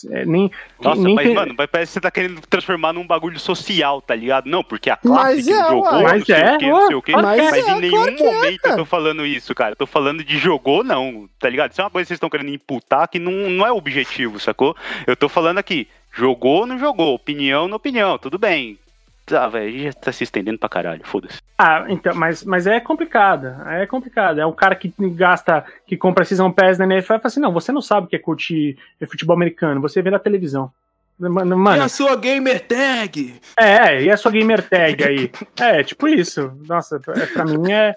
É, 0.09 0.25
nem, 0.25 0.51
Nossa, 0.81 0.99
nem 1.01 1.13
mas, 1.13 1.25
tem- 1.27 1.35
mano, 1.35 1.53
mas 1.55 1.67
parece 1.69 1.89
que 1.91 1.93
você 1.93 2.01
tá 2.01 2.09
querendo 2.09 2.41
transformar 2.49 2.93
num 2.93 3.05
bagulho 3.05 3.39
social, 3.39 4.01
tá 4.01 4.15
ligado? 4.15 4.47
Não, 4.49 4.63
porque 4.63 4.89
a 4.89 4.97
Mas 5.03 5.13
classe 5.13 5.43
que 5.43 5.53
é, 5.53 5.67
jogou, 5.69 6.01
Mas 6.01 6.25
sei 6.25 6.35
é, 6.35 6.55
o 6.55 6.57
que, 6.57 6.67
não 6.67 6.87
sei 6.87 6.95
o 6.95 7.01
que. 7.03 7.15
ué, 7.15 7.21
mas 7.21 7.37
Mas, 7.37 7.53
é, 7.67 7.71
em 7.71 7.81
nenhum 7.81 8.07
é, 8.07 8.11
momento 8.17 8.65
eu 8.65 8.75
tô 8.75 8.85
falando 8.85 9.23
isso, 9.23 9.53
cara. 9.53 9.73
Eu 9.73 9.75
tô 9.75 9.85
falando 9.85 10.23
de 10.23 10.37
jogou, 10.39 10.83
não, 10.83 11.29
tá 11.39 11.47
ligado? 11.47 11.71
Isso 11.71 11.79
é 11.81 11.83
uma 11.83 11.91
coisa 11.91 12.05
que 12.05 12.07
vocês 12.07 12.17
estão 12.17 12.29
querendo 12.29 12.49
imputar 12.49 13.07
que 13.07 13.19
não, 13.19 13.31
não 13.51 13.67
é 13.67 13.71
o 13.71 13.77
objetivo, 13.77 14.39
sacou? 14.39 14.75
Eu 15.05 15.15
tô 15.15 15.29
falando 15.29 15.59
aqui, 15.59 15.87
jogou 16.17 16.61
ou 16.61 16.65
não 16.65 16.77
jogou, 16.79 17.13
opinião 17.13 17.67
na 17.67 17.75
opinião, 17.75 18.17
tudo 18.17 18.37
bem. 18.37 18.77
Tá, 19.25 19.45
velho, 19.49 19.77
já 19.83 19.91
tá 19.93 20.09
se 20.11 20.23
estendendo 20.23 20.57
pra 20.57 20.69
caralho, 20.69 21.01
foda-se. 21.05 21.41
Ah, 21.57 21.85
então, 21.89 22.15
mas, 22.15 22.45
mas 22.45 22.65
é 22.65 22.79
complicado. 22.79 23.47
É 23.67 23.85
complicado. 23.85 24.39
É 24.39 24.45
um 24.45 24.53
cara 24.53 24.73
que 24.73 24.93
gasta, 24.97 25.65
que 25.85 25.97
compra 25.97 26.23
Season 26.23 26.49
Pass 26.49 26.77
na 26.77 26.85
NFL 26.85 27.01
e 27.15 27.19
fala 27.19 27.21
assim: 27.25 27.41
não, 27.41 27.51
você 27.51 27.73
não 27.73 27.81
sabe 27.81 28.07
o 28.07 28.09
que 28.09 28.15
é 28.15 28.19
curtir 28.19 28.77
futebol 29.09 29.35
americano, 29.35 29.81
você 29.81 30.01
vê 30.01 30.09
na 30.09 30.17
televisão. 30.19 30.71
Mano, 31.19 31.55
E 31.55 31.57
mano, 31.59 31.83
a 31.83 31.89
sua 31.89 32.15
gamer 32.15 32.65
tag? 32.67 33.41
é, 33.59 34.03
e 34.03 34.09
a 34.11 34.15
sua 34.15 34.31
gamer 34.31 34.61
tag 34.69 35.03
aí? 35.03 35.31
É, 35.59 35.83
tipo 35.83 36.07
isso. 36.07 36.53
Nossa, 36.67 36.97
pra, 36.99 37.13
pra 37.27 37.43
mim 37.43 37.69
é. 37.71 37.95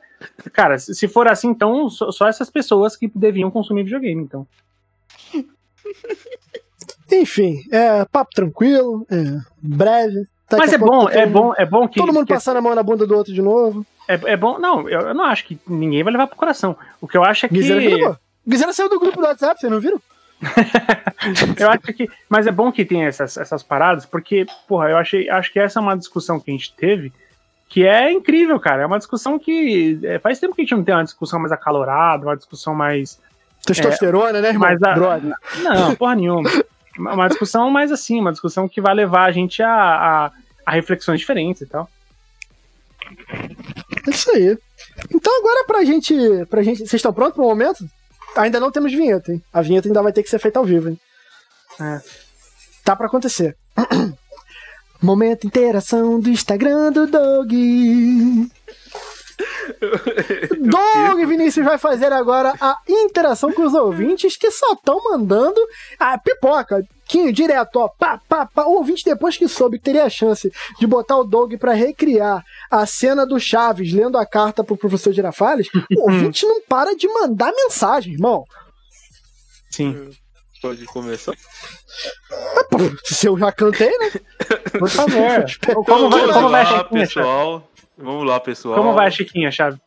Cara, 0.52 0.78
se 0.78 1.06
for 1.06 1.28
assim, 1.28 1.48
então 1.48 1.88
só 1.90 2.26
essas 2.26 2.50
pessoas 2.50 2.96
que 2.96 3.08
deviam 3.14 3.50
consumir 3.52 3.84
videogame, 3.84 4.22
então. 4.22 4.44
Enfim, 7.12 7.62
é 7.70 8.04
papo 8.04 8.30
tranquilo, 8.34 9.06
é 9.10 9.38
breve. 9.60 10.26
Daqui 10.48 10.64
Mas 10.64 10.72
é 10.72 10.78
bom, 10.78 11.04
tá 11.06 11.12
é 11.12 11.26
bom, 11.26 11.54
é 11.56 11.64
bom 11.64 11.86
que. 11.86 12.00
Todo 12.00 12.12
mundo 12.12 12.26
que- 12.26 12.34
passando 12.34 12.56
a 12.56 12.60
mão 12.60 12.74
na 12.74 12.82
bunda 12.82 13.06
do 13.06 13.16
outro 13.16 13.32
de 13.32 13.40
novo. 13.40 13.86
É, 14.08 14.14
é 14.32 14.36
bom. 14.36 14.58
Não, 14.58 14.88
eu, 14.88 15.00
eu 15.00 15.14
não 15.14 15.24
acho 15.24 15.44
que 15.44 15.58
ninguém 15.68 16.02
vai 16.02 16.12
levar 16.12 16.26
pro 16.26 16.36
coração. 16.36 16.76
O 17.00 17.06
que 17.06 17.16
eu 17.16 17.22
acho 17.22 17.46
é 17.46 17.48
que. 17.48 17.54
Guizeira 17.54 18.72
que 18.72 18.76
saiu 18.76 18.88
do 18.88 18.98
grupo 18.98 19.20
do 19.20 19.26
WhatsApp, 19.26 19.60
vocês 19.60 19.70
não 19.70 19.80
viram? 19.80 20.00
Eu 21.60 21.70
acho 21.70 21.92
que. 21.92 22.08
Mas 22.28 22.46
é 22.46 22.50
bom 22.50 22.72
que 22.72 22.84
tem 22.84 23.04
essas, 23.04 23.36
essas 23.36 23.62
paradas, 23.62 24.06
porque, 24.06 24.46
porra, 24.66 24.88
eu 24.88 24.96
achei, 24.96 25.28
acho 25.28 25.52
que 25.52 25.60
essa 25.60 25.78
é 25.78 25.82
uma 25.82 25.96
discussão 25.96 26.40
que 26.40 26.50
a 26.50 26.54
gente 26.54 26.72
teve 26.74 27.12
que 27.70 27.86
é 27.86 28.10
incrível, 28.10 28.58
cara. 28.58 28.82
É 28.82 28.86
uma 28.86 28.98
discussão 28.98 29.38
que. 29.38 29.98
é, 30.02 30.18
faz 30.18 30.40
tempo 30.40 30.54
que 30.54 30.62
a 30.62 30.64
gente 30.64 30.74
não 30.74 30.82
tem 30.82 30.94
uma 30.94 31.04
discussão 31.04 31.38
mais 31.38 31.52
acalorada, 31.52 32.26
uma 32.26 32.36
discussão 32.36 32.74
mais. 32.74 33.18
Testosterona, 33.64 34.40
né, 34.40 34.48
irmão? 34.48 34.68
mais 34.68 34.82
a-. 34.82 35.20
Não, 35.62 35.94
porra 35.94 36.16
nenhuma. 36.16 36.50
Uma 36.98 37.28
discussão 37.28 37.70
mais 37.70 37.92
assim, 37.92 38.20
uma 38.20 38.32
discussão 38.32 38.68
que 38.68 38.80
vai 38.80 38.94
levar 38.94 39.24
a 39.24 39.32
gente 39.32 39.62
a, 39.62 39.70
a, 39.70 40.32
a 40.66 40.72
reflexões 40.72 41.20
diferentes 41.20 41.62
e 41.62 41.66
tal. 41.66 41.88
É 44.06 44.10
isso 44.10 44.30
aí. 44.30 44.58
Então 45.14 45.38
agora 45.38 45.64
pra 45.66 45.84
gente. 45.84 46.14
Pra 46.48 46.62
gente. 46.62 46.78
Vocês 46.78 46.94
estão 46.94 47.12
prontos 47.12 47.34
pro 47.34 47.44
momento? 47.44 47.88
Ainda 48.36 48.60
não 48.60 48.70
temos 48.70 48.92
vinheta, 48.92 49.32
hein? 49.32 49.42
A 49.52 49.62
vinheta 49.62 49.88
ainda 49.88 50.02
vai 50.02 50.12
ter 50.12 50.22
que 50.22 50.30
ser 50.30 50.38
feita 50.38 50.58
ao 50.58 50.64
vivo, 50.64 50.88
hein? 50.88 51.00
É. 51.80 52.00
Tá 52.84 52.94
pra 52.94 53.06
acontecer. 53.06 53.56
Momento 55.02 55.46
interação 55.46 56.20
do 56.20 56.28
Instagram 56.28 56.92
do 56.92 57.06
Doug. 57.06 57.52
Doug 60.60 61.26
Vinícius 61.26 61.64
vai 61.64 61.78
fazer 61.78 62.12
agora 62.12 62.54
a 62.60 62.78
interação 62.88 63.52
com 63.52 63.62
os 63.62 63.74
ouvintes 63.74 64.36
que 64.36 64.50
só 64.50 64.72
estão 64.72 65.02
mandando 65.04 65.60
a 65.98 66.18
pipoca. 66.18 66.82
Quinho, 67.06 67.32
direto, 67.32 67.76
ó. 67.76 67.88
Pá, 67.88 68.20
pá, 68.28 68.46
pá. 68.46 68.64
O 68.64 68.76
ouvinte, 68.76 69.04
depois 69.04 69.36
que 69.36 69.48
soube 69.48 69.78
que 69.78 69.84
teria 69.84 70.04
a 70.04 70.10
chance 70.10 70.50
de 70.78 70.86
botar 70.86 71.18
o 71.18 71.24
Doug 71.24 71.54
pra 71.54 71.72
recriar 71.72 72.44
a 72.70 72.86
cena 72.86 73.26
do 73.26 73.40
Chaves 73.40 73.92
lendo 73.92 74.16
a 74.16 74.24
carta 74.24 74.62
pro 74.62 74.76
professor 74.76 75.12
Girafales, 75.12 75.68
o 75.96 76.02
ouvinte 76.02 76.46
não 76.46 76.62
para 76.62 76.94
de 76.94 77.08
mandar 77.08 77.52
mensagem, 77.52 78.12
irmão. 78.12 78.44
Sim. 79.70 80.10
Pode 80.60 80.84
começar? 80.84 81.34
Se 83.04 83.26
eu 83.26 83.38
já 83.38 83.50
cantei, 83.50 83.90
né? 83.98 84.10
Por 84.78 84.88
favor. 84.90 85.44
Então, 85.58 85.84
como 85.84 86.10
vai, 86.10 86.20
vamos 86.20 86.34
como 86.34 86.48
vai 86.50 86.88
pessoal. 86.90 87.69
Vamos 88.00 88.26
lá, 88.26 88.40
pessoal. 88.40 88.76
Como 88.76 88.94
vai 88.94 89.08
a 89.08 89.10
Chiquinha, 89.10 89.50
Chave? 89.50 89.78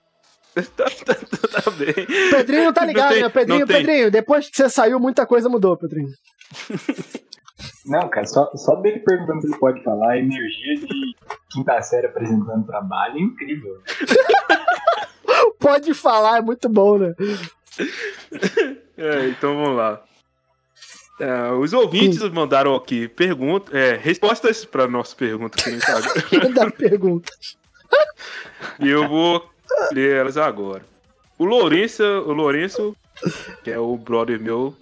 tá, 0.53 0.85
tá, 0.85 1.15
tá, 1.15 1.61
tá 1.61 1.71
bem. 1.71 1.93
Pedrinho 2.29 2.65
não 2.65 2.73
tá 2.73 2.85
ligado, 2.85 3.13
tem- 3.13 3.23
né? 3.23 3.29
Pedrinho. 3.29 3.67
Pedrinho, 3.67 4.11
depois 4.11 4.49
que 4.49 4.55
você 4.55 4.69
saiu, 4.69 4.99
muita 4.99 5.25
coisa 5.25 5.49
mudou, 5.49 5.75
Pedrinho. 5.75 6.09
Não, 7.85 8.09
cara, 8.09 8.25
só, 8.25 8.49
só 8.55 8.75
dele 8.75 8.99
perguntando 8.99 9.41
se 9.41 9.47
ele 9.47 9.57
pode 9.57 9.83
falar, 9.83 10.13
a 10.13 10.17
energia 10.17 10.75
de 10.75 11.15
quinta 11.51 11.81
série 11.81 12.07
apresentando 12.07 12.65
trabalho 12.65 13.17
é 13.17 13.21
incrível. 13.21 13.81
Pode 15.59 15.93
falar, 15.93 16.37
é 16.39 16.41
muito 16.41 16.67
bom, 16.67 16.97
né? 16.97 17.13
É, 18.97 19.27
então 19.29 19.55
vamos 19.55 19.77
lá. 19.77 20.01
É, 21.19 21.51
os 21.51 21.71
ouvintes 21.73 22.19
mandaram 22.29 22.75
aqui 22.75 23.07
perguntas, 23.07 23.73
é, 23.73 23.95
respostas 23.95 24.65
para 24.65 24.87
nossas 24.87 25.13
perguntas 25.13 25.61
aqui 25.61 25.71
no 25.71 25.77
Instagram. 25.77 26.11
E 28.79 28.89
eu 28.89 29.07
vou 29.07 29.45
ler 29.91 30.15
elas 30.17 30.37
agora. 30.37 30.83
O 31.37 31.45
Lourenço, 31.45 32.03
o 32.03 32.31
Lourenço, 32.33 32.95
que 33.63 33.71
é 33.71 33.79
o 33.79 33.97
brother 33.97 34.39
meu, 34.39 34.75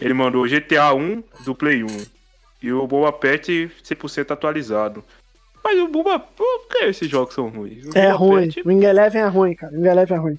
ele 0.00 0.14
mandou 0.14 0.46
GTA 0.48 0.92
1 0.94 1.22
do 1.44 1.54
Play 1.54 1.82
1. 1.84 1.86
E 2.62 2.72
o 2.72 2.86
Boba 2.86 3.12
Pet 3.12 3.70
100% 3.84 4.30
atualizado. 4.30 5.04
Mas 5.62 5.78
o 5.78 5.88
Boba. 5.88 6.18
Por 6.18 6.66
que 6.68 6.84
esses 6.84 7.08
jogos 7.08 7.34
são 7.34 7.48
ruins? 7.48 7.84
O 7.86 7.90
É 7.98 8.06
Boba 8.12 8.16
ruim. 8.16 8.46
Pet- 8.50 8.62
O 8.64 8.68
Wing 8.68 8.84
Eleven 8.84 9.20
é 9.22 9.26
ruim, 9.26 9.54
cara. 9.54 9.72
O 9.72 9.76
Wing 9.76 9.88
Eleven 9.88 10.16
é 10.16 10.20
ruim. 10.20 10.38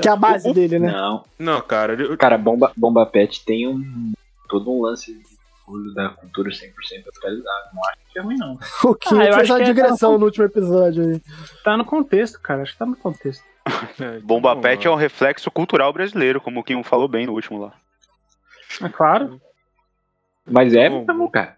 Que 0.00 0.08
é 0.08 0.12
a 0.12 0.16
base 0.16 0.52
dele, 0.52 0.78
né? 0.78 0.90
Não. 0.92 1.24
Não, 1.38 1.60
cara. 1.60 1.92
ele- 1.94 2.16
Cara, 2.16 2.36
Bomba, 2.38 2.72
Bomba 2.76 3.04
Pet 3.06 3.44
tem 3.44 3.66
um. 3.68 4.12
todo 4.48 4.70
um 4.70 4.82
lance 4.82 5.12
de 5.12 5.33
orgulho 5.66 5.94
da 5.94 6.10
cultura 6.10 6.50
100% 6.50 6.64
atualizado. 7.08 7.70
Não 7.74 7.84
acho 7.88 7.98
que 8.12 8.18
é 8.18 8.22
ruim, 8.22 8.36
não. 8.36 8.58
O 8.84 8.94
Kim 8.94 9.18
Ah, 9.18 9.24
eu 9.24 9.32
fez 9.34 9.36
acho 9.36 9.52
uma 9.52 9.58
que 9.58 9.62
é- 9.64 9.66
digressão 9.66 10.18
no 10.18 10.24
último 10.26 10.44
episódio 10.44 11.04
aí. 11.04 11.22
Tá 11.62 11.76
no 11.76 11.84
contexto, 11.84 12.40
cara. 12.40 12.62
Acho 12.62 12.72
que 12.72 12.78
tá 12.78 12.86
no 12.86 12.96
contexto. 12.96 13.44
é, 14.00 14.18
Bomba 14.20 14.50
vamos 14.50 14.62
Pet 14.62 14.86
é 14.86 14.90
um 14.90 14.94
reflexo 14.94 15.50
cultural 15.50 15.92
brasileiro, 15.92 16.40
como 16.40 16.60
o 16.60 16.64
Kim 16.64 16.82
falou 16.82 17.08
bem 17.08 17.26
no 17.26 17.32
último 17.32 17.58
lá. 17.60 17.72
É 18.82 18.88
claro. 18.88 19.40
Mas 20.46 20.74
é 20.74 20.90
Bom. 20.90 21.04
mesmo, 21.06 21.30
cara. 21.30 21.56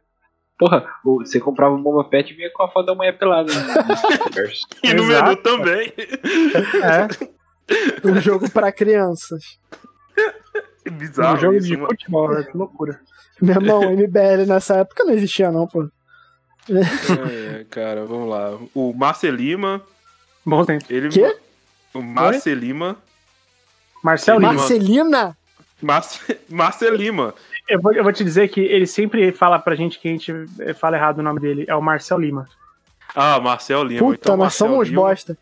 Porra, 0.58 0.86
você 1.04 1.38
comprava 1.40 1.74
um 1.74 1.82
Bomba 1.82 2.04
Pet 2.04 2.32
e 2.32 2.36
vinha 2.36 2.50
com 2.52 2.62
a 2.62 2.68
foto 2.70 2.86
da 2.86 2.94
mulher 2.94 3.18
pelada. 3.18 3.52
Né? 3.52 3.74
E 4.82 4.94
no 4.94 5.02
Exato. 5.02 5.24
menu 5.28 5.36
também. 5.42 5.92
É. 6.82 8.06
Um 8.08 8.20
jogo 8.20 8.48
pra 8.50 8.70
crianças. 8.70 9.58
Que 10.84 10.90
bizarro. 10.90 11.34
um 11.36 11.40
jogo 11.40 11.56
isso, 11.56 11.66
de 11.66 11.76
mano. 11.76 11.88
futebol, 11.88 12.30
né? 12.32 12.44
Que 12.44 12.56
loucura. 12.56 13.00
Meu 13.40 13.54
irmão, 13.56 13.82
MBL 13.90 14.46
nessa 14.46 14.76
época 14.76 15.04
não 15.04 15.12
existia, 15.12 15.50
não, 15.50 15.66
pô. 15.66 15.88
É, 16.68 17.60
é, 17.60 17.64
cara, 17.70 18.04
vamos 18.04 18.28
lá. 18.28 18.58
O 18.74 18.92
Marcelima, 18.92 19.80
Bom 20.44 20.64
tempo. 20.64 20.84
ele. 20.90 21.08
Quê? 21.10 21.36
O 21.94 22.02
Marcelima. 22.02 22.96
Marcel 24.02 24.36
Lima. 24.36 24.50
Lima. 24.50 24.60
Marcelina? 24.60 25.36
Marce, 25.82 26.38
Marcelima. 26.48 27.34
Eu 27.68 27.80
vou, 27.80 27.92
eu 27.92 28.02
vou 28.04 28.12
te 28.12 28.22
dizer 28.22 28.48
que 28.48 28.60
ele 28.60 28.86
sempre 28.86 29.32
fala 29.32 29.58
pra 29.58 29.74
gente 29.74 29.98
que 29.98 30.08
a 30.08 30.10
gente 30.12 30.32
fala 30.78 30.96
errado 30.96 31.18
o 31.18 31.22
nome 31.22 31.40
dele. 31.40 31.64
É 31.66 31.74
o 31.74 31.82
Marcel 31.82 32.18
Lima. 32.18 32.48
Ah, 33.14 33.40
Marcel 33.40 33.82
Lima. 33.82 34.00
Puta, 34.00 34.20
então, 34.20 34.36
nós 34.36 34.44
Marcel 34.44 34.68
somos 34.68 34.88
Lima. 34.88 35.02
bosta. 35.02 35.36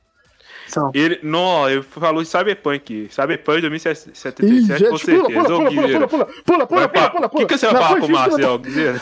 São. 0.75 0.91
Ele, 0.95 1.19
não, 1.23 1.69
ele 1.71 1.83
falou 1.83 2.23
de 2.23 2.29
Cyberpunk. 2.29 3.09
Cyberpunk 3.11 3.59
Ih, 3.59 3.69
2077, 3.69 4.67
gente, 4.67 4.85
com 4.91 4.99
certeza. 4.99 5.23
pula, 5.23 5.47
pula, 5.47 5.71
pula, 5.71 6.09
pula, 6.09 6.09
pula, 6.09 6.27
pula, 6.45 6.67
pula, 6.67 6.89
pula, 6.89 7.09
pula, 7.11 7.27
O 7.27 7.31
que, 7.31 7.47
que 7.47 7.59
você 7.59 7.67
vai 7.69 7.83
falar 7.83 7.93
o 7.93 7.97
que 8.01 8.05
eu 8.05 8.09
Marcel, 8.17 8.59
Guilherme? 8.59 9.01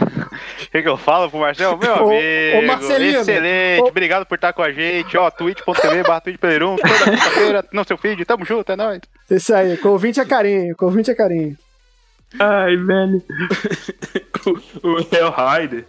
O 0.00 0.70
que, 0.70 0.82
que 0.82 0.88
eu 0.88 0.96
falo 0.96 1.30
pro 1.30 1.40
Marcelo? 1.40 1.76
Meu 1.78 1.92
Ô, 1.92 1.94
amigo, 2.10 2.58
ô, 2.58 2.62
Marcelino, 2.66 3.18
excelente. 3.20 3.82
ô- 3.82 3.86
Obrigado 3.88 4.24
por 4.26 4.34
estar 4.36 4.52
com 4.52 4.62
a 4.62 4.72
gente. 4.72 5.16
Ó, 5.16 5.30
twitch.tv 5.30 6.02
barra 6.02 6.20
Twitch 6.20 6.38
Playroom, 6.38 6.76
toda 6.76 7.10
quinta-feira 7.10 7.64
no 7.72 7.84
seu 7.84 7.96
feed. 7.98 8.24
Tamo 8.24 8.44
junto, 8.44 8.72
é 8.72 8.76
nóis. 8.76 9.00
Isso 9.30 9.54
aí, 9.54 9.76
com 9.76 9.90
ouvinte 9.90 10.18
é 10.20 10.24
carinho, 10.24 10.74
com 10.76 10.86
ouvinte 10.86 11.10
é 11.10 11.14
carinho. 11.14 11.56
Ai, 12.38 12.76
velho. 12.76 13.22
o 14.82 14.98
Hell 15.14 15.34
Rider, 15.36 15.84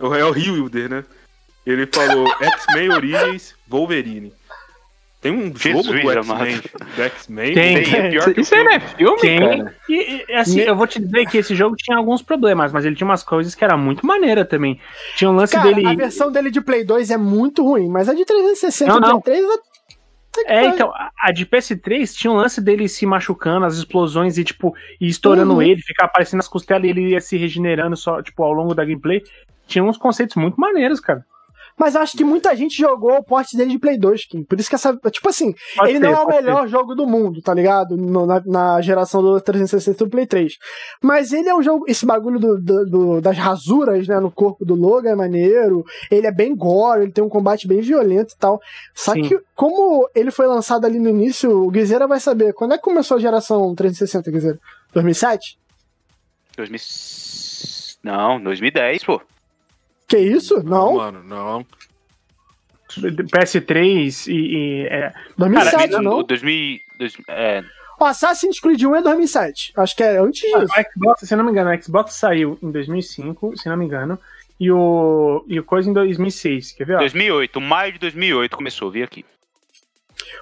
o 0.00 0.14
Hell 0.14 0.30
Wilder, 0.32 0.88
né? 0.90 1.04
Ele 1.70 1.86
falou 1.86 2.26
X-Men 2.40 2.90
Origins 2.92 3.54
Wolverine. 3.68 4.32
Tem 5.20 5.32
um 5.32 5.52
Jesus 5.54 5.84
jogo 5.86 6.00
do 6.00 6.10
X-Men. 6.12 6.60
Do 6.94 7.02
X-Men? 7.02 7.54
Tem. 7.54 7.82
Tem, 7.82 7.94
é 7.96 8.10
pior 8.10 8.32
que 8.32 8.38
o 8.38 8.40
Isso 8.40 8.54
aí 8.54 8.62
não 8.62 8.72
é 8.72 8.78
filme, 8.80 9.20
Tem. 9.20 9.38
cara? 9.40 9.74
E, 9.88 10.24
e, 10.28 10.32
assim, 10.34 10.60
eu 10.60 10.76
vou 10.76 10.86
te 10.86 11.00
dizer 11.00 11.26
que 11.26 11.38
esse 11.38 11.56
jogo 11.56 11.74
tinha 11.76 11.98
alguns 11.98 12.22
problemas, 12.22 12.72
mas 12.72 12.84
ele 12.84 12.94
tinha 12.94 13.06
umas 13.06 13.24
coisas 13.24 13.52
que 13.54 13.64
era 13.64 13.76
muito 13.76 14.06
maneira 14.06 14.44
também. 14.44 14.80
Tinha 15.16 15.28
um 15.28 15.34
lance 15.34 15.54
Cara, 15.54 15.72
dele. 15.74 15.86
a 15.88 15.92
versão 15.94 16.30
dele 16.30 16.52
de 16.52 16.60
Play 16.60 16.84
2 16.84 17.10
é 17.10 17.16
muito 17.16 17.64
ruim, 17.64 17.88
mas 17.88 18.08
a 18.08 18.14
de 18.14 18.24
360 18.24 18.92
Não, 18.92 18.98
e 18.98 19.00
não. 19.00 19.20
Play 19.20 19.42
3 19.42 20.46
É, 20.46 20.66
então, 20.66 20.92
a- 20.94 21.32
de 21.32 21.44
PS3 21.44 22.14
tinha 22.14 22.30
um 22.30 22.36
lance 22.36 22.60
dele 22.60 22.88
se 22.88 23.04
machucando, 23.04 23.66
as 23.66 23.76
explosões 23.76 24.38
e, 24.38 24.44
tipo, 24.44 24.72
e 25.00 25.08
estourando 25.08 25.54
Uhum. 25.54 25.62
ele, 25.62 25.82
ficar 25.82 26.04
aparecendo 26.04 26.38
as 26.38 26.46
costelas 26.46 26.84
e 26.84 26.90
ele 26.90 27.08
ia 27.08 27.20
se 27.20 27.36
regenerando 27.36 27.96
só, 27.96 28.22
tipo, 28.22 28.44
ao 28.44 28.52
longo 28.52 28.72
da 28.72 28.84
gameplay. 28.84 29.20
Tinha 29.66 29.82
uns 29.82 29.96
conceitos 29.98 30.36
muito 30.36 30.60
maneiros, 30.60 31.00
cara. 31.00 31.24
Mas 31.78 31.94
eu 31.94 32.00
acho 32.00 32.16
que 32.16 32.24
muita 32.24 32.54
gente 32.56 32.76
jogou 32.76 33.16
o 33.16 33.22
porte 33.22 33.56
dele 33.56 33.70
de 33.70 33.78
Play 33.78 33.96
2, 33.96 34.26
Kim. 34.26 34.42
Por 34.42 34.58
isso 34.58 34.68
que 34.68 34.74
essa. 34.74 34.96
Tipo 35.10 35.28
assim, 35.28 35.54
Pode 35.76 35.90
ele 35.90 35.98
ser, 36.00 36.04
não 36.04 36.12
é 36.12 36.22
o 36.22 36.26
melhor 36.28 36.66
jogo 36.68 36.94
do 36.94 37.06
mundo, 37.06 37.40
tá 37.40 37.54
ligado? 37.54 37.96
No- 37.96 38.26
na, 38.26 38.42
na 38.44 38.80
geração 38.80 39.22
do 39.22 39.40
360 39.40 39.90
e 40.02 40.06
do 40.06 40.10
Play 40.10 40.26
3. 40.26 40.54
Mas 41.02 41.32
ele 41.32 41.48
é 41.48 41.54
um 41.54 41.62
jogo. 41.62 41.84
Esse 41.88 42.04
bagulho 42.04 42.38
do, 42.40 42.60
do- 42.60 42.84
do- 42.86 43.20
das 43.20 43.36
rasuras, 43.38 44.08
né, 44.08 44.18
no 44.18 44.30
corpo 44.30 44.64
do 44.64 44.74
Logan 44.74 45.10
é 45.10 45.14
maneiro. 45.14 45.84
Ele 46.10 46.26
é 46.26 46.32
bem 46.32 46.54
gore, 46.54 47.02
ele 47.02 47.12
tem 47.12 47.22
um 47.22 47.28
combate 47.28 47.68
bem 47.68 47.80
violento 47.80 48.34
e 48.34 48.38
tal. 48.38 48.60
Só 48.94 49.12
Sim. 49.12 49.22
que, 49.22 49.40
como 49.54 50.08
ele 50.14 50.30
foi 50.30 50.46
lançado 50.46 50.84
ali 50.84 50.98
no 50.98 51.08
início, 51.08 51.50
o 51.64 51.70
Guizeira 51.70 52.06
vai 52.08 52.18
saber. 52.18 52.52
Quando 52.54 52.74
é 52.74 52.76
que 52.76 52.82
começou 52.82 53.16
a 53.16 53.20
geração 53.20 53.74
360, 53.74 54.30
Guizeira? 54.30 54.58
2007? 54.92 55.58
2000... 56.56 56.80
Não, 58.02 58.40
2010, 58.42 59.04
pô. 59.04 59.20
Que 60.08 60.16
isso? 60.18 60.62
Não, 60.64 60.94
Mano, 60.94 61.22
não. 61.22 61.66
PS3 62.88 64.26
e. 64.28 64.32
e, 64.32 64.86
é, 64.86 65.12
2007, 65.36 65.90
Cara, 65.90 66.02
não. 66.02 66.18
O 66.18 66.22
2000... 66.22 66.78
dois- 66.98 67.14
é, 67.28 67.62
O 68.00 68.04
Assassin's 68.04 68.58
Creed 68.60 68.82
1 68.82 68.96
é 68.96 69.02
2007. 69.02 69.72
Acho 69.76 69.94
que 69.96 70.02
é 70.02 70.18
antes 70.18 70.40
disso. 70.40 70.56
o 70.56 70.66
Xbox, 70.66 71.28
se 71.28 71.36
não 71.36 71.44
me 71.44 71.50
engano, 71.50 71.70
o 71.70 71.82
Xbox 71.82 72.14
saiu 72.14 72.58
em 72.62 72.70
2005, 72.70 73.56
se 73.58 73.68
não 73.68 73.76
me 73.76 73.84
engano, 73.84 74.18
e 74.58 74.70
o, 74.72 75.44
e 75.46 75.60
o 75.60 75.64
coisa 75.64 75.90
em 75.90 75.92
2006. 75.92 76.72
Quer 76.72 76.84
ver? 76.86 76.94
ó? 76.94 76.98
2008, 77.00 77.60
maio 77.60 77.92
de 77.92 77.98
2008 77.98 78.56
começou, 78.56 78.90
vi 78.90 79.02
aqui. 79.02 79.24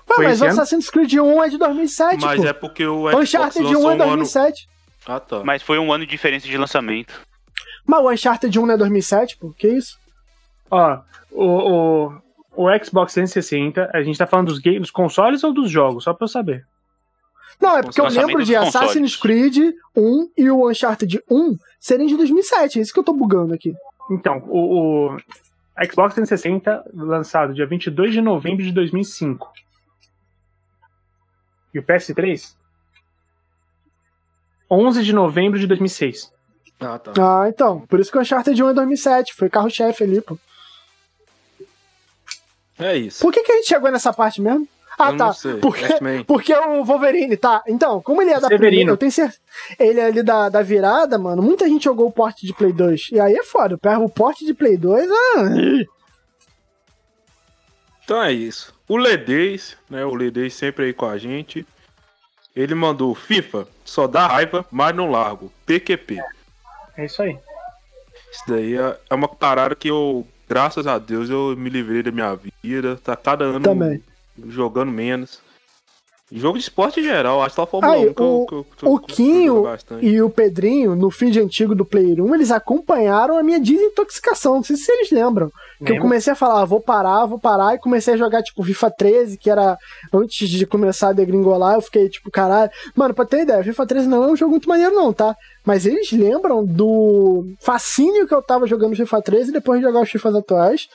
Ué, 0.08 0.14
Foi 0.16 0.24
mas 0.26 0.40
o? 0.40 0.46
Assassin's 0.46 0.88
Creed 0.88 1.14
1 1.14 1.42
é 1.44 1.48
de 1.48 1.58
2007, 1.58 2.20
Mas 2.24 2.40
pô. 2.40 2.46
é 2.46 2.52
porque 2.52 2.86
o 2.86 3.08
Xbox 3.10 3.16
Uncharted 3.28 3.64
1 3.64 3.68
lançou 3.68 3.82
é 3.90 3.94
um 3.96 4.00
ano... 4.02 4.06
2007. 4.06 4.68
Ah, 5.08 5.20
tá. 5.20 5.42
Mas 5.44 5.62
foi 5.62 5.78
um 5.78 5.92
ano 5.92 6.04
de 6.04 6.10
diferença 6.10 6.46
de 6.46 6.56
lançamento. 6.56 7.20
Mas 7.86 8.00
o 8.00 8.10
Uncharted 8.10 8.58
1 8.58 8.66
não 8.66 8.74
é 8.74 8.76
2007, 8.76 9.36
pô. 9.38 9.52
Que 9.52 9.68
isso? 9.68 9.98
Ó, 10.70 10.98
o, 11.30 11.44
o, 11.44 12.66
o 12.66 12.84
Xbox 12.84 13.14
360, 13.14 13.90
a 13.92 14.02
gente 14.02 14.18
tá 14.18 14.26
falando 14.26 14.48
dos, 14.48 14.58
games, 14.58 14.80
dos 14.80 14.90
consoles 14.90 15.44
ou 15.44 15.52
dos 15.52 15.70
jogos? 15.70 16.04
Só 16.04 16.12
pra 16.12 16.24
eu 16.24 16.28
saber. 16.28 16.66
Não, 17.60 17.78
é 17.78 17.82
porque 17.82 18.00
eu 18.00 18.08
lembro 18.08 18.44
de 18.44 18.54
Assassin's. 18.54 19.16
Creed 19.16 19.74
1 19.96 20.30
e 20.36 20.50
o 20.50 20.68
Uncharted 20.68 21.22
1 21.30 21.56
serem 21.78 22.06
de 22.06 22.16
2007. 22.16 22.78
É 22.78 22.82
isso 22.82 22.92
que 22.92 22.98
eu 22.98 23.04
tô 23.04 23.12
bugando 23.12 23.54
aqui. 23.54 23.74
Então, 24.10 24.42
o, 24.48 25.10
o 25.10 25.16
Xbox 25.84 26.14
360, 26.14 26.90
lançado 26.92 27.54
dia 27.54 27.66
22 27.66 28.12
de 28.12 28.20
novembro 28.20 28.62
de 28.62 28.72
2005. 28.72 29.50
E 31.72 31.78
o 31.78 31.82
PS3? 31.82 32.54
11 34.70 35.04
de 35.04 35.12
novembro 35.12 35.58
de 35.58 35.66
2006. 35.66 36.32
Ah, 36.80 36.98
tá. 36.98 37.12
Ah, 37.18 37.48
então. 37.48 37.80
Por 37.80 37.98
isso 38.00 38.10
que 38.10 38.18
o 38.18 38.20
Uncharted 38.20 38.62
1 38.62 38.68
é 38.68 38.74
2007. 38.74 39.34
Foi 39.34 39.48
carro-chefe 39.48 40.04
ali, 40.04 40.20
pô. 40.20 40.38
É 42.78 42.96
isso. 42.96 43.20
Por 43.22 43.32
que, 43.32 43.42
que 43.42 43.52
a 43.52 43.56
gente 43.56 43.68
chegou 43.68 43.90
nessa 43.90 44.12
parte 44.12 44.40
mesmo? 44.42 44.68
Ah, 44.98 45.10
Eu 45.10 45.16
tá. 45.16 45.26
não 45.26 45.32
sei. 45.32 45.56
Porque, 45.56 45.84
porque 46.26 46.54
o 46.54 46.84
Wolverine, 46.84 47.36
tá. 47.36 47.62
Então, 47.66 48.00
como 48.02 48.20
ele 48.22 48.30
é 48.30 48.34
da 48.40 48.48
Severino. 48.48 48.66
primeira, 48.68 48.90
eu 48.92 48.96
tenho 48.96 49.12
certeza. 49.12 49.40
Ele 49.78 50.00
é 50.00 50.06
ali 50.06 50.22
da, 50.22 50.48
da 50.48 50.62
virada, 50.62 51.18
mano. 51.18 51.42
Muita 51.42 51.66
gente 51.68 51.84
jogou 51.84 52.06
o 52.08 52.12
porte 52.12 52.46
de 52.46 52.52
Play 52.54 52.72
2. 52.72 53.08
E 53.12 53.20
aí 53.20 53.34
é 53.34 53.42
foda. 53.42 53.76
Pega 53.78 53.98
o 53.98 54.08
porte 54.08 54.44
de 54.44 54.52
Play 54.54 54.76
2, 54.76 55.10
ah. 55.10 55.16
Então 58.04 58.22
é 58.22 58.32
isso. 58.32 58.72
O 58.88 58.96
Ledez, 58.96 59.76
né? 59.90 60.04
O 60.04 60.14
Ledez 60.14 60.54
sempre 60.54 60.84
aí 60.86 60.92
com 60.92 61.06
a 61.06 61.18
gente. 61.18 61.66
Ele 62.54 62.74
mandou 62.74 63.14
FIFA, 63.14 63.66
só 63.84 64.06
dá 64.06 64.26
raiva, 64.28 64.64
mas 64.70 64.94
não 64.94 65.10
largo. 65.10 65.52
PQP. 65.66 66.18
É 66.18 66.24
isso 67.04 67.22
aí. 67.22 67.38
Isso 68.32 68.42
daí 68.48 68.76
é 68.76 68.96
é 69.10 69.14
uma 69.14 69.28
parada 69.28 69.74
que 69.74 69.88
eu, 69.88 70.26
graças 70.48 70.86
a 70.86 70.98
Deus, 70.98 71.28
eu 71.30 71.54
me 71.56 71.68
livrei 71.70 72.02
da 72.02 72.10
minha 72.10 72.38
vida. 72.62 72.96
Tá 73.02 73.14
cada 73.16 73.44
ano 73.44 73.60
Também. 73.60 74.02
jogando 74.48 74.90
menos. 74.90 75.44
Jogo 76.32 76.58
de 76.58 76.64
esporte 76.64 76.98
em 76.98 77.04
geral, 77.04 77.40
acho 77.40 77.50
que 77.50 77.54
só 77.54 77.62
a 77.62 77.66
Fórmula 77.68 77.94
Aí, 77.94 78.08
1 78.08 78.14
que 78.14 78.20
eu, 78.20 78.26
o- 78.26 78.46
eu- 78.50 78.64
que 78.76 78.84
eu- 78.84 78.92
o 78.94 78.98
Quinho. 78.98 79.64
E 80.02 80.20
o 80.20 80.28
Pedrinho, 80.28 80.96
no 80.96 81.08
feed 81.08 81.38
antigo 81.40 81.72
do 81.72 81.84
Player 81.84 82.20
1, 82.20 82.34
eles 82.34 82.50
acompanharam 82.50 83.38
a 83.38 83.44
minha 83.44 83.60
desintoxicação. 83.60 84.56
Não 84.56 84.62
sei 84.64 84.74
se 84.74 84.86
vocês 84.86 85.10
lembram. 85.12 85.52
Que 85.84 85.92
eu 85.92 86.00
comecei 86.00 86.32
a 86.32 86.36
falar, 86.36 86.62
ah, 86.62 86.64
vou 86.64 86.80
parar, 86.80 87.26
vou 87.26 87.38
parar, 87.38 87.74
e 87.74 87.78
comecei 87.78 88.14
a 88.14 88.16
jogar, 88.16 88.42
tipo, 88.42 88.64
FIFA 88.64 88.90
13, 88.90 89.38
que 89.38 89.48
era 89.48 89.78
antes 90.12 90.48
de 90.48 90.66
começar 90.66 91.10
a 91.10 91.12
degringolar, 91.12 91.74
eu 91.74 91.82
fiquei, 91.82 92.08
tipo, 92.08 92.28
caralho. 92.28 92.72
Mano, 92.96 93.14
pra 93.14 93.24
ter 93.24 93.42
ideia, 93.42 93.62
FIFA 93.62 93.86
13 93.86 94.08
não 94.08 94.24
é 94.24 94.26
um 94.26 94.36
jogo 94.36 94.50
muito 94.50 94.68
maneiro, 94.68 94.96
não, 94.96 95.12
tá? 95.12 95.36
Mas 95.66 95.84
eles 95.84 96.12
lembram 96.12 96.64
do 96.64 97.44
fascínio 97.60 98.26
que 98.26 98.32
eu 98.32 98.40
tava 98.40 98.68
jogando 98.68 98.94
FIFA 98.94 99.20
13 99.20 99.52
depois 99.52 99.80
de 99.80 99.86
jogar 99.86 100.02
os 100.02 100.10
FIFAs 100.10 100.36
atuais. 100.36 100.88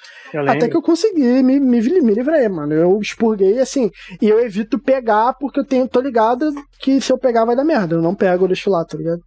Até 0.47 0.69
que 0.69 0.77
eu 0.77 0.81
consegui 0.81 1.43
me, 1.43 1.59
me, 1.59 1.81
me 1.81 2.13
livrei, 2.13 2.47
mano. 2.47 2.73
Eu 2.73 2.97
expurguei 3.01 3.59
assim. 3.59 3.91
E 4.21 4.29
eu 4.29 4.39
evito 4.39 4.79
pegar 4.79 5.33
porque 5.33 5.59
eu 5.59 5.65
tenho, 5.65 5.89
tô 5.89 5.99
ligado 5.99 6.49
que 6.79 7.01
se 7.01 7.11
eu 7.11 7.17
pegar 7.17 7.43
vai 7.43 7.55
dar 7.55 7.65
merda. 7.65 7.95
Eu 7.95 8.01
não 8.01 8.15
pego, 8.15 8.45
eu 8.45 8.47
deixo 8.47 8.69
lá, 8.69 8.85
tá 8.85 8.97
ligado? 8.97 9.21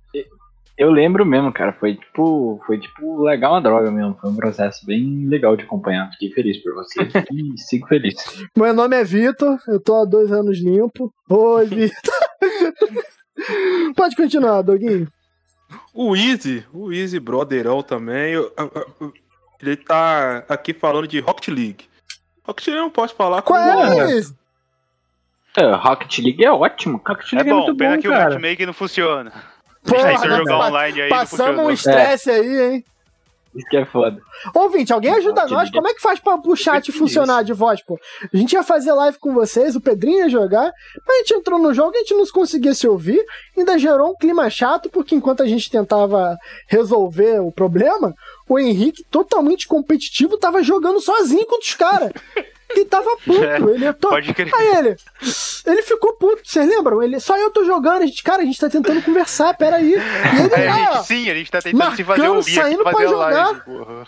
Eu 0.79 0.91
lembro 0.91 1.27
mesmo, 1.27 1.53
cara. 1.53 1.75
Foi 1.75 1.95
tipo, 1.95 2.59
foi 2.67 2.81
tipo 2.81 3.23
legal 3.23 3.53
uma 3.53 3.61
droga 3.61 3.91
mesmo. 3.91 4.17
Foi 4.19 4.31
um 4.31 4.37
processo 4.37 4.87
bem 4.87 5.27
legal 5.29 5.57
de 5.57 5.65
acompanhar. 5.65 6.11
Fiquei 6.13 6.31
feliz 6.31 6.57
por 6.63 6.73
você 6.75 7.03
e 7.31 7.59
sigo 7.59 7.87
feliz. 7.87 8.15
Meu 8.57 8.73
nome 8.73 8.97
é 8.97 9.05
Vitor, 9.05 9.59
eu 9.69 9.79
tô 9.79 9.95
há 9.95 10.07
dois 10.07 10.33
anos 10.33 10.59
limpo. 10.59 11.13
Oi, 11.29 11.67
Vitor. 11.67 12.15
Pode 13.95 14.17
continuar, 14.17 14.63
Doguinho. 14.63 15.07
O 15.93 16.17
Easy, 16.17 16.67
o 16.73 16.93
Easy 16.93 17.19
Brotherão 17.21 17.83
também, 17.83 18.33
eu- 18.33 18.53
eu- 18.57 18.87
eu- 19.01 19.15
ele 19.63 19.77
tá 19.77 20.45
aqui 20.49 20.73
falando 20.75 21.07
de 21.09 21.21
Rocket 21.21 21.49
League. 21.49 21.89
Rocket 22.47 22.67
League 22.67 22.79
eu 22.79 22.85
não 22.85 22.91
posso 22.91 23.15
falar 23.15 23.43
com 23.43 23.57
é? 23.57 24.21
É, 25.57 25.71
Rocket 25.75 26.19
League 26.19 26.45
é 26.45 26.51
ótimo. 26.51 27.01
Rocket 27.07 27.33
É 27.33 27.37
League 27.37 27.51
é, 27.51 27.53
bom, 27.53 27.65
muito 27.67 27.77
pena 27.79 27.95
bom, 27.97 28.03
que 28.03 28.09
o 28.09 28.11
cara. 28.11 28.25
matchmaking 28.31 28.67
não 28.67 28.73
funciona. 28.73 29.33
Porra, 29.87 30.09
Aí 30.09 30.19
se 30.19 30.27
eu 30.27 30.37
jogar 30.39 30.59
online 30.69 31.03
aí 31.03 31.11
não 31.11 31.17
Passamos 31.19 31.67
um 31.67 31.71
estresse 31.71 32.31
aí, 32.31 32.63
hein? 32.75 32.85
Isso 33.55 33.69
que 33.69 33.77
é 33.77 33.87
foda. 33.87 34.21
Ouvinte, 34.55 34.93
alguém 34.93 35.13
ajuda 35.13 35.47
nós? 35.47 35.71
Como 35.71 35.87
é 35.87 35.95
que 35.95 36.03
faz 36.03 36.19
pra 36.19 36.35
o 36.45 36.57
chat 36.57 36.91
funcionar 36.91 37.45
de 37.45 37.53
voz, 37.53 37.83
pô? 37.83 37.99
A 38.33 38.37
gente 38.37 38.53
ia 38.53 38.65
fazer 38.65 38.93
live 38.93 39.17
com 39.19 39.33
vocês, 39.33 39.77
o 39.77 39.81
Pedrinho 39.81 40.21
ia 40.21 40.29
jogar, 40.29 40.73
mas 41.07 41.17
a 41.17 41.19
gente 41.21 41.35
entrou 41.35 41.59
no 41.59 41.73
jogo 41.73 41.93
e 41.95 41.99
a 41.99 42.01
gente 42.01 42.15
não 42.15 42.27
conseguia 42.27 42.75
se 42.75 42.89
ouvir, 42.89 43.25
ainda 43.57 43.79
gerou 43.79 44.11
um 44.11 44.17
clima 44.17 44.51
chato, 44.51 44.91
porque 44.91 45.15
enquanto 45.15 45.43
a 45.43 45.47
gente 45.47 45.71
tentava 45.71 46.37
resolver 46.67 47.41
o 47.41 47.53
problema, 47.53 48.13
o 48.49 48.59
Henrique, 48.59 49.05
totalmente 49.11 49.67
competitivo, 49.67 50.39
tava 50.39 50.63
jogando 50.63 51.01
sozinho 51.01 51.47
contra 51.47 51.67
os 51.67 51.75
caras. 51.75 52.13
E 52.77 52.85
tava 52.85 53.17
puto. 53.25 53.45
É, 53.45 53.57
ele 53.57 53.93
to... 53.95 54.09
Pode 54.09 54.35
crer. 54.35 54.51
Aí 54.55 54.77
ele. 54.77 54.97
Ele 55.67 55.83
ficou 55.83 56.13
puto, 56.15 56.43
vocês 56.45 56.69
lembram? 56.69 57.03
Ele, 57.03 57.19
só 57.21 57.37
eu 57.37 57.51
tô 57.51 57.65
jogando, 57.65 58.03
a 58.03 58.07
gente, 58.07 58.23
cara, 58.23 58.43
a 58.43 58.45
gente 58.45 58.59
tá 58.59 58.69
tentando 58.69 59.03
conversar, 59.03 59.57
peraí. 59.57 59.91
E 59.91 59.95
ele, 59.95 60.55
É, 60.55 60.69
a 60.69 60.75
ah, 60.75 60.95
gente, 60.97 61.07
sim, 61.07 61.31
a 61.31 61.35
gente 61.35 61.51
tá 61.51 61.61
tentando 61.61 61.97
se 61.97 62.05
fazer 62.05 62.29
ouvir 62.29 62.55
saindo 62.55 62.83
pra 62.83 62.93
pra 62.93 63.01
fazer 63.01 63.15
a 63.15 63.17
live. 63.17 63.37
jogar. 63.37 63.65
porra. 63.65 64.07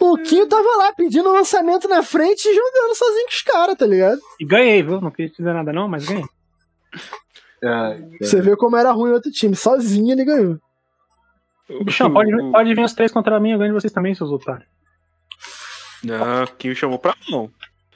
O 0.00 0.16
Quinho 0.16 0.46
tava 0.46 0.76
lá 0.78 0.92
pedindo 0.94 1.30
lançamento 1.30 1.86
na 1.86 2.02
frente 2.02 2.46
e 2.46 2.54
jogando 2.54 2.94
sozinho 2.96 3.26
com 3.26 3.32
os 3.32 3.42
caras, 3.42 3.76
tá 3.76 3.86
ligado? 3.86 4.18
E 4.40 4.46
ganhei, 4.46 4.82
viu? 4.82 4.98
Não 4.98 5.10
queria 5.10 5.30
te 5.30 5.36
dizer 5.36 5.52
nada 5.52 5.72
não, 5.74 5.86
mas 5.86 6.06
ganhei. 6.06 6.24
Você 8.18 8.40
vê 8.40 8.56
como 8.56 8.76
era 8.76 8.90
ruim 8.92 9.10
o 9.10 9.14
outro 9.14 9.30
time. 9.30 9.54
Sozinho 9.54 10.12
ele 10.12 10.24
ganhou. 10.24 10.58
Bichão, 11.84 12.12
pode, 12.12 12.30
pode 12.50 12.74
vir 12.74 12.84
os 12.84 12.92
três 12.94 13.10
contra 13.12 13.38
mim, 13.40 13.52
eu 13.52 13.58
ganho 13.58 13.72
de 13.74 13.80
vocês 13.80 13.92
também, 13.92 14.14
seus 14.14 14.30
otários. 14.30 14.66
Não, 16.02 16.46
quem 16.58 16.70
me 16.70 16.76
chamou 16.76 16.98
pra 16.98 17.14
não. 17.28 17.50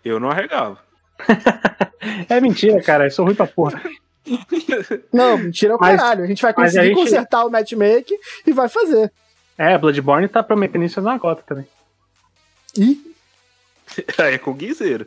Eu 0.04 0.18
não 0.20 0.30
arregava. 0.30 0.78
É 2.28 2.38
mentira, 2.38 2.82
cara, 2.82 3.06
eu 3.06 3.10
sou 3.10 3.24
ruim 3.24 3.34
pra 3.34 3.46
porra. 3.46 3.80
Não, 5.10 5.38
mentira 5.38 5.72
é 5.72 5.76
o 5.76 5.80
Mas- 5.80 5.98
caralho. 5.98 6.22
A 6.24 6.26
gente 6.26 6.42
vai 6.42 6.52
conseguir 6.52 6.88
gente- 6.88 6.96
consertar 6.96 7.46
o 7.46 7.50
matchmaking 7.50 8.18
e 8.46 8.52
vai 8.52 8.68
fazer. 8.68 9.10
É, 9.56 9.78
Bloodborne 9.78 10.28
tá 10.28 10.42
prometendo 10.42 10.84
isso 10.84 11.00
na 11.00 11.18
cota 11.18 11.42
também. 11.46 11.66
Ih, 12.76 13.14
É 14.18 14.36
com 14.36 14.50
o 14.50 14.54
Guizeiro. 14.54 15.06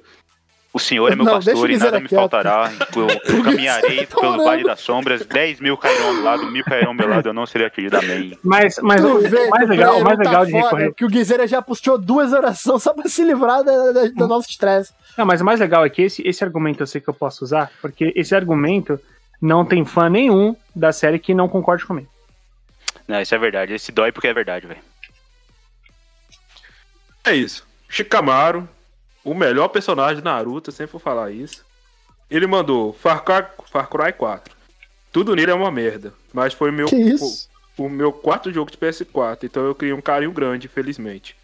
O 0.78 0.80
Senhor 0.80 1.12
é 1.12 1.16
meu 1.16 1.26
Não, 1.26 1.34
pastor 1.34 1.72
e 1.72 1.76
nada 1.78 2.00
me 2.00 2.08
faltará. 2.08 2.72
Eu, 2.96 3.08
eu 3.08 3.42
caminharei 3.44 4.06
pelo 4.06 4.22
Caramba. 4.22 4.44
vale 4.44 4.64
das 4.64 4.80
sombras. 4.80 5.26
10 5.26 5.60
mil 5.60 5.76
cairão 5.76 6.08
ao 6.10 6.14
meu 6.14 6.24
lado, 6.24 6.52
mil 6.52 6.64
cairão 6.64 6.90
ao 6.90 6.94
meu 6.94 7.10
lado. 7.10 7.28
Eu 7.30 7.34
não 7.34 7.48
serei 7.48 7.66
atingido. 7.66 7.98
Amém. 7.98 8.38
Mas, 8.44 8.78
mas 8.84 9.04
o, 9.04 9.20
vê 9.20 9.48
mais 9.50 9.68
legal, 9.68 10.00
o 10.00 10.04
mais 10.04 10.18
tá 10.18 10.24
legal 10.24 10.46
de 10.46 10.52
foda, 10.52 10.64
recorrer. 10.66 10.94
Que 10.94 11.04
o 11.06 11.08
Guizeira 11.10 11.48
já 11.48 11.62
puxou 11.64 11.98
duas 11.98 12.32
orações 12.32 12.84
só 12.84 12.94
pra 12.94 13.10
se 13.10 13.24
livrar 13.24 13.64
da, 13.64 13.92
da- 13.92 14.08
do 14.10 14.28
nosso 14.28 14.50
estresse. 14.52 14.94
Não, 15.18 15.26
mas 15.26 15.42
o 15.42 15.46
mais 15.46 15.60
legal 15.60 15.84
é 15.84 15.90
que 15.90 16.04
esse, 16.04 16.22
esse 16.28 16.44
argumento 16.44 16.84
eu 16.84 16.88
sei 16.88 17.02
que 17.02 17.08
eu 17.10 17.14
posso 17.16 17.44
usar, 17.44 17.72
porque 17.82 18.14
esse 18.16 18.36
argumento 18.36 19.00
não 19.42 19.66
tem 19.66 19.84
fã 19.84 20.08
nenhum 20.10 20.56
da 20.76 20.92
série 20.92 21.18
que 21.18 21.34
não 21.34 21.50
concorde 21.50 21.84
comigo. 21.86 22.08
Não, 23.08 23.20
isso 23.20 23.34
é 23.34 23.38
verdade. 23.40 23.74
Esse 23.74 23.92
dói 23.92 24.12
porque 24.12 24.28
é 24.28 24.34
verdade, 24.34 24.68
velho. 24.68 24.80
É 27.26 27.34
isso. 27.34 27.66
Shikamaru, 27.90 28.68
o 29.32 29.36
melhor 29.36 29.68
personagem 29.70 30.18
de 30.18 30.24
Naruto, 30.24 30.70
eu 30.70 30.74
sempre 30.74 30.92
vou 30.94 31.02
falar 31.02 31.32
isso. 31.32 31.66
Ele 32.30 32.46
mandou 32.48 32.94
Far 32.94 33.24
Cry, 33.24 33.46
Far 33.72 33.88
Cry 33.90 34.12
4. 34.14 34.56
Tudo 35.12 35.36
nele 35.36 35.52
é 35.52 35.54
uma 35.56 35.72
merda, 35.72 36.14
mas 36.34 36.54
foi 36.54 36.72
meu? 36.72 36.88
O, 37.78 37.86
o 37.86 37.90
meu 37.90 38.12
quarto 38.12 38.52
jogo 38.52 38.70
de 38.70 38.78
PS4, 38.78 39.44
então 39.44 39.66
eu 39.66 39.74
criei 39.76 39.94
um 39.94 40.02
carinho 40.02 40.32
grande, 40.32 40.68
felizmente. 40.68 41.36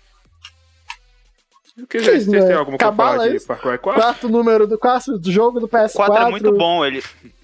Eu 1.77 1.87
queria 1.87 2.05
Que 2.05 2.11
vocês 2.19 2.25
têm 2.27 2.39
né? 2.49 2.53
alguma 2.53 2.77
coisa 2.77 2.93
pra 2.93 3.05
falar 3.05 3.27
de? 3.29 3.39
Far 3.39 3.59
Cry 3.59 3.77
4. 3.79 4.01
Quarto 4.01 4.29
número 4.29 4.67
do 4.67 4.77
quarto 4.77 5.17
do 5.17 5.31
jogo 5.31 5.59
do 5.59 5.67
PS4. 5.67 5.89
O 5.89 5.93
4 5.95 6.15
é 6.17 6.29
muito 6.29 6.51
bom, 6.55 6.85
ele. 6.85 7.01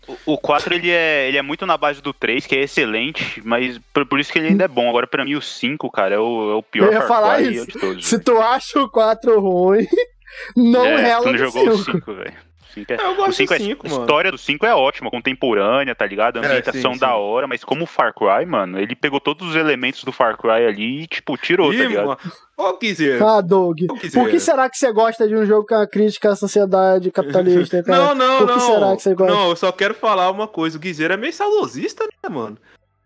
O- 0.07 0.33
O 0.33 0.37
4 0.37 0.73
ele 0.73 0.89
é, 0.91 1.27
ele 1.27 1.37
é 1.37 1.41
muito 1.41 1.65
na 1.65 1.77
base 1.77 2.01
do 2.01 2.13
3, 2.13 2.45
que 2.45 2.55
é 2.55 2.61
excelente, 2.61 3.41
mas 3.45 3.79
por, 3.93 4.05
por 4.05 4.19
isso 4.19 4.31
que 4.31 4.37
ele 4.39 4.49
ainda 4.49 4.65
é 4.65 4.67
bom. 4.67 4.87
Agora, 4.89 5.07
pra 5.07 5.23
mim, 5.25 5.35
o 5.35 5.41
5, 5.41 5.89
cara, 5.91 6.15
é 6.15 6.19
o, 6.19 6.51
é 6.51 6.55
o 6.55 6.63
pior 6.63 6.87
Eu 6.87 6.93
ia 6.93 6.99
Far 6.99 7.07
falar 7.07 7.37
Cry 7.37 7.55
isso. 7.55 7.65
de 7.67 7.73
todos. 7.79 8.07
Se 8.07 8.19
tu 8.19 8.37
acha 8.39 8.79
o 8.81 8.89
4 8.89 9.39
ruim, 9.39 9.87
não 10.55 10.85
é, 10.85 10.95
rela 10.97 11.23
tu 11.23 11.31
não 11.31 11.37
jogou 11.37 11.69
o 11.69 11.77
5. 11.77 11.91
5, 11.91 12.13
velho. 12.13 12.33
O 12.69 12.71
cinco 12.73 12.93
é- 12.93 12.95
É, 12.97 13.03
eu 13.05 13.15
gosto 13.15 13.29
o 13.29 13.33
5 13.33 13.47
do 13.49 13.53
é, 13.55 13.57
cinco, 13.57 13.87
a 13.87 13.89
história 13.89 14.31
do 14.31 14.37
5 14.37 14.65
é 14.65 14.75
ótima, 14.75 15.09
contemporânea, 15.09 15.95
tá 15.95 16.05
ligado? 16.05 16.37
A 16.37 16.43
É, 16.43 16.45
ambientação 16.45 16.93
sim, 16.93 16.99
da 16.99 17.07
sim. 17.07 17.13
hora, 17.13 17.47
mas 17.47 17.63
como 17.63 17.83
o 17.83 17.87
Far 17.87 18.13
Cry, 18.13 18.45
mano, 18.45 18.79
ele 18.79 18.95
pegou 18.95 19.19
todos 19.19 19.49
os 19.49 19.55
elementos 19.55 20.03
do 20.03 20.11
Far 20.11 20.37
Cry 20.37 20.67
ali 20.67 21.01
e, 21.03 21.07
tipo, 21.07 21.35
tirou, 21.35 21.69
tá 21.71 21.75
Ih, 21.77 21.87
ligado? 21.87 22.05
mano. 22.07 22.19
Ô, 22.55 22.77
Guizeiro. 22.77 23.25
Ah, 23.25 23.41
Doug. 23.41 23.79
Ô. 23.89 23.95
Por 23.95 24.29
que 24.29 24.39
será 24.39 24.69
que 24.69 24.77
você 24.77 24.91
gosta 24.91 25.27
de 25.27 25.35
um 25.35 25.45
jogo 25.45 25.65
com 25.65 25.75
a 25.75 25.87
crítica 25.87 26.29
à 26.31 26.35
sociedade 26.35 27.09
capitalista, 27.11 27.81
cara? 27.83 27.97
Não, 27.97 28.15
não, 28.15 28.37
Por 28.37 28.47
que 28.47 28.53
não. 28.53 28.59
será 28.59 28.95
que 28.95 29.01
você 29.01 29.15
gosta? 29.15 29.33
Não, 29.33 29.49
eu 29.49 29.55
só 29.55 29.71
quero 29.71 29.95
falar 29.95 30.29
uma 30.29 30.47
coisa. 30.47 30.77
O 30.77 30.79
Guizeiro 30.79 31.13
é 31.13 31.17
meio 31.17 31.33
saudosista, 31.33 32.05
né, 32.05 32.29
mano? 32.29 32.57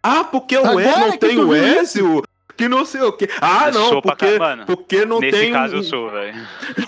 Ah, 0.04 0.26
porque 0.26 0.58
o 0.58 0.66
Agora 0.68 0.84
Ezio 0.86 1.00
não 1.08 1.18
tem 1.18 1.38
o 1.40 1.56
Ezio, 1.56 2.24
que 2.58 2.68
não 2.68 2.86
sei 2.86 3.02
o 3.02 3.12
quê. 3.14 3.28
Ah, 3.42 3.68
Eu 3.68 3.74
não, 3.74 4.02
porque, 4.02 4.34
cá, 4.34 4.40
mano. 4.40 4.66
porque 4.66 5.06
não 5.06 5.20
Nesse 5.20 5.38
tem... 5.40 5.52
caso 5.52 5.76
um- 5.76 5.78
eu 5.78 5.84
sou, 5.84 6.10
velho. 6.12 6.36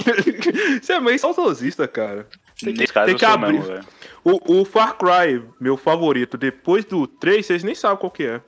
Você 0.82 0.94
é 0.94 1.00
meio 1.00 1.20
saudosista, 1.20 1.88
cara. 1.88 2.28
Nesse 2.64 2.94
caso 2.94 3.06
tem 3.06 3.14
eu 3.16 3.20
que 3.20 3.26
sou 3.26 3.34
abrir. 3.34 3.54
mesmo, 3.54 3.68
velho. 3.68 3.86
O, 4.24 4.62
o 4.62 4.66
Far 4.66 4.96
Cry, 4.98 5.44
meu 5.60 5.78
favorito, 5.78 6.38
depois 6.38 6.84
do 6.86 7.06
3, 7.06 7.46
vocês 7.46 7.64
nem 7.64 7.76
sabem 7.76 7.98
qual 7.98 8.12
que 8.12 8.24
é. 8.26 8.42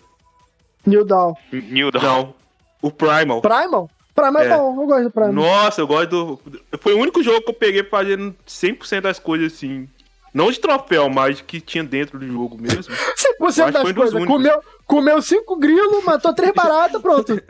New 0.85 1.03
Dawn. 1.05 1.33
New 1.51 1.91
Dawn. 1.91 2.01
Não, 2.03 2.35
o 2.81 2.89
Primal. 2.91 3.41
Primal? 3.41 3.89
Primal 4.15 4.41
é, 4.41 4.45
É. 4.47 4.57
bom, 4.57 4.81
eu 4.81 4.87
gosto 4.87 5.03
do 5.03 5.11
Primal. 5.11 5.33
Nossa, 5.33 5.81
eu 5.81 5.87
gosto 5.87 6.09
do... 6.09 6.39
Foi 6.79 6.93
o 6.93 6.99
único 6.99 7.21
jogo 7.21 7.41
que 7.41 7.49
eu 7.49 7.53
peguei 7.53 7.83
fazendo 7.83 8.33
100% 8.47 9.01
das 9.01 9.19
coisas 9.19 9.53
assim. 9.53 9.87
Não 10.33 10.51
de 10.51 10.59
troféu, 10.59 11.09
mas 11.09 11.41
que 11.41 11.59
tinha 11.59 11.83
dentro 11.83 12.19
do 12.19 12.27
jogo 12.27 12.57
mesmo. 12.59 12.93
100% 13.41 13.47
acho 13.47 13.65
que 13.65 13.71
das 13.71 13.81
foi 13.81 13.93
dos 13.93 14.11
coisas. 14.11 14.25
Comeu, 14.25 14.61
comeu 14.85 15.21
cinco 15.21 15.57
grilos, 15.57 16.03
matou 16.03 16.33
três 16.33 16.51
baratas, 16.55 17.01
pronto. 17.01 17.41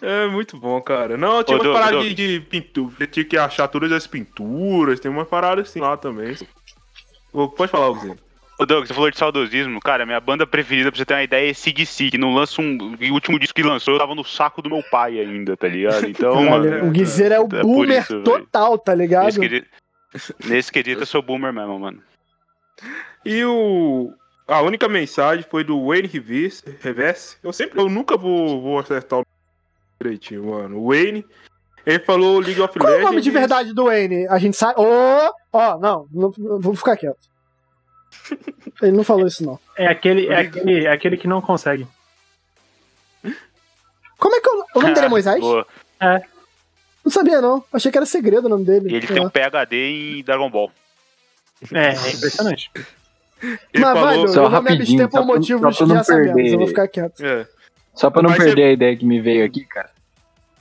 É 0.00 0.26
muito 0.28 0.56
bom, 0.56 0.80
cara. 0.80 1.16
Não, 1.16 1.42
tinha 1.42 1.58
Ô, 1.58 1.62
uma 1.62 1.72
parada 1.72 2.00
de, 2.00 2.14
de 2.14 2.40
pintura. 2.40 2.94
Você 2.96 3.06
tinha 3.06 3.24
que 3.24 3.36
achar 3.36 3.66
todas 3.66 3.90
as 3.90 4.06
pinturas. 4.06 5.00
Tem 5.00 5.10
uma 5.10 5.24
parada 5.24 5.62
assim 5.62 5.80
lá 5.80 5.96
também. 5.96 6.36
Ô, 7.32 7.48
Pode 7.48 7.72
falar, 7.72 7.88
Luzinho. 7.88 8.16
Ô, 8.56 8.64
Doug, 8.64 8.86
você 8.86 8.94
falou 8.94 9.10
de 9.10 9.18
saudosismo. 9.18 9.80
Cara, 9.80 10.06
minha 10.06 10.20
banda 10.20 10.46
preferida, 10.46 10.92
pra 10.92 10.98
você 10.98 11.04
ter 11.04 11.14
uma 11.14 11.24
ideia, 11.24 11.50
é 11.50 11.54
CDC, 11.54 12.10
que 12.10 12.18
não 12.18 12.32
lança 12.32 12.62
um. 12.62 12.96
O 13.10 13.12
último 13.12 13.38
disco 13.38 13.54
que 13.54 13.64
lançou, 13.64 13.94
eu 13.94 13.98
tava 13.98 14.14
no 14.14 14.24
saco 14.24 14.62
do 14.62 14.70
meu 14.70 14.82
pai 14.90 15.18
ainda, 15.18 15.56
tá 15.56 15.66
ligado? 15.66 16.06
Então, 16.14 16.44
Caralho, 16.44 16.70
mano. 16.70 16.86
o 16.86 16.90
Guizeiro 16.92 17.34
é 17.34 17.40
o 17.40 17.48
é 17.50 17.62
boomer 17.62 18.02
isso, 18.02 18.22
total, 18.22 18.78
tá 18.78 18.94
ligado? 18.94 19.24
Nesse 19.24 19.40
quesito, 19.40 19.66
nesse 20.44 20.70
quesito 20.70 21.02
eu 21.02 21.06
sou 21.06 21.22
boomer 21.22 21.52
mesmo, 21.52 21.78
mano. 21.78 22.02
E 23.24 23.44
o. 23.44 24.12
A 24.46 24.60
única 24.60 24.88
mensagem 24.88 25.44
foi 25.48 25.64
do 25.64 25.86
Wayne 25.86 26.08
Reverse. 26.08 26.62
Reverse. 26.80 27.36
Eu 27.42 27.52
sempre. 27.52 27.80
Eu 27.80 27.88
nunca 27.88 28.16
vou, 28.16 28.60
vou 28.60 28.78
acertar 28.78 29.20
o 29.20 29.26
direitinho, 30.00 30.44
mano. 30.44 30.78
O 30.78 30.88
Wayne. 30.88 31.24
Ele 31.86 31.98
falou 32.00 32.38
League 32.40 32.60
of 32.60 32.78
Qual 32.78 32.88
é 32.88 32.92
o 32.92 32.96
Legends. 32.96 33.10
nome 33.10 33.20
de 33.20 33.30
verdade 33.30 33.74
do 33.74 33.84
Wayne? 33.84 34.26
A 34.28 34.38
gente 34.38 34.56
sabe. 34.56 34.74
Ó, 34.78 35.32
ó, 35.52 35.78
não, 35.78 36.06
não, 36.10 36.32
vou 36.60 36.74
ficar 36.74 36.96
quieto. 36.96 37.28
Ele 38.80 38.92
não 38.92 39.04
falou 39.04 39.26
isso, 39.26 39.44
não. 39.44 39.58
É 39.76 39.86
aquele, 39.86 40.28
é 40.28 40.40
aquele, 40.40 40.86
é 40.86 40.90
aquele 40.90 41.16
que 41.16 41.28
não 41.28 41.42
consegue. 41.42 41.86
Como 44.18 44.34
é 44.34 44.40
que 44.40 44.48
é 44.48 44.52
o, 44.52 44.80
nome 44.80 44.94
dele 44.94 45.06
é 45.06 45.08
Moisés? 45.10 45.40
Boa. 45.40 45.66
Não 47.04 47.12
sabia, 47.12 47.40
não. 47.40 47.62
Achei 47.72 47.92
que 47.92 47.98
era 47.98 48.06
segredo 48.06 48.46
o 48.46 48.48
nome 48.48 48.64
dele. 48.64 48.90
E 48.90 48.94
ele 48.96 49.06
tem 49.06 49.18
lá. 49.20 49.26
um 49.26 49.30
PHD 49.30 49.76
em 50.18 50.24
Dragon 50.24 50.50
Ball. 50.50 50.70
É, 51.72 51.88
é 51.88 52.12
impressionante. 52.12 52.70
Ele 53.42 53.58
Mas 53.74 53.82
vai, 53.92 54.14
falou. 54.14 54.28
Só 54.28 54.44
eu 54.44 54.50
vou 54.50 54.62
me 54.62 54.70
rapidinho, 54.70 55.04
abster 55.04 55.08
por 55.10 55.26
motivos 55.26 55.76
de 55.76 55.84
não 55.86 55.96
assamentos. 56.00 56.32
perder. 56.34 56.52
Eu 56.54 56.58
vou 56.58 56.66
ficar 56.68 56.88
quieto. 56.88 57.20
É. 57.24 57.46
Só 57.94 58.08
pra 58.10 58.22
não 58.22 58.30
Mas 58.30 58.38
perder 58.38 58.62
a 58.64 58.72
ideia 58.72 58.96
que 58.96 59.04
me 59.04 59.20
veio 59.20 59.44
aqui, 59.44 59.64
cara. 59.66 59.90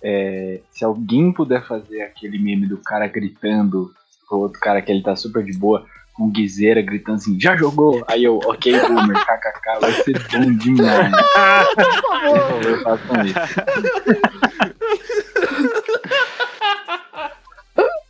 é, 0.03 0.59
se 0.69 0.83
alguém 0.83 1.31
puder 1.31 1.65
fazer 1.65 2.01
aquele 2.01 2.37
meme 2.37 2.67
do 2.67 2.77
cara 2.77 3.07
gritando 3.07 3.91
pro 4.27 4.39
outro 4.39 4.59
cara 4.59 4.81
que 4.81 4.91
ele 4.91 5.01
tá 5.01 5.15
super 5.15 5.43
de 5.43 5.57
boa, 5.57 5.85
com 6.13 6.29
guiseira 6.29 6.81
gritando 6.81 7.15
assim, 7.15 7.39
já 7.39 7.55
jogou? 7.55 8.03
Aí 8.07 8.23
eu, 8.23 8.37
ok, 8.45 8.79
boomer, 8.81 9.17
kkk, 9.25 9.79
vai 9.81 9.91
ser 9.93 10.19
bom 10.31 10.53
demais. 10.57 11.11
Por 11.73 12.01
favor. 12.01 12.39
Por 12.39 12.63
favor, 12.63 12.83
façam 12.83 13.25
isso. 13.25 13.39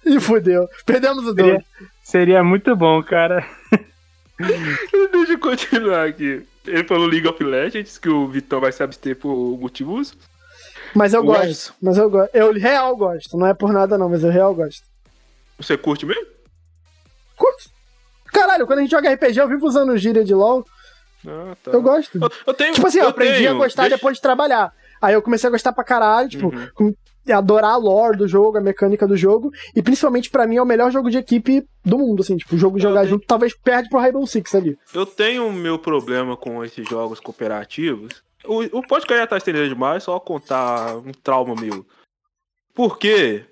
Ih, 0.05 0.19
fudeu. 0.21 0.67
Perdemos 0.85 1.25
o 1.25 1.33
Doug. 1.33 1.47
Seria, 1.47 1.65
seria 2.03 2.43
muito 2.43 2.75
bom, 2.75 3.01
cara. 3.03 3.45
Deixa 5.11 5.33
eu 5.33 5.39
continuar 5.39 6.07
aqui. 6.07 6.45
Ele 6.65 6.83
falou 6.85 7.05
League 7.07 7.27
of 7.27 7.43
Legends, 7.43 7.97
que 7.97 8.09
o 8.09 8.27
Vitão 8.27 8.59
vai 8.59 8.71
se 8.71 8.81
abster 8.81 9.15
por 9.15 9.35
motivos. 9.57 10.13
Mas 10.95 11.13
eu 11.13 11.21
O 11.21 11.25
gosto. 11.25 11.73
Mas 11.81 11.97
eu 11.97 12.09
gosto. 12.09 12.33
Eu 12.35 12.53
real 12.53 12.95
gosto. 12.95 13.37
Não 13.37 13.47
é 13.47 13.53
por 13.53 13.71
nada, 13.73 13.97
não, 13.97 14.09
mas 14.09 14.23
eu 14.23 14.29
real 14.31 14.53
gosto. 14.53 14.83
Você 15.57 15.77
curte 15.77 16.05
mesmo? 16.05 16.25
Curto. 17.35 17.69
Caralho, 18.31 18.65
quando 18.65 18.79
a 18.79 18.81
gente 18.81 18.91
joga 18.91 19.13
RPG, 19.13 19.39
eu 19.39 19.47
vivo 19.47 19.65
usando 19.67 19.95
gíria 19.97 20.23
de 20.23 20.33
LOL. 20.33 20.65
Ah, 21.27 21.55
tá. 21.63 21.71
Eu 21.71 21.81
gosto. 21.81 22.17
Eu, 22.21 22.31
eu 22.47 22.53
tenho. 22.53 22.73
Tipo 22.73 22.87
assim, 22.87 22.99
eu, 22.99 23.07
aprendi 23.09 23.37
tenho. 23.37 23.51
a 23.51 23.53
gostar 23.53 23.83
Deixa- 23.83 23.95
depois 23.97 24.17
de 24.17 24.21
trabalhar. 24.21 24.73
Aí 25.01 25.13
eu 25.13 25.21
comecei 25.21 25.47
a 25.47 25.51
gostar 25.51 25.73
pra 25.73 25.83
caralho, 25.83 26.29
tipo, 26.29 26.47
Uhum. 26.79 26.95
Adorar 27.31 27.71
a 27.73 27.77
lore 27.77 28.17
do 28.17 28.27
jogo, 28.27 28.57
a 28.57 28.61
mecânica 28.61 29.07
do 29.07 29.15
jogo. 29.15 29.51
E 29.75 29.81
principalmente 29.81 30.29
pra 30.29 30.45
mim 30.47 30.57
é 30.57 30.61
o 30.61 30.65
melhor 30.65 30.91
jogo 30.91 31.09
de 31.09 31.17
equipe 31.17 31.65
do 31.85 31.97
mundo, 31.97 32.21
assim, 32.21 32.35
tipo, 32.37 32.55
o 32.55 32.57
jogo 32.57 32.77
de 32.77 32.83
jogar 32.83 33.01
tenho- 33.01 33.11
junto 33.11 33.25
talvez 33.27 33.53
perde 33.55 33.89
pro 33.89 33.99
Rainbow 33.99 34.25
Six 34.27 34.55
ali. 34.55 34.77
Eu 34.93 35.05
tenho 35.05 35.51
meu 35.53 35.77
problema 35.79 36.35
com 36.35 36.63
esses 36.63 36.87
jogos 36.87 37.19
cooperativos. 37.19 38.23
O, 38.45 38.79
o 38.79 38.81
podcast 38.87 39.21
já 39.21 39.27
tá 39.27 39.37
estendendo 39.37 39.69
demais, 39.69 40.03
só 40.03 40.19
contar 40.19 40.97
um 40.97 41.11
trauma 41.23 41.55
meu. 41.55 41.85
Porque 42.73 43.45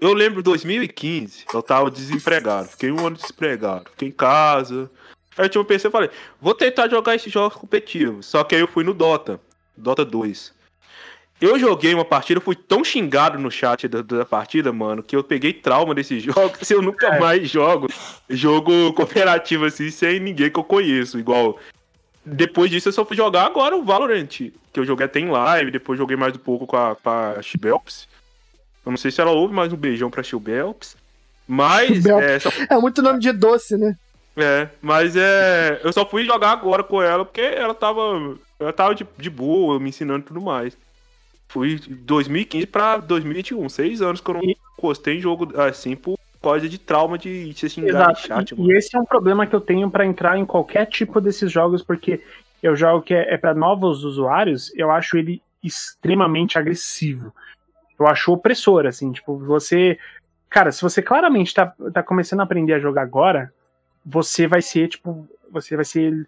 eu 0.00 0.12
lembro 0.12 0.42
de 0.42 0.44
2015, 0.50 1.44
eu 1.54 1.62
tava 1.62 1.90
desempregado, 1.90 2.68
fiquei 2.68 2.90
um 2.90 3.06
ano 3.06 3.16
desempregado, 3.16 3.90
fiquei 3.90 4.08
em 4.08 4.12
casa. 4.12 4.90
Aí 5.38 5.44
eu 5.46 5.48
tinha 5.48 5.62
um 5.62 5.64
PC 5.64 5.88
e 5.88 5.90
falei, 5.90 6.10
vou 6.40 6.54
tentar 6.54 6.88
jogar 6.88 7.14
esses 7.14 7.32
jogos 7.32 7.56
competitivos. 7.56 8.26
Só 8.26 8.42
que 8.44 8.54
aí 8.54 8.60
eu 8.60 8.68
fui 8.68 8.84
no 8.84 8.92
Dota, 8.92 9.40
Dota 9.76 10.04
2. 10.04 10.52
Eu 11.42 11.58
joguei 11.58 11.92
uma 11.92 12.04
partida, 12.04 12.40
fui 12.40 12.54
tão 12.54 12.84
xingado 12.84 13.38
no 13.38 13.50
chat 13.50 13.88
da, 13.88 14.00
da 14.00 14.24
partida, 14.24 14.72
mano, 14.72 15.02
que 15.02 15.16
eu 15.16 15.24
peguei 15.24 15.52
trauma 15.52 15.92
desses 15.94 16.22
jogos 16.24 16.70
e 16.70 16.72
eu 16.74 16.80
nunca 16.80 17.18
mais 17.18 17.48
jogo 17.50 17.88
jogo 18.30 18.92
cooperativo 18.92 19.64
assim, 19.64 19.90
sem 19.90 20.20
ninguém 20.20 20.50
que 20.50 20.58
eu 20.58 20.64
conheço. 20.64 21.18
Igual. 21.18 21.58
Depois 22.24 22.70
disso 22.70 22.88
eu 22.88 22.92
só 22.92 23.04
fui 23.04 23.16
jogar 23.16 23.44
agora 23.46 23.76
o 23.76 23.82
Valorant, 23.82 24.26
que 24.28 24.52
eu 24.76 24.84
joguei 24.84 25.06
até 25.06 25.18
em 25.18 25.28
live, 25.28 25.72
depois 25.72 25.98
joguei 25.98 26.16
mais 26.16 26.32
um 26.34 26.38
pouco 26.38 26.66
com 26.66 26.76
a, 26.76 26.94
com 26.94 27.10
a 27.10 27.42
Shibelps. 27.42 28.06
Eu 28.86 28.90
não 28.90 28.96
sei 28.96 29.10
se 29.10 29.20
ela 29.20 29.32
ouve, 29.32 29.52
mas 29.52 29.72
um 29.72 29.76
beijão 29.76 30.10
pra 30.10 30.22
Shibelps. 30.22 30.96
Mas, 31.48 31.88
Shibelps. 31.88 32.24
é, 32.24 32.38
só- 32.38 32.50
É 32.70 32.78
muito 32.78 33.02
nome 33.02 33.18
de 33.18 33.32
doce, 33.32 33.76
né? 33.76 33.96
é, 34.36 34.68
mas 34.80 35.14
é. 35.16 35.80
Eu 35.82 35.92
só 35.92 36.06
fui 36.06 36.24
jogar 36.24 36.52
agora 36.52 36.82
com 36.84 37.02
ela 37.02 37.24
porque 37.24 37.40
ela 37.40 37.74
tava. 37.74 38.36
Ela 38.60 38.72
tava 38.72 38.94
de, 38.94 39.04
de 39.18 39.28
boa, 39.28 39.78
me 39.80 39.88
ensinando 39.88 40.20
e 40.20 40.22
tudo 40.28 40.40
mais. 40.40 40.76
Fui 41.52 41.76
de 41.76 41.94
2015 41.94 42.66
pra 42.66 42.96
2021, 42.96 43.68
seis 43.68 44.00
anos 44.00 44.20
que 44.22 44.30
eu 44.30 44.34
não 44.34 44.42
E- 44.42 44.56
encostei 44.78 45.18
em 45.18 45.20
jogo 45.20 45.60
assim 45.60 45.94
por 45.94 46.18
causa 46.42 46.66
de 46.66 46.78
trauma 46.78 47.18
de 47.18 47.52
ser 47.54 47.68
xingado 47.68 48.10
Exato. 48.12 48.20
em 48.20 48.26
chat, 48.26 48.50
e, 48.50 48.54
mano. 48.58 48.72
e 48.72 48.76
esse 48.76 48.96
é 48.96 48.98
um 49.00 49.04
problema 49.04 49.46
que 49.46 49.54
eu 49.54 49.60
tenho 49.60 49.90
pra 49.90 50.06
entrar 50.06 50.38
em 50.38 50.46
qualquer 50.46 50.86
tipo 50.86 51.20
desses 51.20 51.52
jogos, 51.52 51.82
porque 51.82 52.22
eu 52.62 52.74
jogo 52.74 53.02
que 53.02 53.12
é, 53.14 53.34
é 53.34 53.36
para 53.36 53.52
novos 53.54 54.02
usuários, 54.02 54.72
eu 54.74 54.90
acho 54.90 55.18
ele 55.18 55.42
extremamente 55.62 56.58
agressivo. 56.58 57.32
Eu 57.98 58.06
acho 58.06 58.32
opressor, 58.32 58.86
assim, 58.86 59.12
tipo, 59.12 59.36
você. 59.38 59.98
Cara, 60.48 60.72
se 60.72 60.80
você 60.82 61.00
claramente 61.02 61.54
tá, 61.54 61.72
tá 61.92 62.02
começando 62.02 62.40
a 62.40 62.44
aprender 62.44 62.72
a 62.72 62.78
jogar 62.80 63.02
agora, 63.02 63.52
você 64.04 64.46
vai 64.46 64.62
ser, 64.62 64.88
tipo, 64.88 65.28
você 65.50 65.76
vai 65.76 65.84
ser. 65.84 66.26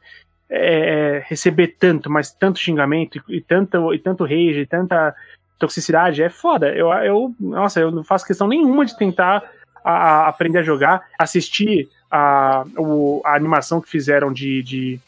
É, 0.49 1.16
é 1.16 1.25
receber 1.27 1.77
tanto, 1.79 2.11
mas 2.11 2.31
tanto 2.31 2.59
xingamento 2.59 3.23
e, 3.29 3.37
e, 3.37 3.41
tanto, 3.41 3.95
e 3.95 3.99
tanto 3.99 4.25
rage, 4.25 4.61
e 4.61 4.66
tanta 4.66 5.15
toxicidade, 5.59 6.23
é 6.23 6.29
foda. 6.29 6.69
Eu, 6.75 6.93
eu, 6.93 7.35
nossa, 7.41 7.81
eu 7.81 7.91
não 7.91 8.05
faço 8.05 8.27
questão 8.27 8.47
nenhuma 8.47 8.85
de 8.85 8.97
tentar 8.97 9.43
a, 9.85 9.93
a 9.93 10.29
aprender 10.29 10.59
a 10.59 10.62
jogar, 10.62 11.07
assistir 11.19 11.89
a, 12.11 12.65
o, 12.77 13.21
a 13.25 13.35
animação 13.35 13.81
que 13.81 13.89
fizeram 13.89 14.33
de, 14.33 14.62
de, 14.62 15.01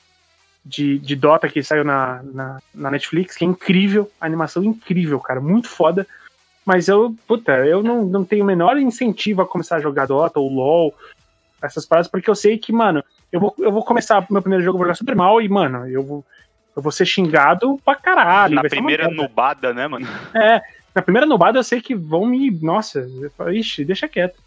de, 0.64 0.98
de 0.98 1.16
Dota 1.16 1.48
que 1.48 1.62
saiu 1.62 1.84
na, 1.84 2.22
na, 2.22 2.58
na, 2.74 2.90
Netflix, 2.90 3.36
que 3.36 3.44
é 3.44 3.48
incrível, 3.48 4.10
animação 4.20 4.64
incrível, 4.64 5.20
cara, 5.20 5.40
muito 5.40 5.68
foda. 5.68 6.06
Mas 6.64 6.88
eu, 6.88 7.14
puta, 7.28 7.64
eu 7.64 7.82
não, 7.82 8.04
não 8.04 8.24
tenho 8.24 8.42
o 8.42 8.46
menor 8.46 8.76
incentivo 8.76 9.40
a 9.40 9.46
começar 9.46 9.76
a 9.76 9.80
jogar 9.80 10.06
Dota 10.06 10.40
ou 10.40 10.52
LoL, 10.52 10.94
essas 11.62 11.86
paradas, 11.86 12.10
porque 12.10 12.28
eu 12.28 12.34
sei 12.34 12.58
que, 12.58 12.72
mano, 12.72 13.04
eu 13.36 13.40
vou, 13.40 13.54
eu 13.58 13.70
vou 13.70 13.84
começar 13.84 14.26
meu 14.30 14.40
primeiro 14.40 14.64
jogo, 14.64 14.78
vou 14.78 14.86
jogar 14.86 14.94
super 14.94 15.14
mal 15.14 15.40
e, 15.42 15.48
mano, 15.48 15.86
eu 15.88 16.02
vou, 16.02 16.24
eu 16.74 16.82
vou 16.82 16.90
ser 16.90 17.04
xingado 17.04 17.78
pra 17.84 17.94
caralho. 17.94 18.54
Na 18.54 18.62
primeira 18.62 19.08
nubada, 19.08 19.74
né, 19.74 19.86
mano? 19.86 20.06
É, 20.34 20.62
na 20.94 21.02
primeira 21.02 21.26
nubada 21.26 21.58
eu 21.58 21.64
sei 21.64 21.80
que 21.80 21.94
vão 21.94 22.24
me. 22.24 22.50
Nossa, 22.50 23.06
ixi, 23.52 23.84
deixa 23.84 24.08
quieto. 24.08 24.40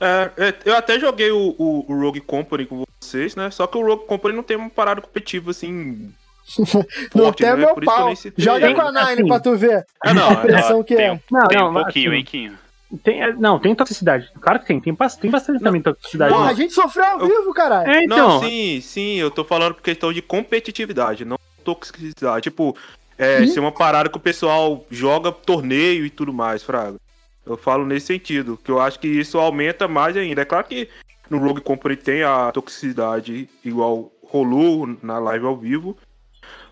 É, 0.00 0.30
é, 0.36 0.54
eu 0.64 0.76
até 0.76 0.98
joguei 0.98 1.30
o, 1.30 1.54
o, 1.56 1.86
o, 1.88 2.00
Rogue 2.00 2.20
Company 2.20 2.66
com 2.66 2.84
vocês, 3.00 3.36
né? 3.36 3.50
Só 3.50 3.66
que 3.66 3.78
o 3.78 3.86
Rogue 3.86 4.06
Company 4.06 4.34
não 4.34 4.42
tem 4.42 4.56
uma 4.56 4.68
parada 4.68 5.00
competitiva 5.00 5.52
assim. 5.52 6.12
não 7.14 7.32
tem 7.32 7.46
né? 7.46 7.56
meu 7.56 7.76
pau. 7.76 8.12
Joga 8.36 8.74
com 8.74 8.80
a 8.80 8.92
Nine 8.92 9.12
assim, 9.12 9.26
pra 9.26 9.40
tu 9.40 9.56
ver. 9.56 9.86
É, 10.04 10.12
não, 10.12 10.30
a 10.32 10.36
pressão 10.36 10.82
que 10.82 10.96
tem, 10.96 11.06
é. 11.06 11.20
Não, 11.30 11.46
tem 11.46 11.58
não, 11.58 11.70
um 11.70 11.74
pouquinho, 11.74 12.10
assim, 12.10 12.22
pouquinho. 12.22 12.58
Tem, 13.02 13.22
é, 13.22 13.32
não, 13.32 13.58
tem 13.58 13.74
toxicidade. 13.74 14.30
Claro 14.40 14.60
que 14.60 14.66
tem. 14.66 14.80
Tem, 14.80 14.94
tem 14.94 15.30
bastante 15.30 15.62
também 15.62 15.82
toxicidade. 15.82 16.32
Porra, 16.32 16.50
a 16.50 16.54
gente 16.54 16.72
sofreu 16.72 17.04
ao 17.04 17.18
vivo, 17.20 17.52
caralho. 17.52 17.90
É, 17.90 18.04
então. 18.04 18.28
Não, 18.28 18.40
sim, 18.40 18.80
sim. 18.80 19.16
Eu 19.16 19.30
tô 19.30 19.44
falando 19.44 19.74
por 19.74 19.82
questão 19.82 20.12
de 20.12 20.22
competitividade, 20.22 21.24
não 21.24 21.38
toxicidade. 21.64 22.42
Tipo, 22.42 22.76
é, 23.18 23.40
hum? 23.40 23.48
ser 23.48 23.60
uma 23.60 23.72
parada 23.72 24.08
que 24.08 24.16
o 24.16 24.20
pessoal 24.20 24.86
joga 24.90 25.32
torneio 25.32 26.06
e 26.06 26.10
tudo 26.10 26.32
mais, 26.32 26.62
Fraga. 26.62 26.96
Eu 27.44 27.56
falo 27.56 27.84
nesse 27.84 28.06
sentido, 28.06 28.58
que 28.62 28.70
eu 28.70 28.80
acho 28.80 28.98
que 28.98 29.08
isso 29.08 29.38
aumenta 29.38 29.86
mais 29.86 30.16
ainda. 30.16 30.42
É 30.42 30.44
claro 30.44 30.66
que 30.66 30.88
no 31.30 31.38
Rogue 31.38 31.60
Company 31.60 31.96
tem 31.96 32.22
a 32.22 32.50
toxicidade 32.52 33.48
igual 33.64 34.12
rolou 34.22 34.96
na 35.02 35.18
live 35.18 35.46
ao 35.46 35.56
vivo, 35.56 35.96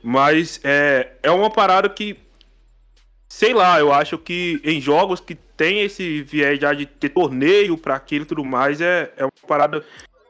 mas 0.03 0.61
é, 0.65 1.13
é 1.23 1.31
uma 1.31 1.49
parada 1.49 1.89
que, 1.89 2.17
sei 3.35 3.53
lá, 3.53 3.81
eu 3.81 3.93
acho 3.93 4.17
que 4.17 4.61
em 4.63 4.81
jogos 4.81 5.19
que 5.19 5.35
tem 5.35 5.83
esse 5.83 6.23
viés 6.23 6.61
já 6.61 6.73
de 6.73 6.87
ter 6.87 7.09
torneio 7.09 7.77
para 7.77 7.97
aquilo 7.97 8.25
e 8.25 8.29
tudo 8.29 8.45
mais, 8.45 8.81
é, 8.81 9.13
é 9.17 9.25
uma 9.25 9.33
parada 9.49 9.85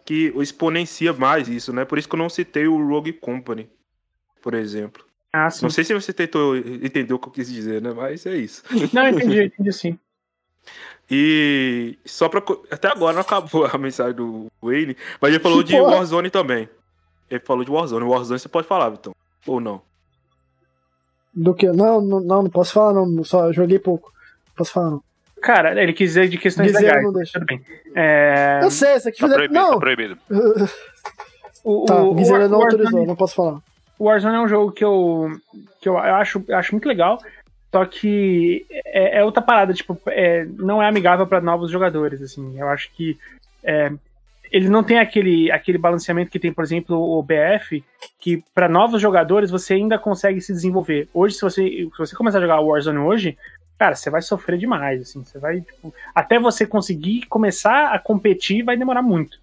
que 0.07 0.33
exponencia 0.39 1.13
mais 1.13 1.47
isso, 1.47 1.71
né? 1.71 1.85
Por 1.85 1.99
isso 1.99 2.09
que 2.09 2.15
eu 2.15 2.19
não 2.19 2.31
citei 2.31 2.67
o 2.67 2.89
Rogue 2.89 3.13
Company, 3.13 3.69
por 4.41 4.55
exemplo. 4.55 5.05
Ah, 5.35 5.51
não 5.61 5.69
sei 5.69 5.85
se 5.85 5.93
você 5.93 6.15
tentou 6.15 6.57
entender 6.57 7.13
o 7.13 7.19
que 7.19 7.29
eu 7.29 7.33
quis 7.33 7.53
dizer, 7.53 7.83
né? 7.83 7.93
Mas 7.93 8.25
é 8.25 8.37
isso. 8.37 8.63
Não, 8.95 9.07
entendi, 9.07 9.43
entendi 9.43 9.73
sim. 9.73 9.99
E 11.11 11.99
só 12.07 12.31
pra. 12.31 12.43
Até 12.71 12.89
agora 12.89 13.13
não 13.13 13.21
acabou 13.21 13.67
a 13.67 13.77
mensagem 13.77 14.15
do 14.15 14.51
Wayne, 14.63 14.97
mas 15.21 15.31
ele 15.31 15.43
falou 15.43 15.63
de 15.63 15.77
Warzone 15.79 16.31
também. 16.31 16.71
Ele 17.31 17.41
falou 17.41 17.65
de 17.65 17.71
Warzone. 17.71 18.07
Warzone 18.07 18.41
você 18.41 18.49
pode 18.49 18.67
falar, 18.67 18.95
então. 18.95 19.15
Ou 19.47 19.61
não? 19.61 19.83
Do 21.35 21.55
que? 21.55 21.67
Não, 21.67 22.01
não, 22.01 22.21
não, 22.21 22.51
posso 22.51 22.73
falar, 22.73 22.93
não. 22.93 23.25
Só 23.25 23.53
joguei 23.53 23.79
pouco. 23.79 24.13
Posso 24.57 24.73
falar, 24.73 24.91
não. 24.91 25.03
Cara, 25.43 25.81
ele 25.83 25.93
quis 25.93 26.11
dizer 26.11 26.29
de 26.29 26.39
questões 26.39 26.73
dizer, 26.73 26.87
legais. 26.87 27.05
Não 27.05 27.13
deixa. 27.13 27.33
Tudo 27.35 27.47
bem. 27.47 27.61
É... 27.95 28.61
Eu 28.63 28.71
sei, 28.71 28.97
isso 28.97 29.09
aqui 29.09 29.19
tá 29.19 29.29
proibido, 29.29 29.55
não. 29.55 29.71
Tá 29.73 29.79
proibido. 29.79 30.19
o, 31.65 31.85
tá, 31.85 32.03
o, 32.03 32.15
Guiseira 32.15 32.49
não 32.49 32.61
Warzone, 32.61 32.83
autorizou, 32.83 33.07
não 33.07 33.17
posso 33.17 33.35
falar. 33.35 33.59
O 33.99 34.05
Warzone 34.05 34.37
é 34.37 34.41
um 34.41 34.49
jogo 34.49 34.73
que 34.73 34.85
eu, 34.85 35.31
que 35.81 35.89
eu, 35.89 35.95
eu 35.95 36.15
acho, 36.15 36.45
eu 36.49 36.57
acho 36.57 36.73
muito 36.73 36.89
legal. 36.89 37.19
Só 37.71 37.85
que 37.85 38.65
é, 38.71 39.19
é 39.19 39.25
outra 39.25 39.43
parada, 39.43 39.75
tipo, 39.75 40.01
é, 40.07 40.45
não 40.45 40.81
é 40.81 40.89
amigável 40.89 41.27
para 41.27 41.41
novos 41.41 41.71
jogadores, 41.71 42.23
assim. 42.23 42.59
Eu 42.59 42.69
acho 42.69 42.91
que 42.93 43.19
é, 43.65 43.93
ele 44.51 44.69
não 44.69 44.83
tem 44.83 44.99
aquele, 44.99 45.51
aquele 45.51 45.79
balanceamento 45.79 46.31
que 46.31 46.39
tem, 46.39 46.53
por 46.53 46.65
exemplo, 46.65 46.97
o 46.97 47.23
BF, 47.23 47.85
que 48.19 48.43
para 48.55 48.69
novos 48.69 49.01
jogadores 49.01 49.51
você 49.51 49.75
ainda 49.75 49.99
consegue 49.99 50.41
se 50.41 50.53
desenvolver. 50.53 51.09
Hoje, 51.13 51.35
se 51.35 51.43
você, 51.43 51.63
se 51.63 51.99
você 51.99 52.17
começar 52.17 52.39
a 52.39 52.43
jogar 52.43 52.61
Warzone 52.61 52.99
hoje, 52.99 53.37
cara, 53.79 53.95
você 53.95 54.11
vai 54.11 54.23
sofrer 54.23 54.59
demais, 54.59 55.01
assim. 55.03 55.25
Você 55.25 55.39
vai, 55.39 55.61
tipo, 55.61 55.95
até 56.15 56.39
você 56.39 56.67
conseguir 56.67 57.27
começar 57.27 57.93
a 57.93 57.99
competir 57.99 58.65
vai 58.65 58.77
demorar 58.77 59.03
muito. 59.03 59.43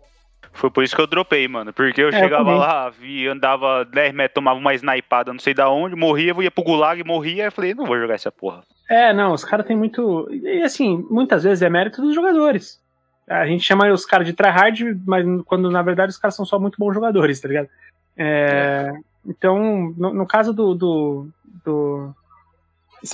Foi 0.54 0.70
por 0.70 0.84
isso 0.84 0.96
que 0.96 1.02
eu 1.02 1.08
dropei, 1.08 1.48
mano. 1.48 1.72
Porque 1.72 2.02
eu 2.02 2.10
é, 2.10 2.12
chegava 2.12 2.52
eu 2.52 2.58
lá, 2.58 2.90
via, 2.90 3.32
andava 3.32 3.86
10 3.86 4.14
metros, 4.14 4.36
tomava 4.36 4.60
uma 4.60 4.74
snipada, 4.74 5.32
não 5.32 5.40
sei 5.40 5.54
da 5.54 5.70
onde, 5.70 5.96
morria, 5.96 6.36
ia 6.40 6.52
pro 6.52 6.64
gulag, 6.64 7.04
morria, 7.04 7.44
aí 7.44 7.48
eu 7.48 7.52
falei, 7.52 7.74
não 7.74 7.86
vou 7.86 7.98
jogar 7.98 8.16
essa 8.16 8.32
porra. 8.32 8.64
É, 8.90 9.14
não, 9.14 9.34
os 9.34 9.46
caras 9.46 9.66
têm 9.66 9.76
muito. 9.76 10.28
E 10.32 10.62
assim, 10.64 11.06
muitas 11.10 11.44
vezes 11.44 11.62
é 11.62 11.70
mérito 11.70 12.02
dos 12.02 12.14
jogadores. 12.14 12.81
A 13.28 13.46
gente 13.46 13.64
chama 13.64 13.92
os 13.92 14.06
caras 14.06 14.28
de 14.28 14.34
tryhard, 14.34 15.00
mas 15.06 15.26
quando 15.46 15.70
na 15.70 15.82
verdade 15.82 16.12
os 16.12 16.18
caras 16.18 16.36
são 16.36 16.46
só 16.46 16.60
muito 16.60 16.78
bons 16.78 16.94
jogadores, 16.94 17.40
tá 17.40 17.48
ligado? 17.48 17.70
É. 18.18 18.92
Então, 19.26 19.94
no, 19.98 20.14
no, 20.14 20.28
caso 20.28 20.54
do. 20.54 20.74
do, 20.74 21.28
do 21.64 22.14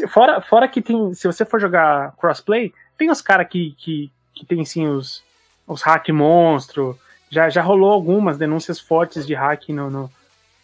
fora, 0.08 0.42
fora 0.42 0.68
que 0.68 0.82
tem. 0.82 1.14
Se 1.14 1.28
você 1.28 1.46
for 1.46 1.60
jogar 1.60 2.14
crossplay, 2.18 2.74
tem 2.98 3.12
os 3.12 3.22
caras 3.22 3.48
que, 3.48 3.76
que, 3.78 4.12
que 4.34 4.46
tem 4.46 4.64
sim 4.66 4.88
os, 4.88 5.24
os 5.68 5.82
hack 5.82 6.10
monstro, 6.10 6.98
já, 7.30 7.50
já 7.50 7.62
rolou 7.62 7.92
algumas 7.92 8.38
denúncias 8.38 8.80
fortes 8.80 9.28
de 9.28 9.34
hack 9.34 9.70
no, 9.70 9.90
no, 9.90 10.12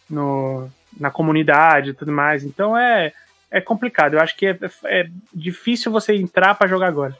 no 0.08 0.70
na 0.98 1.10
comunidade 1.10 1.90
e 1.90 1.94
tudo 1.94 2.12
mais. 2.12 2.44
Então 2.44 2.76
é, 2.76 3.12
é 3.50 3.60
complicado. 3.60 4.14
Eu 4.14 4.20
acho 4.20 4.36
que 4.36 4.46
é, 4.46 4.58
é 4.86 5.08
difícil 5.32 5.92
você 5.92 6.14
entrar 6.14 6.54
para 6.54 6.68
jogar 6.68 6.88
agora. 6.88 7.16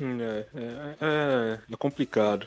É, 0.00 0.44
é, 0.54 0.94
é, 1.00 1.58
é 1.72 1.76
complicado. 1.76 2.46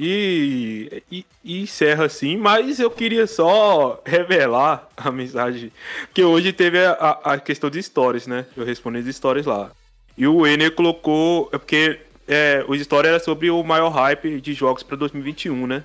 E, 0.00 1.02
e, 1.10 1.26
e, 1.44 1.62
encerra 1.62 2.04
assim, 2.04 2.36
mas 2.36 2.78
eu 2.78 2.90
queria 2.90 3.26
só 3.26 4.00
revelar 4.06 4.88
a 4.96 5.10
mensagem. 5.10 5.72
Que 6.14 6.22
hoje 6.22 6.52
teve 6.52 6.84
a, 6.84 7.18
a 7.24 7.38
questão 7.38 7.68
de 7.68 7.82
stories, 7.82 8.26
né? 8.26 8.46
Eu 8.56 8.64
respondi 8.64 8.98
as 8.98 9.16
stories 9.16 9.46
lá. 9.46 9.72
E 10.16 10.26
o 10.26 10.46
Ener 10.46 10.72
colocou. 10.72 11.48
É 11.52 11.58
porque 11.58 12.00
é, 12.28 12.64
o 12.68 12.74
história 12.74 13.08
era 13.08 13.18
sobre 13.18 13.50
o 13.50 13.62
maior 13.64 13.88
hype 13.88 14.40
de 14.40 14.52
jogos 14.52 14.82
para 14.82 14.96
2021, 14.96 15.66
né? 15.66 15.82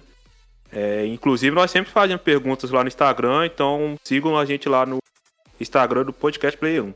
É, 0.71 1.05
inclusive, 1.05 1.55
nós 1.55 1.71
sempre 1.71 1.91
fazemos 1.91 2.23
perguntas 2.23 2.69
lá 2.71 2.83
no 2.83 2.87
Instagram, 2.87 3.45
então 3.45 3.97
sigam 4.03 4.37
a 4.37 4.43
gente 4.43 4.67
lá 4.67 4.85
no 4.85 4.97
Instagram 5.59 6.03
do 6.03 6.11
Podcast 6.11 6.57
Play 6.57 6.81
1. 6.81 6.93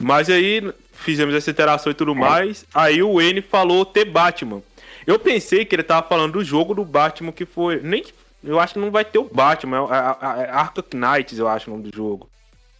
Mas 0.00 0.30
aí 0.30 0.72
fizemos 0.92 1.34
essa 1.34 1.50
interação 1.50 1.92
e 1.92 1.94
tudo 1.94 2.14
mais. 2.14 2.64
Aí 2.74 3.02
o 3.02 3.20
N 3.20 3.42
falou 3.42 3.84
ter 3.84 4.06
Batman. 4.06 4.62
Eu 5.06 5.18
pensei 5.18 5.64
que 5.64 5.74
ele 5.74 5.82
tava 5.82 6.06
falando 6.08 6.32
do 6.32 6.44
jogo 6.44 6.74
do 6.74 6.84
Batman 6.84 7.32
que 7.32 7.44
foi. 7.44 7.80
Nem 7.82 8.02
Eu 8.42 8.58
acho 8.58 8.74
que 8.74 8.80
não 8.80 8.90
vai 8.90 9.04
ter 9.04 9.18
o 9.18 9.24
Batman, 9.24 9.86
é, 9.90 10.42
é, 10.42 10.42
é 10.44 10.50
Arkham 10.50 10.84
Knights, 10.94 11.38
eu 11.38 11.46
acho 11.46 11.70
o 11.70 11.74
nome 11.74 11.90
do 11.90 11.94
jogo. 11.94 12.28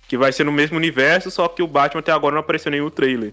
Que 0.09 0.17
vai 0.17 0.33
ser 0.33 0.45
no 0.45 0.53
mesmo 0.53 0.77
universo, 0.77 1.31
só 1.31 1.47
que 1.47 1.63
o 1.63 1.67
Batman 1.67 2.01
até 2.01 2.11
agora 2.11 2.35
não 2.35 2.41
apareceu 2.41 2.73
nenhum 2.73 2.91
trailer. 2.91 3.33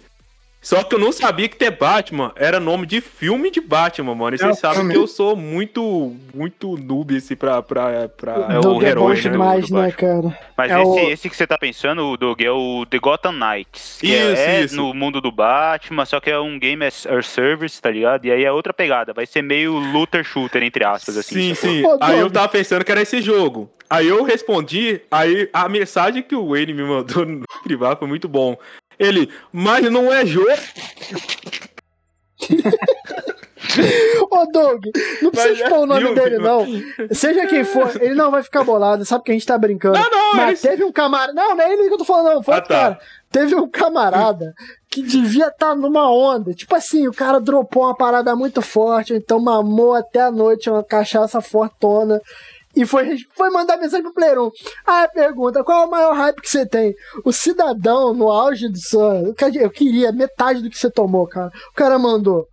Só 0.61 0.83
que 0.83 0.95
eu 0.95 0.99
não 0.99 1.11
sabia 1.11 1.47
que 1.47 1.55
ter 1.55 1.71
Batman 1.71 2.33
era 2.35 2.59
nome 2.59 2.85
de 2.85 2.99
filme 2.99 3.49
de 3.49 3.61
Batman, 3.61 4.15
mano. 4.15 4.35
E 4.35 4.39
vocês 4.39 4.59
sabem 4.59 4.89
que 4.89 4.97
eu 4.97 5.07
sou 5.07 5.35
muito, 5.35 6.15
muito 6.33 6.77
noob, 6.77 7.15
assim, 7.15 7.35
pra, 7.35 7.61
pra, 7.61 8.09
pra 8.09 8.33
é 8.49 8.59
o, 8.59 8.75
o 8.75 8.83
é 8.83 8.89
herói, 8.89 9.15
né? 9.15 9.21
Demais, 9.21 9.69
né, 9.69 9.91
cara? 9.91 10.37
Mas 10.57 10.71
é 10.71 10.81
esse, 10.81 10.89
o... 10.89 11.09
esse 11.09 11.29
que 11.29 11.37
você 11.37 11.47
tá 11.47 11.57
pensando, 11.57 12.17
Doug, 12.17 12.41
é 12.41 12.51
o 12.51 12.85
The 12.85 12.99
Gotham 12.99 13.33
Knights. 13.33 13.97
Que 13.99 14.07
isso, 14.07 14.41
é, 14.41 14.61
isso. 14.61 14.75
no 14.75 14.93
mundo 14.93 15.21
do 15.21 15.31
Batman, 15.31 16.05
só 16.05 16.19
que 16.19 16.29
é 16.29 16.39
um 16.39 16.59
game 16.59 16.83
as 16.85 17.07
service, 17.27 17.81
tá 17.81 17.91
ligado? 17.91 18.25
E 18.25 18.31
aí 18.31 18.43
é 18.43 18.51
outra 18.51 18.73
pegada. 18.73 19.13
Vai 19.13 19.25
ser 19.25 19.41
meio 19.41 19.77
looter 19.77 20.23
shooter, 20.23 20.63
entre 20.63 20.83
aspas, 20.83 21.17
assim. 21.17 21.53
Sim, 21.53 21.55
sim. 21.55 21.81
Pô, 21.83 21.97
aí 22.01 22.19
eu 22.19 22.29
tava 22.29 22.49
pensando 22.49 22.83
que 22.83 22.91
era 22.91 23.01
esse 23.01 23.21
jogo. 23.21 23.69
Aí 23.89 24.07
eu 24.07 24.23
respondi, 24.23 25.01
aí 25.09 25.49
a 25.53 25.69
mensagem 25.69 26.21
que 26.21 26.35
o 26.35 26.49
Wayne 26.49 26.73
me 26.73 26.83
mandou 26.83 27.23
no 27.25 27.45
privado 27.63 27.99
foi 27.99 28.07
muito 28.07 28.27
bom. 28.27 28.57
Ele, 28.99 29.29
mas 29.51 29.89
não 29.91 30.11
é 30.11 30.25
jogo. 30.25 30.49
Ô 34.31 34.45
Doug, 34.51 34.85
não 35.21 35.31
precisa 35.31 35.63
expor 35.63 35.79
o 35.79 35.85
nome 35.85 36.13
dele, 36.13 36.37
não. 36.37 36.65
Seja 37.11 37.47
quem 37.47 37.63
for, 37.63 37.91
ele 38.01 38.15
não 38.15 38.31
vai 38.31 38.43
ficar 38.43 38.63
bolado, 38.63 39.05
sabe 39.05 39.23
que 39.23 39.31
a 39.31 39.33
gente 39.33 39.45
tá 39.45 39.57
brincando. 39.57 39.99
Não, 39.99 40.09
não, 40.09 40.35
Mas 40.35 40.61
teve 40.61 40.83
um 40.83 40.91
camarada. 40.91 41.33
Não, 41.33 41.55
não 41.55 41.63
é 41.63 41.73
ele 41.73 41.87
que 41.87 41.93
eu 41.93 41.97
tô 41.97 42.05
falando, 42.05 42.35
não. 42.35 42.43
Foi 42.43 42.55
ah, 42.55 42.61
tá. 42.61 42.67
cara. 42.67 42.99
Teve 43.29 43.55
um 43.55 43.69
camarada 43.69 44.53
que 44.89 45.01
devia 45.01 45.47
estar 45.47 45.69
tá 45.69 45.75
numa 45.75 46.09
onda. 46.09 46.53
Tipo 46.53 46.75
assim, 46.75 47.07
o 47.07 47.13
cara 47.13 47.39
dropou 47.39 47.83
uma 47.83 47.95
parada 47.95 48.35
muito 48.35 48.61
forte, 48.61 49.13
então 49.13 49.39
mamou 49.39 49.93
até 49.93 50.21
a 50.21 50.31
noite 50.31 50.69
uma 50.69 50.83
cachaça 50.83 51.41
fortona. 51.41 52.21
E 52.77 52.85
foi, 52.85 53.17
foi 53.35 53.49
mandar 53.49 53.77
mensagem 53.77 54.03
pro 54.03 54.13
Player 54.13 54.39
1. 54.39 54.51
Aí 54.85 55.07
pergunta: 55.09 55.63
qual 55.63 55.81
é 55.81 55.85
o 55.85 55.89
maior 55.89 56.13
hype 56.13 56.41
que 56.41 56.49
você 56.49 56.65
tem? 56.65 56.95
O 57.25 57.33
cidadão, 57.33 58.13
no 58.13 58.31
auge 58.31 58.69
do 58.69 58.77
seu. 58.77 59.35
Eu 59.59 59.69
queria 59.71 60.11
metade 60.11 60.61
do 60.61 60.69
que 60.69 60.77
você 60.77 60.89
tomou, 60.91 61.27
cara. 61.27 61.51
O 61.71 61.73
cara 61.73 61.97
mandou 61.97 62.47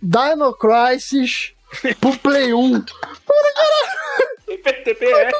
Dino 0.00 0.56
Crisis 0.56 1.52
pro 2.00 2.16
Play 2.18 2.54
1. 2.54 2.70
Porra, 2.70 3.52
cara. 3.54 4.58
PTBR. 4.62 5.32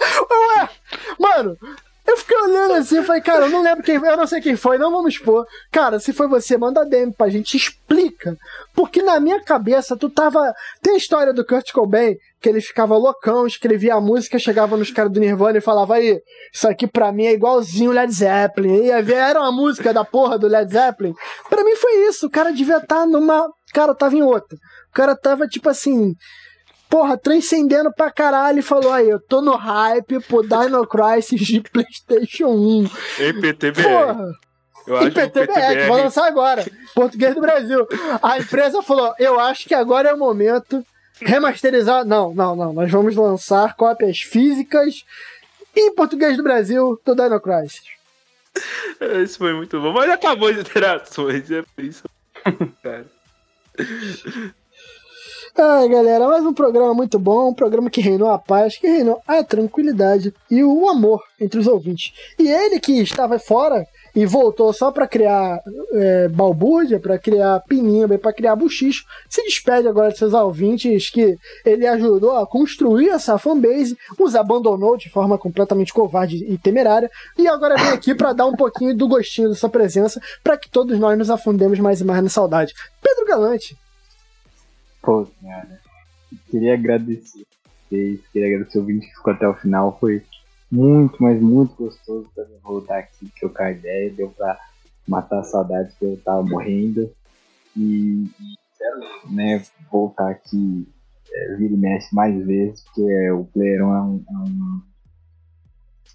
Ué, 0.00 0.68
mano, 1.18 1.58
eu 2.12 2.16
fiquei 2.18 2.36
olhando 2.36 2.74
assim 2.74 3.00
e 3.00 3.02
falei, 3.02 3.22
cara, 3.22 3.46
eu 3.46 3.50
não 3.50 3.62
lembro 3.62 3.82
quem 3.82 3.96
eu 3.96 4.16
não 4.16 4.26
sei 4.26 4.40
quem 4.40 4.56
foi, 4.56 4.78
não 4.78 4.90
vamos 4.90 5.14
expor. 5.14 5.46
Cara, 5.70 5.98
se 5.98 6.12
foi 6.12 6.28
você, 6.28 6.56
manda 6.56 6.84
DM 6.84 7.12
pra 7.12 7.28
gente, 7.28 7.56
explica. 7.56 8.36
Porque 8.74 9.02
na 9.02 9.18
minha 9.18 9.42
cabeça, 9.42 9.96
tu 9.96 10.08
tava. 10.08 10.54
Tem 10.82 10.94
a 10.94 10.96
história 10.96 11.32
do 11.32 11.44
Kurt 11.44 11.72
Cobain, 11.72 12.16
que 12.40 12.48
ele 12.48 12.60
ficava 12.60 12.96
loucão, 12.96 13.46
escrevia 13.46 13.94
a 13.94 14.00
música, 14.00 14.38
chegava 14.38 14.76
nos 14.76 14.90
caras 14.90 15.12
do 15.12 15.20
Nirvana 15.20 15.58
e 15.58 15.62
falava, 15.62 15.94
aí, 15.94 16.20
isso 16.52 16.68
aqui 16.68 16.86
pra 16.86 17.12
mim 17.12 17.24
é 17.24 17.32
igualzinho 17.32 17.92
Led 17.92 18.12
Zeppelin. 18.12 18.84
E 18.84 18.90
era 18.90 19.40
uma 19.40 19.52
música 19.52 19.92
da 19.92 20.04
porra 20.04 20.38
do 20.38 20.46
Led 20.46 20.70
Zeppelin. 20.70 21.14
Pra 21.48 21.64
mim 21.64 21.76
foi 21.76 22.08
isso, 22.08 22.26
o 22.26 22.30
cara 22.30 22.52
devia 22.52 22.76
estar 22.76 23.00
tá 23.00 23.06
numa. 23.06 23.48
Cara, 23.72 23.94
tava 23.94 24.14
em 24.14 24.22
outra. 24.22 24.56
O 24.90 24.92
cara 24.92 25.16
tava, 25.16 25.48
tipo 25.48 25.68
assim, 25.70 26.14
porra, 26.92 27.16
transcendendo 27.16 27.90
pra 27.90 28.10
caralho 28.10 28.58
e 28.58 28.62
falou: 28.62 28.92
aí, 28.92 29.08
eu 29.08 29.18
tô 29.18 29.40
no 29.40 29.56
hype 29.56 30.20
pro 30.20 30.42
Dino 30.42 30.86
Crisis 30.86 31.40
de 31.40 31.60
PlayStation 31.72 32.48
1. 32.48 32.90
MPTBR. 33.18 33.82
Porra. 33.82 34.32
Eu 34.86 34.96
acho 34.98 35.08
IPTBR, 35.08 35.46
PTBR 35.46 35.86
vou 35.86 35.96
lançar 35.96 36.26
agora. 36.26 36.66
Português 36.94 37.34
do 37.34 37.40
Brasil. 37.40 37.88
A 38.22 38.38
empresa 38.38 38.82
falou: 38.82 39.14
eu 39.18 39.40
acho 39.40 39.66
que 39.66 39.74
agora 39.74 40.10
é 40.10 40.14
o 40.14 40.18
momento. 40.18 40.84
Remasterizar. 41.22 42.04
Não, 42.04 42.34
não, 42.34 42.54
não. 42.54 42.72
Nós 42.74 42.90
vamos 42.90 43.16
lançar 43.16 43.74
cópias 43.74 44.18
físicas 44.18 45.04
em 45.74 45.94
português 45.94 46.36
do 46.36 46.42
Brasil 46.42 47.00
do 47.06 47.14
Dino 47.14 47.40
Crisis. 47.40 47.80
Isso 49.22 49.38
foi 49.38 49.54
muito 49.54 49.80
bom, 49.80 49.92
mas 49.94 50.10
acabou 50.10 50.48
as 50.48 50.58
interações, 50.58 51.50
é 51.50 51.64
isso. 51.78 52.04
Cara. 52.82 53.06
Ai, 55.54 55.86
galera, 55.86 56.26
mais 56.26 56.42
um 56.46 56.54
programa 56.54 56.94
muito 56.94 57.18
bom, 57.18 57.50
um 57.50 57.54
programa 57.54 57.90
que 57.90 58.00
reinou 58.00 58.30
a 58.30 58.38
paz, 58.38 58.78
que 58.78 58.86
reinou 58.86 59.20
a 59.28 59.44
tranquilidade 59.44 60.32
e 60.50 60.64
o 60.64 60.88
amor 60.88 61.22
entre 61.38 61.60
os 61.60 61.66
ouvintes. 61.66 62.10
E 62.38 62.48
ele 62.48 62.80
que 62.80 62.92
estava 63.02 63.38
fora 63.38 63.86
e 64.16 64.24
voltou 64.24 64.72
só 64.72 64.90
para 64.90 65.06
criar 65.06 65.60
é, 65.92 66.28
balbúrdia, 66.28 66.98
para 66.98 67.18
criar 67.18 67.60
pinimba 67.68 68.14
e 68.14 68.18
para 68.18 68.32
criar 68.32 68.56
buchicho, 68.56 69.04
se 69.28 69.42
despede 69.42 69.86
agora 69.86 70.10
de 70.10 70.16
seus 70.16 70.32
ouvintes 70.32 71.10
que 71.10 71.36
ele 71.66 71.86
ajudou 71.86 72.34
a 72.38 72.46
construir 72.46 73.10
essa 73.10 73.36
fanbase, 73.36 73.94
os 74.18 74.34
abandonou 74.34 74.96
de 74.96 75.10
forma 75.10 75.36
completamente 75.36 75.92
covarde 75.92 76.46
e 76.50 76.56
temerária, 76.56 77.10
e 77.36 77.46
agora 77.46 77.76
vem 77.76 77.88
aqui 77.88 78.14
para 78.14 78.32
dar 78.32 78.46
um 78.46 78.56
pouquinho 78.56 78.96
do 78.96 79.06
gostinho 79.06 79.50
da 79.50 79.54
sua 79.54 79.68
presença, 79.68 80.18
para 80.42 80.56
que 80.56 80.70
todos 80.70 80.98
nós 80.98 81.18
nos 81.18 81.28
afundemos 81.28 81.78
mais 81.78 82.00
e 82.00 82.04
mais 82.04 82.22
na 82.22 82.30
saudade. 82.30 82.72
Pedro 83.02 83.26
Galante. 83.26 83.81
Pô, 85.02 85.26
cara. 85.42 85.80
Queria 86.50 86.74
agradecer 86.74 87.46
vocês, 87.92 88.20
queria 88.32 88.48
agradecer 88.54 88.78
o 88.78 88.84
vídeo 88.84 89.02
que 89.02 89.14
ficou 89.14 89.32
até 89.34 89.46
o 89.46 89.54
final. 89.54 89.98
Foi 90.00 90.22
muito, 90.70 91.22
mas 91.22 91.40
muito 91.40 91.74
gostoso 91.74 92.28
mim 92.34 92.58
voltar 92.62 92.98
aqui, 92.98 93.30
trocar 93.38 93.72
ideia. 93.72 94.12
Deu 94.12 94.30
pra 94.30 94.58
matar 95.06 95.40
a 95.40 95.44
saudade 95.44 95.94
que 95.98 96.04
eu 96.04 96.16
tava 96.24 96.42
morrendo. 96.42 97.12
E, 97.76 98.24
e 98.40 98.58
quero 98.78 99.34
né, 99.34 99.62
voltar 99.90 100.30
aqui, 100.30 100.88
é, 101.30 101.56
vira 101.56 101.74
e 101.74 101.76
mexe 101.76 102.14
mais 102.14 102.34
vezes, 102.44 102.82
porque 102.84 103.02
é, 103.02 103.32
o 103.32 103.44
Player 103.44 103.80
é 103.80 103.84
um, 103.84 104.24
é 104.28 104.38
um, 104.38 104.82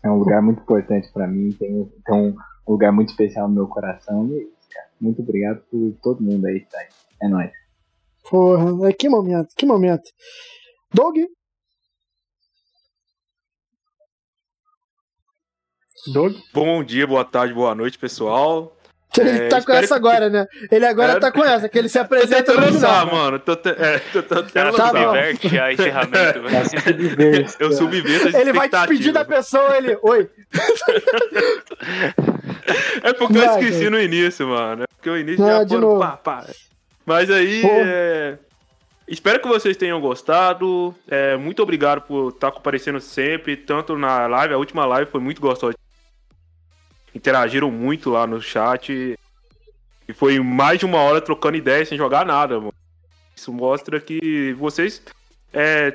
é 0.04 0.12
um 0.12 0.18
lugar 0.18 0.42
muito 0.42 0.62
importante 0.62 1.12
pra 1.14 1.28
mim. 1.28 1.52
Tem, 1.52 1.86
tem 2.06 2.16
um 2.16 2.36
lugar 2.68 2.92
muito 2.92 3.10
especial 3.10 3.48
no 3.48 3.56
meu 3.56 3.68
coração. 3.68 4.28
E, 4.28 4.52
cara, 4.72 4.88
muito 5.00 5.22
obrigado 5.22 5.62
por 5.70 5.94
todo 6.02 6.24
mundo 6.24 6.46
aí 6.48 6.62
que 6.62 6.72
tá 6.72 6.80
aí. 6.80 6.88
É 7.22 7.28
nóis. 7.28 7.67
Porra, 8.30 8.90
é 8.90 8.94
que 8.94 9.08
momento, 9.10 9.50
que 9.58 9.66
momento. 9.66 10.10
Doug? 10.94 11.16
Doug? 16.14 16.36
Bom 16.54 16.84
dia, 16.84 17.06
boa 17.08 17.26
tarde, 17.26 17.54
boa 17.54 17.74
noite, 17.76 17.98
pessoal. 17.98 18.74
Ele 19.18 19.30
É, 19.30 19.48
tá 19.48 19.62
com 19.64 19.72
essa 19.72 19.88
que- 19.88 19.94
agora, 19.94 20.30
né? 20.30 20.46
Ele 20.70 20.86
agora 20.86 21.14
É. 21.14 21.20
tá 21.20 21.32
com 21.32 21.44
essa, 21.44 21.68
que 21.68 21.78
ele 21.80 21.90
se 21.90 21.98
Tô 21.98 22.04
apresenta 22.06 22.54
no 22.54 22.60
lançar, 22.60 23.06
final. 23.08 23.16
mano. 23.16 23.40
Tô, 23.40 23.56
te... 23.56 23.70
é, 23.70 24.00
tô, 24.12 24.22
tô 24.22 24.40
O 24.42 24.52
cara 24.52 24.72
Tá 24.74 24.92
diverte 24.92 25.58
a 25.60 25.74
encerramento. 25.74 26.42
Tá 26.44 26.66
sempre 26.66 26.94
diverso. 26.94 27.58
Eu 27.60 27.72
submeto 27.72 28.28
as 28.28 28.34
Ele 28.36 28.54
vai 28.54 28.70
despedir 28.70 29.12
da 29.14 29.22
expectativas. 29.22 29.28
pessoa, 29.28 29.78
ele. 29.78 29.98
Oi. 30.04 30.30
É 33.02 33.14
porque 33.14 33.38
eu 33.38 33.46
Vai, 33.46 33.60
esqueci 33.62 33.80
cara. 33.86 33.92
no 33.92 34.00
início, 34.02 34.46
mano. 34.46 34.84
É 34.84 34.88
porque 34.88 35.10
o 35.10 35.18
início 35.18 35.40
Não, 35.40 35.48
já 35.60 35.64
de 35.64 35.70
foi 35.70 35.80
novo. 35.80 36.00
pá, 36.00 36.18
pá. 36.18 36.46
Mas 37.08 37.32
aí, 37.32 37.62
é... 37.66 38.38
espero 39.08 39.40
que 39.40 39.48
vocês 39.48 39.78
tenham 39.78 40.02
gostado. 40.02 40.94
É, 41.08 41.38
muito 41.38 41.64
obrigado 41.64 42.02
por 42.02 42.34
estar 42.34 42.52
comparecendo 42.52 43.00
sempre, 43.00 43.56
tanto 43.56 43.98
na 43.98 44.28
live, 44.28 44.54
a 44.54 44.58
última 44.58 44.86
live 44.86 45.10
foi 45.10 45.22
muito 45.22 45.40
gostosa. 45.40 45.74
Interagiram 47.16 47.72
muito 47.72 48.10
lá 48.10 48.28
no 48.28 48.42
chat. 48.42 49.18
E 50.06 50.14
foi 50.14 50.38
mais 50.42 50.80
de 50.80 50.86
uma 50.86 50.98
hora 50.98 51.22
trocando 51.22 51.56
ideias 51.56 51.88
sem 51.88 51.98
jogar 51.98 52.26
nada, 52.26 52.60
mano. 52.60 52.74
Isso 53.34 53.54
mostra 53.54 54.02
que 54.02 54.52
vocês 54.60 55.02
é, 55.54 55.94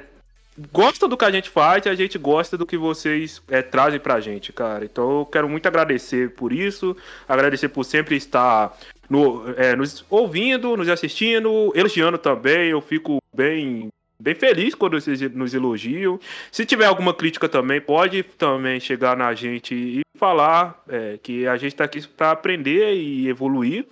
gostam 0.70 1.08
do 1.08 1.16
que 1.16 1.24
a 1.24 1.30
gente 1.30 1.48
faz 1.48 1.86
e 1.86 1.88
a 1.88 1.94
gente 1.94 2.18
gosta 2.18 2.56
do 2.58 2.66
que 2.66 2.76
vocês 2.76 3.42
é, 3.48 3.62
trazem 3.62 3.98
pra 3.98 4.20
gente, 4.20 4.52
cara. 4.52 4.84
Então 4.84 5.20
eu 5.20 5.26
quero 5.26 5.48
muito 5.48 5.66
agradecer 5.66 6.30
por 6.30 6.52
isso, 6.52 6.96
agradecer 7.28 7.68
por 7.68 7.84
sempre 7.84 8.16
estar 8.16 8.76
no- 9.08 9.44
é, 9.56 9.74
nos 9.74 10.04
ouvindo, 10.10 10.76
nos 10.76 10.88
assistindo, 10.88 11.72
elogiando 11.74 12.18
também. 12.18 12.70
Eu 12.70 12.80
fico 12.82 13.18
bem, 13.34 13.88
bem 14.20 14.34
feliz 14.34 14.74
quando 14.74 15.00
vocês 15.00 15.20
nos 15.32 15.54
elogiam. 15.54 16.20
Se 16.50 16.66
tiver 16.66 16.84
alguma 16.86 17.14
crítica 17.14 17.48
também, 17.48 17.80
pode 17.80 18.22
também 18.22 18.78
chegar 18.78 19.16
na 19.16 19.32
gente 19.34 19.74
e 19.74 20.00
falar 20.18 20.82
é, 20.88 21.18
que 21.22 21.46
a 21.46 21.56
gente 21.56 21.74
tá 21.74 21.84
aqui 21.84 22.06
pra 22.06 22.30
aprender 22.30 22.94
e 22.94 23.26
evoluir. 23.28 23.86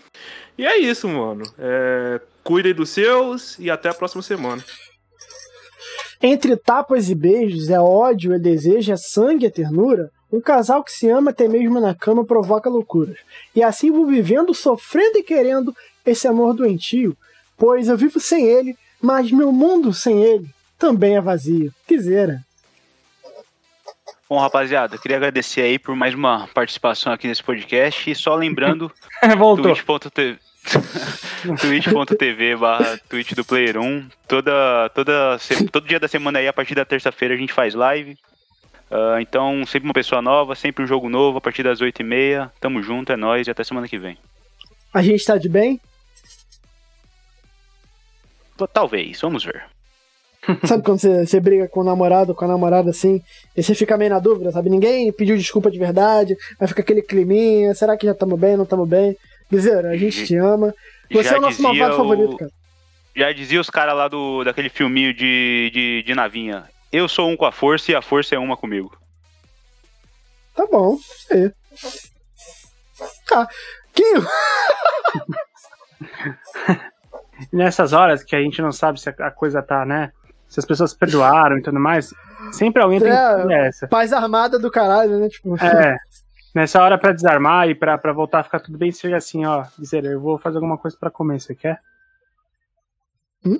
E 0.59 0.66
é 0.66 0.77
isso, 0.77 1.09
mano. 1.09 1.43
É, 1.59 2.20
cuidem 2.45 2.74
dos 2.74 2.91
seus 2.91 3.59
e 3.59 3.70
até 3.70 3.89
a 3.89 3.95
próxima 3.95 4.23
semana. 4.23 4.62
Entre 6.23 6.57
tapas 6.57 7.09
e 7.09 7.15
beijos, 7.15 7.71
é 7.71 7.81
ódio, 7.81 8.35
é 8.35 8.39
desejo, 8.39 8.93
é 8.93 8.97
sangue, 8.97 9.47
é 9.47 9.51
ternura. 9.51 10.11
Um 10.31 10.41
casal 10.41 10.85
que 10.85 10.93
se 10.93 11.09
ama 11.09 11.31
até 11.31 11.49
mesmo 11.49 11.81
na 11.81 11.95
cama 11.95 12.25
provoca 12.25 12.69
loucuras. 12.69 13.17
E 13.55 13.63
assim 13.63 13.91
vou 13.91 14.07
vivendo, 14.07 14.55
sofrendo 14.55 15.19
e 15.19 15.23
querendo 15.23 15.75
esse 16.05 16.29
amor 16.29 16.55
doentio, 16.55 17.17
pois 17.57 17.89
eu 17.89 17.97
vivo 17.97 18.21
sem 18.21 18.47
ele, 18.47 18.77
mas 19.01 19.33
meu 19.33 19.51
mundo 19.51 19.93
sem 19.93 20.23
ele 20.23 20.49
também 20.79 21.17
é 21.17 21.21
vazio. 21.21 21.73
Quisera. 21.87 22.43
Bom, 24.29 24.39
rapaziada, 24.39 24.97
queria 24.97 25.17
agradecer 25.17 25.63
aí 25.63 25.79
por 25.79 25.97
mais 25.97 26.15
uma 26.15 26.47
participação 26.55 27.13
aqui 27.13 27.27
nesse 27.27 27.43
podcast. 27.43 28.09
E 28.09 28.15
só 28.15 28.37
lembrando, 28.37 28.91
Voltou. 29.37 29.75
twitch.tv 29.75 30.39
twitch.tv 31.61 32.57
barra 32.57 32.99
Twitch 33.09 33.32
do 33.32 33.45
Player 33.45 33.78
1. 33.78 34.09
Toda, 34.28 34.89
toda, 34.95 35.39
todo 35.73 35.87
dia 35.87 36.01
da 36.01 36.09
semana 36.09 36.39
aí, 36.39 36.49
a 36.49 36.53
partir 36.53 36.74
da 36.74 36.85
terça-feira, 36.85 37.35
a 37.35 37.37
gente 37.37 37.53
faz 37.53 37.74
live. 37.74 38.16
Ah, 38.91 39.19
então, 39.20 39.65
sempre 39.66 39.89
uma 39.89 39.95
pessoa 39.95 40.20
nova, 40.20 40.55
sempre 40.55 40.85
um 40.85 40.87
jogo 40.87 41.09
novo, 41.09 41.39
a 41.39 41.41
partir 41.41 41.62
das 41.62 41.81
8h30. 41.81 42.51
Tamo 42.61 42.82
junto, 42.82 43.12
é 43.12 43.16
nóis 43.16 43.47
e 43.47 43.51
até 43.51 43.62
semana 43.62 43.89
que 43.89 43.99
vem. 43.99 44.19
A 44.93 45.03
gente 45.03 45.24
tá 45.24 45.37
de 45.37 45.49
bem? 45.49 45.81
Talvez, 48.73 49.20
vamos 49.20 49.45
ver. 49.45 49.65
Sabe 50.66 50.82
quando 50.82 50.99
você, 50.99 51.27
você 51.27 51.39
briga 51.39 51.69
com 51.69 51.81
o 51.81 51.85
namorado, 51.85 52.35
com 52.35 52.45
a 52.45 52.49
namorada 52.49 52.91
assim, 52.91 53.23
e 53.57 53.62
você 53.62 53.74
fica 53.74 53.97
meio 53.97 54.11
na 54.11 54.19
dúvida, 54.19 54.51
sabe? 54.51 54.70
Ninguém 54.70 55.12
pediu 55.12 55.37
desculpa 55.37 55.70
de 55.70 55.78
verdade, 55.78 56.37
aí 56.59 56.66
fica 56.66 56.81
aquele 56.81 57.03
climinha, 57.03 57.74
será 57.74 57.97
que 57.97 58.07
já 58.07 58.12
estamos 58.12 58.39
bem, 58.39 58.57
não 58.57 58.65
estamos 58.65 58.89
bem? 58.89 59.16
Guizeiro, 59.51 59.89
a 59.89 59.97
gente 59.97 60.25
te 60.27 60.37
ama. 60.37 60.75
Você 61.11 61.25
Já 61.25 61.35
é 61.35 61.39
o 61.39 61.43
nosso 61.43 61.63
malvado 61.63 61.95
o- 61.95 61.97
favorito, 61.97 62.37
cara. 62.37 62.51
Já 63.17 63.33
dizia 63.33 63.61
os 63.61 63.69
caras 63.69 63.97
lá 63.97 64.07
do, 64.09 64.45
daquele 64.45 64.69
filminho 64.69 65.13
de, 65.13 65.71
de, 65.73 66.03
de 66.05 66.15
navinha. 66.15 66.65
Eu 66.93 67.09
sou 67.09 67.29
um 67.29 67.37
com 67.37 67.45
a 67.45 67.53
força 67.53 67.91
e 67.91 67.95
a 67.95 68.03
força 68.03 68.35
é 68.35 68.39
uma 68.39 68.57
comigo. 68.57 68.97
Tá 70.55 70.67
bom, 70.67 70.97
aí. 71.31 71.51
Tá. 73.27 73.49
Quinho, 73.93 74.25
Nessas 77.53 77.93
horas 77.93 78.23
que 78.23 78.37
a 78.37 78.41
gente 78.41 78.61
não 78.61 78.71
sabe 78.71 79.01
se 79.01 79.09
a 79.09 79.31
coisa 79.31 79.63
tá, 79.63 79.85
né? 79.85 80.13
Se 80.49 80.61
as 80.61 80.67
pessoas 80.67 80.93
perdoaram 80.93 81.59
e 81.59 81.63
tudo 81.63 81.79
mais, 81.81 82.11
sempre 82.53 82.83
alguém 82.83 83.01
tem 83.01 83.11
É. 83.11 83.69
essa. 83.69 83.89
paz 83.89 84.13
armada 84.13 84.59
do 84.59 84.71
caralho, 84.71 85.19
né? 85.19 85.29
Tipo, 85.29 85.57
É. 85.63 85.97
Nessa 86.55 86.83
hora 86.83 86.99
pra 86.99 87.13
desarmar 87.13 87.69
e 87.69 87.75
pra, 87.75 87.97
pra 87.97 88.13
voltar 88.13 88.41
a 88.41 88.45
ficar 88.45 88.61
tudo 88.61 88.77
bem, 88.77 88.91
chega 88.91 89.17
assim, 89.17 89.45
ó. 89.47 89.65
Dizer, 89.79 90.05
eu 90.05 90.21
vou 90.21 90.39
fazer 90.39 90.57
alguma 90.57 90.77
coisa 90.79 90.97
pra 90.99 91.11
comer, 91.11 91.41
você 91.41 91.55
quer? 91.55 91.79
Hum? 93.45 93.59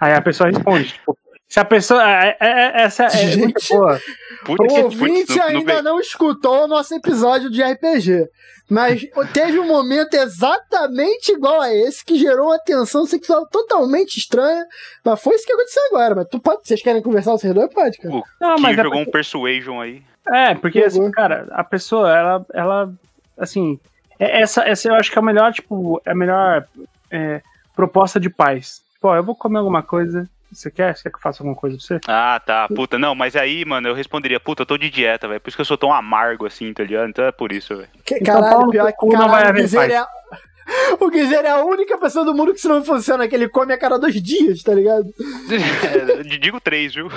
Aí 0.00 0.12
a 0.14 0.22
pessoa 0.22 0.48
responde, 0.50 0.92
tipo, 0.92 1.16
Se 1.48 1.58
a 1.58 1.64
pessoa. 1.64 2.02
É, 2.08 2.36
é, 2.40 2.48
é, 2.48 2.82
essa 2.82 3.04
é 3.06 3.36
muito 3.36 3.60
boa. 3.68 4.00
Puta 4.44 4.62
O 4.62 4.66
que 4.68 4.80
ouvinte 4.80 5.26
putz, 5.26 5.40
ainda 5.40 5.82
não 5.82 5.98
escutou 6.00 6.64
o 6.64 6.68
nosso 6.68 6.94
episódio 6.94 7.50
de 7.50 7.62
RPG. 7.62 8.28
Mas 8.70 9.02
teve 9.34 9.58
um 9.58 9.66
momento 9.66 10.14
exatamente 10.14 11.32
igual 11.32 11.60
a 11.60 11.74
esse 11.74 12.04
que 12.04 12.16
gerou 12.16 12.46
uma 12.46 12.58
tensão 12.60 13.04
sexual 13.04 13.44
totalmente 13.48 14.16
estranha. 14.16 14.64
Mas 15.04 15.20
foi 15.20 15.34
isso 15.34 15.44
que 15.44 15.52
aconteceu 15.52 15.82
agora. 15.88 16.14
Mas 16.14 16.28
tu 16.30 16.38
pode. 16.38 16.60
Vocês 16.62 16.80
querem 16.80 17.02
conversar 17.02 17.32
vocês 17.32 17.52
dois? 17.52 17.68
Pode, 17.74 17.98
cara. 17.98 18.14
O 18.14 18.22
Não, 18.40 18.56
mas 18.60 18.78
é 18.78 18.82
jogou 18.84 18.92
porque- 18.98 19.08
um 19.08 19.12
Persuasion 19.12 19.80
aí. 19.80 20.02
É, 20.30 20.54
porque, 20.54 20.80
assim, 20.82 21.10
cara, 21.10 21.46
a 21.50 21.64
pessoa, 21.64 22.16
ela, 22.16 22.46
ela 22.54 22.92
assim, 23.38 23.78
é- 24.18 24.40
essa, 24.42 24.62
essa 24.68 24.88
eu 24.88 24.94
acho 24.94 25.10
que 25.10 25.18
é 25.18 25.22
a 25.22 25.24
melhor, 25.24 25.52
tipo, 25.52 26.00
é 26.04 26.12
a 26.12 26.14
melhor 26.14 26.64
é, 27.10 27.40
proposta 27.74 28.20
de 28.20 28.30
paz. 28.30 28.80
Pô, 29.00 29.14
eu 29.14 29.24
vou 29.24 29.34
comer 29.34 29.58
alguma 29.58 29.82
coisa, 29.82 30.28
você 30.52 30.70
quer? 30.70 30.94
Você 30.96 31.04
quer 31.04 31.10
que 31.10 31.16
eu 31.16 31.20
faça 31.22 31.42
alguma 31.42 31.56
coisa 31.56 31.76
pra 31.76 31.84
você? 31.86 32.00
Ah, 32.06 32.40
tá. 32.44 32.68
Puta, 32.68 32.98
não, 32.98 33.14
mas 33.14 33.34
aí, 33.34 33.64
mano, 33.64 33.88
eu 33.88 33.94
responderia, 33.94 34.38
puta, 34.38 34.62
eu 34.62 34.66
tô 34.66 34.76
de 34.76 34.90
dieta, 34.90 35.26
velho. 35.26 35.40
Por 35.40 35.48
isso 35.48 35.56
que 35.56 35.60
eu 35.62 35.64
sou 35.66 35.78
tão 35.78 35.92
amargo 35.92 36.46
assim, 36.46 36.72
tá 36.72 36.82
ligado? 36.84 37.08
Então 37.08 37.24
é 37.24 37.32
por 37.32 37.50
isso, 37.52 37.76
velho. 37.76 37.88
Que, 38.04 38.16
Então, 38.16 38.40
caralho, 38.40 38.70
pior 38.70 38.92
que 38.92 39.08
caralho, 39.08 39.64
o 39.66 39.70
paz. 39.74 39.92
é. 39.92 40.04
O 41.00 41.10
Guizeira 41.10 41.48
é 41.48 41.50
a 41.50 41.64
única 41.64 41.98
pessoa 41.98 42.24
do 42.24 42.32
mundo 42.32 42.52
que 42.52 42.58
isso 42.58 42.68
não 42.68 42.84
funciona, 42.84 43.26
que 43.26 43.34
ele 43.34 43.48
come 43.48 43.72
a 43.72 43.78
cada 43.78 43.98
dois 43.98 44.22
dias, 44.22 44.62
tá 44.62 44.72
ligado? 44.72 45.06
É, 46.20 46.22
digo 46.22 46.60
três, 46.60 46.94
viu? 46.94 47.08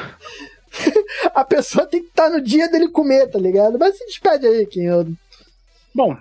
A 1.33 1.43
pessoa 1.43 1.85
tem 1.85 2.01
que 2.01 2.09
estar 2.09 2.29
no 2.29 2.41
dia 2.41 2.69
dele 2.69 2.87
comer, 2.87 3.27
tá 3.29 3.39
ligado? 3.39 3.77
Mas 3.79 3.97
se 3.97 4.05
despede 4.05 4.47
aí. 4.47 4.67
Eu... 4.75 5.07
Bom, 5.93 6.17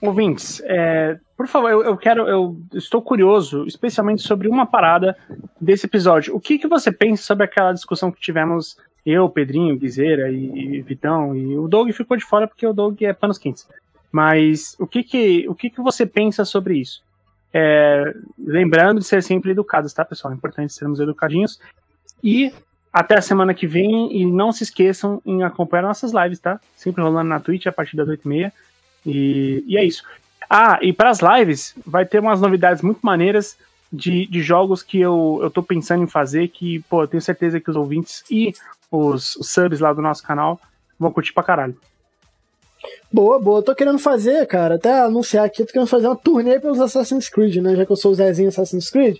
ouvintes, 0.00 0.60
é, 0.64 1.18
por 1.36 1.46
favor, 1.46 1.70
eu, 1.70 1.82
eu 1.84 1.96
quero, 1.96 2.28
eu 2.28 2.56
estou 2.74 3.00
curioso, 3.00 3.64
especialmente 3.66 4.22
sobre 4.22 4.48
uma 4.48 4.66
parada 4.66 5.16
desse 5.60 5.86
episódio. 5.86 6.34
O 6.34 6.40
que, 6.40 6.58
que 6.58 6.68
você 6.68 6.92
pensa 6.92 7.22
sobre 7.22 7.44
aquela 7.44 7.72
discussão 7.72 8.10
que 8.10 8.20
tivemos, 8.20 8.76
eu, 9.04 9.28
Pedrinho, 9.28 9.78
Guizeira 9.78 10.30
e, 10.30 10.76
e 10.76 10.82
Vitão, 10.82 11.34
e 11.34 11.56
o 11.56 11.68
Doug 11.68 11.90
ficou 11.92 12.16
de 12.16 12.24
fora 12.24 12.46
porque 12.46 12.66
o 12.66 12.72
Doug 12.72 13.00
é 13.02 13.12
panos 13.12 13.38
quentes. 13.38 13.66
Mas 14.10 14.74
o 14.78 14.86
que 14.86 15.02
que, 15.02 15.48
o 15.48 15.54
que, 15.54 15.70
que 15.70 15.80
você 15.80 16.06
pensa 16.06 16.44
sobre 16.44 16.78
isso? 16.78 17.02
É, 17.52 18.14
lembrando 18.38 19.00
de 19.00 19.06
ser 19.06 19.22
sempre 19.22 19.50
educados, 19.50 19.92
tá, 19.92 20.04
pessoal? 20.04 20.32
É 20.32 20.36
importante 20.36 20.72
sermos 20.72 21.00
educadinhos. 21.00 21.60
E 22.22 22.52
até 22.98 23.16
a 23.16 23.22
semana 23.22 23.54
que 23.54 23.66
vem. 23.66 24.12
E 24.20 24.26
não 24.26 24.50
se 24.50 24.64
esqueçam 24.64 25.22
em 25.24 25.44
acompanhar 25.44 25.82
nossas 25.82 26.12
lives, 26.12 26.40
tá? 26.40 26.60
Sempre 26.76 27.02
rolando 27.02 27.28
na 27.28 27.38
Twitch 27.38 27.66
a 27.66 27.72
partir 27.72 27.96
das 27.96 28.08
8h30. 28.08 28.52
E, 29.06 29.64
e 29.66 29.76
é 29.76 29.84
isso. 29.84 30.02
Ah, 30.50 30.78
e 30.82 30.92
para 30.92 31.10
as 31.10 31.20
lives, 31.20 31.74
vai 31.86 32.04
ter 32.04 32.18
umas 32.18 32.40
novidades 32.40 32.82
muito 32.82 32.98
maneiras 33.02 33.56
de, 33.92 34.26
de 34.26 34.42
jogos 34.42 34.82
que 34.82 34.98
eu, 34.98 35.38
eu 35.42 35.50
tô 35.50 35.62
pensando 35.62 36.02
em 36.02 36.08
fazer. 36.08 36.48
Que, 36.48 36.80
pô, 36.90 37.04
eu 37.04 37.08
tenho 37.08 37.22
certeza 37.22 37.60
que 37.60 37.70
os 37.70 37.76
ouvintes 37.76 38.24
e 38.28 38.52
os, 38.90 39.36
os 39.36 39.48
subs 39.48 39.78
lá 39.78 39.92
do 39.92 40.02
nosso 40.02 40.22
canal 40.24 40.60
vão 40.98 41.12
curtir 41.12 41.32
pra 41.32 41.44
caralho. 41.44 41.76
Boa, 43.12 43.38
boa. 43.38 43.62
Tô 43.62 43.76
querendo 43.76 43.98
fazer, 44.00 44.44
cara, 44.46 44.74
até 44.74 45.00
anunciar 45.00 45.44
aqui, 45.44 45.64
tô 45.64 45.72
querendo 45.72 45.88
fazer 45.88 46.08
uma 46.08 46.16
turnê 46.16 46.58
pelos 46.58 46.80
Assassin's 46.80 47.28
Creed, 47.28 47.56
né? 47.56 47.76
Já 47.76 47.86
que 47.86 47.92
eu 47.92 47.96
sou 47.96 48.10
o 48.10 48.14
Zezinho 48.14 48.48
Assassin's 48.48 48.90
Creed. 48.90 49.18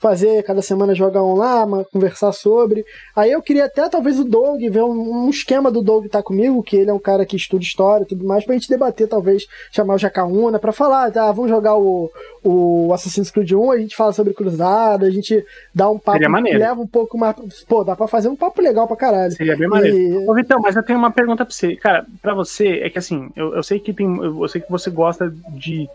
Fazer 0.00 0.42
cada 0.44 0.62
semana 0.62 0.94
jogar 0.94 1.22
um 1.22 1.34
lá, 1.34 1.66
conversar 1.92 2.32
sobre. 2.32 2.84
Aí 3.14 3.30
eu 3.30 3.42
queria 3.42 3.66
até 3.66 3.88
talvez 3.88 4.18
o 4.18 4.24
Doug, 4.24 4.60
ver 4.70 4.82
um, 4.82 5.26
um 5.26 5.30
esquema 5.30 5.70
do 5.70 5.82
Doug 5.82 6.06
tá 6.06 6.22
comigo, 6.22 6.62
que 6.62 6.74
ele 6.76 6.90
é 6.90 6.94
um 6.94 6.98
cara 6.98 7.26
que 7.26 7.36
estuda 7.36 7.62
história 7.62 8.04
e 8.04 8.06
tudo 8.06 8.24
mais, 8.26 8.44
pra 8.44 8.54
gente 8.54 8.68
debater, 8.68 9.06
talvez, 9.06 9.46
chamar 9.70 9.94
o 9.94 9.98
Jacaúna 9.98 10.58
pra 10.58 10.72
falar, 10.72 11.12
tá, 11.12 11.30
vamos 11.32 11.50
jogar 11.50 11.76
o, 11.76 12.10
o 12.42 12.90
Assassin's 12.94 13.30
Creed 13.30 13.52
1, 13.52 13.70
a 13.72 13.78
gente 13.78 13.94
fala 13.94 14.12
sobre 14.12 14.32
Cruzada, 14.32 15.06
a 15.06 15.10
gente 15.10 15.44
dá 15.74 15.88
um 15.90 15.98
papo, 15.98 16.18
leva 16.58 16.80
um 16.80 16.86
pouco 16.86 17.18
mais. 17.18 17.36
Pô, 17.68 17.84
dá 17.84 17.94
pra 17.94 18.08
fazer 18.08 18.28
um 18.28 18.36
papo 18.36 18.62
legal 18.62 18.86
pra 18.86 18.96
caralho. 18.96 19.32
Seria 19.32 19.56
bem 19.56 19.68
maneiro. 19.68 19.96
E- 19.96 20.28
Ô, 20.28 20.34
Vitão, 20.34 20.60
mas 20.60 20.76
eu 20.76 20.82
tenho 20.82 20.98
uma 20.98 21.10
pergunta 21.10 21.44
pra 21.44 21.54
você. 21.54 21.76
Cara, 21.76 22.06
pra 22.22 22.34
você, 22.34 22.80
é 22.82 22.88
que 22.88 22.98
assim, 22.98 23.28
eu, 23.36 23.54
eu 23.54 23.62
sei 23.62 23.78
que 23.78 23.92
tem. 23.92 24.06
Eu 24.16 24.48
sei 24.48 24.60
que 24.62 24.70
você 24.70 24.88
gosta 24.90 25.30
de, 25.50 25.88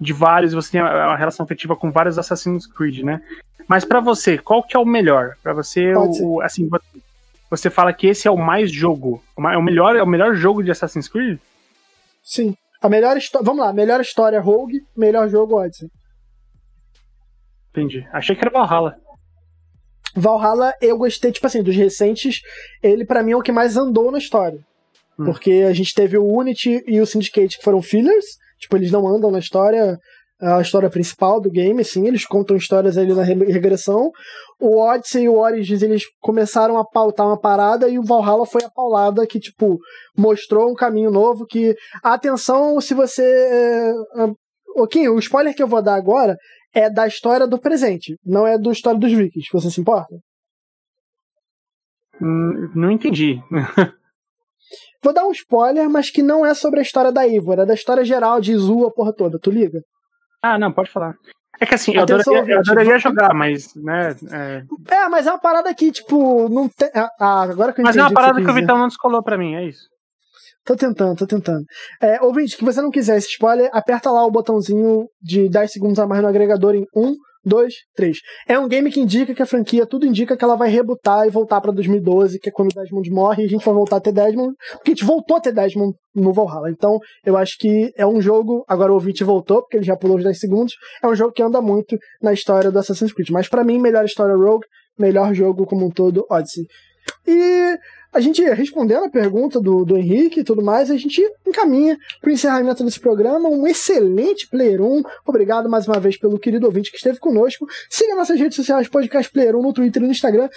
de 0.00 0.12
vários, 0.12 0.52
você 0.52 0.72
tem 0.72 0.80
uma 0.82 1.16
relação 1.16 1.44
afetiva 1.44 1.76
com 1.76 1.90
vários 1.90 2.18
Assassin's 2.18 2.66
Creed, 2.66 3.00
né? 3.04 3.20
Mas 3.68 3.84
pra 3.84 4.00
você, 4.00 4.38
qual 4.38 4.62
que 4.62 4.76
é 4.76 4.80
o 4.80 4.84
melhor? 4.84 5.36
Pra 5.42 5.52
você, 5.52 5.92
o, 5.94 6.40
assim, 6.40 6.66
vo- 6.68 6.80
você 7.50 7.68
fala 7.70 7.92
que 7.92 8.06
esse 8.06 8.26
é 8.26 8.30
o 8.30 8.36
mais 8.36 8.72
jogo. 8.72 9.22
É 9.52 9.56
o 9.56 9.62
melhor, 9.62 9.94
é 9.96 10.02
o 10.02 10.06
melhor 10.06 10.34
jogo 10.34 10.62
de 10.62 10.70
Assassin's 10.70 11.08
Creed? 11.08 11.38
Sim. 12.22 12.56
A 12.82 12.88
melhor 12.88 13.16
história. 13.16 13.44
Vamos 13.44 13.64
lá, 13.64 13.72
melhor 13.72 14.00
história 14.00 14.40
Rogue, 14.40 14.80
melhor 14.96 15.28
jogo 15.28 15.60
Odyssey. 15.60 15.88
Entendi. 17.70 18.06
Achei 18.12 18.34
que 18.34 18.42
era 18.42 18.50
Valhalla. 18.50 18.96
Valhalla, 20.16 20.74
eu 20.80 20.98
gostei, 20.98 21.30
tipo 21.30 21.46
assim, 21.46 21.62
dos 21.62 21.76
recentes, 21.76 22.40
ele 22.82 23.04
pra 23.04 23.22
mim 23.22 23.32
é 23.32 23.36
o 23.36 23.42
que 23.42 23.52
mais 23.52 23.76
andou 23.76 24.10
na 24.10 24.18
história. 24.18 24.58
Hum. 25.18 25.26
Porque 25.26 25.64
a 25.68 25.72
gente 25.72 25.94
teve 25.94 26.18
o 26.18 26.24
Unity 26.26 26.82
e 26.86 27.00
o 27.00 27.06
Syndicate 27.06 27.58
que 27.58 27.64
foram 27.64 27.80
fillers, 27.80 28.24
tipo, 28.60 28.76
eles 28.76 28.90
não 28.90 29.08
andam 29.08 29.30
na 29.30 29.38
história, 29.38 29.98
a 30.40 30.60
história 30.60 30.88
principal 30.88 31.40
do 31.40 31.50
game, 31.50 31.80
assim, 31.80 32.06
eles 32.06 32.24
contam 32.24 32.56
histórias 32.56 32.96
ali 32.96 33.12
na 33.14 33.22
re- 33.22 33.34
regressão. 33.52 34.10
O 34.58 34.78
Odyssey 34.78 35.24
e 35.24 35.28
o 35.28 35.38
Origins, 35.38 35.82
eles 35.82 36.02
começaram 36.20 36.78
a 36.78 36.84
pautar 36.84 37.26
uma 37.26 37.38
parada 37.38 37.88
e 37.88 37.98
o 37.98 38.02
Valhalla 38.02 38.46
foi 38.46 38.62
a 38.64 38.70
paulada 38.70 39.26
que, 39.26 39.38
tipo, 39.38 39.78
mostrou 40.16 40.70
um 40.70 40.74
caminho 40.74 41.10
novo 41.10 41.44
que, 41.46 41.74
atenção, 42.02 42.80
se 42.80 42.94
você... 42.94 43.22
é, 43.22 43.92
ah, 44.16 44.32
Ok, 44.76 45.08
o 45.08 45.18
spoiler 45.18 45.52
que 45.54 45.62
eu 45.62 45.66
vou 45.66 45.82
dar 45.82 45.96
agora 45.96 46.36
é 46.72 46.88
da 46.88 47.04
história 47.06 47.44
do 47.46 47.58
presente, 47.58 48.16
não 48.24 48.46
é 48.46 48.56
da 48.56 48.70
história 48.70 49.00
dos 49.00 49.12
Vikings, 49.12 49.48
você 49.52 49.68
se 49.68 49.80
importa? 49.80 50.14
Hum, 52.22 52.70
não 52.74 52.90
entendi. 52.90 53.40
Vou 55.02 55.12
dar 55.14 55.24
um 55.24 55.32
spoiler, 55.32 55.88
mas 55.88 56.10
que 56.10 56.22
não 56.22 56.44
é 56.44 56.52
sobre 56.54 56.80
a 56.80 56.82
história 56.82 57.10
da 57.10 57.26
Ivor, 57.26 57.58
é 57.60 57.66
da 57.66 57.74
história 57.74 58.04
geral 58.04 58.40
de 58.40 58.52
Izu, 58.52 58.86
a 58.86 58.90
porra 58.90 59.12
toda, 59.14 59.38
tu 59.38 59.50
liga? 59.50 59.80
Ah, 60.42 60.58
não, 60.58 60.72
pode 60.72 60.90
falar. 60.90 61.14
É 61.58 61.66
que 61.66 61.74
assim, 61.74 61.94
eu 61.94 62.02
adoraria, 62.02 62.44
eu 62.54 62.58
adoraria 62.60 62.98
jogar, 62.98 63.34
mas, 63.34 63.74
né. 63.76 64.14
é- 64.32 64.62
É, 64.94 65.08
mas 65.08 65.26
é 65.26 65.30
uma 65.30 65.38
parada 65.40 65.74
que, 65.74 65.90
tipo, 65.92 66.48
não 66.48 66.68
tem. 66.68 66.88
Ah, 66.94 67.42
agora 67.42 67.72
que 67.72 67.80
eu 67.80 67.84
Mas 67.84 67.96
é 67.96 68.02
uma 68.02 68.12
parada 68.12 68.34
você 68.38 68.44
que 68.44 68.50
o. 68.50 68.54
Vitão 68.54 68.78
não 68.78 68.88
descolou 68.88 69.22
pra 69.22 69.36
mim, 69.36 69.54
é 69.54 69.64
isso. 69.66 69.82
Tô 70.64 70.76
tentando, 70.76 71.16
tô 71.16 71.26
tentando. 71.26 71.64
É, 72.02 72.22
ouvinte, 72.22 72.56
que 72.56 72.64
você 72.64 72.80
não 72.80 72.90
quiser 72.90 73.16
esse 73.18 73.28
spoiler, 73.28 73.68
aperta 73.72 74.10
lá 74.10 74.24
o 74.24 74.30
botãozinho 74.30 75.06
de 75.20 75.48
10 75.48 75.72
segundos 75.72 75.98
a 75.98 76.06
mais 76.06 76.22
no 76.22 76.28
agregador 76.28 76.74
em 76.74 76.86
1, 76.94 77.14
2, 77.44 77.72
3. 77.94 78.18
É 78.46 78.58
um 78.58 78.68
game 78.68 78.90
que 78.90 79.00
indica 79.00 79.34
que 79.34 79.42
a 79.42 79.46
franquia, 79.46 79.86
tudo 79.86 80.06
indica 80.06 80.36
que 80.36 80.44
ela 80.44 80.56
vai 80.56 80.68
rebutar 80.68 81.26
e 81.26 81.30
voltar 81.30 81.60
pra 81.60 81.72
2012, 81.72 82.38
que 82.38 82.48
é 82.48 82.52
quando 82.52 82.70
o 82.70 82.74
Desmond 82.74 83.10
morre, 83.10 83.42
e 83.42 83.46
a 83.46 83.48
gente 83.48 83.64
vai 83.64 83.74
voltar 83.74 83.96
a 83.96 84.00
ter 84.00 84.12
Desmond, 84.12 84.54
porque 84.74 84.90
a 84.90 84.94
gente 84.94 85.04
voltou 85.04 85.36
a 85.36 85.40
ter 85.40 85.52
Desmond 85.52 85.94
no 86.14 86.32
Valhalla. 86.32 86.70
Então, 86.70 86.98
eu 87.24 87.36
acho 87.36 87.56
que 87.58 87.92
é 87.96 88.06
um 88.06 88.20
jogo, 88.20 88.64
agora 88.68 88.92
o 88.92 88.94
ouvinte 88.94 89.24
voltou, 89.24 89.62
porque 89.62 89.78
ele 89.78 89.84
já 89.84 89.96
pulou 89.96 90.18
os 90.18 90.24
10 90.24 90.38
segundos, 90.38 90.74
é 91.02 91.06
um 91.06 91.14
jogo 91.14 91.32
que 91.32 91.42
anda 91.42 91.60
muito 91.60 91.96
na 92.22 92.32
história 92.32 92.70
do 92.70 92.78
Assassin's 92.78 93.12
Creed. 93.12 93.30
Mas 93.30 93.48
pra 93.48 93.64
mim, 93.64 93.78
melhor 93.78 94.04
história 94.04 94.36
Rogue, 94.36 94.66
melhor 94.98 95.32
jogo 95.34 95.64
como 95.66 95.86
um 95.86 95.90
todo, 95.90 96.26
Odyssey. 96.30 96.64
E 97.26 97.78
a 98.12 98.20
gente 98.20 98.42
respondendo 98.42 99.04
a 99.04 99.10
pergunta 99.10 99.60
do, 99.60 99.84
do 99.84 99.96
Henrique 99.96 100.40
e 100.40 100.44
tudo 100.44 100.62
mais, 100.62 100.90
a 100.90 100.96
gente 100.96 101.22
encaminha 101.46 101.98
para 102.20 102.30
o 102.30 102.32
encerramento 102.32 102.84
desse 102.84 103.00
programa. 103.00 103.48
Um 103.48 103.66
excelente 103.66 104.48
Player 104.48 104.82
1. 104.82 105.02
Obrigado 105.26 105.68
mais 105.68 105.86
uma 105.86 106.00
vez 106.00 106.16
pelo 106.16 106.38
querido 106.38 106.66
ouvinte 106.66 106.90
que 106.90 106.96
esteve 106.96 107.18
conosco. 107.18 107.66
Siga 107.88 108.16
nossas 108.16 108.38
redes 108.38 108.56
sociais, 108.56 108.88
Podcast 108.88 109.30
Player 109.32 109.56
1 109.56 109.62
no 109.62 109.72
Twitter 109.72 110.02
e 110.02 110.06
no 110.06 110.12
Instagram, 110.12 110.48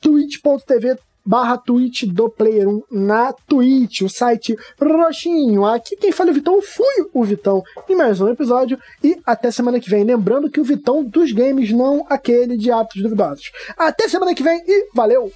twitch.tv 0.00 0.98
barra 1.24 1.56
Twitch 1.56 2.04
do 2.04 2.28
Player 2.28 2.68
1 2.68 2.82
na 2.90 3.32
Twitch, 3.32 4.02
o 4.02 4.08
site 4.08 4.56
roxinho. 4.80 5.64
Aqui 5.64 5.96
quem 5.96 6.12
fala 6.12 6.30
é 6.30 6.32
o 6.32 6.34
Vitão, 6.34 6.60
fui 6.60 7.08
o 7.12 7.24
Vitão 7.24 7.62
em 7.88 7.94
mais 7.94 8.20
um 8.20 8.28
episódio 8.28 8.78
e 9.02 9.16
até 9.24 9.50
semana 9.50 9.80
que 9.80 9.88
vem. 9.88 10.04
Lembrando 10.04 10.50
que 10.50 10.60
o 10.60 10.64
Vitão 10.64 11.04
dos 11.04 11.32
games, 11.32 11.72
não 11.72 12.04
aquele 12.08 12.56
de 12.56 12.70
atos 12.70 13.02
duvidosos. 13.02 13.50
Até 13.76 14.08
semana 14.08 14.34
que 14.34 14.42
vem 14.42 14.62
e 14.66 14.88
valeu! 14.94 15.32